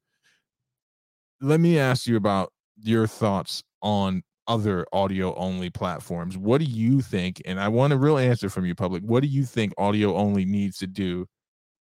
Let 1.41 1.61
me 1.61 1.79
ask 1.79 2.07
you 2.07 2.17
about 2.17 2.53
your 2.83 3.07
thoughts 3.07 3.63
on 3.83 4.23
other 4.49 4.87
audio 4.93 5.35
only 5.37 5.71
platforms. 5.71 6.37
What 6.37 6.59
do 6.59 6.65
you 6.65 7.01
think? 7.01 7.41
And 7.45 7.61
I 7.61 7.69
want 7.69 7.93
a 7.93 7.97
real 7.97 8.19
answer 8.19 8.49
from 8.49 8.65
you, 8.65 8.75
public. 8.75 9.03
What 9.03 9.23
do 9.23 9.29
you 9.29 9.45
think 9.45 9.75
audio 9.79 10.17
only 10.17 10.45
needs 10.45 10.79
to 10.79 10.87
do 10.87 11.27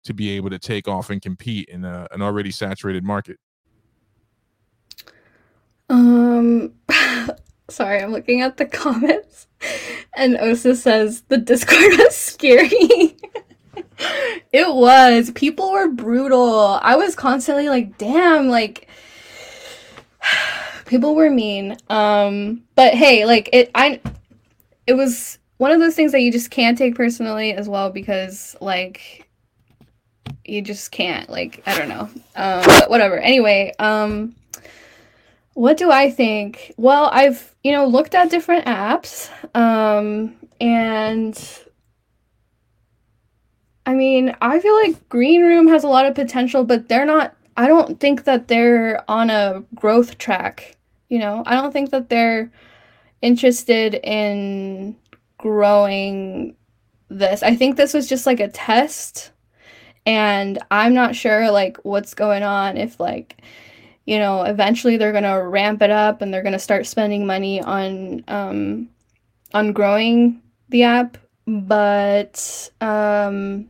to 0.03 0.13
be 0.13 0.29
able 0.31 0.49
to 0.49 0.59
take 0.59 0.87
off 0.87 1.09
and 1.09 1.21
compete 1.21 1.69
in 1.69 1.85
a, 1.85 2.07
an 2.11 2.21
already 2.21 2.51
saturated 2.51 3.03
market? 3.03 3.39
Um, 5.89 6.73
sorry, 7.69 8.01
I'm 8.01 8.11
looking 8.11 8.41
at 8.41 8.57
the 8.57 8.65
comments, 8.65 9.47
and 10.13 10.37
Osa 10.37 10.75
says 10.75 11.21
the 11.29 11.37
Discord 11.37 11.79
was 11.97 12.15
scary. 12.15 13.17
it 14.51 14.75
was. 14.75 15.31
People 15.31 15.71
were 15.71 15.87
brutal. 15.89 16.79
I 16.81 16.95
was 16.95 17.15
constantly 17.15 17.69
like, 17.69 17.97
damn, 17.97 18.49
like 18.49 18.86
people 20.85 21.15
were 21.15 21.29
mean. 21.29 21.77
Um, 21.89 22.63
but 22.75 22.93
hey, 22.93 23.25
like 23.25 23.49
it, 23.53 23.71
I, 23.75 24.01
it 24.85 24.93
was 24.93 25.39
one 25.57 25.71
of 25.71 25.79
those 25.79 25.95
things 25.95 26.11
that 26.11 26.21
you 26.21 26.31
just 26.31 26.51
can't 26.51 26.77
take 26.77 26.95
personally 26.95 27.53
as 27.53 27.67
well 27.67 27.89
because 27.89 28.55
like 28.61 29.27
you 30.45 30.61
just 30.61 30.91
can't 30.91 31.29
like 31.29 31.61
I 31.65 31.77
don't 31.77 31.89
know. 31.89 32.09
Um, 32.35 32.63
but 32.65 32.89
whatever. 32.89 33.17
Anyway, 33.17 33.73
um, 33.79 34.35
what 35.53 35.77
do 35.77 35.91
I 35.91 36.09
think? 36.09 36.73
Well, 36.77 37.09
I've 37.11 37.55
you 37.63 37.71
know 37.71 37.85
looked 37.85 38.15
at 38.15 38.29
different 38.29 38.65
apps, 38.65 39.29
um, 39.55 40.35
and 40.61 41.37
I 43.85 43.93
mean, 43.93 44.35
I 44.41 44.59
feel 44.59 44.75
like 44.75 45.09
Green 45.09 45.41
Room 45.41 45.67
has 45.69 45.83
a 45.83 45.87
lot 45.87 46.05
of 46.05 46.13
potential, 46.15 46.63
but 46.63 46.87
they're 46.89 47.05
not. 47.05 47.33
I 47.57 47.67
don't 47.67 47.99
think 47.99 48.23
that 48.25 48.47
they're 48.47 49.03
on 49.09 49.29
a 49.29 49.63
growth 49.75 50.17
track 50.17 50.77
you 51.09 51.19
know, 51.19 51.43
I 51.45 51.55
don't 51.55 51.71
think 51.71 51.91
that 51.91 52.09
they're 52.09 52.51
interested 53.21 53.95
in 53.95 54.95
growing 55.37 56.55
this. 57.09 57.43
I 57.43 57.55
think 57.55 57.77
this 57.77 57.93
was 57.93 58.07
just 58.07 58.25
like 58.25 58.39
a 58.39 58.49
test 58.49 59.31
and 60.05 60.59
I'm 60.71 60.93
not 60.93 61.15
sure 61.15 61.51
like 61.51 61.77
what's 61.83 62.13
going 62.13 62.43
on 62.43 62.77
if 62.77 62.99
like 62.99 63.41
you 64.05 64.19
know, 64.19 64.43
eventually 64.43 64.95
they're 64.95 65.11
going 65.11 65.25
to 65.25 65.43
ramp 65.43 65.81
it 65.81 65.89
up 65.89 66.21
and 66.21 66.33
they're 66.33 66.41
going 66.41 66.53
to 66.53 66.59
start 66.59 66.85
spending 66.85 67.25
money 67.25 67.61
on 67.61 68.23
um 68.27 68.89
on 69.53 69.73
growing 69.73 70.41
the 70.69 70.83
app, 70.83 71.17
but 71.45 72.69
um 72.81 73.69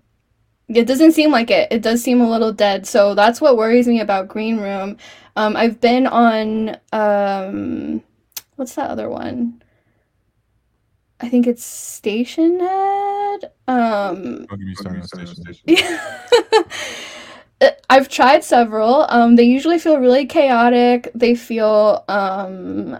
it 0.67 0.85
doesn't 0.85 1.13
seem 1.13 1.31
like 1.31 1.49
it. 1.49 1.71
It 1.71 1.81
does 1.81 2.03
seem 2.03 2.21
a 2.21 2.29
little 2.29 2.51
dead. 2.51 2.85
So 2.85 3.15
that's 3.15 3.39
what 3.39 3.57
worries 3.57 3.87
me 3.87 4.01
about 4.01 4.27
Green 4.27 4.57
Room. 4.59 4.97
Um, 5.35 5.55
I've 5.55 5.79
been 5.79 6.07
on 6.07 6.77
um, 6.91 8.03
what's 8.55 8.75
that 8.75 8.89
other 8.89 9.09
one? 9.09 9.61
I 11.19 11.29
think 11.29 11.47
it's 11.47 11.65
Stationhead. 11.65 13.45
Um, 13.67 14.45
I'll 14.49 14.57
give 14.57 14.67
you 14.67 14.75
started 14.75 15.01
on 15.01 15.07
Station. 15.07 15.63
Yeah. 15.65 16.23
I've 17.89 18.07
tried 18.09 18.43
several. 18.43 19.07
Um, 19.09 19.35
they 19.35 19.43
usually 19.43 19.79
feel 19.79 19.97
really 19.97 20.27
chaotic. 20.27 21.11
They 21.15 21.33
feel 21.33 22.03
um, 22.07 22.99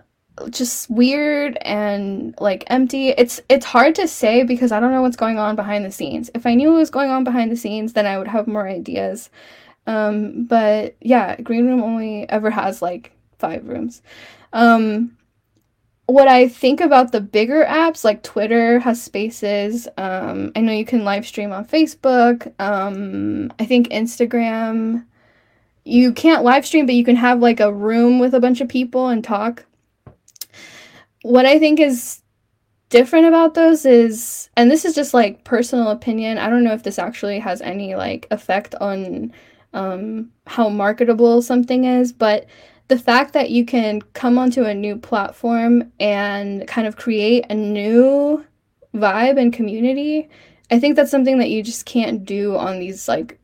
just 0.50 0.90
weird 0.90 1.58
and 1.62 2.36
like 2.40 2.64
empty. 2.68 3.10
It's 3.10 3.42
it's 3.50 3.66
hard 3.66 3.96
to 3.96 4.08
say 4.08 4.44
because 4.44 4.72
I 4.72 4.80
don't 4.80 4.92
know 4.92 5.02
what's 5.02 5.18
going 5.18 5.40
on 5.40 5.56
behind 5.56 5.86
the 5.86 5.92
scenes. 5.92 6.30
If 6.36 6.46
I 6.46 6.54
knew 6.56 6.72
what 6.72 6.80
was 6.80 6.90
going 6.90 7.12
on 7.12 7.24
behind 7.24 7.52
the 7.52 7.58
scenes, 7.58 7.94
then 7.94 8.06
I 8.06 8.18
would 8.18 8.28
have 8.28 8.48
more 8.48 8.68
ideas. 8.68 9.30
Um, 9.88 10.46
but 10.46 10.96
yeah, 11.02 11.40
green 11.42 11.66
room 11.66 11.82
only 11.82 12.30
ever 12.30 12.50
has 12.50 12.82
like 12.82 13.14
five 13.40 13.68
rooms. 13.68 14.02
Um, 14.54 15.18
what 16.08 16.28
I 16.28 16.48
think 16.48 16.80
about 16.80 17.12
the 17.12 17.22
bigger 17.22 17.66
apps 17.66 18.04
like 18.04 18.24
Twitter 18.24 18.80
has 18.80 19.02
spaces. 19.02 19.88
Um, 19.98 20.54
I 20.56 20.62
know 20.62 20.72
you 20.72 20.86
can 20.86 21.04
live 21.04 21.28
stream 21.28 21.52
on 21.52 21.66
Facebook. 21.66 22.54
Um, 22.60 23.52
I 23.60 23.66
think 23.66 23.90
Instagram, 23.90 25.06
you 25.84 26.14
can't 26.14 26.44
live 26.44 26.66
stream, 26.66 26.86
but 26.86 26.96
you 26.96 27.04
can 27.04 27.18
have 27.18 27.40
like 27.40 27.60
a 27.60 27.74
room 27.74 28.20
with 28.20 28.34
a 28.34 28.40
bunch 28.40 28.62
of 28.62 28.70
people 28.70 29.10
and 29.10 29.24
talk. 29.24 29.66
What 31.28 31.46
I 31.46 31.60
think 31.60 31.82
is 31.82 32.22
different 32.88 33.28
about 33.28 33.54
those 33.54 33.86
is, 33.86 34.50
and 34.56 34.72
this 34.72 34.86
is 34.86 34.96
just 34.96 35.14
like 35.14 35.44
personal 35.44 35.90
opinion, 35.90 36.38
I 36.38 36.50
don't 36.50 36.64
know 36.64 36.72
if 36.72 36.84
this 36.84 36.98
actually 36.98 37.38
has 37.40 37.62
any 37.62 37.96
like 37.96 38.28
effect 38.32 38.76
on 38.76 39.34
um, 39.74 40.32
how 40.46 40.70
marketable 40.70 41.42
something 41.42 41.84
is, 41.84 42.14
but 42.14 42.46
the 42.88 42.98
fact 42.98 43.34
that 43.34 43.50
you 43.50 43.66
can 43.66 44.02
come 44.14 44.38
onto 44.38 44.64
a 44.64 44.74
new 44.74 44.96
platform 44.96 45.92
and 46.00 46.66
kind 46.66 46.88
of 46.88 46.96
create 46.96 47.46
a 47.50 47.56
new 47.56 48.46
vibe 48.96 49.38
and 49.38 49.52
community, 49.52 50.30
I 50.72 50.80
think 50.80 50.96
that's 50.96 51.12
something 51.12 51.40
that 51.40 51.50
you 51.50 51.62
just 51.62 51.86
can't 51.86 52.24
do 52.24 52.56
on 52.56 52.80
these 52.80 53.10
like 53.10 53.38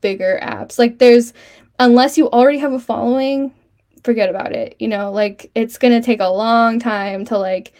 bigger 0.00 0.38
apps. 0.40 0.78
Like 0.78 1.00
there's 1.00 1.32
unless 1.80 2.16
you 2.16 2.30
already 2.30 2.58
have 2.58 2.74
a 2.74 2.78
following, 2.78 3.52
forget 4.04 4.30
about 4.30 4.52
it. 4.52 4.76
You 4.78 4.88
know, 4.88 5.10
like 5.12 5.50
it's 5.54 5.78
going 5.78 5.94
to 6.00 6.04
take 6.04 6.20
a 6.20 6.28
long 6.28 6.78
time 6.78 7.24
to 7.26 7.38
like 7.38 7.72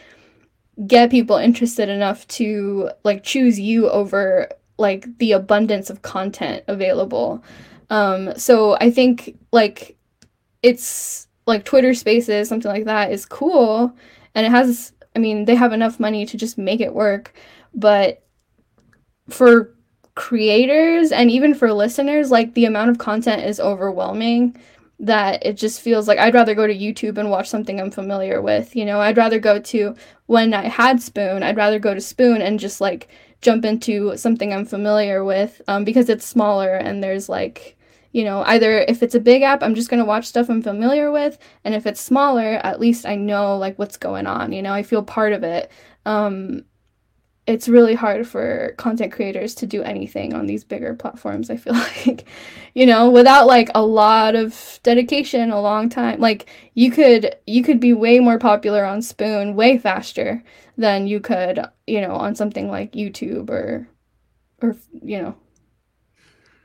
get 0.87 1.11
people 1.11 1.37
interested 1.37 1.89
enough 1.89 2.27
to 2.29 2.91
like 3.05 3.23
choose 3.23 3.61
you 3.61 3.89
over 3.91 4.49
like 4.79 5.07
the 5.19 5.33
abundance 5.33 5.91
of 5.91 6.03
content 6.03 6.65
available 6.69 7.45
Um, 7.91 8.37
so 8.39 8.77
I 8.81 8.91
think 8.91 9.39
like 9.53 9.97
it's 10.63 11.29
like 11.47 11.65
Twitter 11.65 11.95
Spaces, 11.95 12.49
something 12.49 12.71
like 12.71 12.87
that, 12.87 13.13
is 13.13 13.27
cool, 13.27 13.95
and 14.35 14.47
it 14.47 14.51
has. 14.51 14.93
I 15.17 15.21
mean, 15.21 15.45
they 15.47 15.55
have 15.57 15.73
enough 15.73 16.01
money 16.01 16.27
to 16.27 16.37
just 16.37 16.59
make 16.59 16.81
it 16.81 16.95
work, 16.95 17.35
but 17.75 18.25
for 19.29 19.75
creators 20.15 21.13
and 21.13 21.31
even 21.31 21.55
for 21.55 21.73
listeners, 21.73 22.31
like 22.31 22.55
the 22.55 22.65
amount 22.67 22.91
of 22.91 22.99
content 22.99 23.43
is 23.45 23.61
overwhelming 23.61 24.57
that 25.07 25.45
it 25.45 25.57
just 25.57 25.81
feels 25.81 26.09
like 26.09 26.19
I'd 26.19 26.35
rather 26.35 26.55
go 26.55 26.67
to 26.67 26.75
YouTube 26.75 27.19
and 27.19 27.31
watch 27.31 27.49
something 27.49 27.81
I'm 27.81 27.91
familiar 27.91 28.41
with. 28.41 28.75
You 28.75 28.85
know, 28.85 29.01
I'd 29.01 29.17
rather 29.17 29.39
go 29.39 29.59
to 29.59 29.95
when 30.27 30.55
I 30.55 30.69
had 30.69 31.03
Spoon, 31.03 31.43
I'd 31.43 31.57
rather 31.57 31.79
go 31.79 31.95
to 31.95 32.01
Spoon 32.01 32.41
and 32.41 32.59
just 32.59 32.81
like 32.81 33.09
jump 33.43 33.65
into 33.65 34.17
something 34.17 34.53
I'm 34.53 34.65
familiar 34.65 35.23
with 35.23 35.61
um, 35.69 35.85
because 35.85 36.09
it's 36.09 36.25
smaller 36.25 36.75
and 36.75 37.03
there's 37.05 37.29
like, 37.29 37.77
you 38.13 38.25
know, 38.25 38.43
either 38.47 38.79
if 38.79 39.03
it's 39.03 39.15
a 39.15 39.21
big 39.21 39.43
app, 39.43 39.63
I'm 39.63 39.75
just 39.75 39.91
going 39.91 39.99
to 39.99 40.07
watch 40.07 40.27
stuff 40.27 40.49
I'm 40.49 40.63
familiar 40.63 41.11
with. 41.11 41.37
And 41.65 41.75
if 41.75 41.87
it's 41.87 42.01
smaller, 42.01 42.61
at 42.65 42.81
least 42.81 43.05
I 43.05 43.17
know 43.17 43.59
like 43.59 43.79
what's 43.79 43.99
going 43.99 44.27
on. 44.27 44.53
You 44.53 44.63
know, 44.63 44.73
I 44.73 44.83
feel 44.83 45.03
part 45.03 45.33
of 45.33 45.43
it. 45.43 45.71
Um, 46.07 46.65
it's 47.47 47.69
really 47.69 47.95
hard 47.95 48.27
for 48.27 48.75
content 48.79 49.13
creators 49.13 49.55
to 49.55 49.67
do 49.67 49.83
anything 49.83 50.33
on 50.33 50.47
these 50.47 50.65
bigger 50.65 50.95
platforms 50.95 51.51
i 51.51 51.57
feel 51.57 51.73
like 52.07 52.27
you 52.75 52.87
know 52.87 53.11
without 53.11 53.47
like 53.47 53.71
a 53.75 53.85
lot 53.85 54.35
of 54.35 54.81
dedication 54.83 55.51
a 55.51 55.61
long 55.61 55.89
time 55.89 56.19
like 56.21 56.49
you 56.75 56.91
could 56.91 57.35
you 57.47 57.63
could 57.63 57.81
be 57.81 57.93
way 57.93 58.19
more 58.19 58.39
popular 58.39 58.85
on 58.85 59.03
spoon 59.03 59.55
way 59.55 59.79
faster 59.79 60.43
than 60.77 61.07
you 61.07 61.21
could 61.21 61.65
you 61.87 62.01
know 62.01 62.15
on 62.15 62.35
something 62.35 62.71
like 62.71 62.93
youtube 62.93 63.51
or 63.51 63.87
or 64.63 64.77
you 65.03 65.21
know 65.21 65.35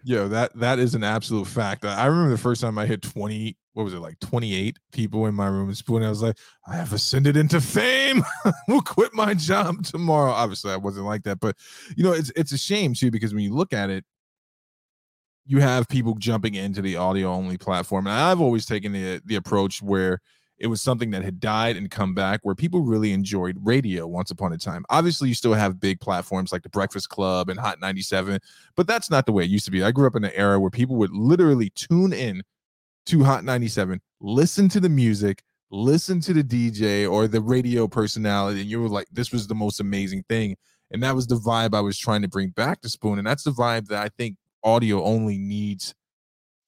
Yo, 0.03 0.29
that 0.29 0.57
that 0.57 0.79
is 0.79 0.95
an 0.95 1.03
absolute 1.03 1.45
fact. 1.45 1.83
I 1.83 2.05
remember 2.05 2.31
the 2.31 2.37
first 2.37 2.61
time 2.61 2.77
I 2.77 2.85
hit 2.85 3.01
20, 3.01 3.57
what 3.73 3.83
was 3.83 3.93
it 3.93 3.99
like 3.99 4.19
28 4.19 4.77
people 4.91 5.25
in 5.25 5.35
my 5.35 5.47
room 5.47 5.69
and. 5.69 6.05
I 6.05 6.09
was 6.09 6.21
like, 6.21 6.37
I 6.67 6.75
have 6.75 6.93
ascended 6.93 7.37
into 7.37 7.61
fame. 7.61 8.23
we'll 8.67 8.81
quit 8.81 9.13
my 9.13 9.33
job 9.33 9.83
tomorrow. 9.83 10.31
Obviously, 10.31 10.71
I 10.71 10.77
wasn't 10.77 11.05
like 11.05 11.23
that, 11.23 11.39
but 11.39 11.55
you 11.95 12.03
know, 12.03 12.11
it's 12.11 12.31
it's 12.35 12.51
a 12.51 12.57
shame 12.57 12.93
too 12.93 13.11
because 13.11 13.33
when 13.33 13.43
you 13.43 13.53
look 13.53 13.73
at 13.73 13.89
it, 13.89 14.03
you 15.45 15.59
have 15.59 15.87
people 15.87 16.15
jumping 16.15 16.55
into 16.55 16.81
the 16.81 16.95
audio 16.95 17.31
only 17.31 17.57
platform. 17.57 18.07
And 18.07 18.15
I've 18.15 18.41
always 18.41 18.65
taken 18.65 18.91
the 18.91 19.21
the 19.25 19.35
approach 19.35 19.81
where 19.81 20.19
it 20.59 20.67
was 20.67 20.81
something 20.81 21.11
that 21.11 21.23
had 21.23 21.39
died 21.39 21.77
and 21.77 21.89
come 21.89 22.13
back 22.13 22.41
where 22.43 22.53
people 22.53 22.81
really 22.81 23.13
enjoyed 23.13 23.57
radio 23.63 24.05
once 24.05 24.29
upon 24.29 24.51
a 24.51 24.57
time. 24.57 24.83
Obviously, 24.89 25.29
you 25.29 25.35
still 25.35 25.53
have 25.53 25.79
big 25.79 26.01
platforms 26.01 26.51
like 26.51 26.63
the 26.63 26.69
Breakfast 26.69 27.09
Club 27.09 27.49
and 27.49 27.59
Hot 27.59 27.79
97, 27.79 28.39
but 28.75 28.85
that's 28.85 29.09
not 29.09 29.25
the 29.25 29.31
way 29.31 29.43
it 29.45 29.49
used 29.49 29.65
to 29.65 29.71
be. 29.71 29.83
I 29.83 29.91
grew 29.91 30.05
up 30.05 30.17
in 30.17 30.23
an 30.25 30.31
era 30.35 30.59
where 30.59 30.69
people 30.69 30.97
would 30.97 31.13
literally 31.13 31.71
tune 31.75 32.11
in 32.11 32.43
to 33.07 33.23
Hot 33.23 33.43
97, 33.43 33.99
listen 34.19 34.69
to 34.69 34.79
the 34.79 34.89
music, 34.89 35.43
listen 35.71 36.19
to 36.21 36.33
the 36.33 36.43
DJ 36.43 37.09
or 37.09 37.27
the 37.27 37.41
radio 37.41 37.87
personality, 37.87 38.61
and 38.61 38.69
you 38.69 38.81
were 38.81 38.89
like, 38.89 39.07
this 39.11 39.31
was 39.31 39.47
the 39.47 39.55
most 39.55 39.79
amazing 39.79 40.23
thing. 40.29 40.55
And 40.91 41.03
that 41.03 41.15
was 41.15 41.27
the 41.27 41.35
vibe 41.35 41.75
I 41.75 41.81
was 41.81 41.97
trying 41.97 42.23
to 42.23 42.27
bring 42.27 42.49
back 42.49 42.81
to 42.81 42.89
Spoon. 42.89 43.19
And 43.19 43.27
that's 43.27 43.43
the 43.43 43.51
vibe 43.51 43.87
that 43.87 44.03
I 44.03 44.09
think 44.17 44.37
audio 44.63 45.03
only 45.03 45.37
needs 45.37 45.93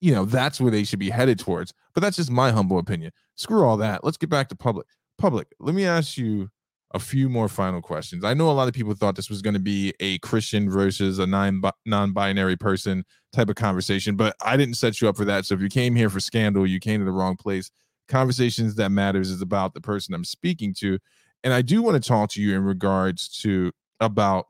you 0.02 0.12
know 0.12 0.24
that's 0.24 0.60
where 0.60 0.70
they 0.70 0.84
should 0.84 0.98
be 0.98 1.10
headed 1.10 1.38
towards 1.38 1.72
but 1.94 2.00
that's 2.02 2.16
just 2.16 2.30
my 2.30 2.50
humble 2.50 2.78
opinion 2.78 3.10
screw 3.36 3.64
all 3.64 3.76
that 3.78 4.04
let's 4.04 4.16
get 4.18 4.28
back 4.28 4.48
to 4.48 4.56
public 4.56 4.86
public 5.16 5.46
let 5.60 5.74
me 5.74 5.86
ask 5.86 6.18
you 6.18 6.50
a 6.94 6.98
few 6.98 7.28
more 7.28 7.48
final 7.48 7.80
questions 7.80 8.24
i 8.24 8.34
know 8.34 8.50
a 8.50 8.52
lot 8.52 8.68
of 8.68 8.74
people 8.74 8.94
thought 8.94 9.16
this 9.16 9.30
was 9.30 9.42
going 9.42 9.54
to 9.54 9.60
be 9.60 9.92
a 10.00 10.18
christian 10.18 10.70
versus 10.70 11.18
a 11.18 11.26
non-binary 11.26 12.56
person 12.56 13.04
type 13.32 13.48
of 13.48 13.56
conversation 13.56 14.16
but 14.16 14.36
i 14.44 14.56
didn't 14.56 14.74
set 14.74 15.00
you 15.00 15.08
up 15.08 15.16
for 15.16 15.24
that 15.24 15.44
so 15.44 15.54
if 15.54 15.60
you 15.60 15.68
came 15.68 15.94
here 15.94 16.10
for 16.10 16.20
scandal 16.20 16.66
you 16.66 16.80
came 16.80 17.00
to 17.00 17.04
the 17.04 17.12
wrong 17.12 17.36
place 17.36 17.70
conversations 18.08 18.74
that 18.74 18.90
matters 18.90 19.30
is 19.30 19.42
about 19.42 19.74
the 19.74 19.80
person 19.80 20.14
i'm 20.14 20.24
speaking 20.24 20.74
to 20.74 20.98
and 21.44 21.52
i 21.52 21.62
do 21.62 21.82
want 21.82 22.00
to 22.00 22.08
talk 22.08 22.30
to 22.30 22.42
you 22.42 22.54
in 22.54 22.62
regards 22.62 23.28
to 23.28 23.70
about 24.00 24.46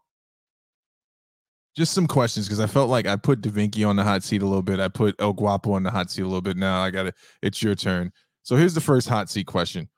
just 1.75 1.95
some 1.95 2.07
questions 2.07 2.47
because 2.47 2.61
I 2.61 2.67
felt 2.67 2.91
like 2.91 3.07
I 3.07 3.17
put 3.17 3.41
DaVinci 3.41 3.87
on 3.87 3.97
the 3.97 4.05
hot 4.05 4.23
seat 4.23 4.43
a 4.43 4.47
little 4.47 4.63
bit. 4.63 4.79
I 4.79 4.89
put 4.89 5.15
El 5.19 5.33
Guapo 5.33 5.73
on 5.73 5.83
the 5.83 5.91
hot 5.91 6.11
seat 6.11 6.23
a 6.23 6.27
little 6.27 6.43
bit. 6.43 6.57
Now 6.57 6.83
I 6.83 6.91
got 6.91 7.07
it. 7.07 7.15
It's 7.41 7.63
your 7.63 7.75
turn. 7.75 8.13
So 8.43 8.57
here's 8.57 8.75
the 8.75 8.81
first 8.81 9.09
hot 9.09 9.31
seat 9.31 9.47
question. 9.47 9.89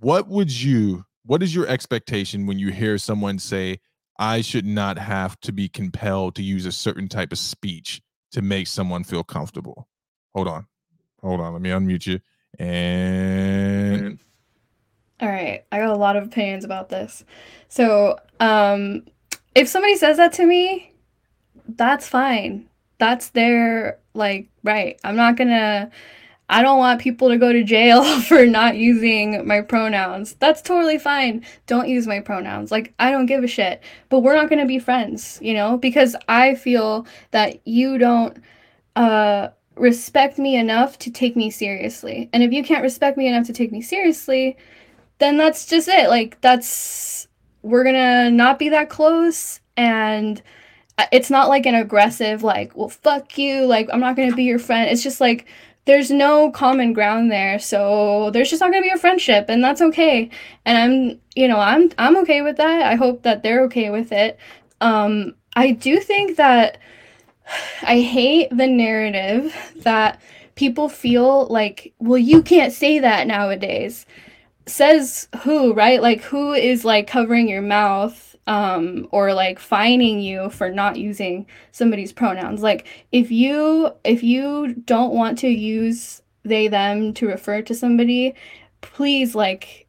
What 0.00 0.28
would 0.28 0.50
you, 0.52 1.04
what 1.26 1.42
is 1.42 1.54
your 1.54 1.66
expectation 1.66 2.46
when 2.46 2.58
you 2.58 2.70
hear 2.70 2.98
someone 2.98 3.38
say, 3.38 3.80
I 4.18 4.42
should 4.42 4.66
not 4.66 4.98
have 4.98 5.38
to 5.40 5.52
be 5.52 5.68
compelled 5.68 6.36
to 6.36 6.42
use 6.42 6.66
a 6.66 6.72
certain 6.72 7.08
type 7.08 7.32
of 7.32 7.38
speech 7.38 8.00
to 8.32 8.42
make 8.42 8.66
someone 8.66 9.04
feel 9.04 9.24
comfortable? 9.24 9.88
Hold 10.34 10.48
on. 10.48 10.66
Hold 11.22 11.40
on. 11.40 11.52
Let 11.52 11.62
me 11.62 11.70
unmute 11.70 12.06
you. 12.06 12.20
And 12.58 14.18
all 15.20 15.28
right. 15.28 15.64
I 15.72 15.78
got 15.78 15.88
a 15.88 15.96
lot 15.96 16.16
of 16.16 16.24
opinions 16.24 16.64
about 16.64 16.88
this. 16.88 17.24
So, 17.68 18.18
um, 18.40 19.04
if 19.54 19.68
somebody 19.68 19.96
says 19.96 20.16
that 20.18 20.32
to 20.34 20.46
me, 20.46 20.92
that's 21.68 22.08
fine. 22.08 22.68
That's 22.98 23.30
their 23.30 23.98
like 24.14 24.48
right. 24.62 25.00
I'm 25.04 25.16
not 25.16 25.36
gonna 25.36 25.90
I 26.48 26.62
don't 26.62 26.78
want 26.78 27.00
people 27.00 27.28
to 27.30 27.38
go 27.38 27.52
to 27.52 27.64
jail 27.64 28.04
for 28.22 28.46
not 28.46 28.76
using 28.76 29.46
my 29.46 29.60
pronouns. 29.60 30.34
That's 30.34 30.62
totally 30.62 30.98
fine. 30.98 31.44
Don't 31.66 31.88
use 31.88 32.06
my 32.06 32.20
pronouns. 32.20 32.70
Like, 32.70 32.94
I 32.98 33.10
don't 33.10 33.26
give 33.26 33.42
a 33.42 33.48
shit. 33.48 33.82
But 34.08 34.20
we're 34.20 34.34
not 34.34 34.48
going 34.48 34.60
to 34.60 34.66
be 34.66 34.78
friends, 34.78 35.38
you 35.42 35.54
know, 35.54 35.78
because 35.78 36.14
I 36.28 36.54
feel 36.54 37.06
that 37.30 37.66
you 37.66 37.98
don't 37.98 38.36
uh, 38.96 39.48
respect 39.76 40.38
me 40.38 40.56
enough 40.56 40.98
to 41.00 41.10
take 41.10 41.34
me 41.36 41.50
seriously. 41.50 42.28
And 42.32 42.42
if 42.42 42.52
you 42.52 42.62
can't 42.62 42.82
respect 42.82 43.16
me 43.16 43.26
enough 43.26 43.46
to 43.46 43.52
take 43.52 43.72
me 43.72 43.80
seriously, 43.80 44.56
then 45.18 45.36
that's 45.36 45.66
just 45.66 45.88
it. 45.88 46.08
Like, 46.08 46.40
that's 46.40 47.28
we're 47.64 47.82
gonna 47.82 48.30
not 48.30 48.58
be 48.58 48.68
that 48.68 48.90
close 48.90 49.58
and 49.76 50.42
it's 51.10 51.30
not 51.30 51.48
like 51.48 51.66
an 51.66 51.74
aggressive 51.74 52.42
like 52.42 52.76
well 52.76 52.90
fuck 52.90 53.36
you 53.38 53.64
like 53.64 53.88
i'm 53.92 54.00
not 54.00 54.14
gonna 54.14 54.34
be 54.34 54.44
your 54.44 54.58
friend 54.58 54.90
it's 54.90 55.02
just 55.02 55.20
like 55.20 55.46
there's 55.86 56.10
no 56.10 56.50
common 56.50 56.92
ground 56.92 57.30
there 57.30 57.58
so 57.58 58.30
there's 58.30 58.50
just 58.50 58.60
not 58.60 58.70
gonna 58.70 58.82
be 58.82 58.90
a 58.90 58.98
friendship 58.98 59.46
and 59.48 59.62
that's 59.62 59.82
okay. 59.82 60.30
And 60.64 60.78
i'm 60.78 61.20
you 61.34 61.48
know 61.48 61.58
i'm 61.58 61.90
i'm 61.98 62.16
okay 62.18 62.42
with 62.42 62.56
that. 62.56 62.82
I 62.82 62.94
hope 62.94 63.22
that 63.22 63.42
they're 63.42 63.64
okay 63.64 63.90
with 63.90 64.12
it. 64.12 64.38
Um 64.80 65.34
i 65.56 65.72
do 65.72 65.98
think 66.00 66.36
that 66.36 66.78
i 67.82 68.00
hate 68.00 68.50
the 68.50 68.66
narrative 68.66 69.54
that 69.76 70.20
people 70.54 70.88
feel 70.88 71.46
like 71.46 71.92
well 71.98 72.18
you 72.18 72.42
can't 72.42 72.72
say 72.72 72.98
that 73.00 73.26
nowadays. 73.26 74.06
Says 74.66 75.28
who, 75.42 75.74
right? 75.74 76.00
Like 76.00 76.22
who 76.22 76.54
is 76.54 76.86
like 76.86 77.06
covering 77.06 77.48
your 77.48 77.60
mouth 77.60 78.23
um 78.46 79.08
or 79.10 79.32
like 79.32 79.58
fining 79.58 80.20
you 80.20 80.50
for 80.50 80.70
not 80.70 80.96
using 80.96 81.46
somebody's 81.72 82.12
pronouns. 82.12 82.62
Like 82.62 82.86
if 83.12 83.30
you 83.30 83.90
if 84.04 84.22
you 84.22 84.74
don't 84.84 85.14
want 85.14 85.38
to 85.38 85.48
use 85.48 86.22
they 86.42 86.68
them 86.68 87.14
to 87.14 87.26
refer 87.26 87.62
to 87.62 87.74
somebody, 87.74 88.34
please 88.82 89.34
like 89.34 89.86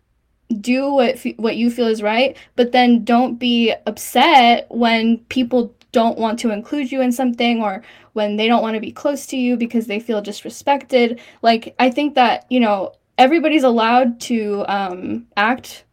do 0.61 0.94
what 0.94 1.18
what 1.38 1.57
you 1.57 1.69
feel 1.69 1.88
is 1.88 2.02
right, 2.02 2.38
but 2.56 2.72
then 2.72 3.03
don't 3.03 3.36
be 3.36 3.73
upset 3.86 4.68
when 4.69 5.18
people 5.30 5.76
don't 5.91 6.18
want 6.18 6.38
to 6.40 6.52
include 6.52 6.91
you 6.91 7.02
in 7.02 7.11
something 7.11 7.61
or 7.61 7.82
when 8.14 8.36
they 8.36 8.48
don't 8.48 8.61
want 8.61 8.76
to 8.76 8.82
be 8.82 8.91
close 8.91 9.26
to 9.27 9.38
you 9.38 9.56
because 9.57 9.88
they 9.88 9.99
feel 9.99 10.22
disrespected. 10.22 11.19
Like 11.41 11.73
I 11.80 11.90
think 11.90 12.15
that, 12.15 12.45
you 12.49 12.60
know, 12.60 12.94
everybody's 13.18 13.64
allowed 13.64 14.19
to 14.22 14.65
um, 14.68 15.26
act 15.38 15.86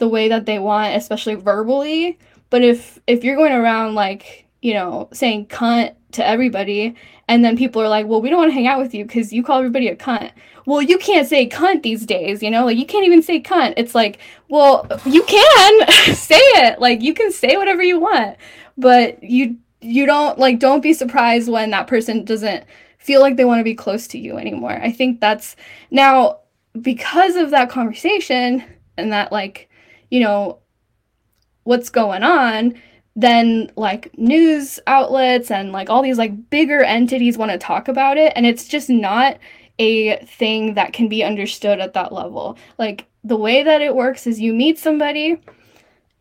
the 0.00 0.08
way 0.08 0.28
that 0.28 0.46
they 0.46 0.58
want, 0.58 0.96
especially 0.96 1.36
verbally. 1.36 2.18
But 2.50 2.62
if 2.62 2.98
if 3.06 3.22
you're 3.22 3.36
going 3.36 3.52
around 3.52 3.94
like 3.94 4.46
you 4.60 4.74
know 4.74 5.08
saying 5.12 5.46
cunt 5.46 5.94
to 6.12 6.26
everybody, 6.26 6.96
and 7.28 7.44
then 7.44 7.56
people 7.56 7.80
are 7.80 7.88
like, 7.88 8.06
well, 8.06 8.20
we 8.20 8.28
don't 8.28 8.40
want 8.40 8.50
to 8.50 8.54
hang 8.54 8.66
out 8.66 8.80
with 8.80 8.92
you 8.92 9.04
because 9.04 9.32
you 9.32 9.44
call 9.44 9.58
everybody 9.58 9.86
a 9.86 9.94
cunt. 9.94 10.32
Well, 10.66 10.82
you 10.82 10.98
can't 10.98 11.28
say 11.28 11.48
cunt 11.48 11.82
these 11.82 12.04
days, 12.04 12.42
you 12.42 12.50
know, 12.50 12.64
like 12.64 12.76
you 12.76 12.84
can't 12.84 13.06
even 13.06 13.22
say 13.22 13.40
cunt. 13.40 13.74
It's 13.76 13.94
like, 13.94 14.18
well, 14.48 14.86
you 15.06 15.22
can 15.22 15.86
say 16.14 16.34
it, 16.38 16.80
like 16.80 17.00
you 17.00 17.14
can 17.14 17.30
say 17.30 17.56
whatever 17.56 17.82
you 17.82 18.00
want, 18.00 18.36
but 18.76 19.22
you 19.22 19.56
you 19.80 20.04
don't 20.06 20.38
like 20.38 20.58
don't 20.58 20.82
be 20.82 20.92
surprised 20.92 21.48
when 21.48 21.70
that 21.70 21.86
person 21.86 22.24
doesn't 22.24 22.64
feel 22.98 23.20
like 23.20 23.36
they 23.36 23.44
want 23.44 23.60
to 23.60 23.64
be 23.64 23.74
close 23.74 24.06
to 24.08 24.18
you 24.18 24.36
anymore. 24.36 24.72
I 24.72 24.92
think 24.92 25.20
that's 25.20 25.56
now 25.90 26.40
because 26.80 27.36
of 27.36 27.50
that 27.50 27.70
conversation 27.70 28.62
and 28.96 29.12
that 29.12 29.32
like 29.32 29.69
you 30.10 30.20
know 30.20 30.58
what's 31.64 31.90
going 31.90 32.22
on 32.22 32.74
then 33.16 33.70
like 33.76 34.16
news 34.18 34.78
outlets 34.86 35.50
and 35.50 35.72
like 35.72 35.90
all 35.90 36.02
these 36.02 36.18
like 36.18 36.50
bigger 36.50 36.82
entities 36.82 37.36
want 37.36 37.50
to 37.50 37.58
talk 37.58 37.88
about 37.88 38.16
it 38.16 38.32
and 38.36 38.46
it's 38.46 38.68
just 38.68 38.88
not 38.88 39.38
a 39.78 40.16
thing 40.26 40.74
that 40.74 40.92
can 40.92 41.08
be 41.08 41.24
understood 41.24 41.80
at 41.80 41.94
that 41.94 42.12
level 42.12 42.56
like 42.78 43.06
the 43.24 43.36
way 43.36 43.62
that 43.62 43.82
it 43.82 43.94
works 43.94 44.26
is 44.26 44.40
you 44.40 44.52
meet 44.52 44.78
somebody 44.78 45.40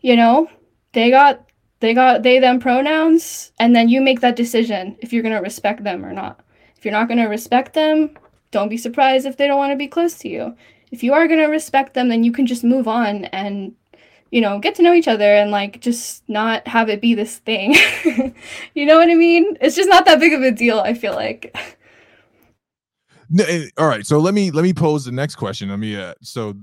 you 0.01 0.15
know 0.15 0.49
they 0.93 1.09
got 1.09 1.45
they 1.79 1.93
got 1.93 2.23
they 2.23 2.39
them 2.39 2.59
pronouns 2.59 3.51
and 3.59 3.75
then 3.75 3.87
you 3.87 4.01
make 4.01 4.21
that 4.21 4.35
decision 4.35 4.97
if 4.99 5.13
you're 5.13 5.23
going 5.23 5.35
to 5.35 5.41
respect 5.41 5.83
them 5.83 6.05
or 6.05 6.13
not 6.13 6.41
If 6.79 6.85
you're 6.85 6.93
not 6.93 7.09
going 7.09 7.19
to 7.19 7.25
respect 7.25 7.73
them, 7.73 8.17
don't 8.51 8.69
be 8.69 8.77
surprised 8.77 9.25
if 9.25 9.35
they 9.35 9.47
don't 9.47 9.57
want 9.57 9.73
to 9.73 9.77
be 9.77 9.87
close 9.87 10.17
to 10.19 10.29
you. 10.29 10.55
If 10.91 11.03
you 11.03 11.13
are 11.13 11.27
going 11.27 11.41
to 11.41 11.47
respect 11.47 11.93
them, 11.93 12.07
then 12.07 12.23
you 12.23 12.31
can 12.31 12.45
just 12.45 12.63
move 12.63 12.87
on 12.87 13.25
and 13.25 13.75
you 14.31 14.41
know, 14.41 14.59
get 14.59 14.75
to 14.75 14.81
know 14.81 14.93
each 14.93 15.07
other 15.07 15.33
and 15.33 15.51
like 15.51 15.81
just 15.81 16.27
not 16.27 16.67
have 16.67 16.89
it 16.89 17.01
be 17.01 17.15
this 17.15 17.37
thing. 17.37 17.75
you 18.73 18.85
know 18.85 18.97
what 18.97 19.09
I 19.09 19.15
mean? 19.15 19.57
It's 19.61 19.75
just 19.75 19.89
not 19.89 20.05
that 20.05 20.19
big 20.19 20.33
of 20.33 20.41
a 20.41 20.51
deal, 20.51 20.79
I 20.79 20.93
feel 20.93 21.13
like. 21.13 21.55
No, 23.29 23.43
eh, 23.45 23.67
all 23.77 23.87
right, 23.87 24.05
so 24.05 24.19
let 24.19 24.33
me 24.33 24.51
let 24.51 24.63
me 24.63 24.73
pose 24.73 25.05
the 25.05 25.11
next 25.11 25.35
question. 25.35 25.69
Let 25.69 25.79
me 25.79 25.95
uh 25.95 26.15
so 26.21 26.55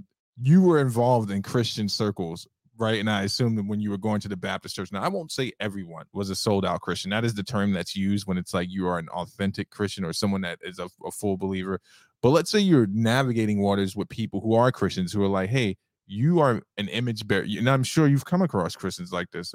you 0.43 0.62
were 0.62 0.80
involved 0.80 1.30
in 1.30 1.43
Christian 1.43 1.88
circles 1.88 2.47
right? 2.78 3.01
And 3.01 3.10
I 3.10 3.22
assume 3.22 3.56
that 3.56 3.66
when 3.66 3.80
you 3.80 3.90
were 3.90 3.98
going 3.98 4.20
to 4.20 4.28
the 4.28 4.36
Baptist 4.36 4.76
church, 4.76 4.93
now 4.93 5.02
I 5.02 5.09
won't 5.09 5.32
say 5.32 5.52
everyone 5.60 6.05
was 6.12 6.30
a 6.30 6.36
sold 6.36 6.64
out 6.64 6.80
Christian. 6.80 7.10
That 7.10 7.24
is 7.24 7.34
the 7.34 7.43
term 7.43 7.72
that's 7.72 7.97
used 7.97 8.26
when 8.26 8.38
it's 8.38 8.55
like 8.55 8.68
you 8.70 8.86
are 8.86 8.98
an 8.98 9.09
authentic 9.10 9.70
Christian 9.70 10.05
or 10.05 10.12
someone 10.12 10.43
that 10.43 10.59
is 10.62 10.78
a, 10.78 10.88
a 11.05 11.10
full 11.10 11.36
believer. 11.36 11.80
But 12.22 12.30
let's 12.30 12.51
say 12.51 12.59
you're 12.59 12.86
navigating 12.88 13.60
waters 13.60 13.97
with 13.97 14.09
people 14.09 14.40
who 14.40 14.55
are 14.55 14.72
Christians 14.72 15.12
who 15.12 15.22
are 15.22 15.28
like, 15.28 15.51
hey, 15.51 15.76
you 16.07 16.41
are 16.41 16.62
an 16.77 16.89
image 16.89 17.27
bearer. 17.27 17.45
And 17.49 17.69
I'm 17.69 17.85
sure 17.85 18.07
you've 18.07 18.24
come 18.24 18.43
across 18.43 18.77
Christians 18.77 19.12
like 19.12 19.31
this. 19.31 19.53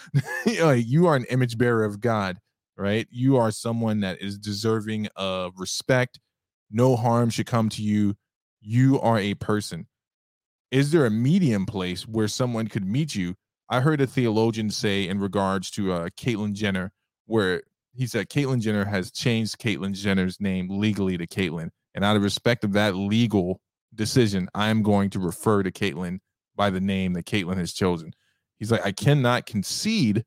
like 0.60 0.86
you 0.86 1.06
are 1.06 1.16
an 1.16 1.24
image 1.30 1.58
bearer 1.58 1.84
of 1.84 2.00
God, 2.00 2.38
right? 2.76 3.06
You 3.10 3.36
are 3.36 3.50
someone 3.50 4.00
that 4.00 4.20
is 4.20 4.38
deserving 4.38 5.08
of 5.16 5.52
respect. 5.58 6.20
No 6.70 6.96
harm 6.96 7.30
should 7.30 7.46
come 7.46 7.68
to 7.70 7.82
you. 7.82 8.14
You 8.60 9.00
are 9.00 9.18
a 9.18 9.34
person 9.34 9.86
is 10.72 10.90
there 10.90 11.04
a 11.04 11.10
medium 11.10 11.66
place 11.66 12.08
where 12.08 12.26
someone 12.26 12.66
could 12.66 12.86
meet 12.86 13.14
you? 13.14 13.34
I 13.68 13.80
heard 13.80 14.00
a 14.00 14.06
theologian 14.06 14.70
say 14.70 15.06
in 15.06 15.20
regards 15.20 15.70
to 15.72 15.92
uh, 15.92 16.08
Caitlyn 16.18 16.54
Jenner, 16.54 16.92
where 17.26 17.62
he 17.94 18.06
said 18.06 18.30
Caitlyn 18.30 18.60
Jenner 18.60 18.86
has 18.86 19.10
changed 19.10 19.58
Caitlyn 19.58 19.92
Jenner's 19.92 20.40
name 20.40 20.68
legally 20.70 21.18
to 21.18 21.26
Caitlyn, 21.26 21.68
and 21.94 22.04
out 22.04 22.16
of 22.16 22.22
respect 22.22 22.64
of 22.64 22.72
that 22.72 22.96
legal 22.96 23.60
decision, 23.94 24.48
I 24.54 24.68
am 24.70 24.82
going 24.82 25.10
to 25.10 25.18
refer 25.18 25.62
to 25.62 25.70
Caitlyn 25.70 26.18
by 26.56 26.70
the 26.70 26.80
name 26.80 27.12
that 27.14 27.26
Caitlyn 27.26 27.56
has 27.56 27.72
chosen. 27.72 28.12
He's 28.58 28.70
like, 28.70 28.84
I 28.84 28.92
cannot 28.92 29.46
concede 29.46 30.24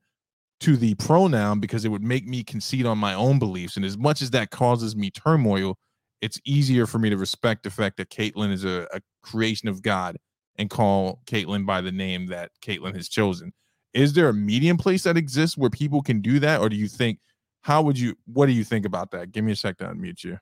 to 0.61 0.77
the 0.77 0.95
pronoun 0.95 1.59
because 1.59 1.85
it 1.85 1.89
would 1.89 2.03
make 2.03 2.25
me 2.25 2.43
concede 2.43 2.85
on 2.85 2.97
my 2.97 3.13
own 3.13 3.39
beliefs, 3.39 3.75
and 3.75 3.85
as 3.85 3.97
much 3.97 4.21
as 4.21 4.31
that 4.31 4.51
causes 4.51 4.95
me 4.95 5.11
turmoil, 5.11 5.77
it's 6.21 6.39
easier 6.45 6.87
for 6.87 6.97
me 6.97 7.09
to 7.09 7.17
respect 7.17 7.63
the 7.63 7.69
fact 7.69 7.97
that 7.97 8.09
Caitlyn 8.09 8.51
is 8.51 8.63
a, 8.63 8.87
a 8.93 9.01
creation 9.21 9.67
of 9.67 9.81
God 9.81 10.17
and 10.57 10.69
call 10.69 11.19
Caitlyn 11.25 11.65
by 11.65 11.81
the 11.81 11.91
name 11.91 12.27
that 12.27 12.51
Caitlyn 12.61 12.95
has 12.95 13.09
chosen. 13.09 13.51
Is 13.93 14.13
there 14.13 14.29
a 14.29 14.33
medium 14.33 14.77
place 14.77 15.03
that 15.03 15.17
exists 15.17 15.57
where 15.57 15.69
people 15.69 16.01
can 16.01 16.21
do 16.21 16.39
that, 16.39 16.61
or 16.61 16.69
do 16.69 16.75
you 16.75 16.87
think? 16.87 17.19
How 17.61 17.81
would 17.81 17.97
you? 17.97 18.15
What 18.25 18.45
do 18.45 18.51
you 18.51 18.63
think 18.63 18.85
about 18.85 19.11
that? 19.11 19.31
Give 19.31 19.43
me 19.43 19.53
a 19.53 19.55
sec 19.55 19.77
to 19.77 19.85
unmute 19.85 20.23
you. 20.23 20.37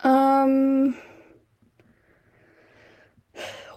Um. 0.00 0.96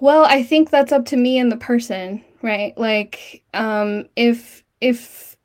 Well, 0.01 0.23
I 0.25 0.43
think 0.43 0.69
that's 0.69 0.91
up 0.91 1.05
to 1.07 1.17
me 1.17 1.37
and 1.39 1.51
the 1.51 1.57
person, 1.57 2.23
right? 2.41 2.77
Like, 2.77 3.43
um, 3.53 4.05
if 4.15 4.63
if 4.81 5.35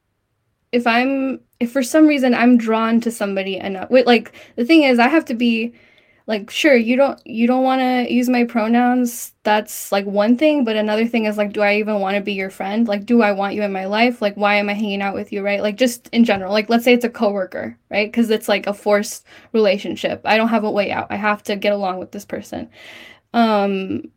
if 0.73 0.87
I'm 0.87 1.41
if 1.61 1.73
for 1.73 1.83
some 1.83 2.07
reason 2.07 2.35
I'm 2.35 2.57
drawn 2.57 3.01
to 3.03 3.11
somebody 3.11 3.57
enough, 3.57 3.91
wait, 3.91 4.07
like 4.07 4.33
the 4.57 4.65
thing 4.65 4.83
is, 4.85 4.99
I 4.99 5.09
have 5.09 5.25
to 5.27 5.35
be 5.35 5.73
like 6.27 6.51
sure 6.51 6.75
you 6.75 6.97
don't 6.97 7.21
you 7.27 7.47
don't 7.47 7.65
want 7.65 7.81
to 7.81 8.13
use 8.13 8.31
my 8.31 8.45
pronouns 8.45 9.33
that's 9.43 9.93
like 9.93 10.07
one 10.07 10.39
thing 10.39 10.65
but 10.65 10.75
another 10.75 11.07
thing 11.07 11.27
is 11.27 11.37
like 11.37 11.53
do 11.53 11.61
i 11.61 11.77
even 11.77 12.01
want 12.01 12.17
to 12.17 12.23
be 12.23 12.33
your 12.33 12.51
friend? 12.51 12.89
Like 12.89 13.05
do 13.05 13.21
i 13.21 13.33
want 13.33 13.55
you 13.55 13.63
in 13.63 13.73
my 13.73 13.85
life? 13.85 14.23
Like 14.23 14.35
why 14.37 14.57
am 14.57 14.71
i 14.71 14.73
hanging 14.75 15.03
out 15.03 15.15
with 15.15 15.33
you 15.33 15.43
right? 15.43 15.61
Like 15.63 15.77
just 15.77 16.09
in 16.09 16.25
general 16.25 16.53
like 16.53 16.71
let's 16.71 16.85
say 16.85 16.95
it's 16.95 17.05
a 17.05 17.11
coworker 17.11 17.79
right? 17.91 18.11
Because 18.11 18.31
it's 18.31 18.49
like 18.49 18.67
a 18.67 18.75
forced 18.75 19.27
relationship. 19.53 20.23
I 20.25 20.37
don't 20.37 20.49
have 20.49 20.65
a 20.65 20.71
way 20.71 20.91
out. 20.91 21.09
I 21.11 21.17
have 21.17 21.43
to 21.45 21.57
get 21.57 21.73
along 21.73 21.99
with 21.99 22.13
this 22.13 22.25
person. 22.25 22.71
Um 23.35 24.11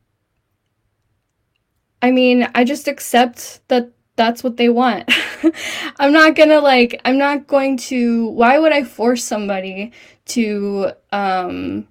i 2.01 2.11
mean 2.11 2.47
i 2.53 2.63
just 2.63 2.87
accept 2.87 3.59
that 3.69 3.91
that's 4.15 4.43
what 4.43 4.57
they 4.57 4.67
want. 4.67 5.11
I'm 5.99 6.11
not 6.11 6.35
gonna 6.35 6.59
like 6.59 6.99
I'm 7.05 7.17
not 7.17 7.47
going 7.47 7.77
to 7.77 8.29
why 8.29 8.57
would 8.57 8.71
I 8.71 8.83
force 8.83 9.23
somebody 9.23 9.91
to 10.27 10.91
um 11.11 11.87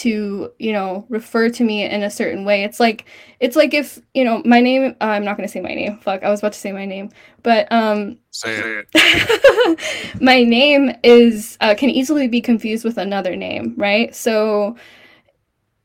to 0.00 0.50
you 0.58 0.72
know 0.72 1.04
refer 1.08 1.48
to 1.50 1.64
me 1.64 1.84
in 1.84 2.02
a 2.02 2.10
certain 2.10 2.44
way. 2.44 2.64
It's 2.64 2.80
like 2.80 3.04
it's 3.38 3.56
like 3.56 3.74
if 3.74 4.00
you 4.14 4.24
know 4.24 4.42
my 4.44 4.60
name 4.60 4.96
uh, 5.00 5.04
i'm 5.04 5.24
not 5.24 5.36
going 5.36 5.46
to 5.46 5.52
say 5.52 5.60
my 5.60 5.74
name. 5.74 5.98
Fuck 5.98 6.22
i 6.22 6.30
was 6.30 6.40
about 6.40 6.54
to 6.54 6.58
say 6.58 6.72
my 6.72 6.86
name. 6.86 7.10
But 7.42 7.70
um 7.70 8.18
say 8.30 8.82
it. 8.94 10.20
my 10.20 10.42
name 10.42 10.92
is 11.02 11.58
uh, 11.60 11.74
can 11.74 11.90
easily 11.90 12.28
be 12.28 12.40
confused 12.40 12.84
with 12.84 12.98
another 12.98 13.36
name 13.36 13.74
right? 13.76 14.14
So 14.14 14.76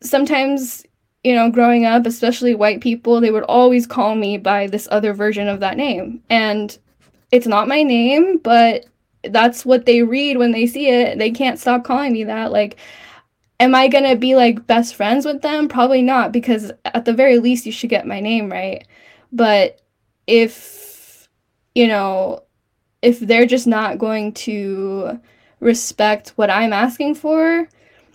sometimes 0.02 0.86
you 1.24 1.34
know 1.34 1.50
growing 1.50 1.86
up 1.86 2.06
especially 2.06 2.56
white 2.56 2.82
people 2.82 3.20
they 3.20 3.32
would 3.32 3.44
always 3.44 3.88
call 3.88 4.16
me 4.16 4.38
by 4.38 4.68
this 4.68 4.88
other 4.92 5.14
version 5.14 5.48
of 5.48 5.60
that 5.60 5.78
name. 5.78 6.22
And 6.30 6.78
it's 7.32 7.48
not 7.48 7.68
my 7.68 7.84
name 7.84 8.38
but 8.38 8.86
that's 9.24 9.66
what 9.66 9.86
they 9.86 10.04
read 10.04 10.38
when 10.38 10.52
they 10.52 10.68
see 10.68 10.88
it. 10.88 11.18
They 11.18 11.32
can't 11.32 11.60
stop 11.60 11.84
calling 11.84 12.14
me 12.14 12.24
that. 12.26 12.52
Like 12.52 12.78
am 13.60 13.76
I 13.76 13.88
going 13.88 14.03
to 14.03 14.15
be 14.15 14.36
like 14.36 14.68
best 14.68 14.95
friends 14.95 15.26
with 15.26 15.41
them? 15.41 15.68
Probably 15.68 16.02
not, 16.02 16.32
because 16.32 16.72
at 16.86 17.06
the 17.06 17.14
very 17.14 17.40
least, 17.40 17.65
you 17.65 17.72
should 17.72 17.90
get 17.90 18.07
my 18.07 18.19
name 18.19 18.52
right. 18.52 18.86
But 19.32 19.82
if, 20.27 21.27
you 21.73 21.88
know, 21.88 22.44
if 23.02 23.19
they're 23.19 23.45
just 23.45 23.68
not 23.68 23.98
going 23.98 24.34
to 24.34 25.19
respect 25.60 26.30
what 26.36 26.49
I'm 26.49 26.73
asking 26.73 27.15
for, 27.15 27.68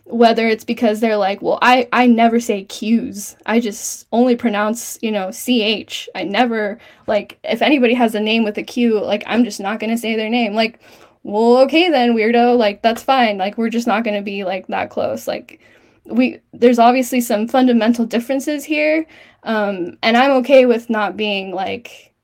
whether 0.04 0.48
it's 0.48 0.64
because 0.64 0.98
they're 0.98 1.16
like, 1.16 1.40
well, 1.40 1.58
I, 1.62 1.88
I 1.92 2.06
never 2.06 2.40
say 2.40 2.64
Q's. 2.64 3.36
I 3.46 3.60
just 3.60 4.06
only 4.10 4.34
pronounce, 4.34 4.98
you 5.02 5.12
know, 5.12 5.30
CH. 5.30 6.08
I 6.14 6.24
never, 6.24 6.78
like, 7.06 7.38
if 7.44 7.62
anybody 7.62 7.94
has 7.94 8.14
a 8.14 8.20
name 8.20 8.42
with 8.42 8.58
a 8.58 8.62
Q, 8.62 9.00
like, 9.00 9.22
I'm 9.26 9.44
just 9.44 9.60
not 9.60 9.78
going 9.78 9.90
to 9.90 9.98
say 9.98 10.16
their 10.16 10.30
name. 10.30 10.54
Like, 10.54 10.80
well, 11.22 11.59
okay 11.59 11.90
then, 11.90 12.14
weirdo. 12.14 12.56
Like 12.56 12.82
that's 12.82 13.02
fine. 13.02 13.38
Like 13.38 13.59
we're 13.59 13.70
just 13.70 13.86
not 13.86 14.05
going 14.05 14.16
to 14.16 14.22
be 14.22 14.44
like 14.44 14.66
that 14.68 14.90
close. 14.90 15.26
Like 15.28 15.60
we 16.05 16.40
there's 16.52 16.78
obviously 16.78 17.20
some 17.20 17.47
fundamental 17.47 18.06
differences 18.06 18.64
here. 18.64 19.06
Um 19.42 19.98
and 20.02 20.16
I'm 20.16 20.32
okay 20.42 20.66
with 20.66 20.90
not 20.90 21.16
being 21.16 21.52
like 21.52 22.14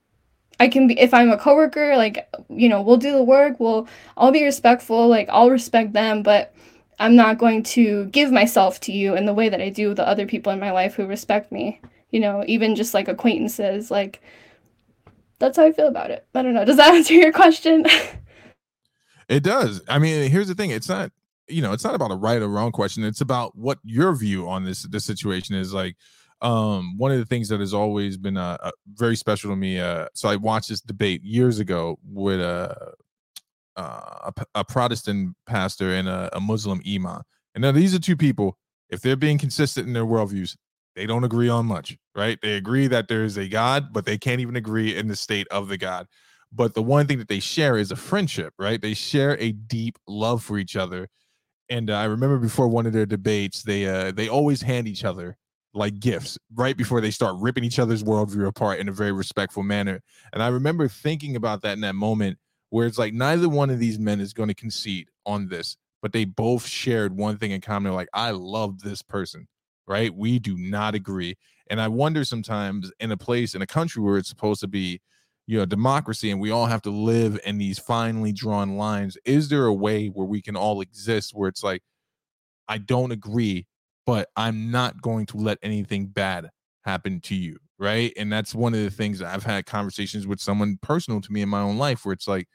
I 0.59 0.69
can 0.69 0.87
be 0.87 0.99
if 0.99 1.13
I'm 1.13 1.31
a 1.31 1.39
coworker, 1.39 1.97
like 1.97 2.29
you 2.49 2.69
know, 2.69 2.81
we'll 2.81 2.97
do 2.97 3.13
the 3.13 3.23
work. 3.23 3.61
We'll 3.61 3.87
I'll 4.17 4.33
be 4.33 4.45
respectful. 4.45 5.09
Like 5.09 5.29
I'll 5.31 5.51
respect 5.51 5.93
them, 5.93 6.23
but 6.23 6.55
I'm 6.99 7.15
not 7.15 7.37
going 7.39 7.63
to 7.65 8.07
give 8.07 8.33
myself 8.33 8.81
to 8.83 8.93
you 8.93 9.15
in 9.15 9.27
the 9.27 9.35
way 9.35 9.51
that 9.51 9.61
I 9.61 9.69
do 9.69 9.93
the 9.93 10.09
other 10.09 10.27
people 10.27 10.53
in 10.53 10.61
my 10.61 10.71
life 10.71 10.95
who 10.95 11.07
respect 11.07 11.53
me. 11.53 11.81
You 12.11 12.21
know, 12.21 12.45
even 12.47 12.75
just 12.75 12.95
like 12.95 13.09
acquaintances. 13.09 13.91
Like 13.91 14.23
that's 15.39 15.59
how 15.59 15.67
I 15.67 15.73
feel 15.73 15.89
about 15.89 16.11
it. 16.11 16.27
I 16.35 16.43
don't 16.43 16.55
know. 16.55 16.65
Does 16.65 16.79
that 16.79 16.95
answer 16.95 17.13
your 17.13 17.33
question? 17.33 17.85
It 19.29 19.43
does. 19.43 19.83
I 19.89 19.99
mean, 19.99 20.31
here's 20.31 20.49
the 20.49 20.55
thing. 20.55 20.71
It's 20.71 20.89
not, 20.89 21.11
you 21.49 21.63
know, 21.63 21.73
it's 21.73 21.85
not 21.85 21.95
about 21.95 22.11
a 22.11 22.17
right 22.17 22.41
or 22.41 22.49
wrong 22.49 22.73
question. 22.73 23.05
It's 23.05 23.21
about 23.21 23.57
what 23.57 23.79
your 23.83 24.15
view 24.15 24.49
on 24.49 24.65
this 24.65 24.83
this 24.83 25.05
situation 25.05 25.55
is. 25.55 25.75
Like, 25.75 25.97
um, 26.43 26.97
one 26.99 27.13
of 27.13 27.19
the 27.19 27.25
things 27.25 27.49
that 27.49 27.61
has 27.61 27.75
always 27.75 28.17
been 28.17 28.37
uh, 28.37 28.59
uh 28.63 28.71
very 28.95 29.17
special 29.17 29.51
to 29.51 29.57
me. 29.57 29.81
Uh, 29.81 30.07
so 30.15 30.29
I 30.29 30.37
watched 30.37 30.69
this 30.69 30.81
debate 30.81 31.23
years 31.25 31.59
ago 31.59 31.99
with 32.05 32.41
a 32.41 32.95
uh, 33.77 34.31
a, 34.37 34.47
a 34.55 34.65
Protestant 34.65 35.37
pastor 35.47 35.93
and 35.93 36.09
a, 36.09 36.35
a 36.35 36.41
Muslim 36.41 36.81
imam. 36.89 37.23
And 37.55 37.63
now 37.63 37.73
these 37.73 37.95
are 37.95 37.99
two 37.99 38.17
people. 38.17 38.57
If 38.89 39.03
they're 39.03 39.17
being 39.17 39.39
consistent 39.39 39.87
in 39.87 39.93
their 39.93 40.07
worldviews, 40.07 40.57
they 40.95 41.05
don't 41.05 41.25
agree 41.25 41.49
on 41.49 41.67
much, 41.67 41.99
right? 42.15 42.39
They 42.41 42.55
agree 42.55 42.87
that 42.87 43.09
there 43.09 43.25
is 43.25 43.37
a 43.37 43.49
God, 43.49 43.93
but 43.93 44.07
they 44.07 44.17
can't 44.17 44.41
even 44.41 44.57
agree 44.57 44.97
in 44.97 45.09
the 45.09 45.17
state 45.17 45.47
of 45.51 45.69
the 45.69 45.77
God 45.77 46.07
but 46.53 46.75
the 46.75 46.83
one 46.83 47.07
thing 47.07 47.19
that 47.19 47.29
they 47.29 47.41
share 47.41 47.77
is 47.77 47.91
a 47.91 47.97
friendship 47.97 48.55
right? 48.59 48.81
They 48.81 48.95
share 48.95 49.39
a 49.41 49.53
deep 49.53 49.99
love 50.07 50.43
for 50.43 50.59
each 50.59 50.77
other. 50.77 51.09
And 51.69 51.91
uh, 51.91 51.95
i 51.97 52.05
remember 52.05 52.39
before 52.39 52.69
one 52.69 52.87
of 52.87 52.93
their 52.93 53.07
debates 53.07 53.63
they 53.63 53.87
uh 53.87 54.13
they 54.13 54.29
always 54.29 54.63
hand 54.63 54.89
each 54.89 55.05
other 55.05 55.37
like 55.75 56.01
gifts 56.01 56.39
right 56.55 56.77
before 56.77 57.01
they 57.01 57.11
start 57.11 57.37
ripping 57.39 57.65
each 57.65 57.79
other's 57.79 58.03
worldview 58.05 58.47
apart 58.47 58.79
in 58.79 58.89
a 58.89 58.93
very 58.93 59.13
respectful 59.13 59.63
manner. 59.63 60.01
And 60.33 60.43
i 60.43 60.49
remember 60.49 60.89
thinking 60.89 61.37
about 61.37 61.63
that 61.63 61.75
in 61.75 61.81
that 61.83 61.95
moment 61.95 62.39
where 62.71 62.87
it's 62.87 62.99
like 62.99 63.15
neither 63.15 63.49
one 63.49 63.71
of 63.71 63.79
these 63.79 63.99
men 63.99 64.21
is 64.21 64.33
going 64.33 64.49
to 64.49 64.55
concede 64.55 65.09
on 65.27 65.49
this 65.49 65.77
but 66.03 66.13
they 66.13 66.25
both 66.25 66.67
shared 66.67 67.17
one 67.17 67.37
thing 67.39 67.51
in 67.51 67.61
common 67.61 67.93
like 67.95 68.09
i 68.15 68.31
love 68.31 68.83
this 68.83 69.03
person 69.03 69.49
right? 69.87 70.15
We 70.15 70.39
do 70.39 70.57
not 70.57 70.95
agree. 70.95 71.37
And 71.69 71.81
i 71.81 71.89
wonder 71.89 72.25
sometimes 72.25 72.93
in 73.01 73.11
a 73.13 73.17
place 73.17 73.55
in 73.55 73.63
a 73.63 73.67
country 73.67 74.03
where 74.03 74.19
it's 74.19 74.29
supposed 74.29 74.61
to 74.61 74.69
be 74.69 75.01
you 75.47 75.59
know 75.59 75.65
democracy 75.67 76.31
and 76.31 76.41
we 76.41 76.51
all 76.51 76.67
have 76.67 76.83
to 76.83 76.91
live 76.91 77.39
in 77.45 77.59
these 77.59 77.79
finely 77.79 78.33
drawn 78.33 78.77
lines 78.77 79.17
is 79.25 79.49
there 79.49 79.67
a 79.67 79.75
way 79.75 80.09
where 80.09 80.27
we 80.27 80.43
can 80.43 80.57
all 80.57 80.81
exist 80.81 81.33
where 81.35 81.49
it's 81.49 81.63
like 81.63 81.83
i 82.69 82.79
don't 82.79 83.13
agree 83.13 83.67
but 84.07 84.29
i'm 84.37 84.71
not 84.71 85.01
going 85.03 85.27
to 85.27 85.37
let 85.37 85.59
anything 85.63 86.07
bad 86.07 86.51
happen 86.85 87.21
to 87.21 87.35
you 87.35 87.59
right 87.79 88.13
and 88.17 88.33
that's 88.33 88.55
one 88.55 88.75
of 88.75 88.81
the 88.81 88.91
things 88.91 89.23
i've 89.23 89.45
had 89.45 89.67
conversations 89.67 90.27
with 90.27 90.41
someone 90.41 90.79
personal 90.83 91.21
to 91.21 91.33
me 91.33 91.43
in 91.43 91.49
my 91.49 91.61
own 91.61 91.79
life 91.79 92.05
where 92.05 92.13
it's 92.13 92.29
like 92.29 92.49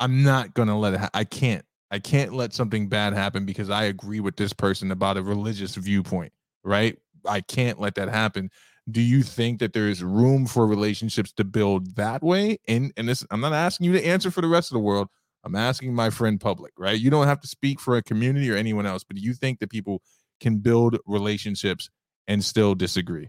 I'm 0.00 0.22
not 0.22 0.54
gonna 0.54 0.78
let 0.78 0.94
it. 0.94 1.00
Ha- 1.00 1.10
I 1.14 1.24
can't. 1.24 1.64
I 1.90 1.98
can't 1.98 2.32
let 2.32 2.54
something 2.54 2.88
bad 2.88 3.12
happen 3.12 3.44
because 3.44 3.70
I 3.70 3.84
agree 3.84 4.20
with 4.20 4.36
this 4.36 4.52
person 4.52 4.90
about 4.90 5.16
a 5.18 5.22
religious 5.22 5.74
viewpoint, 5.74 6.32
right? 6.64 6.98
I 7.26 7.40
can't 7.42 7.78
let 7.80 7.94
that 7.96 8.08
happen. 8.08 8.50
Do 8.90 9.00
you 9.00 9.22
think 9.22 9.60
that 9.60 9.72
there 9.72 9.88
is 9.88 10.02
room 10.02 10.46
for 10.46 10.66
relationships 10.66 11.32
to 11.34 11.44
build 11.44 11.94
that 11.96 12.22
way? 12.22 12.58
And 12.66 12.92
and 12.96 13.08
this, 13.08 13.24
I'm 13.30 13.40
not 13.40 13.52
asking 13.52 13.86
you 13.86 13.92
to 13.92 14.04
answer 14.04 14.30
for 14.30 14.40
the 14.40 14.48
rest 14.48 14.70
of 14.70 14.74
the 14.74 14.80
world. 14.80 15.08
I'm 15.44 15.56
asking 15.56 15.94
my 15.94 16.10
friend 16.10 16.40
public, 16.40 16.72
right? 16.76 16.98
You 16.98 17.10
don't 17.10 17.26
have 17.26 17.40
to 17.40 17.48
speak 17.48 17.80
for 17.80 17.96
a 17.96 18.02
community 18.02 18.50
or 18.50 18.56
anyone 18.56 18.86
else, 18.86 19.04
but 19.04 19.16
do 19.16 19.22
you 19.22 19.34
think 19.34 19.58
that 19.58 19.70
people 19.70 20.02
can 20.40 20.58
build 20.58 20.98
relationships 21.06 21.90
and 22.28 22.44
still 22.44 22.74
disagree? 22.74 23.28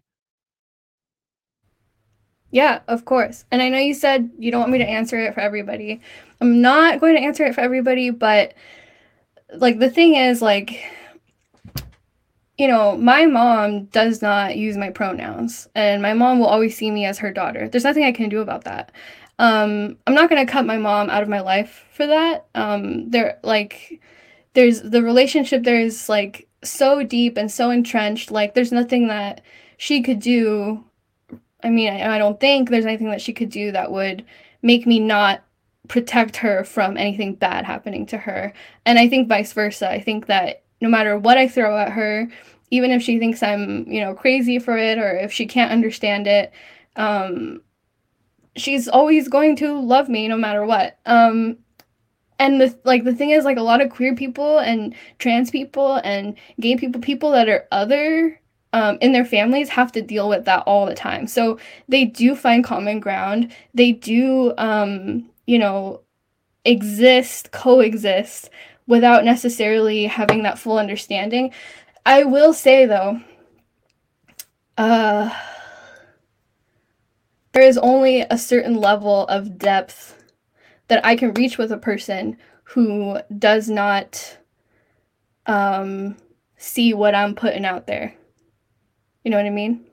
Yeah, 2.51 2.81
of 2.88 3.05
course. 3.05 3.45
And 3.49 3.63
I 3.63 3.69
know 3.69 3.80
you 3.80 3.95
said 3.95 4.30
you 4.38 4.51
don't 4.51 4.59
want 4.59 4.71
me 4.71 4.77
to 4.77 4.88
answer 4.88 5.17
it 5.17 5.34
for 5.34 5.39
everybody. 5.39 5.99
I'm 6.39 6.61
not 6.61 6.99
going 6.99 7.15
to 7.15 7.21
answer 7.21 7.43
it 7.45 7.55
for 7.55 7.61
everybody, 7.61 8.11
but 8.11 8.53
like 9.55 9.80
the 9.80 9.89
thing 9.89 10.15
is 10.15 10.39
like 10.39 10.84
you 12.57 12.67
know, 12.67 12.95
my 12.97 13.25
mom 13.25 13.85
does 13.85 14.21
not 14.21 14.57
use 14.57 14.77
my 14.77 14.89
pronouns 14.89 15.67
and 15.75 16.01
my 16.01 16.13
mom 16.13 16.39
will 16.39 16.47
always 16.47 16.77
see 16.77 16.91
me 16.91 17.05
as 17.05 17.17
her 17.17 17.31
daughter. 17.34 17.67
There's 17.67 17.84
nothing 17.84 18.03
I 18.03 18.11
can 18.11 18.30
do 18.30 18.41
about 18.41 18.65
that. 18.65 18.91
Um 19.39 19.97
I'm 20.05 20.13
not 20.13 20.30
to 20.30 20.45
cut 20.45 20.65
my 20.65 20.77
mom 20.77 21.09
out 21.09 21.23
of 21.23 21.30
my 21.30 21.41
life 21.41 21.85
for 21.91 22.05
that. 22.07 22.45
Um 22.53 23.09
there 23.09 23.39
like 23.43 24.01
there's 24.53 24.81
the 24.81 25.01
relationship 25.01 25.63
there 25.63 25.80
is 25.80 26.09
like 26.09 26.47
so 26.63 27.03
deep 27.03 27.38
and 27.38 27.51
so 27.51 27.71
entrenched 27.71 28.31
like 28.31 28.53
there's 28.53 28.71
nothing 28.71 29.07
that 29.07 29.41
she 29.77 30.01
could 30.03 30.19
do 30.19 30.84
I 31.63 31.69
mean, 31.69 31.91
I, 31.91 32.15
I 32.15 32.17
don't 32.17 32.39
think 32.39 32.69
there's 32.69 32.85
anything 32.85 33.09
that 33.09 33.21
she 33.21 33.34
could 33.34 33.49
do 33.49 33.71
that 33.71 33.91
would 33.91 34.25
make 34.61 34.85
me 34.85 34.99
not 34.99 35.43
protect 35.88 36.38
her 36.38 36.63
from 36.63 36.97
anything 36.97 37.35
bad 37.35 37.65
happening 37.65 38.05
to 38.07 38.17
her. 38.17 38.53
And 38.85 38.99
I 38.99 39.07
think 39.07 39.27
vice 39.27 39.53
versa. 39.53 39.89
I 39.89 40.01
think 40.01 40.27
that 40.27 40.62
no 40.84 40.89
matter 40.89 41.18
what 41.18 41.38
I 41.38 41.47
throw 41.47 41.77
at 41.77 41.93
her, 41.93 42.27
even 42.69 42.91
if 42.91 43.01
she 43.01 43.18
thinks 43.18 43.41
I'm, 43.41 43.88
you 43.88 44.01
know, 44.01 44.14
crazy 44.14 44.60
for 44.60 44.77
it 44.77 44.97
or 44.97 45.15
if 45.15 45.31
she 45.31 45.45
can't 45.45 45.72
understand 45.72 46.27
it, 46.27 46.51
um, 46.97 47.61
she's 48.57 48.89
always 48.89 49.30
going 49.30 49.55
to 49.55 49.80
love 49.80 50.10
me 50.10 50.27
no 50.27 50.38
matter 50.38 50.65
what. 50.65 50.99
Um, 51.05 51.57
and 52.38 52.60
the 52.60 52.77
like 52.84 53.05
the 53.05 53.15
thing 53.15 53.30
is 53.30 53.45
like 53.45 53.55
a 53.55 53.61
lot 53.61 53.80
of 53.80 53.91
queer 53.91 54.14
people 54.14 54.57
and 54.57 54.93
trans 55.19 55.49
people 55.49 56.01
and 56.03 56.35
gay 56.60 56.76
people 56.76 56.99
people 56.99 57.31
that 57.31 57.47
are 57.47 57.65
other 57.72 58.41
um, 58.73 58.97
in 58.99 59.14
their 59.14 59.23
families 59.23 59.69
have 59.69 59.91
to 59.93 60.01
deal 60.01 60.27
with 60.27 60.43
that 60.45 60.64
all 60.65 60.85
the 60.85 60.95
time. 60.95 61.27
So 61.27 61.60
they 61.88 62.03
do 62.03 62.35
find 62.35 62.61
common 62.61 62.99
ground. 62.99 63.55
They 63.73 63.93
do, 63.93 64.53
um, 64.57 65.30
you 65.45 65.60
know, 65.60 66.01
exist, 66.65 67.51
coexist 67.51 68.49
without 68.88 69.26
necessarily 69.26 70.05
having 70.05 70.43
that 70.43 70.60
full 70.60 70.77
understanding. 70.77 71.51
I 72.05 72.23
will 72.23 72.53
say 72.53 72.85
though, 72.85 73.22
uh, 74.77 75.30
there 77.53 77.64
is 77.64 77.77
only 77.77 78.22
a 78.22 78.38
certain 78.38 78.76
level 78.76 79.26
of 79.27 79.57
depth 79.57 80.18
that 80.88 81.05
I 81.05 81.15
can 81.15 81.34
reach 81.34 81.57
with 81.57 81.72
a 81.72 81.77
person 81.77 82.38
who 82.64 83.19
does 83.38 83.69
not 83.69 84.38
um, 85.45 86.18
see 86.57 86.93
what 86.93 87.15
I'm 87.15 87.35
putting 87.35 87.65
out 87.65 87.88
there. 87.88 88.15
You 89.23 89.31
know 89.31 89.38
what 89.38 89.45
I 89.45 89.51
mean? 89.51 89.85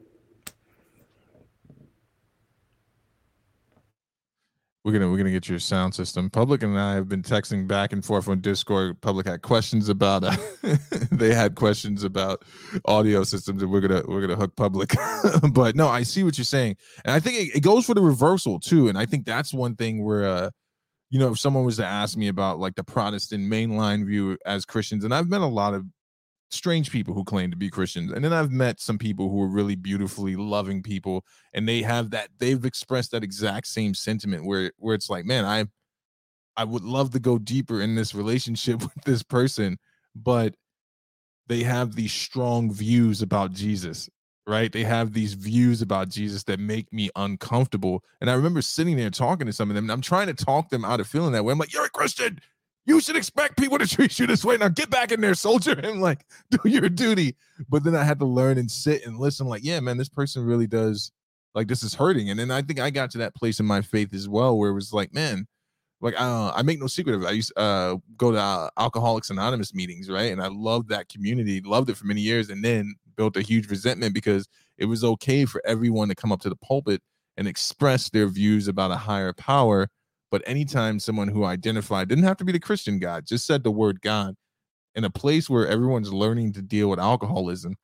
We're 4.82 4.93
gonna 4.93 5.11
we're 5.11 5.19
gonna 5.19 5.31
get 5.31 5.47
your 5.47 5.59
sound 5.59 5.94
system. 5.94 6.31
Public 6.31 6.62
and 6.62 6.78
I 6.78 6.94
have 6.94 7.07
been 7.07 7.23
texting 7.23 7.69
back 7.69 7.93
and 7.93 8.02
forth 8.02 8.28
on 8.28 8.40
Discord. 8.40 8.98
Public 9.02 9.27
had 9.27 9.43
questions 9.43 9.90
about 9.90 10.24
uh, 10.24 10.36
they 11.12 11.35
had 11.35 11.55
questions 11.55 12.02
about 12.02 12.44
audio 12.86 13.23
systems, 13.23 13.62
and 13.62 13.70
we're 13.70 13.81
gonna 13.82 14.02
we're 14.09 14.23
gonna 14.23 14.36
hook 14.36 14.57
public. 14.57 14.94
but 15.52 15.77
no, 15.77 15.89
I 15.89 16.02
see 16.02 16.24
what 16.24 16.39
you're 16.39 16.47
saying, 16.47 16.77
and 17.05 17.15
I 17.15 17.20
think 17.20 17.36
it, 17.36 17.57
it, 17.57 17.61
goes 17.61 17.85
for 17.85 17.93
the 17.93 18.01
reversal 18.01 18.59
too. 18.59 18.89
And 18.89 18.97
I 18.97 19.05
think 19.05 19.27
that's 19.27 19.52
one 19.52 19.77
thing 19.77 20.02
where 20.02 20.24
uh, 20.24 20.51
you 21.11 21.19
know, 21.19 21.32
if 21.32 21.39
someone 21.39 21.65
was 21.65 21.77
to 21.77 21.85
ask 21.85 22.16
me 22.16 22.28
about 22.28 22.59
like 22.59 22.74
the 22.74 22.85
Protestant 22.85 23.44
mainline 23.52 24.07
view 24.07 24.39
as 24.47 24.65
Christians, 24.65 25.05
and 25.05 25.12
I've 25.12 25.28
met 25.28 25.43
a 25.43 25.47
lot 25.47 25.74
of 25.74 25.85
strange 26.51 26.91
people 26.91 27.15
who 27.15 27.25
claim 27.25 27.51
to 27.51 27.57
be 27.57 27.71
Christians. 27.71 28.13
And 28.13 28.25
then 28.25 28.33
I've 28.33 28.51
met 28.51 28.81
some 28.81 28.99
people 28.99 29.31
who 29.31 29.43
are 29.43 29.49
really 29.49 29.77
beautifully 29.77 30.37
loving 30.37 30.83
people 30.83 31.25
and 31.53 31.69
they 31.69 31.83
have 31.83 32.11
that 32.11 32.31
they've 32.39 32.65
expressed 32.65 33.13
that 33.13 33.25
exact 33.25 33.67
same 33.67 33.95
sentiment 33.95 34.45
where 34.45 34.73
where 34.79 34.95
it's 34.95 35.11
like, 35.11 35.25
man, 35.25 35.45
I 35.45 35.67
I 36.57 36.65
would 36.65 36.85
love 36.85 37.11
to 37.13 37.21
go 37.21 37.39
deeper 37.39 37.81
in 37.81 37.95
this 37.95 38.15
relationship 38.15 38.81
with 38.83 39.05
this 39.05 39.23
person, 39.23 39.79
but 40.15 40.55
they 41.47 41.63
have 41.63 41.95
these 41.95 42.13
strong 42.13 42.73
views 42.73 43.23
about 43.23 43.53
Jesus, 43.53 44.09
right? 44.47 44.71
They 44.71 44.85
have 44.85 45.13
these 45.13 45.35
views 45.35 45.83
about 45.83 46.09
Jesus 46.09 46.45
that 46.45 46.61
make 46.61 46.93
me 46.93 47.11
uncomfortable. 47.17 48.05
And 48.21 48.31
I 48.31 48.35
remember 48.35 48.63
sitting 48.63 48.97
there 48.97 49.11
talking 49.11 49.47
to 49.47 49.53
some 49.53 49.69
of 49.69 49.75
them, 49.75 49.87
and 49.87 49.93
I'm 49.93 50.01
trying 50.01 50.29
to 50.29 50.35
talk 50.35 50.69
them 50.69 50.85
out 50.85 51.01
of 51.01 51.09
feeling 51.09 51.33
that 51.33 51.45
way. 51.45 51.53
I'm 51.53 51.59
like, 51.59 51.73
you're 51.73 51.87
a 51.87 51.91
Christian 51.91 52.39
you 52.91 53.01
should 53.01 53.15
expect 53.15 53.57
people 53.57 53.79
to 53.79 53.87
treat 53.87 54.19
you 54.19 54.27
this 54.27 54.45
way. 54.45 54.57
Now 54.57 54.69
get 54.69 54.91
back 54.91 55.12
in 55.12 55.21
there, 55.21 55.35
soldier, 55.35 55.79
and 55.79 56.01
like 56.01 56.27
do 56.51 56.69
your 56.69 56.89
duty. 56.89 57.37
But 57.69 57.85
then 57.85 57.95
I 57.95 58.03
had 58.03 58.19
to 58.19 58.27
learn 58.27 58.59
and 58.59 58.69
sit 58.69 59.07
and 59.07 59.17
listen, 59.17 59.47
like, 59.47 59.62
yeah, 59.62 59.79
man, 59.79 59.97
this 59.97 60.09
person 60.09 60.45
really 60.45 60.67
does 60.67 61.12
like 61.55 61.69
this 61.69 61.85
is 61.85 61.95
hurting. 61.95 62.31
And 62.31 62.39
then 62.39 62.51
I 62.51 62.62
think 62.62 62.81
I 62.81 62.91
got 62.91 63.12
to 63.12 63.19
that 63.19 63.35
place 63.37 63.61
in 63.61 63.67
my 63.67 63.81
faith 63.81 64.12
as 64.12 64.29
well, 64.29 64.59
where 64.59 64.71
it 64.71 64.75
was 64.75 64.93
like, 64.93 65.15
man, 65.15 65.47
like 66.01 66.21
uh, 66.21 66.53
I 66.55 66.62
make 66.62 66.81
no 66.81 66.89
secret 66.89 67.15
of 67.15 67.23
it. 67.23 67.29
I 67.29 67.33
used 67.33 67.53
to 67.57 67.61
uh, 67.61 67.97
go 68.17 68.33
to 68.33 68.39
uh, 68.39 68.71
Alcoholics 68.77 69.31
Anonymous 69.31 69.73
meetings, 69.73 70.11
right? 70.11 70.33
And 70.33 70.43
I 70.43 70.49
loved 70.49 70.89
that 70.89 71.09
community, 71.09 71.61
loved 71.61 71.91
it 71.91 71.97
for 71.97 72.07
many 72.07 72.23
years, 72.23 72.51
and 72.51 72.65
then 72.65 72.97
built 73.17 73.37
a 73.37 73.43
huge 73.43 73.71
resentment 73.71 74.15
because 74.15 74.49
it 74.79 74.87
was 74.87 75.05
okay 75.05 75.45
for 75.45 75.62
everyone 75.65 76.09
to 76.09 76.17
come 76.17 76.33
up 76.33 76.41
to 76.41 76.49
the 76.49 76.57
pulpit 76.57 77.03
and 77.37 77.47
express 77.47 78.11
their 78.11 78.27
views 78.27 78.67
about 78.67 78.91
a 78.91 78.97
higher 78.97 79.33
power 79.33 79.89
but 80.31 80.43
anytime 80.47 80.98
someone 81.01 81.28
who 81.28 81.44
identified 81.44 82.09
didn't 82.09 82.24
have 82.24 82.36
to 82.39 82.44
be 82.44 82.52
the 82.52 82.61
Christian 82.61 82.98
God, 82.98 83.27
just 83.27 83.47
said 83.47 83.62
the 83.62 83.70
word 83.70 84.01
God 84.01 84.35
in 84.94 85.05
a 85.05 85.11
place 85.11 85.48
where 85.48 85.66
everyone's 85.66 86.12
learning 86.12 86.52
to 86.55 86.62
deal 86.62 86.89
with 86.89 86.98
alcoholism, 86.98 87.77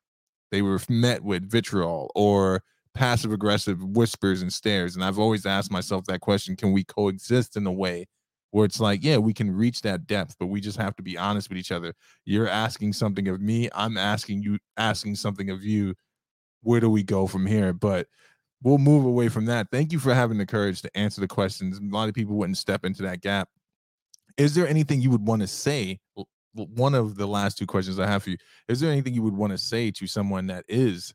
they 0.51 0.61
were 0.61 0.79
met 0.89 1.23
with 1.23 1.49
vitriol 1.49 2.11
or 2.15 2.63
passive 2.93 3.31
aggressive 3.31 3.83
whispers 3.83 4.41
and 4.41 4.51
stares. 4.51 4.95
And 4.95 5.03
I've 5.03 5.19
always 5.19 5.45
asked 5.45 5.71
myself 5.71 6.05
that 6.05 6.21
question 6.21 6.55
can 6.55 6.71
we 6.71 6.83
coexist 6.83 7.55
in 7.55 7.67
a 7.67 7.71
way 7.71 8.07
where 8.51 8.65
it's 8.65 8.79
like, 8.79 9.03
yeah, 9.03 9.17
we 9.17 9.33
can 9.33 9.51
reach 9.51 9.81
that 9.81 10.07
depth, 10.07 10.35
but 10.39 10.47
we 10.47 10.61
just 10.61 10.77
have 10.77 10.95
to 10.95 11.03
be 11.03 11.17
honest 11.17 11.49
with 11.49 11.57
each 11.57 11.71
other. 11.71 11.93
You're 12.25 12.47
asking 12.47 12.93
something 12.93 13.27
of 13.27 13.41
me, 13.41 13.69
I'm 13.75 13.97
asking 13.97 14.41
you, 14.41 14.57
asking 14.77 15.15
something 15.15 15.49
of 15.49 15.63
you. 15.63 15.95
Where 16.63 16.79
do 16.79 16.89
we 16.89 17.03
go 17.03 17.27
from 17.27 17.45
here? 17.45 17.73
But 17.73 18.07
we'll 18.63 18.77
move 18.77 19.05
away 19.05 19.29
from 19.29 19.45
that. 19.45 19.67
Thank 19.71 19.91
you 19.91 19.99
for 19.99 20.13
having 20.13 20.37
the 20.37 20.45
courage 20.45 20.81
to 20.81 20.97
answer 20.97 21.21
the 21.21 21.27
questions. 21.27 21.79
A 21.79 21.95
lot 21.95 22.09
of 22.09 22.15
people 22.15 22.35
wouldn't 22.35 22.57
step 22.57 22.85
into 22.85 23.03
that 23.03 23.21
gap. 23.21 23.49
Is 24.37 24.55
there 24.55 24.67
anything 24.67 25.01
you 25.01 25.11
would 25.11 25.25
want 25.25 25.41
to 25.41 25.47
say? 25.47 25.99
One 26.53 26.95
of 26.95 27.15
the 27.15 27.27
last 27.27 27.57
two 27.57 27.67
questions 27.67 27.99
I 27.99 28.07
have 28.07 28.23
for 28.23 28.31
you 28.31 28.37
is 28.67 28.79
there 28.79 28.91
anything 28.91 29.13
you 29.13 29.21
would 29.21 29.35
want 29.35 29.51
to 29.51 29.57
say 29.57 29.91
to 29.91 30.07
someone 30.07 30.47
that 30.47 30.65
is 30.67 31.13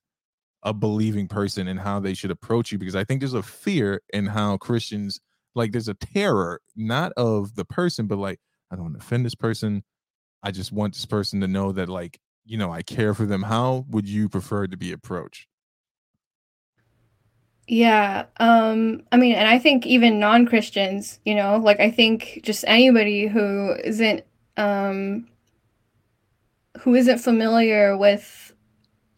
a 0.62 0.73
believing 0.73 1.27
person 1.27 1.66
and 1.66 1.81
how 1.81 1.98
they 1.98 2.14
should 2.14 2.31
approach 2.31 2.70
you? 2.70 2.78
Because 2.78 2.94
I 2.94 3.05
think 3.05 3.20
there's 3.20 3.35
a 3.35 3.43
fear 3.43 4.02
in 4.12 4.27
how 4.27 4.56
Christians 4.56 5.20
like 5.55 5.73
there's 5.73 5.89
a 5.89 5.94
terror, 5.94 6.60
not 6.77 7.12
of 7.16 7.55
the 7.55 7.64
person, 7.64 8.06
but 8.06 8.19
like, 8.19 8.39
I 8.70 8.77
don't 8.77 8.85
want 8.85 8.94
to 8.98 9.05
offend 9.05 9.27
this 9.27 9.35
person. 9.35 9.82
I 10.43 10.51
just 10.51 10.73
want 10.73 10.94
this 10.94 11.06
person 11.06 11.40
to 11.40 11.48
know 11.48 11.73
that, 11.73 11.89
like, 11.89 12.19
you 12.44 12.56
know, 12.56 12.73
I 12.73 12.82
care 12.82 13.14
for 13.14 13.27
them. 13.27 13.43
How 13.43 13.85
would 13.90 14.09
you 14.09 14.28
prefer 14.28 14.66
to 14.66 14.77
be 14.77 14.93
approached? 14.93 15.47
Yeah, 17.68 18.26
um, 18.39 19.02
I 19.12 19.16
mean, 19.16 19.34
and 19.34 19.48
I 19.48 19.59
think 19.59 19.86
even 19.86 20.18
non-Christians, 20.18 21.20
you 21.24 21.34
know, 21.34 21.56
like 21.59 21.80
I 21.80 21.90
think 21.90 22.40
just 22.43 22.64
anybody 22.66 23.26
who 23.28 23.74
isn't 23.84 24.24
um 24.56 25.28
who 26.80 26.94
isn't 26.94 27.18
familiar 27.18 27.97
with 27.97 28.52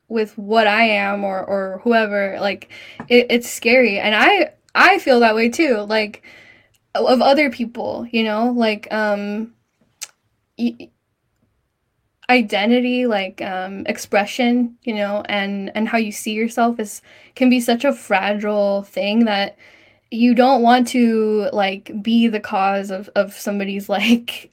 with 0.08 0.36
what 0.38 0.66
I 0.66 0.84
am 0.84 1.24
or 1.24 1.44
or 1.44 1.80
whoever, 1.84 2.38
like 2.40 2.70
it, 3.08 3.26
it's 3.30 3.50
scary. 3.50 3.98
And 3.98 4.14
I 4.14 4.52
I 4.74 4.98
feel 4.98 5.20
that 5.20 5.34
way 5.34 5.48
too, 5.48 5.78
like 5.88 6.22
of 6.94 7.22
other 7.22 7.50
people, 7.50 8.06
you 8.10 8.24
know, 8.24 8.52
like 8.52 8.92
um 8.92 9.54
identity 12.30 13.06
like 13.06 13.42
um 13.42 13.84
expression 13.86 14.74
you 14.84 14.94
know 14.94 15.22
and 15.28 15.70
and 15.74 15.88
how 15.88 15.98
you 15.98 16.10
see 16.10 16.32
yourself 16.32 16.80
is 16.80 17.02
can 17.34 17.51
be 17.51 17.60
such 17.60 17.84
a 17.84 17.92
fragile 17.92 18.82
thing 18.84 19.26
that 19.26 19.59
you 20.10 20.34
don't 20.34 20.62
want 20.62 20.88
to 20.88 21.48
like 21.52 21.90
be 22.02 22.28
the 22.28 22.40
cause 22.40 22.90
of 22.90 23.10
of 23.14 23.34
somebody's 23.34 23.88
like 23.98 24.51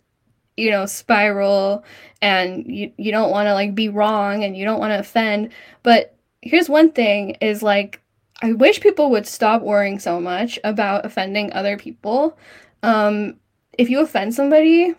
you 0.58 0.72
know 0.72 0.86
spiral. 0.86 1.84
And 2.22 2.66
you 2.68 2.92
you 2.98 3.12
don't 3.12 3.32
want 3.32 3.48
to 3.48 3.54
like 3.54 3.74
be 3.76 3.90
wrong 3.90 4.44
and 4.44 4.56
you 4.56 4.66
don't 4.66 4.80
want 4.80 4.92
to 4.92 5.00
offend. 5.00 5.52
But 5.84 6.16
here's 6.42 6.70
one 6.70 6.92
thing 6.92 7.32
is 7.42 7.62
like 7.62 8.02
i 8.42 8.52
wish 8.54 8.82
people 8.82 9.12
would 9.12 9.28
stop 9.28 9.62
worrying 9.62 10.00
so 10.00 10.20
much 10.20 10.58
about 10.64 11.06
offending 11.06 11.54
other 11.54 11.78
people. 11.78 12.38
Um 12.84 13.38
if 13.78 13.90
you 13.90 14.02
offend 14.02 14.34
somebody, 14.34 14.94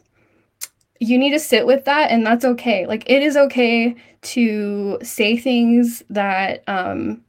you 1.02 1.18
need 1.18 1.32
to 1.32 1.38
sit 1.38 1.66
with 1.66 1.84
that 1.84 2.10
and 2.10 2.24
that's 2.24 2.44
okay. 2.44 2.86
Like 2.86 3.08
it 3.10 3.22
is 3.22 3.36
okay 3.36 3.96
to 4.22 4.98
say 5.02 5.36
things 5.36 6.02
that 6.10 6.62
um 6.68 7.22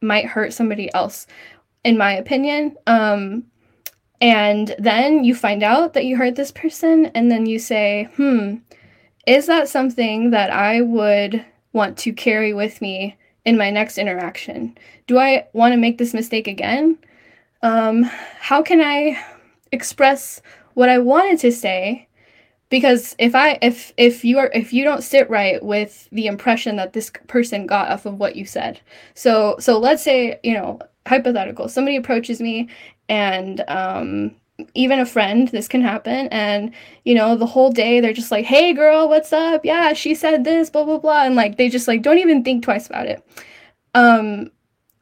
might 0.00 0.24
hurt 0.24 0.54
somebody 0.54 0.92
else 0.94 1.26
in 1.84 1.98
my 1.98 2.12
opinion. 2.12 2.76
Um 2.86 3.44
and 4.22 4.74
then 4.78 5.24
you 5.24 5.34
find 5.34 5.62
out 5.62 5.92
that 5.94 6.04
you 6.04 6.16
hurt 6.16 6.36
this 6.36 6.52
person 6.52 7.06
and 7.14 7.30
then 7.30 7.46
you 7.46 7.58
say, 7.58 8.08
"Hmm, 8.16 8.56
is 9.26 9.46
that 9.46 9.68
something 9.68 10.30
that 10.30 10.50
I 10.50 10.82
would 10.82 11.44
want 11.72 11.96
to 11.98 12.12
carry 12.12 12.52
with 12.52 12.82
me 12.82 13.16
in 13.44 13.56
my 13.56 13.70
next 13.70 13.96
interaction? 13.96 14.76
Do 15.06 15.18
I 15.18 15.46
want 15.52 15.72
to 15.72 15.78
make 15.78 15.98
this 15.98 16.12
mistake 16.14 16.46
again? 16.48 16.98
Um, 17.62 18.02
how 18.38 18.62
can 18.62 18.80
I 18.80 19.22
express 19.72 20.42
what 20.74 20.88
I 20.88 20.98
wanted 20.98 21.38
to 21.40 21.52
say? 21.52 22.08
Because 22.70 23.16
if 23.18 23.34
I 23.34 23.58
if 23.60 23.92
if 23.96 24.24
you 24.24 24.38
are 24.38 24.50
if 24.54 24.72
you 24.72 24.84
don't 24.84 25.02
sit 25.02 25.28
right 25.28 25.62
with 25.62 26.08
the 26.12 26.26
impression 26.28 26.76
that 26.76 26.92
this 26.92 27.10
person 27.26 27.66
got 27.66 27.90
off 27.90 28.06
of 28.06 28.18
what 28.18 28.36
you 28.36 28.46
said, 28.46 28.80
so 29.14 29.56
so 29.58 29.78
let's 29.78 30.02
say 30.02 30.38
you 30.44 30.54
know 30.54 30.78
hypothetical. 31.06 31.68
Somebody 31.68 31.96
approaches 31.96 32.40
me 32.40 32.68
and 33.08 33.64
um, 33.66 34.36
even 34.74 35.00
a 35.00 35.06
friend 35.06 35.48
this 35.48 35.66
can 35.66 35.82
happen. 35.82 36.28
And 36.28 36.72
you 37.04 37.14
know 37.14 37.36
the 37.36 37.46
whole 37.46 37.72
day 37.72 37.98
they're 38.00 38.12
just 38.12 38.30
like 38.30 38.44
hey 38.46 38.72
girl 38.72 39.08
what's 39.08 39.32
up? 39.32 39.64
Yeah 39.64 39.92
she 39.92 40.14
said 40.14 40.44
this 40.44 40.70
blah 40.70 40.84
blah 40.84 40.98
blah. 40.98 41.24
And 41.24 41.34
like 41.34 41.56
they 41.56 41.68
just 41.68 41.88
like 41.88 42.02
don't 42.02 42.18
even 42.18 42.44
think 42.44 42.62
twice 42.62 42.86
about 42.86 43.06
it. 43.06 43.26
Um 43.94 44.52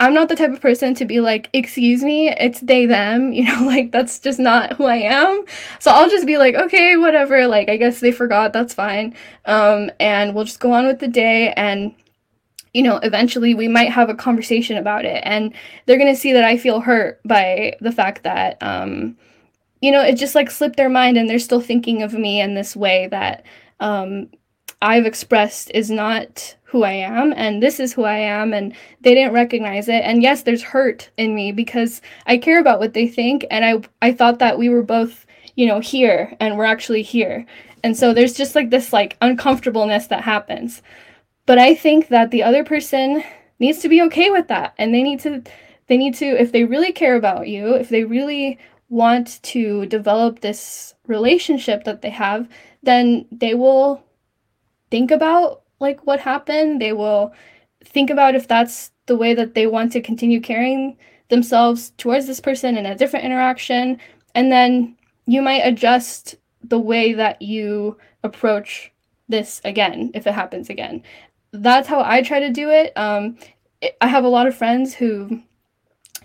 i'm 0.01 0.15
not 0.15 0.29
the 0.29 0.37
type 0.37 0.53
of 0.53 0.61
person 0.61 0.95
to 0.95 1.05
be 1.05 1.21
like 1.21 1.49
excuse 1.53 2.03
me 2.03 2.29
it's 2.29 2.61
they 2.61 2.87
them 2.87 3.33
you 3.39 3.45
know 3.45 3.65
like 3.65 3.91
that's 3.93 4.19
just 4.19 4.39
not 4.39 4.75
who 4.75 4.85
i 4.85 4.97
am. 4.97 5.45
So 5.79 5.91
i'll 5.91 6.11
just 6.11 6.27
be 6.27 6.39
like 6.39 6.55
okay 6.55 6.97
whatever 6.97 7.47
like 7.47 7.69
i 7.69 7.77
guess 7.77 8.01
they 8.01 8.13
forgot 8.13 8.53
that's 8.53 8.75
fine. 8.75 9.15
Um 9.45 9.91
and 10.01 10.35
we'll 10.35 10.45
just 10.45 10.61
go 10.61 10.73
on 10.73 10.87
with 10.87 10.99
the 10.99 11.09
day 11.09 11.53
and 11.53 11.95
you 12.75 12.83
know, 12.83 12.99
eventually 12.99 13.55
we 13.55 13.67
might 13.67 13.91
have 13.91 14.11
a 14.11 14.15
conversation 14.15 14.77
about 14.77 15.07
it. 15.07 15.23
And 15.25 15.55
they're 15.87 15.97
to 15.99 16.15
see 16.15 16.35
that 16.35 16.45
I 16.45 16.59
feel 16.59 16.81
hurt 16.81 17.19
by 17.25 17.77
the 17.81 17.91
fact 17.91 18.25
that 18.25 18.59
um 18.63 19.17
you 19.81 19.93
know, 19.93 20.03
it 20.03 20.15
just 20.15 20.35
like 20.35 20.51
slipped 20.51 20.77
their 20.77 20.89
mind 20.89 21.17
and 21.17 21.29
they're 21.29 21.39
still 21.39 21.61
thinking 21.61 22.03
of 22.03 22.13
me 22.13 22.41
in 22.41 22.55
this 22.55 22.75
way 22.75 23.09
that 23.09 23.45
um, 23.81 24.29
I've 24.83 25.07
expressed 25.07 25.71
is 25.73 25.91
not 25.91 26.57
who 26.69 26.83
I 26.83 26.93
am 26.93 27.33
and 27.35 27.63
this 27.63 27.81
is 27.81 27.95
who 27.95 28.05
I 28.05 28.19
am 28.19 28.53
and 28.53 28.75
they 29.01 29.15
didn't 29.15 29.33
recognize 29.33 29.89
it. 29.89 30.03
And 30.05 30.23
yes, 30.23 30.43
there's 30.43 30.63
hurt 30.63 31.11
in 31.17 31.35
me 31.35 31.51
because 31.51 32.03
I 32.27 32.37
care 32.37 32.61
about 32.61 32.79
what 32.79 32.93
they 32.93 33.09
think 33.09 33.47
and 33.51 33.65
I 33.65 33.81
I 34.07 34.13
thought 34.13 34.39
that 34.41 34.59
we 34.59 34.69
were 34.69 34.83
both, 34.83 35.25
you 35.55 35.67
know, 35.67 35.81
here 35.81 36.37
and 36.41 36.59
we're 36.59 36.65
actually 36.65 37.03
here. 37.03 37.47
And 37.83 37.97
so 37.97 38.13
there's 38.13 38.35
just 38.35 38.55
like 38.55 38.69
this 38.69 38.93
like 38.93 39.17
uncomfortableness 39.23 40.09
that 40.09 40.25
happens. 40.25 40.83
But 41.47 41.59
I 41.59 41.75
think 41.75 42.09
that 42.09 42.31
the 42.31 42.43
other 42.43 42.65
person 42.65 43.25
needs 43.59 43.79
to 43.79 43.89
be 43.89 44.03
okay 44.03 44.31
with 44.31 44.49
that 44.49 44.75
and 44.77 44.93
they 44.93 45.03
need 45.03 45.21
to 45.21 45.43
they 45.87 45.97
need 45.97 46.15
to 46.17 46.27
if 46.27 46.53
they 46.53 46.65
really 46.65 46.93
care 46.93 47.17
about 47.17 47.49
you, 47.49 47.75
if 47.77 47.89
they 47.89 48.05
really 48.05 48.59
want 48.91 49.43
to 49.43 49.87
develop 49.87 50.41
this 50.41 50.95
relationship 51.07 51.85
that 51.85 52.03
they 52.03 52.11
have, 52.11 52.47
then 52.83 53.25
they 53.33 53.55
will 53.55 54.05
think 54.91 55.11
about 55.11 55.63
like 55.81 56.07
what 56.07 56.21
happened. 56.21 56.81
They 56.81 56.93
will 56.93 57.33
think 57.85 58.11
about 58.11 58.35
if 58.35 58.49
that's 58.49 58.91
the 59.07 59.17
way 59.17 59.35
that 59.35 59.55
they 59.55 59.67
want 59.67 59.93
to 59.93 60.01
continue 60.01 60.41
carrying 60.41 60.97
themselves 61.29 61.93
towards 61.99 62.27
this 62.27 62.41
person 62.41 62.77
in 62.77 62.87
a 62.87 62.97
different 62.97 63.25
interaction. 63.25 63.99
And 64.35 64.51
then 64.53 64.97
you 65.27 65.43
might 65.43 65.67
adjust 65.67 66.37
the 66.63 66.79
way 66.79 67.13
that 67.13 67.41
you 67.41 67.97
approach 68.23 68.93
this 69.29 69.61
again 69.65 70.11
if 70.15 70.27
it 70.27 70.35
happens 70.35 70.71
again. 70.71 71.03
That's 71.53 71.89
how 71.89 72.03
I 72.03 72.23
try 72.23 72.41
to 72.41 72.51
do 72.51 72.71
it. 72.71 72.93
Um, 72.97 73.39
I 74.01 74.09
have 74.09 74.25
a 74.25 74.29
lot 74.29 74.47
of 74.47 74.57
friends 74.57 74.95
who 74.95 75.43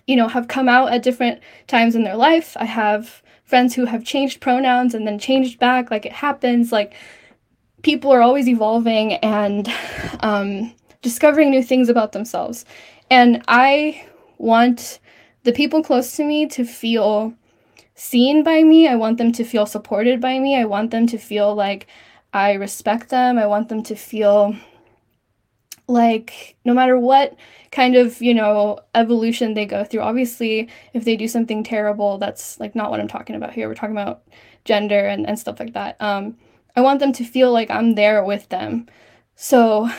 you 0.08 0.16
know, 0.16 0.28
have 0.28 0.48
come 0.48 0.68
out 0.68 0.92
at 0.92 1.04
different 1.04 1.42
times 1.68 1.96
in 1.96 2.04
their 2.04 2.18
life. 2.18 2.58
I 2.60 2.66
have 2.66 3.22
friends 3.46 3.76
who 3.76 3.86
have 3.86 4.04
changed 4.04 4.42
pronouns 4.42 4.94
and 4.94 5.08
then 5.08 5.20
changed 5.20 5.60
back. 5.60 5.92
Like 5.92 6.06
it 6.06 6.12
happens. 6.12 6.72
Like 6.72 6.94
people 7.84 8.12
are 8.12 8.22
always 8.22 8.48
evolving 8.48 9.14
and 9.16 9.72
um, 10.22 10.74
discovering 11.02 11.52
new 11.52 11.62
things 11.62 11.90
about 11.90 12.14
themselves. 12.14 12.66
And 13.12 13.44
I 13.48 14.08
want 14.38 15.00
the 15.44 15.52
people 15.52 15.84
close 15.84 16.16
to 16.16 16.24
me 16.24 16.48
to 16.48 16.66
feel 16.66 17.34
seen 17.96 18.44
by 18.44 18.64
me. 18.64 18.88
I 18.88 18.96
want 18.96 19.18
them 19.18 19.32
to 19.34 19.44
feel 19.44 19.66
supported 19.66 20.20
by 20.20 20.40
me. 20.40 20.58
I 20.58 20.66
want 20.66 20.92
them 20.92 21.06
to 21.08 21.18
feel 21.18 21.54
like 21.54 21.88
I 22.34 22.54
respect 22.54 23.10
them. 23.10 23.38
I 23.38 23.46
want 23.46 23.70
them 23.70 23.84
to 23.84 23.96
feel 23.96 24.56
like 25.88 26.56
no 26.64 26.74
matter 26.74 26.98
what 26.98 27.36
kind 27.72 27.96
of 27.96 28.22
you 28.22 28.34
know 28.34 28.80
evolution 28.96 29.54
they 29.54 29.66
go 29.66 29.84
through 29.84 30.00
obviously 30.00 30.70
if 30.94 31.04
they 31.04 31.18
do 31.18 31.28
something 31.28 31.62
terrible 31.62 32.18
that's 32.18 32.58
like 32.58 32.74
not 32.74 32.90
what 32.90 33.02
i'm 33.02 33.08
talking 33.08 33.36
about 33.36 33.52
here 33.54 33.68
we're 33.68 33.76
talking 33.76 33.96
about 33.96 34.24
gender 34.64 35.06
and, 35.08 35.28
and 35.28 35.38
stuff 35.38 35.60
like 35.60 35.74
that 35.74 35.98
um 36.00 36.38
i 36.76 36.82
want 36.82 37.00
them 37.00 37.14
to 37.14 37.24
feel 37.24 37.52
like 37.52 37.70
i'm 37.70 37.96
there 37.96 38.24
with 38.24 38.50
them 38.50 38.88
so 39.36 39.90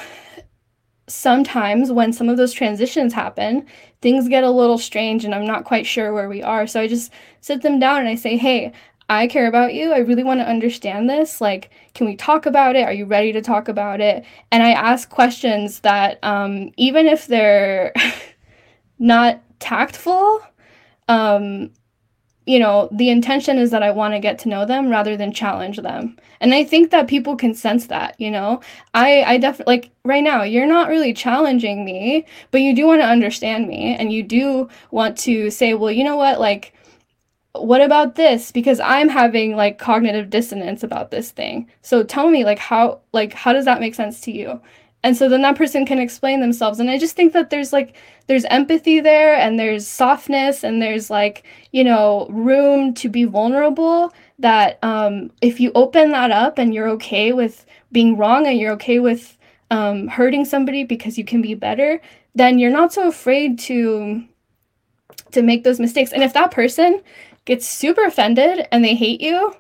sometimes 1.06 1.92
when 1.92 2.12
some 2.12 2.28
of 2.28 2.36
those 2.36 2.52
transitions 2.52 3.12
happen 3.12 3.66
things 4.00 4.28
get 4.28 4.44
a 4.44 4.50
little 4.50 4.78
strange 4.78 5.24
and 5.24 5.34
i'm 5.34 5.46
not 5.46 5.64
quite 5.64 5.86
sure 5.86 6.12
where 6.12 6.28
we 6.28 6.42
are 6.42 6.66
so 6.66 6.80
i 6.80 6.86
just 6.86 7.12
sit 7.40 7.62
them 7.62 7.78
down 7.78 8.00
and 8.00 8.08
i 8.08 8.14
say 8.14 8.36
hey 8.36 8.72
I 9.08 9.26
care 9.26 9.46
about 9.46 9.74
you. 9.74 9.92
I 9.92 9.98
really 9.98 10.24
want 10.24 10.40
to 10.40 10.48
understand 10.48 11.10
this. 11.10 11.40
Like, 11.40 11.70
can 11.92 12.06
we 12.06 12.16
talk 12.16 12.46
about 12.46 12.74
it? 12.74 12.84
Are 12.84 12.92
you 12.92 13.04
ready 13.04 13.32
to 13.32 13.42
talk 13.42 13.68
about 13.68 14.00
it? 14.00 14.24
And 14.50 14.62
I 14.62 14.70
ask 14.70 15.10
questions 15.10 15.80
that, 15.80 16.18
um, 16.22 16.70
even 16.78 17.06
if 17.06 17.26
they're 17.26 17.92
not 18.98 19.42
tactful, 19.60 20.40
um, 21.08 21.70
you 22.46 22.58
know, 22.58 22.88
the 22.92 23.08
intention 23.08 23.58
is 23.58 23.70
that 23.70 23.82
I 23.82 23.90
want 23.90 24.14
to 24.14 24.20
get 24.20 24.38
to 24.40 24.48
know 24.48 24.66
them 24.66 24.90
rather 24.90 25.16
than 25.16 25.32
challenge 25.32 25.78
them. 25.78 26.16
And 26.40 26.54
I 26.54 26.62
think 26.64 26.90
that 26.90 27.08
people 27.08 27.36
can 27.36 27.54
sense 27.54 27.86
that, 27.86 28.20
you 28.20 28.30
know. 28.30 28.60
I 28.92 29.22
I 29.24 29.38
definitely 29.38 29.74
like 29.74 29.90
right 30.04 30.22
now, 30.22 30.42
you're 30.42 30.66
not 30.66 30.88
really 30.88 31.14
challenging 31.14 31.84
me, 31.84 32.26
but 32.50 32.60
you 32.60 32.74
do 32.74 32.86
want 32.86 33.00
to 33.00 33.06
understand 33.06 33.66
me 33.66 33.96
and 33.96 34.12
you 34.12 34.22
do 34.22 34.68
want 34.90 35.16
to 35.18 35.50
say, 35.50 35.74
well, 35.74 35.90
you 35.90 36.04
know 36.04 36.16
what, 36.16 36.38
like 36.40 36.74
what 37.56 37.80
about 37.80 38.16
this 38.16 38.50
because 38.50 38.80
i'm 38.80 39.08
having 39.08 39.54
like 39.54 39.78
cognitive 39.78 40.28
dissonance 40.28 40.82
about 40.82 41.12
this 41.12 41.30
thing 41.30 41.70
so 41.82 42.02
tell 42.02 42.28
me 42.28 42.44
like 42.44 42.58
how 42.58 43.00
like 43.12 43.32
how 43.32 43.52
does 43.52 43.64
that 43.64 43.78
make 43.78 43.94
sense 43.94 44.20
to 44.20 44.32
you 44.32 44.60
and 45.04 45.16
so 45.16 45.28
then 45.28 45.42
that 45.42 45.56
person 45.56 45.86
can 45.86 46.00
explain 46.00 46.40
themselves. 46.40 46.80
And 46.80 46.90
i 46.90 46.98
just 46.98 47.14
think 47.14 47.32
that 47.34 47.50
there's 47.50 47.72
like 47.72 47.94
there's 48.26 48.44
empathy 48.46 49.00
there 49.00 49.36
and 49.36 49.58
there's 49.60 49.86
softness 49.86 50.64
and 50.64 50.82
there's 50.82 51.10
like 51.10 51.44
you 51.70 51.84
know 51.84 52.26
room 52.30 52.92
to 52.94 53.08
be 53.08 53.24
vulnerable 53.24 54.12
that 54.40 54.80
um, 54.82 55.30
if 55.40 55.60
you 55.60 55.70
open 55.76 56.10
that 56.10 56.32
up 56.32 56.58
and 56.58 56.74
you're 56.74 56.88
okay 56.88 57.32
with 57.32 57.64
being 57.92 58.16
wrong 58.16 58.48
and 58.48 58.58
you're 58.58 58.72
okay 58.72 58.98
with 58.98 59.38
um, 59.70 60.08
hurting 60.08 60.44
somebody 60.44 60.82
because 60.82 61.16
you 61.16 61.24
can 61.24 61.40
be 61.40 61.54
better 61.54 62.00
then 62.34 62.58
you're 62.58 62.70
not 62.70 62.92
so 62.92 63.06
afraid 63.06 63.58
to 63.60 64.24
to 65.34 65.42
make 65.42 65.64
those 65.64 65.80
mistakes. 65.80 66.12
And 66.12 66.22
if 66.22 66.32
that 66.32 66.50
person 66.50 67.02
gets 67.44 67.68
super 67.68 68.04
offended 68.04 68.66
and 68.72 68.84
they 68.84 68.94
hate 68.94 69.20
you, 69.20 69.54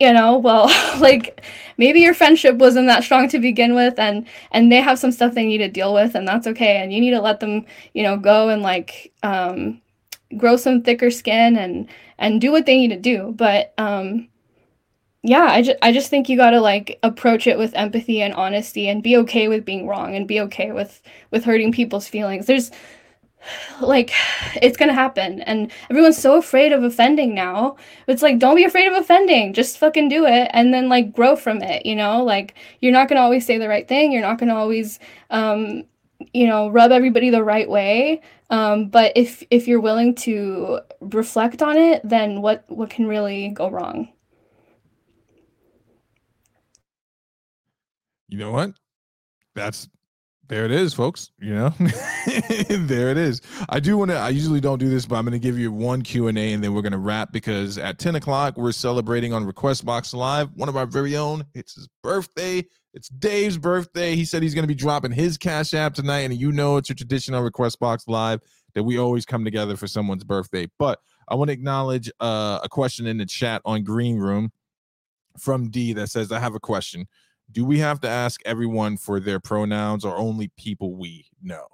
you 0.00 0.12
know, 0.12 0.38
well, 0.38 0.66
like 1.00 1.44
maybe 1.76 2.00
your 2.00 2.14
friendship 2.14 2.56
wasn't 2.56 2.86
that 2.88 3.04
strong 3.04 3.28
to 3.28 3.38
begin 3.38 3.74
with 3.74 3.98
and 3.98 4.26
and 4.50 4.72
they 4.72 4.80
have 4.80 4.98
some 4.98 5.12
stuff 5.12 5.34
they 5.34 5.46
need 5.46 5.58
to 5.58 5.68
deal 5.68 5.94
with 5.94 6.14
and 6.14 6.26
that's 6.26 6.46
okay 6.46 6.78
and 6.78 6.92
you 6.92 7.00
need 7.00 7.10
to 7.10 7.20
let 7.20 7.40
them, 7.40 7.64
you 7.94 8.02
know, 8.02 8.16
go 8.16 8.48
and 8.48 8.62
like 8.62 9.12
um 9.22 9.80
grow 10.36 10.56
some 10.56 10.82
thicker 10.82 11.10
skin 11.10 11.56
and 11.56 11.88
and 12.18 12.40
do 12.40 12.50
what 12.50 12.66
they 12.66 12.76
need 12.76 12.88
to 12.88 12.96
do. 12.96 13.32
But 13.36 13.74
um 13.78 14.28
yeah, 15.22 15.44
I 15.50 15.62
just 15.62 15.78
I 15.82 15.92
just 15.92 16.08
think 16.08 16.28
you 16.28 16.36
got 16.36 16.50
to 16.50 16.60
like 16.60 16.98
approach 17.02 17.46
it 17.46 17.58
with 17.58 17.74
empathy 17.74 18.22
and 18.22 18.32
honesty 18.32 18.88
and 18.88 19.02
be 19.02 19.18
okay 19.18 19.48
with 19.48 19.66
being 19.66 19.86
wrong 19.86 20.16
and 20.16 20.26
be 20.26 20.40
okay 20.40 20.72
with 20.72 21.02
with 21.30 21.44
hurting 21.44 21.72
people's 21.72 22.08
feelings. 22.08 22.46
There's 22.46 22.70
like 23.80 24.12
it's 24.62 24.76
gonna 24.76 24.92
happen. 24.92 25.40
And 25.42 25.70
everyone's 25.90 26.18
so 26.18 26.36
afraid 26.36 26.72
of 26.72 26.82
offending 26.82 27.34
now. 27.34 27.76
It's 28.06 28.22
like 28.22 28.38
don't 28.38 28.56
be 28.56 28.64
afraid 28.64 28.86
of 28.86 28.94
offending. 28.94 29.52
Just 29.52 29.78
fucking 29.78 30.08
do 30.08 30.26
it 30.26 30.50
and 30.52 30.72
then 30.74 30.88
like 30.88 31.12
grow 31.12 31.36
from 31.36 31.62
it 31.62 31.86
you 31.86 31.94
know? 31.94 32.22
Like 32.24 32.54
you're 32.80 32.92
not 32.92 33.08
gonna 33.08 33.20
always 33.20 33.46
say 33.46 33.58
the 33.58 33.68
right 33.68 33.88
thing. 33.88 34.12
You're 34.12 34.22
not 34.22 34.38
gonna 34.38 34.56
always 34.56 34.98
um 35.30 35.84
you 36.34 36.46
know 36.46 36.68
rub 36.68 36.92
everybody 36.92 37.30
the 37.30 37.44
right 37.44 37.68
way. 37.68 38.20
Um 38.50 38.88
but 38.88 39.12
if 39.16 39.42
if 39.50 39.66
you're 39.68 39.80
willing 39.80 40.14
to 40.16 40.80
reflect 41.00 41.62
on 41.62 41.76
it 41.76 42.02
then 42.04 42.42
what 42.42 42.64
what 42.68 42.90
can 42.90 43.06
really 43.06 43.48
go 43.48 43.70
wrong? 43.70 44.08
You 48.28 48.38
know 48.38 48.52
what? 48.52 48.72
That's 49.54 49.88
there 50.50 50.64
it 50.64 50.72
is, 50.72 50.92
folks. 50.92 51.30
You 51.38 51.54
know, 51.54 51.68
there 51.78 53.10
it 53.10 53.16
is. 53.16 53.40
I 53.68 53.78
do 53.78 53.96
want 53.96 54.10
to. 54.10 54.16
I 54.16 54.30
usually 54.30 54.60
don't 54.60 54.80
do 54.80 54.90
this, 54.90 55.06
but 55.06 55.14
I'm 55.14 55.24
going 55.24 55.32
to 55.32 55.38
give 55.38 55.56
you 55.56 55.70
one 55.70 56.02
Q 56.02 56.26
and 56.26 56.36
A, 56.36 56.52
and 56.52 56.62
then 56.62 56.74
we're 56.74 56.82
going 56.82 56.90
to 56.90 56.98
wrap 56.98 57.30
because 57.30 57.78
at 57.78 58.00
10 58.00 58.16
o'clock 58.16 58.56
we're 58.56 58.72
celebrating 58.72 59.32
on 59.32 59.44
Request 59.44 59.84
Box 59.84 60.12
Live. 60.12 60.50
One 60.56 60.68
of 60.68 60.76
our 60.76 60.86
very 60.86 61.16
own. 61.16 61.46
It's 61.54 61.76
his 61.76 61.88
birthday. 62.02 62.66
It's 62.92 63.08
Dave's 63.08 63.58
birthday. 63.58 64.16
He 64.16 64.24
said 64.24 64.42
he's 64.42 64.52
going 64.52 64.64
to 64.64 64.68
be 64.68 64.74
dropping 64.74 65.12
his 65.12 65.38
Cash 65.38 65.72
App 65.72 65.94
tonight, 65.94 66.22
and 66.22 66.34
you 66.34 66.50
know 66.50 66.78
it's 66.78 66.90
a 66.90 66.96
tradition 66.96 67.32
on 67.32 67.44
Request 67.44 67.78
Box 67.78 68.08
Live 68.08 68.40
that 68.74 68.82
we 68.82 68.98
always 68.98 69.24
come 69.24 69.44
together 69.44 69.76
for 69.76 69.86
someone's 69.86 70.24
birthday. 70.24 70.66
But 70.80 70.98
I 71.28 71.36
want 71.36 71.50
to 71.50 71.54
acknowledge 71.54 72.10
uh, 72.18 72.58
a 72.64 72.68
question 72.68 73.06
in 73.06 73.18
the 73.18 73.26
chat 73.26 73.62
on 73.64 73.84
Green 73.84 74.18
Room 74.18 74.50
from 75.38 75.70
D 75.70 75.92
that 75.92 76.10
says, 76.10 76.32
"I 76.32 76.40
have 76.40 76.56
a 76.56 76.60
question." 76.60 77.06
Do 77.52 77.64
we 77.64 77.78
have 77.78 78.00
to 78.00 78.08
ask 78.08 78.40
everyone 78.44 78.96
for 78.96 79.20
their 79.20 79.40
pronouns 79.40 80.04
or 80.04 80.16
only 80.16 80.48
people 80.56 80.94
we 80.94 81.26
know? 81.42 81.66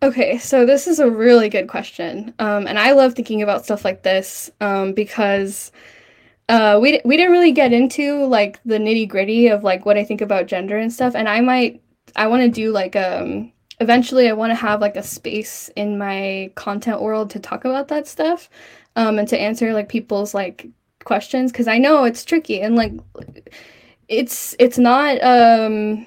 Okay, 0.00 0.38
so 0.38 0.64
this 0.64 0.86
is 0.86 1.00
a 1.00 1.10
really 1.10 1.48
good 1.48 1.66
question. 1.66 2.32
Um, 2.38 2.68
and 2.68 2.78
I 2.78 2.92
love 2.92 3.14
thinking 3.14 3.42
about 3.42 3.64
stuff 3.64 3.84
like 3.84 4.04
this 4.04 4.48
um, 4.60 4.92
because 4.92 5.72
uh, 6.48 6.78
we, 6.80 7.00
we 7.04 7.16
didn't 7.16 7.32
really 7.32 7.50
get 7.50 7.72
into 7.72 8.24
like 8.26 8.60
the 8.64 8.78
nitty 8.78 9.08
gritty 9.08 9.48
of 9.48 9.64
like 9.64 9.84
what 9.84 9.98
I 9.98 10.04
think 10.04 10.20
about 10.20 10.46
gender 10.46 10.78
and 10.78 10.92
stuff. 10.92 11.16
And 11.16 11.28
I 11.28 11.40
might, 11.40 11.82
I 12.14 12.28
want 12.28 12.42
to 12.42 12.48
do 12.48 12.70
like, 12.70 12.94
um, 12.94 13.52
eventually 13.80 14.28
I 14.28 14.32
want 14.34 14.50
to 14.50 14.54
have 14.54 14.80
like 14.80 14.96
a 14.96 15.02
space 15.02 15.68
in 15.74 15.98
my 15.98 16.52
content 16.54 17.02
world 17.02 17.30
to 17.30 17.40
talk 17.40 17.64
about 17.64 17.88
that 17.88 18.06
stuff 18.06 18.48
um, 18.96 19.18
and 19.18 19.28
to 19.28 19.38
answer 19.38 19.72
like 19.72 19.88
people's 19.88 20.32
like 20.32 20.68
questions 21.08 21.50
because 21.50 21.66
I 21.66 21.78
know 21.78 22.04
it's 22.04 22.24
tricky 22.24 22.60
and 22.60 22.76
like 22.76 22.92
it's 24.08 24.54
it's 24.58 24.78
not 24.78 25.20
um 25.24 26.06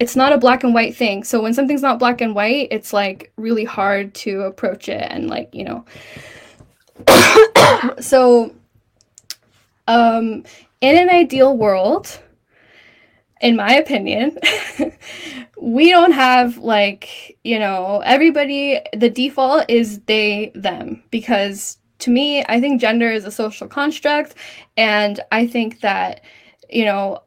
it's 0.00 0.16
not 0.16 0.32
a 0.32 0.38
black 0.38 0.64
and 0.64 0.74
white 0.74 0.96
thing. 0.96 1.22
So 1.22 1.40
when 1.40 1.54
something's 1.54 1.80
not 1.80 2.00
black 2.00 2.20
and 2.20 2.34
white, 2.34 2.68
it's 2.72 2.92
like 2.92 3.32
really 3.36 3.64
hard 3.64 4.12
to 4.16 4.42
approach 4.42 4.88
it 4.88 5.06
and 5.08 5.30
like, 5.30 5.54
you 5.54 5.64
know. 5.64 5.84
so 8.00 8.52
um 9.86 10.42
in 10.80 10.96
an 10.98 11.08
ideal 11.08 11.56
world, 11.56 12.20
in 13.40 13.54
my 13.54 13.72
opinion, 13.74 14.36
we 15.60 15.90
don't 15.90 16.12
have 16.12 16.58
like, 16.58 17.38
you 17.44 17.60
know, 17.60 18.02
everybody 18.04 18.80
the 18.92 19.10
default 19.10 19.64
is 19.68 20.00
they 20.00 20.50
them 20.56 21.04
because 21.10 21.78
to 22.00 22.10
me, 22.10 22.44
I 22.48 22.60
think 22.60 22.80
gender 22.80 23.10
is 23.10 23.24
a 23.24 23.30
social 23.30 23.68
construct. 23.68 24.34
And 24.76 25.20
I 25.32 25.46
think 25.46 25.80
that, 25.80 26.22
you 26.68 26.84
know, 26.84 27.22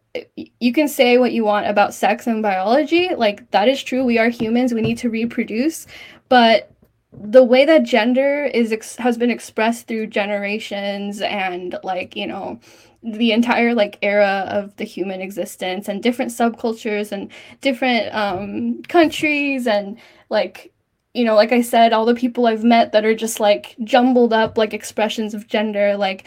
you 0.60 0.74
can 0.74 0.88
say 0.88 1.18
what 1.18 1.32
you 1.32 1.46
want 1.46 1.68
about 1.68 1.94
sex 1.94 2.28
and 2.28 2.42
biology. 2.42 3.14
Like, 3.16 3.50
that 3.52 3.68
is 3.68 3.84
true. 3.84 4.04
We 4.04 4.18
are 4.18 4.30
humans, 4.30 4.74
we 4.74 4.82
need 4.82 4.98
to 5.00 5.10
reproduce. 5.10 5.88
But 6.30 6.72
the 7.14 7.44
way 7.44 7.66
that 7.66 7.84
gender 7.84 8.46
is 8.46 8.72
ex- 8.72 8.98
has 8.98 9.18
been 9.18 9.32
expressed 9.32 9.88
through 9.88 10.08
generations 10.08 11.22
and 11.22 11.78
like 11.84 12.16
you 12.16 12.28
know 12.28 12.60
the 13.04 13.32
entire 13.32 13.74
like 13.74 13.98
era 14.02 14.46
of 14.50 14.76
the 14.76 14.84
human 14.84 15.22
existence 15.22 15.88
and 15.88 16.04
different 16.04 16.32
subcultures 16.32 17.12
and 17.12 17.32
different 17.62 18.14
um 18.14 18.82
countries 18.84 19.68
and 19.68 19.98
like 20.30 20.74
you 21.18 21.26
know, 21.26 21.36
like 21.36 21.52
I 21.52 21.62
said, 21.62 21.94
all 21.94 22.06
the 22.06 22.14
people 22.14 22.46
I've 22.46 22.64
met 22.64 22.92
that 22.92 23.04
are 23.04 23.16
just 23.16 23.40
like 23.40 23.76
jumbled 23.84 24.34
up 24.34 24.56
like 24.56 24.74
expressions 24.74 25.34
of 25.34 25.48
gender, 25.48 25.98
like 25.98 26.26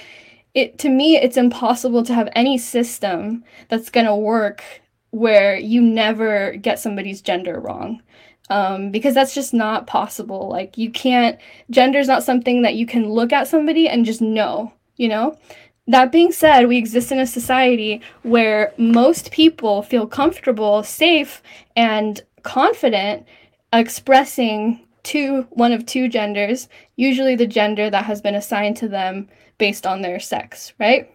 it 0.53 0.79
to 0.81 0.89
me 0.89 1.17
it's 1.17 1.37
impossible 1.37 2.03
to 2.03 2.15
have 2.15 2.29
any 2.35 2.59
system 2.59 3.45
that's 3.69 3.89
going 3.89 4.07
to 4.07 4.17
work 4.17 4.65
where 5.11 5.57
you 5.57 5.81
never 5.81 6.57
get 6.57 6.81
somebody's 6.81 7.23
gender 7.23 7.61
wrong. 7.61 8.03
Um, 8.49 8.91
because 8.91 9.15
that's 9.15 9.33
just 9.33 9.55
not 9.55 9.87
possible. 9.87 10.49
Like 10.49 10.77
you 10.77 10.91
can't 10.91 11.39
gender 11.71 12.01
is 12.01 12.09
not 12.09 12.25
something 12.25 12.62
that 12.62 12.75
you 12.75 12.85
can 12.85 13.09
look 13.09 13.33
at 13.33 13.47
somebody 13.47 13.89
and 13.89 14.05
just 14.05 14.21
know, 14.21 14.73
you 14.97 15.09
know? 15.09 15.39
That 15.87 16.11
being 16.11 16.33
said, 16.33 16.67
we 16.67 16.79
exist 16.79 17.12
in 17.12 17.21
a 17.21 17.27
society 17.27 18.01
where 18.23 18.73
most 18.77 19.31
people 19.31 19.83
feel 19.83 20.07
comfortable, 20.07 20.83
safe, 20.83 21.43
and 21.77 22.21
confident 22.43 23.27
expressing 23.73 24.87
two 25.03 25.47
one 25.51 25.73
of 25.73 25.87
two 25.87 26.09
genders, 26.09 26.69
usually 26.97 27.37
the 27.37 27.47
gender 27.47 27.91
that 27.91 28.05
has 28.05 28.21
been 28.21 28.35
assigned 28.35 28.77
to 28.79 28.89
them 28.89 29.29
based 29.59 29.87
on 29.87 30.03
their 30.03 30.21
sex, 30.21 30.73
right? 30.79 31.13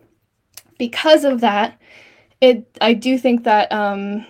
Because 0.77 1.23
of 1.23 1.41
that, 1.41 1.80
it 2.41 2.65
I 2.82 2.94
do 2.94 3.18
think 3.18 3.44
that 3.44 3.72
um, 3.72 4.26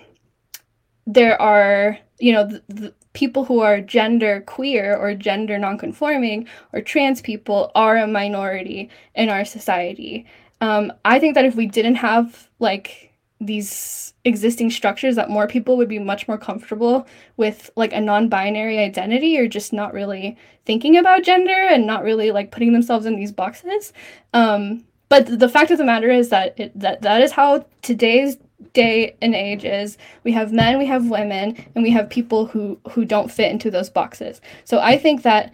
there 1.06 1.42
are 1.42 1.98
you 2.20 2.34
know 2.34 2.46
the, 2.46 2.64
the 2.68 2.94
people 3.14 3.46
who 3.46 3.62
are 3.62 3.80
gender 3.80 4.42
queer 4.42 4.96
or 4.96 5.14
gender 5.16 5.58
nonconforming 5.58 6.48
or 6.74 6.82
trans 6.82 7.22
people 7.22 7.72
are 7.74 7.98
a 7.98 8.08
minority 8.08 8.90
in 9.16 9.30
our 9.30 9.46
society. 9.46 10.26
Um, 10.62 10.92
I 11.06 11.20
think 11.20 11.36
that 11.36 11.46
if 11.46 11.56
we 11.56 11.66
didn't 11.66 11.96
have 11.96 12.50
like 12.60 13.14
these 13.42 14.14
existing 14.24 14.72
structures 14.72 15.16
that 15.16 15.30
more 15.30 15.48
people 15.48 15.78
would 15.78 15.90
be 15.90 16.00
much 16.00 16.28
more 16.28 16.38
comfortable 16.38 17.06
with 17.38 17.70
like 17.76 17.94
a 17.94 18.02
non-binary 18.02 18.80
identity 18.80 19.38
or 19.38 19.48
just 19.48 19.74
not 19.74 19.94
really 19.94 20.38
thinking 20.66 20.98
about 20.98 21.24
gender 21.24 21.52
and 21.52 21.86
not 21.86 22.04
really 22.04 22.32
like 22.32 22.52
putting 22.52 22.74
themselves 22.74 23.06
in 23.06 23.16
these 23.16 23.32
boxes. 23.32 23.94
Um, 24.34 24.84
but 25.10 25.40
the 25.40 25.50
fact 25.50 25.70
of 25.70 25.78
the 25.78 25.84
matter 25.84 26.10
is 26.10 26.30
that 26.30 26.60
it, 26.60 26.78
that 26.80 27.02
that 27.04 27.22
is 27.22 27.32
how 27.32 27.66
today's 27.82 28.38
day 28.74 29.16
and 29.22 29.36
age 29.36 29.64
is. 29.64 29.98
We 30.24 30.32
have 30.32 30.52
men 30.52 30.78
we 30.78 30.86
have 30.88 31.10
women 31.10 31.56
and 31.76 31.84
we 31.84 31.92
have 31.92 32.10
people 32.10 32.46
who 32.48 32.80
who 32.90 33.06
don't 33.06 33.32
fit 33.32 33.52
into 33.52 33.70
those 33.70 33.90
boxes. 33.90 34.42
So 34.64 34.80
i 34.80 34.98
think 34.98 35.22
that 35.24 35.54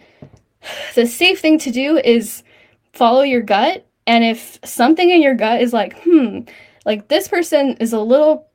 the 0.94 1.06
safe 1.06 1.40
thing 1.40 1.58
to 1.60 1.70
do 1.70 1.98
is 1.98 2.42
follow 2.92 3.22
your 3.22 3.42
gut 3.42 3.86
and 4.06 4.24
if 4.24 4.58
something 4.64 5.10
in 5.10 5.22
your 5.22 5.34
gut 5.34 5.60
is 5.60 5.72
like 5.72 6.00
hmm 6.02 6.40
like 6.84 7.08
this 7.08 7.28
person 7.28 7.76
is 7.78 7.92
a 7.92 8.00
little 8.00 8.48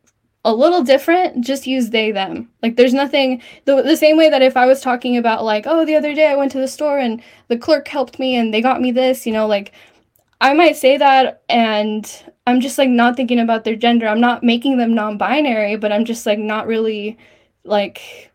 a 0.45 0.53
little 0.53 0.81
different 0.83 1.43
just 1.43 1.67
use 1.67 1.89
they 1.89 2.11
them. 2.11 2.49
Like 2.63 2.77
there's 2.77 2.93
nothing 2.93 3.41
the, 3.65 3.81
the 3.81 3.97
same 3.97 4.17
way 4.17 4.29
that 4.29 4.41
if 4.41 4.55
i 4.55 4.65
was 4.65 4.81
talking 4.81 5.17
about 5.17 5.43
like 5.43 5.65
oh 5.67 5.85
the 5.85 5.95
other 5.95 6.13
day 6.13 6.27
i 6.27 6.35
went 6.35 6.51
to 6.53 6.59
the 6.59 6.67
store 6.67 6.99
and 6.99 7.21
the 7.47 7.57
clerk 7.57 7.87
helped 7.87 8.19
me 8.19 8.35
and 8.35 8.53
they 8.53 8.61
got 8.61 8.81
me 8.81 8.91
this 8.91 9.25
you 9.25 9.33
know 9.33 9.47
like 9.47 9.73
i 10.39 10.53
might 10.53 10.77
say 10.77 10.97
that 10.97 11.43
and 11.49 12.23
i'm 12.45 12.61
just 12.61 12.77
like 12.77 12.89
not 12.89 13.15
thinking 13.15 13.39
about 13.39 13.63
their 13.63 13.75
gender. 13.75 14.07
I'm 14.07 14.21
not 14.21 14.43
making 14.43 14.77
them 14.77 14.93
non-binary 14.95 15.75
but 15.77 15.91
i'm 15.91 16.05
just 16.05 16.25
like 16.25 16.39
not 16.39 16.67
really 16.67 17.17
like 17.63 18.31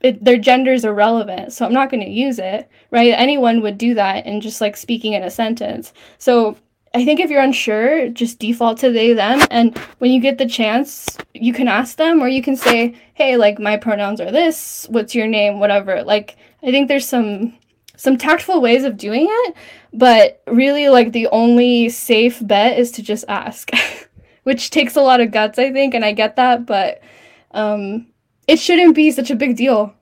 it, 0.00 0.22
their 0.22 0.38
gender 0.38 0.72
is 0.72 0.84
irrelevant 0.84 1.52
so 1.52 1.66
i'm 1.66 1.72
not 1.72 1.90
going 1.90 2.04
to 2.04 2.10
use 2.10 2.38
it 2.38 2.70
right? 2.90 3.12
Anyone 3.12 3.60
would 3.62 3.78
do 3.78 3.94
that 3.94 4.26
and 4.26 4.42
just 4.42 4.60
like 4.60 4.76
speaking 4.76 5.12
in 5.12 5.22
a 5.22 5.30
sentence. 5.30 5.92
So 6.18 6.56
I 6.96 7.04
think 7.04 7.20
if 7.20 7.28
you're 7.28 7.42
unsure, 7.42 8.08
just 8.08 8.38
default 8.38 8.78
to 8.78 8.90
they, 8.90 9.12
them. 9.12 9.46
And 9.50 9.76
when 9.98 10.12
you 10.12 10.18
get 10.18 10.38
the 10.38 10.46
chance, 10.46 11.18
you 11.34 11.52
can 11.52 11.68
ask 11.68 11.98
them 11.98 12.22
or 12.22 12.28
you 12.28 12.40
can 12.40 12.56
say, 12.56 12.94
hey, 13.12 13.36
like 13.36 13.58
my 13.58 13.76
pronouns 13.76 14.18
are 14.18 14.32
this, 14.32 14.86
what's 14.88 15.14
your 15.14 15.26
name, 15.26 15.60
whatever. 15.60 16.02
Like, 16.02 16.38
I 16.62 16.70
think 16.70 16.88
there's 16.88 17.06
some 17.06 17.52
some 17.98 18.16
tactful 18.16 18.62
ways 18.62 18.84
of 18.84 18.96
doing 18.96 19.26
it, 19.28 19.54
but 19.92 20.42
really 20.46 20.88
like 20.88 21.12
the 21.12 21.26
only 21.28 21.90
safe 21.90 22.38
bet 22.46 22.78
is 22.78 22.90
to 22.92 23.02
just 23.02 23.26
ask. 23.28 23.70
Which 24.44 24.70
takes 24.70 24.96
a 24.96 25.02
lot 25.02 25.20
of 25.20 25.32
guts, 25.32 25.58
I 25.58 25.72
think, 25.72 25.92
and 25.92 26.02
I 26.02 26.12
get 26.12 26.36
that, 26.36 26.64
but 26.64 27.02
um 27.50 28.06
it 28.48 28.58
shouldn't 28.58 28.94
be 28.94 29.10
such 29.10 29.30
a 29.30 29.36
big 29.36 29.54
deal. 29.54 29.92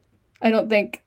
I 0.40 0.52
don't 0.52 0.68
think. 0.68 1.02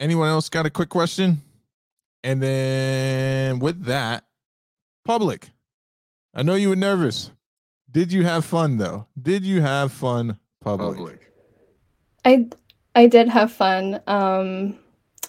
Anyone 0.00 0.30
else 0.30 0.48
got 0.48 0.66
a 0.66 0.70
quick 0.70 0.88
question? 0.88 1.42
And 2.22 2.42
then 2.42 3.58
with 3.58 3.84
that, 3.84 4.24
public. 5.04 5.50
I 6.34 6.42
know 6.42 6.54
you 6.54 6.68
were 6.68 6.76
nervous. 6.76 7.30
Did 7.90 8.12
you 8.12 8.24
have 8.24 8.44
fun 8.44 8.76
though? 8.76 9.06
Did 9.20 9.44
you 9.44 9.62
have 9.62 9.92
fun, 9.92 10.38
public? 10.60 10.96
public. 10.96 11.32
I 12.24 12.48
I 12.94 13.06
did 13.06 13.28
have 13.28 13.50
fun. 13.50 14.00
Um 14.06 14.78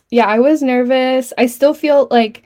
yeah, 0.10 0.28
I 0.28 0.40
was 0.40 0.62
nervous. 0.62 1.34
I 1.38 1.46
still 1.46 1.74
feel 1.74 2.08
like 2.12 2.44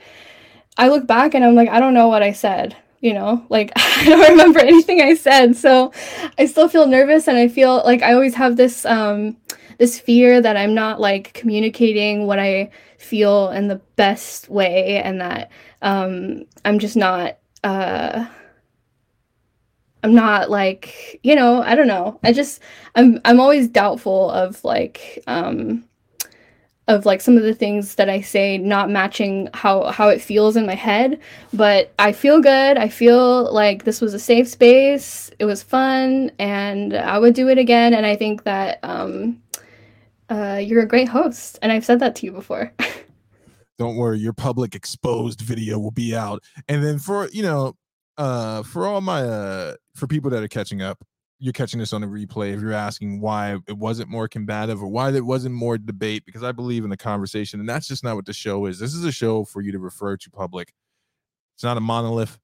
I 0.78 0.88
look 0.88 1.06
back 1.06 1.34
and 1.34 1.44
I'm 1.44 1.54
like 1.54 1.68
I 1.68 1.80
don't 1.80 1.94
know 1.94 2.08
what 2.08 2.22
I 2.22 2.32
said, 2.32 2.76
you 3.00 3.12
know? 3.12 3.44
Like 3.48 3.72
I 3.76 4.04
don't 4.04 4.30
remember 4.30 4.60
anything 4.60 5.02
I 5.02 5.14
said. 5.14 5.56
So 5.56 5.92
I 6.38 6.46
still 6.46 6.68
feel 6.68 6.86
nervous 6.86 7.28
and 7.28 7.36
I 7.36 7.48
feel 7.48 7.82
like 7.84 8.02
I 8.02 8.14
always 8.14 8.34
have 8.36 8.56
this 8.56 8.86
um 8.86 9.36
this 9.78 9.98
fear 9.98 10.40
that 10.40 10.56
I'm 10.56 10.74
not 10.74 11.00
like 11.00 11.32
communicating 11.34 12.26
what 12.26 12.38
I 12.38 12.70
feel 12.98 13.50
in 13.50 13.68
the 13.68 13.80
best 13.96 14.48
way 14.48 15.02
and 15.02 15.20
that 15.20 15.50
um, 15.82 16.44
I'm 16.64 16.78
just 16.78 16.96
not 16.96 17.38
uh, 17.64 18.26
I'm 20.02 20.14
not 20.14 20.50
like, 20.50 21.18
you 21.24 21.34
know, 21.34 21.62
I 21.62 21.74
don't 21.74 21.88
know. 21.88 22.20
I 22.22 22.32
just 22.32 22.60
I'm 22.94 23.20
I'm 23.24 23.40
always 23.40 23.66
doubtful 23.66 24.30
of 24.30 24.62
like 24.64 25.22
um 25.26 25.84
of 26.88 27.04
like 27.04 27.20
some 27.20 27.36
of 27.36 27.42
the 27.42 27.54
things 27.54 27.96
that 27.96 28.08
I 28.08 28.20
say 28.20 28.58
not 28.58 28.88
matching 28.88 29.48
how 29.52 29.90
how 29.90 30.08
it 30.08 30.20
feels 30.20 30.56
in 30.56 30.64
my 30.64 30.76
head, 30.76 31.18
but 31.52 31.92
I 31.98 32.12
feel 32.12 32.40
good. 32.40 32.78
I 32.78 32.88
feel 32.88 33.52
like 33.52 33.82
this 33.82 34.00
was 34.00 34.14
a 34.14 34.18
safe 34.18 34.46
space. 34.46 35.30
It 35.40 35.44
was 35.44 35.62
fun, 35.62 36.30
and 36.38 36.94
I 36.94 37.18
would 37.18 37.34
do 37.34 37.48
it 37.48 37.58
again. 37.58 37.92
And 37.92 38.06
I 38.06 38.14
think 38.14 38.44
that 38.44 38.78
um, 38.84 39.42
uh, 40.28 40.60
you're 40.62 40.82
a 40.82 40.86
great 40.86 41.08
host, 41.08 41.58
and 41.62 41.72
I've 41.72 41.84
said 41.84 42.00
that 42.00 42.14
to 42.16 42.26
you 42.26 42.32
before. 42.32 42.72
Don't 43.78 43.96
worry, 43.96 44.18
your 44.18 44.32
public 44.32 44.74
exposed 44.74 45.42
video 45.42 45.78
will 45.78 45.90
be 45.90 46.16
out. 46.16 46.42
And 46.68 46.82
then 46.82 46.98
for 46.98 47.28
you 47.28 47.42
know, 47.42 47.74
uh, 48.16 48.62
for 48.62 48.86
all 48.86 49.00
my 49.00 49.22
uh, 49.22 49.74
for 49.94 50.06
people 50.06 50.30
that 50.30 50.42
are 50.42 50.48
catching 50.48 50.82
up, 50.82 51.04
you're 51.38 51.52
catching 51.52 51.80
this 51.80 51.92
on 51.92 52.02
a 52.02 52.06
replay 52.06 52.54
if 52.54 52.60
you're 52.60 52.72
asking 52.72 53.20
why 53.20 53.58
it 53.66 53.76
wasn't 53.76 54.08
more 54.08 54.28
combative 54.28 54.82
or 54.82 54.88
why 54.88 55.10
there 55.10 55.24
wasn't 55.24 55.54
more 55.54 55.76
debate 55.76 56.24
because 56.24 56.42
i 56.42 56.52
believe 56.52 56.84
in 56.84 56.90
the 56.90 56.96
conversation 56.96 57.60
and 57.60 57.68
that's 57.68 57.88
just 57.88 58.04
not 58.04 58.16
what 58.16 58.26
the 58.26 58.32
show 58.32 58.66
is 58.66 58.78
this 58.78 58.94
is 58.94 59.04
a 59.04 59.12
show 59.12 59.44
for 59.44 59.60
you 59.60 59.72
to 59.72 59.78
refer 59.78 60.16
to 60.16 60.30
public 60.30 60.72
it's 61.54 61.64
not 61.64 61.76
a 61.76 61.80
monolith 61.80 62.38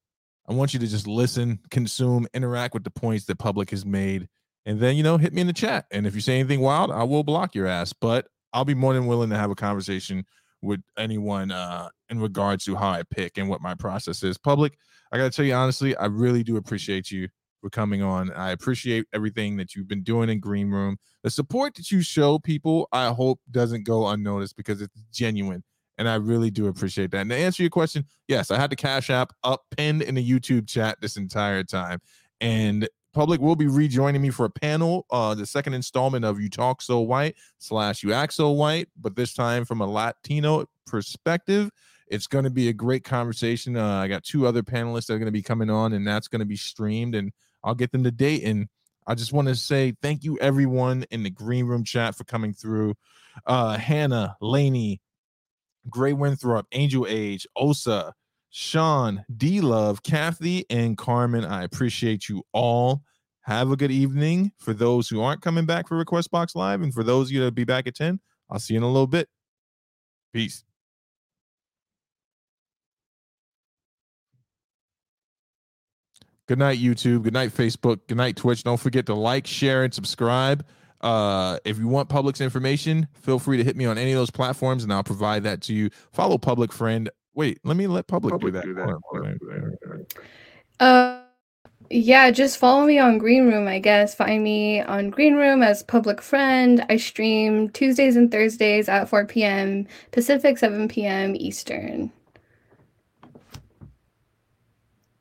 i 0.47 0.53
want 0.53 0.73
you 0.73 0.79
to 0.79 0.87
just 0.87 1.07
listen 1.07 1.59
consume 1.71 2.27
interact 2.33 2.73
with 2.73 2.83
the 2.83 2.91
points 2.91 3.25
that 3.25 3.37
public 3.37 3.69
has 3.71 3.85
made 3.85 4.27
and 4.65 4.79
then 4.79 4.95
you 4.95 5.03
know 5.03 5.17
hit 5.17 5.33
me 5.33 5.41
in 5.41 5.47
the 5.47 5.53
chat 5.53 5.85
and 5.91 6.05
if 6.07 6.15
you 6.15 6.21
say 6.21 6.39
anything 6.39 6.59
wild 6.59 6.91
i 6.91 7.03
will 7.03 7.23
block 7.23 7.55
your 7.55 7.67
ass 7.67 7.93
but 7.93 8.27
i'll 8.53 8.65
be 8.65 8.73
more 8.73 8.93
than 8.93 9.05
willing 9.07 9.29
to 9.29 9.37
have 9.37 9.51
a 9.51 9.55
conversation 9.55 10.25
with 10.61 10.81
anyone 10.97 11.51
uh 11.51 11.89
in 12.09 12.19
regards 12.19 12.65
to 12.65 12.75
how 12.75 12.89
i 12.89 13.03
pick 13.09 13.37
and 13.37 13.49
what 13.49 13.61
my 13.61 13.73
process 13.75 14.23
is 14.23 14.37
public 14.37 14.77
i 15.11 15.17
gotta 15.17 15.29
tell 15.29 15.45
you 15.45 15.53
honestly 15.53 15.95
i 15.97 16.05
really 16.05 16.43
do 16.43 16.57
appreciate 16.57 17.11
you 17.11 17.27
for 17.63 17.69
coming 17.69 18.03
on. 18.03 18.29
I 18.33 18.51
appreciate 18.51 19.07
everything 19.13 19.55
that 19.55 19.73
you've 19.73 19.87
been 19.87 20.03
doing 20.03 20.29
in 20.29 20.41
Green 20.41 20.69
Room. 20.69 20.97
The 21.23 21.29
support 21.29 21.75
that 21.75 21.91
you 21.91 22.01
show 22.01 22.37
people, 22.37 22.89
I 22.91 23.07
hope 23.13 23.39
doesn't 23.49 23.85
go 23.85 24.05
unnoticed 24.09 24.57
because 24.57 24.81
it's 24.81 25.01
genuine. 25.13 25.63
And 25.97 26.09
I 26.09 26.15
really 26.15 26.51
do 26.51 26.67
appreciate 26.67 27.11
that. 27.11 27.21
And 27.21 27.29
to 27.29 27.37
answer 27.37 27.63
your 27.63 27.69
question, 27.69 28.05
yes, 28.27 28.51
I 28.51 28.59
had 28.59 28.69
the 28.69 28.75
Cash 28.75 29.09
App 29.09 29.31
up 29.45 29.61
pinned 29.77 30.01
in 30.01 30.15
the 30.15 30.29
YouTube 30.29 30.67
chat 30.67 30.97
this 30.99 31.15
entire 31.15 31.63
time. 31.63 31.99
And 32.41 32.89
public 33.13 33.41
will 33.41 33.55
be 33.55 33.67
rejoining 33.67 34.21
me 34.21 34.29
for 34.29 34.45
a 34.45 34.49
panel, 34.49 35.05
uh, 35.11 35.35
the 35.35 35.45
second 35.45 35.73
installment 35.73 36.25
of 36.25 36.41
You 36.41 36.49
Talk 36.49 36.81
So 36.81 36.99
White 36.99 37.35
slash 37.59 38.03
You 38.03 38.13
Act 38.13 38.33
So 38.33 38.51
White, 38.51 38.89
but 38.99 39.15
this 39.15 39.33
time 39.33 39.65
from 39.65 39.81
a 39.81 39.87
Latino 39.87 40.65
perspective. 40.85 41.69
It's 42.07 42.27
going 42.27 42.43
to 42.43 42.51
be 42.51 42.69
a 42.69 42.73
great 42.73 43.03
conversation. 43.03 43.75
Uh, 43.75 43.95
I 43.95 44.07
got 44.07 44.23
two 44.23 44.45
other 44.45 44.61
panelists 44.61 45.07
that 45.07 45.13
are 45.13 45.19
going 45.19 45.27
to 45.27 45.31
be 45.31 45.41
coming 45.41 45.69
on, 45.69 45.93
and 45.93 46.05
that's 46.05 46.27
going 46.27 46.41
to 46.41 46.45
be 46.45 46.57
streamed. 46.57 47.15
And 47.15 47.31
I'll 47.63 47.73
get 47.75 47.91
them 47.91 48.03
to 48.03 48.11
date. 48.11 48.43
And 48.43 48.67
I 49.07 49.15
just 49.15 49.33
want 49.33 49.47
to 49.47 49.55
say 49.55 49.95
thank 50.01 50.23
you, 50.23 50.37
everyone 50.39 51.05
in 51.11 51.23
the 51.23 51.29
green 51.29 51.65
room 51.65 51.83
chat 51.83 52.15
for 52.15 52.23
coming 52.23 52.53
through. 52.53 52.95
Uh, 53.47 53.77
Hannah, 53.77 54.35
Laney, 54.41 55.01
Gray 55.89 56.13
Winthrop, 56.13 56.67
Angel 56.71 57.07
Age, 57.09 57.47
Osa, 57.55 58.13
Sean, 58.55 59.25
D 59.35 59.61
Love, 59.61 60.03
Kathy, 60.03 60.63
and 60.69 60.95
Carmen. 60.95 61.43
I 61.43 61.63
appreciate 61.63 62.29
you 62.29 62.43
all. 62.53 63.01
Have 63.41 63.71
a 63.71 63.75
good 63.75 63.89
evening. 63.89 64.51
For 64.59 64.73
those 64.73 65.09
who 65.09 65.21
aren't 65.23 65.41
coming 65.41 65.65
back 65.65 65.87
for 65.87 65.97
Request 65.97 66.29
Box 66.29 66.55
Live, 66.55 66.83
and 66.83 66.93
for 66.93 67.03
those 67.03 67.29
of 67.29 67.31
you 67.31 67.43
to 67.43 67.51
be 67.51 67.63
back 67.63 67.87
at 67.87 67.95
10, 67.95 68.19
I'll 68.51 68.59
see 68.59 68.75
you 68.75 68.77
in 68.77 68.83
a 68.83 68.87
little 68.87 69.07
bit. 69.07 69.27
Peace. 70.33 70.63
Good 76.47 76.59
night, 76.59 76.77
YouTube. 76.77 77.23
Good 77.23 77.33
night, 77.33 77.49
Facebook. 77.49 78.01
Good 78.07 78.17
night, 78.17 78.35
Twitch. 78.35 78.63
Don't 78.63 78.79
forget 78.79 79.07
to 79.07 79.15
like, 79.15 79.47
share, 79.47 79.83
and 79.83 79.91
subscribe. 79.91 80.63
Uh, 81.01 81.57
if 81.65 81.79
you 81.79 81.87
want 81.87 82.07
Public's 82.07 82.39
information, 82.39 83.07
feel 83.15 83.39
free 83.39 83.57
to 83.57 83.63
hit 83.63 83.75
me 83.75 83.85
on 83.85 83.97
any 83.97 84.11
of 84.11 84.19
those 84.19 84.29
platforms, 84.29 84.83
and 84.83 84.93
I'll 84.93 85.03
provide 85.03 85.41
that 85.43 85.61
to 85.63 85.73
you. 85.73 85.89
Follow 86.11 86.37
Public 86.37 86.71
Friend. 86.71 87.09
Wait, 87.35 87.59
let 87.63 87.77
me 87.77 87.87
let 87.87 88.07
Public, 88.07 88.31
Public 88.31 88.53
do 88.63 88.73
that. 88.73 88.85
Do 89.13 89.19
that. 89.19 90.05
Uh, 90.79 91.19
yeah, 91.89 92.31
just 92.31 92.57
follow 92.57 92.85
me 92.85 92.99
on 92.99 93.17
Green 93.17 93.47
Room. 93.47 93.67
I 93.67 93.79
guess 93.79 94.15
find 94.15 94.43
me 94.43 94.81
on 94.81 95.09
Green 95.09 95.35
Room 95.35 95.61
as 95.63 95.83
Public 95.83 96.21
Friend. 96.21 96.85
I 96.89 96.97
stream 96.97 97.69
Tuesdays 97.69 98.15
and 98.15 98.31
Thursdays 98.31 98.87
at 98.89 99.09
4 99.09 99.25
p.m. 99.25 99.87
Pacific, 100.11 100.57
7 100.57 100.87
p.m. 100.87 101.35
Eastern. 101.35 102.11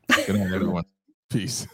Good 0.08 0.36
night, 0.36 0.52
everyone. 0.52 0.84
Peace. 1.30 1.66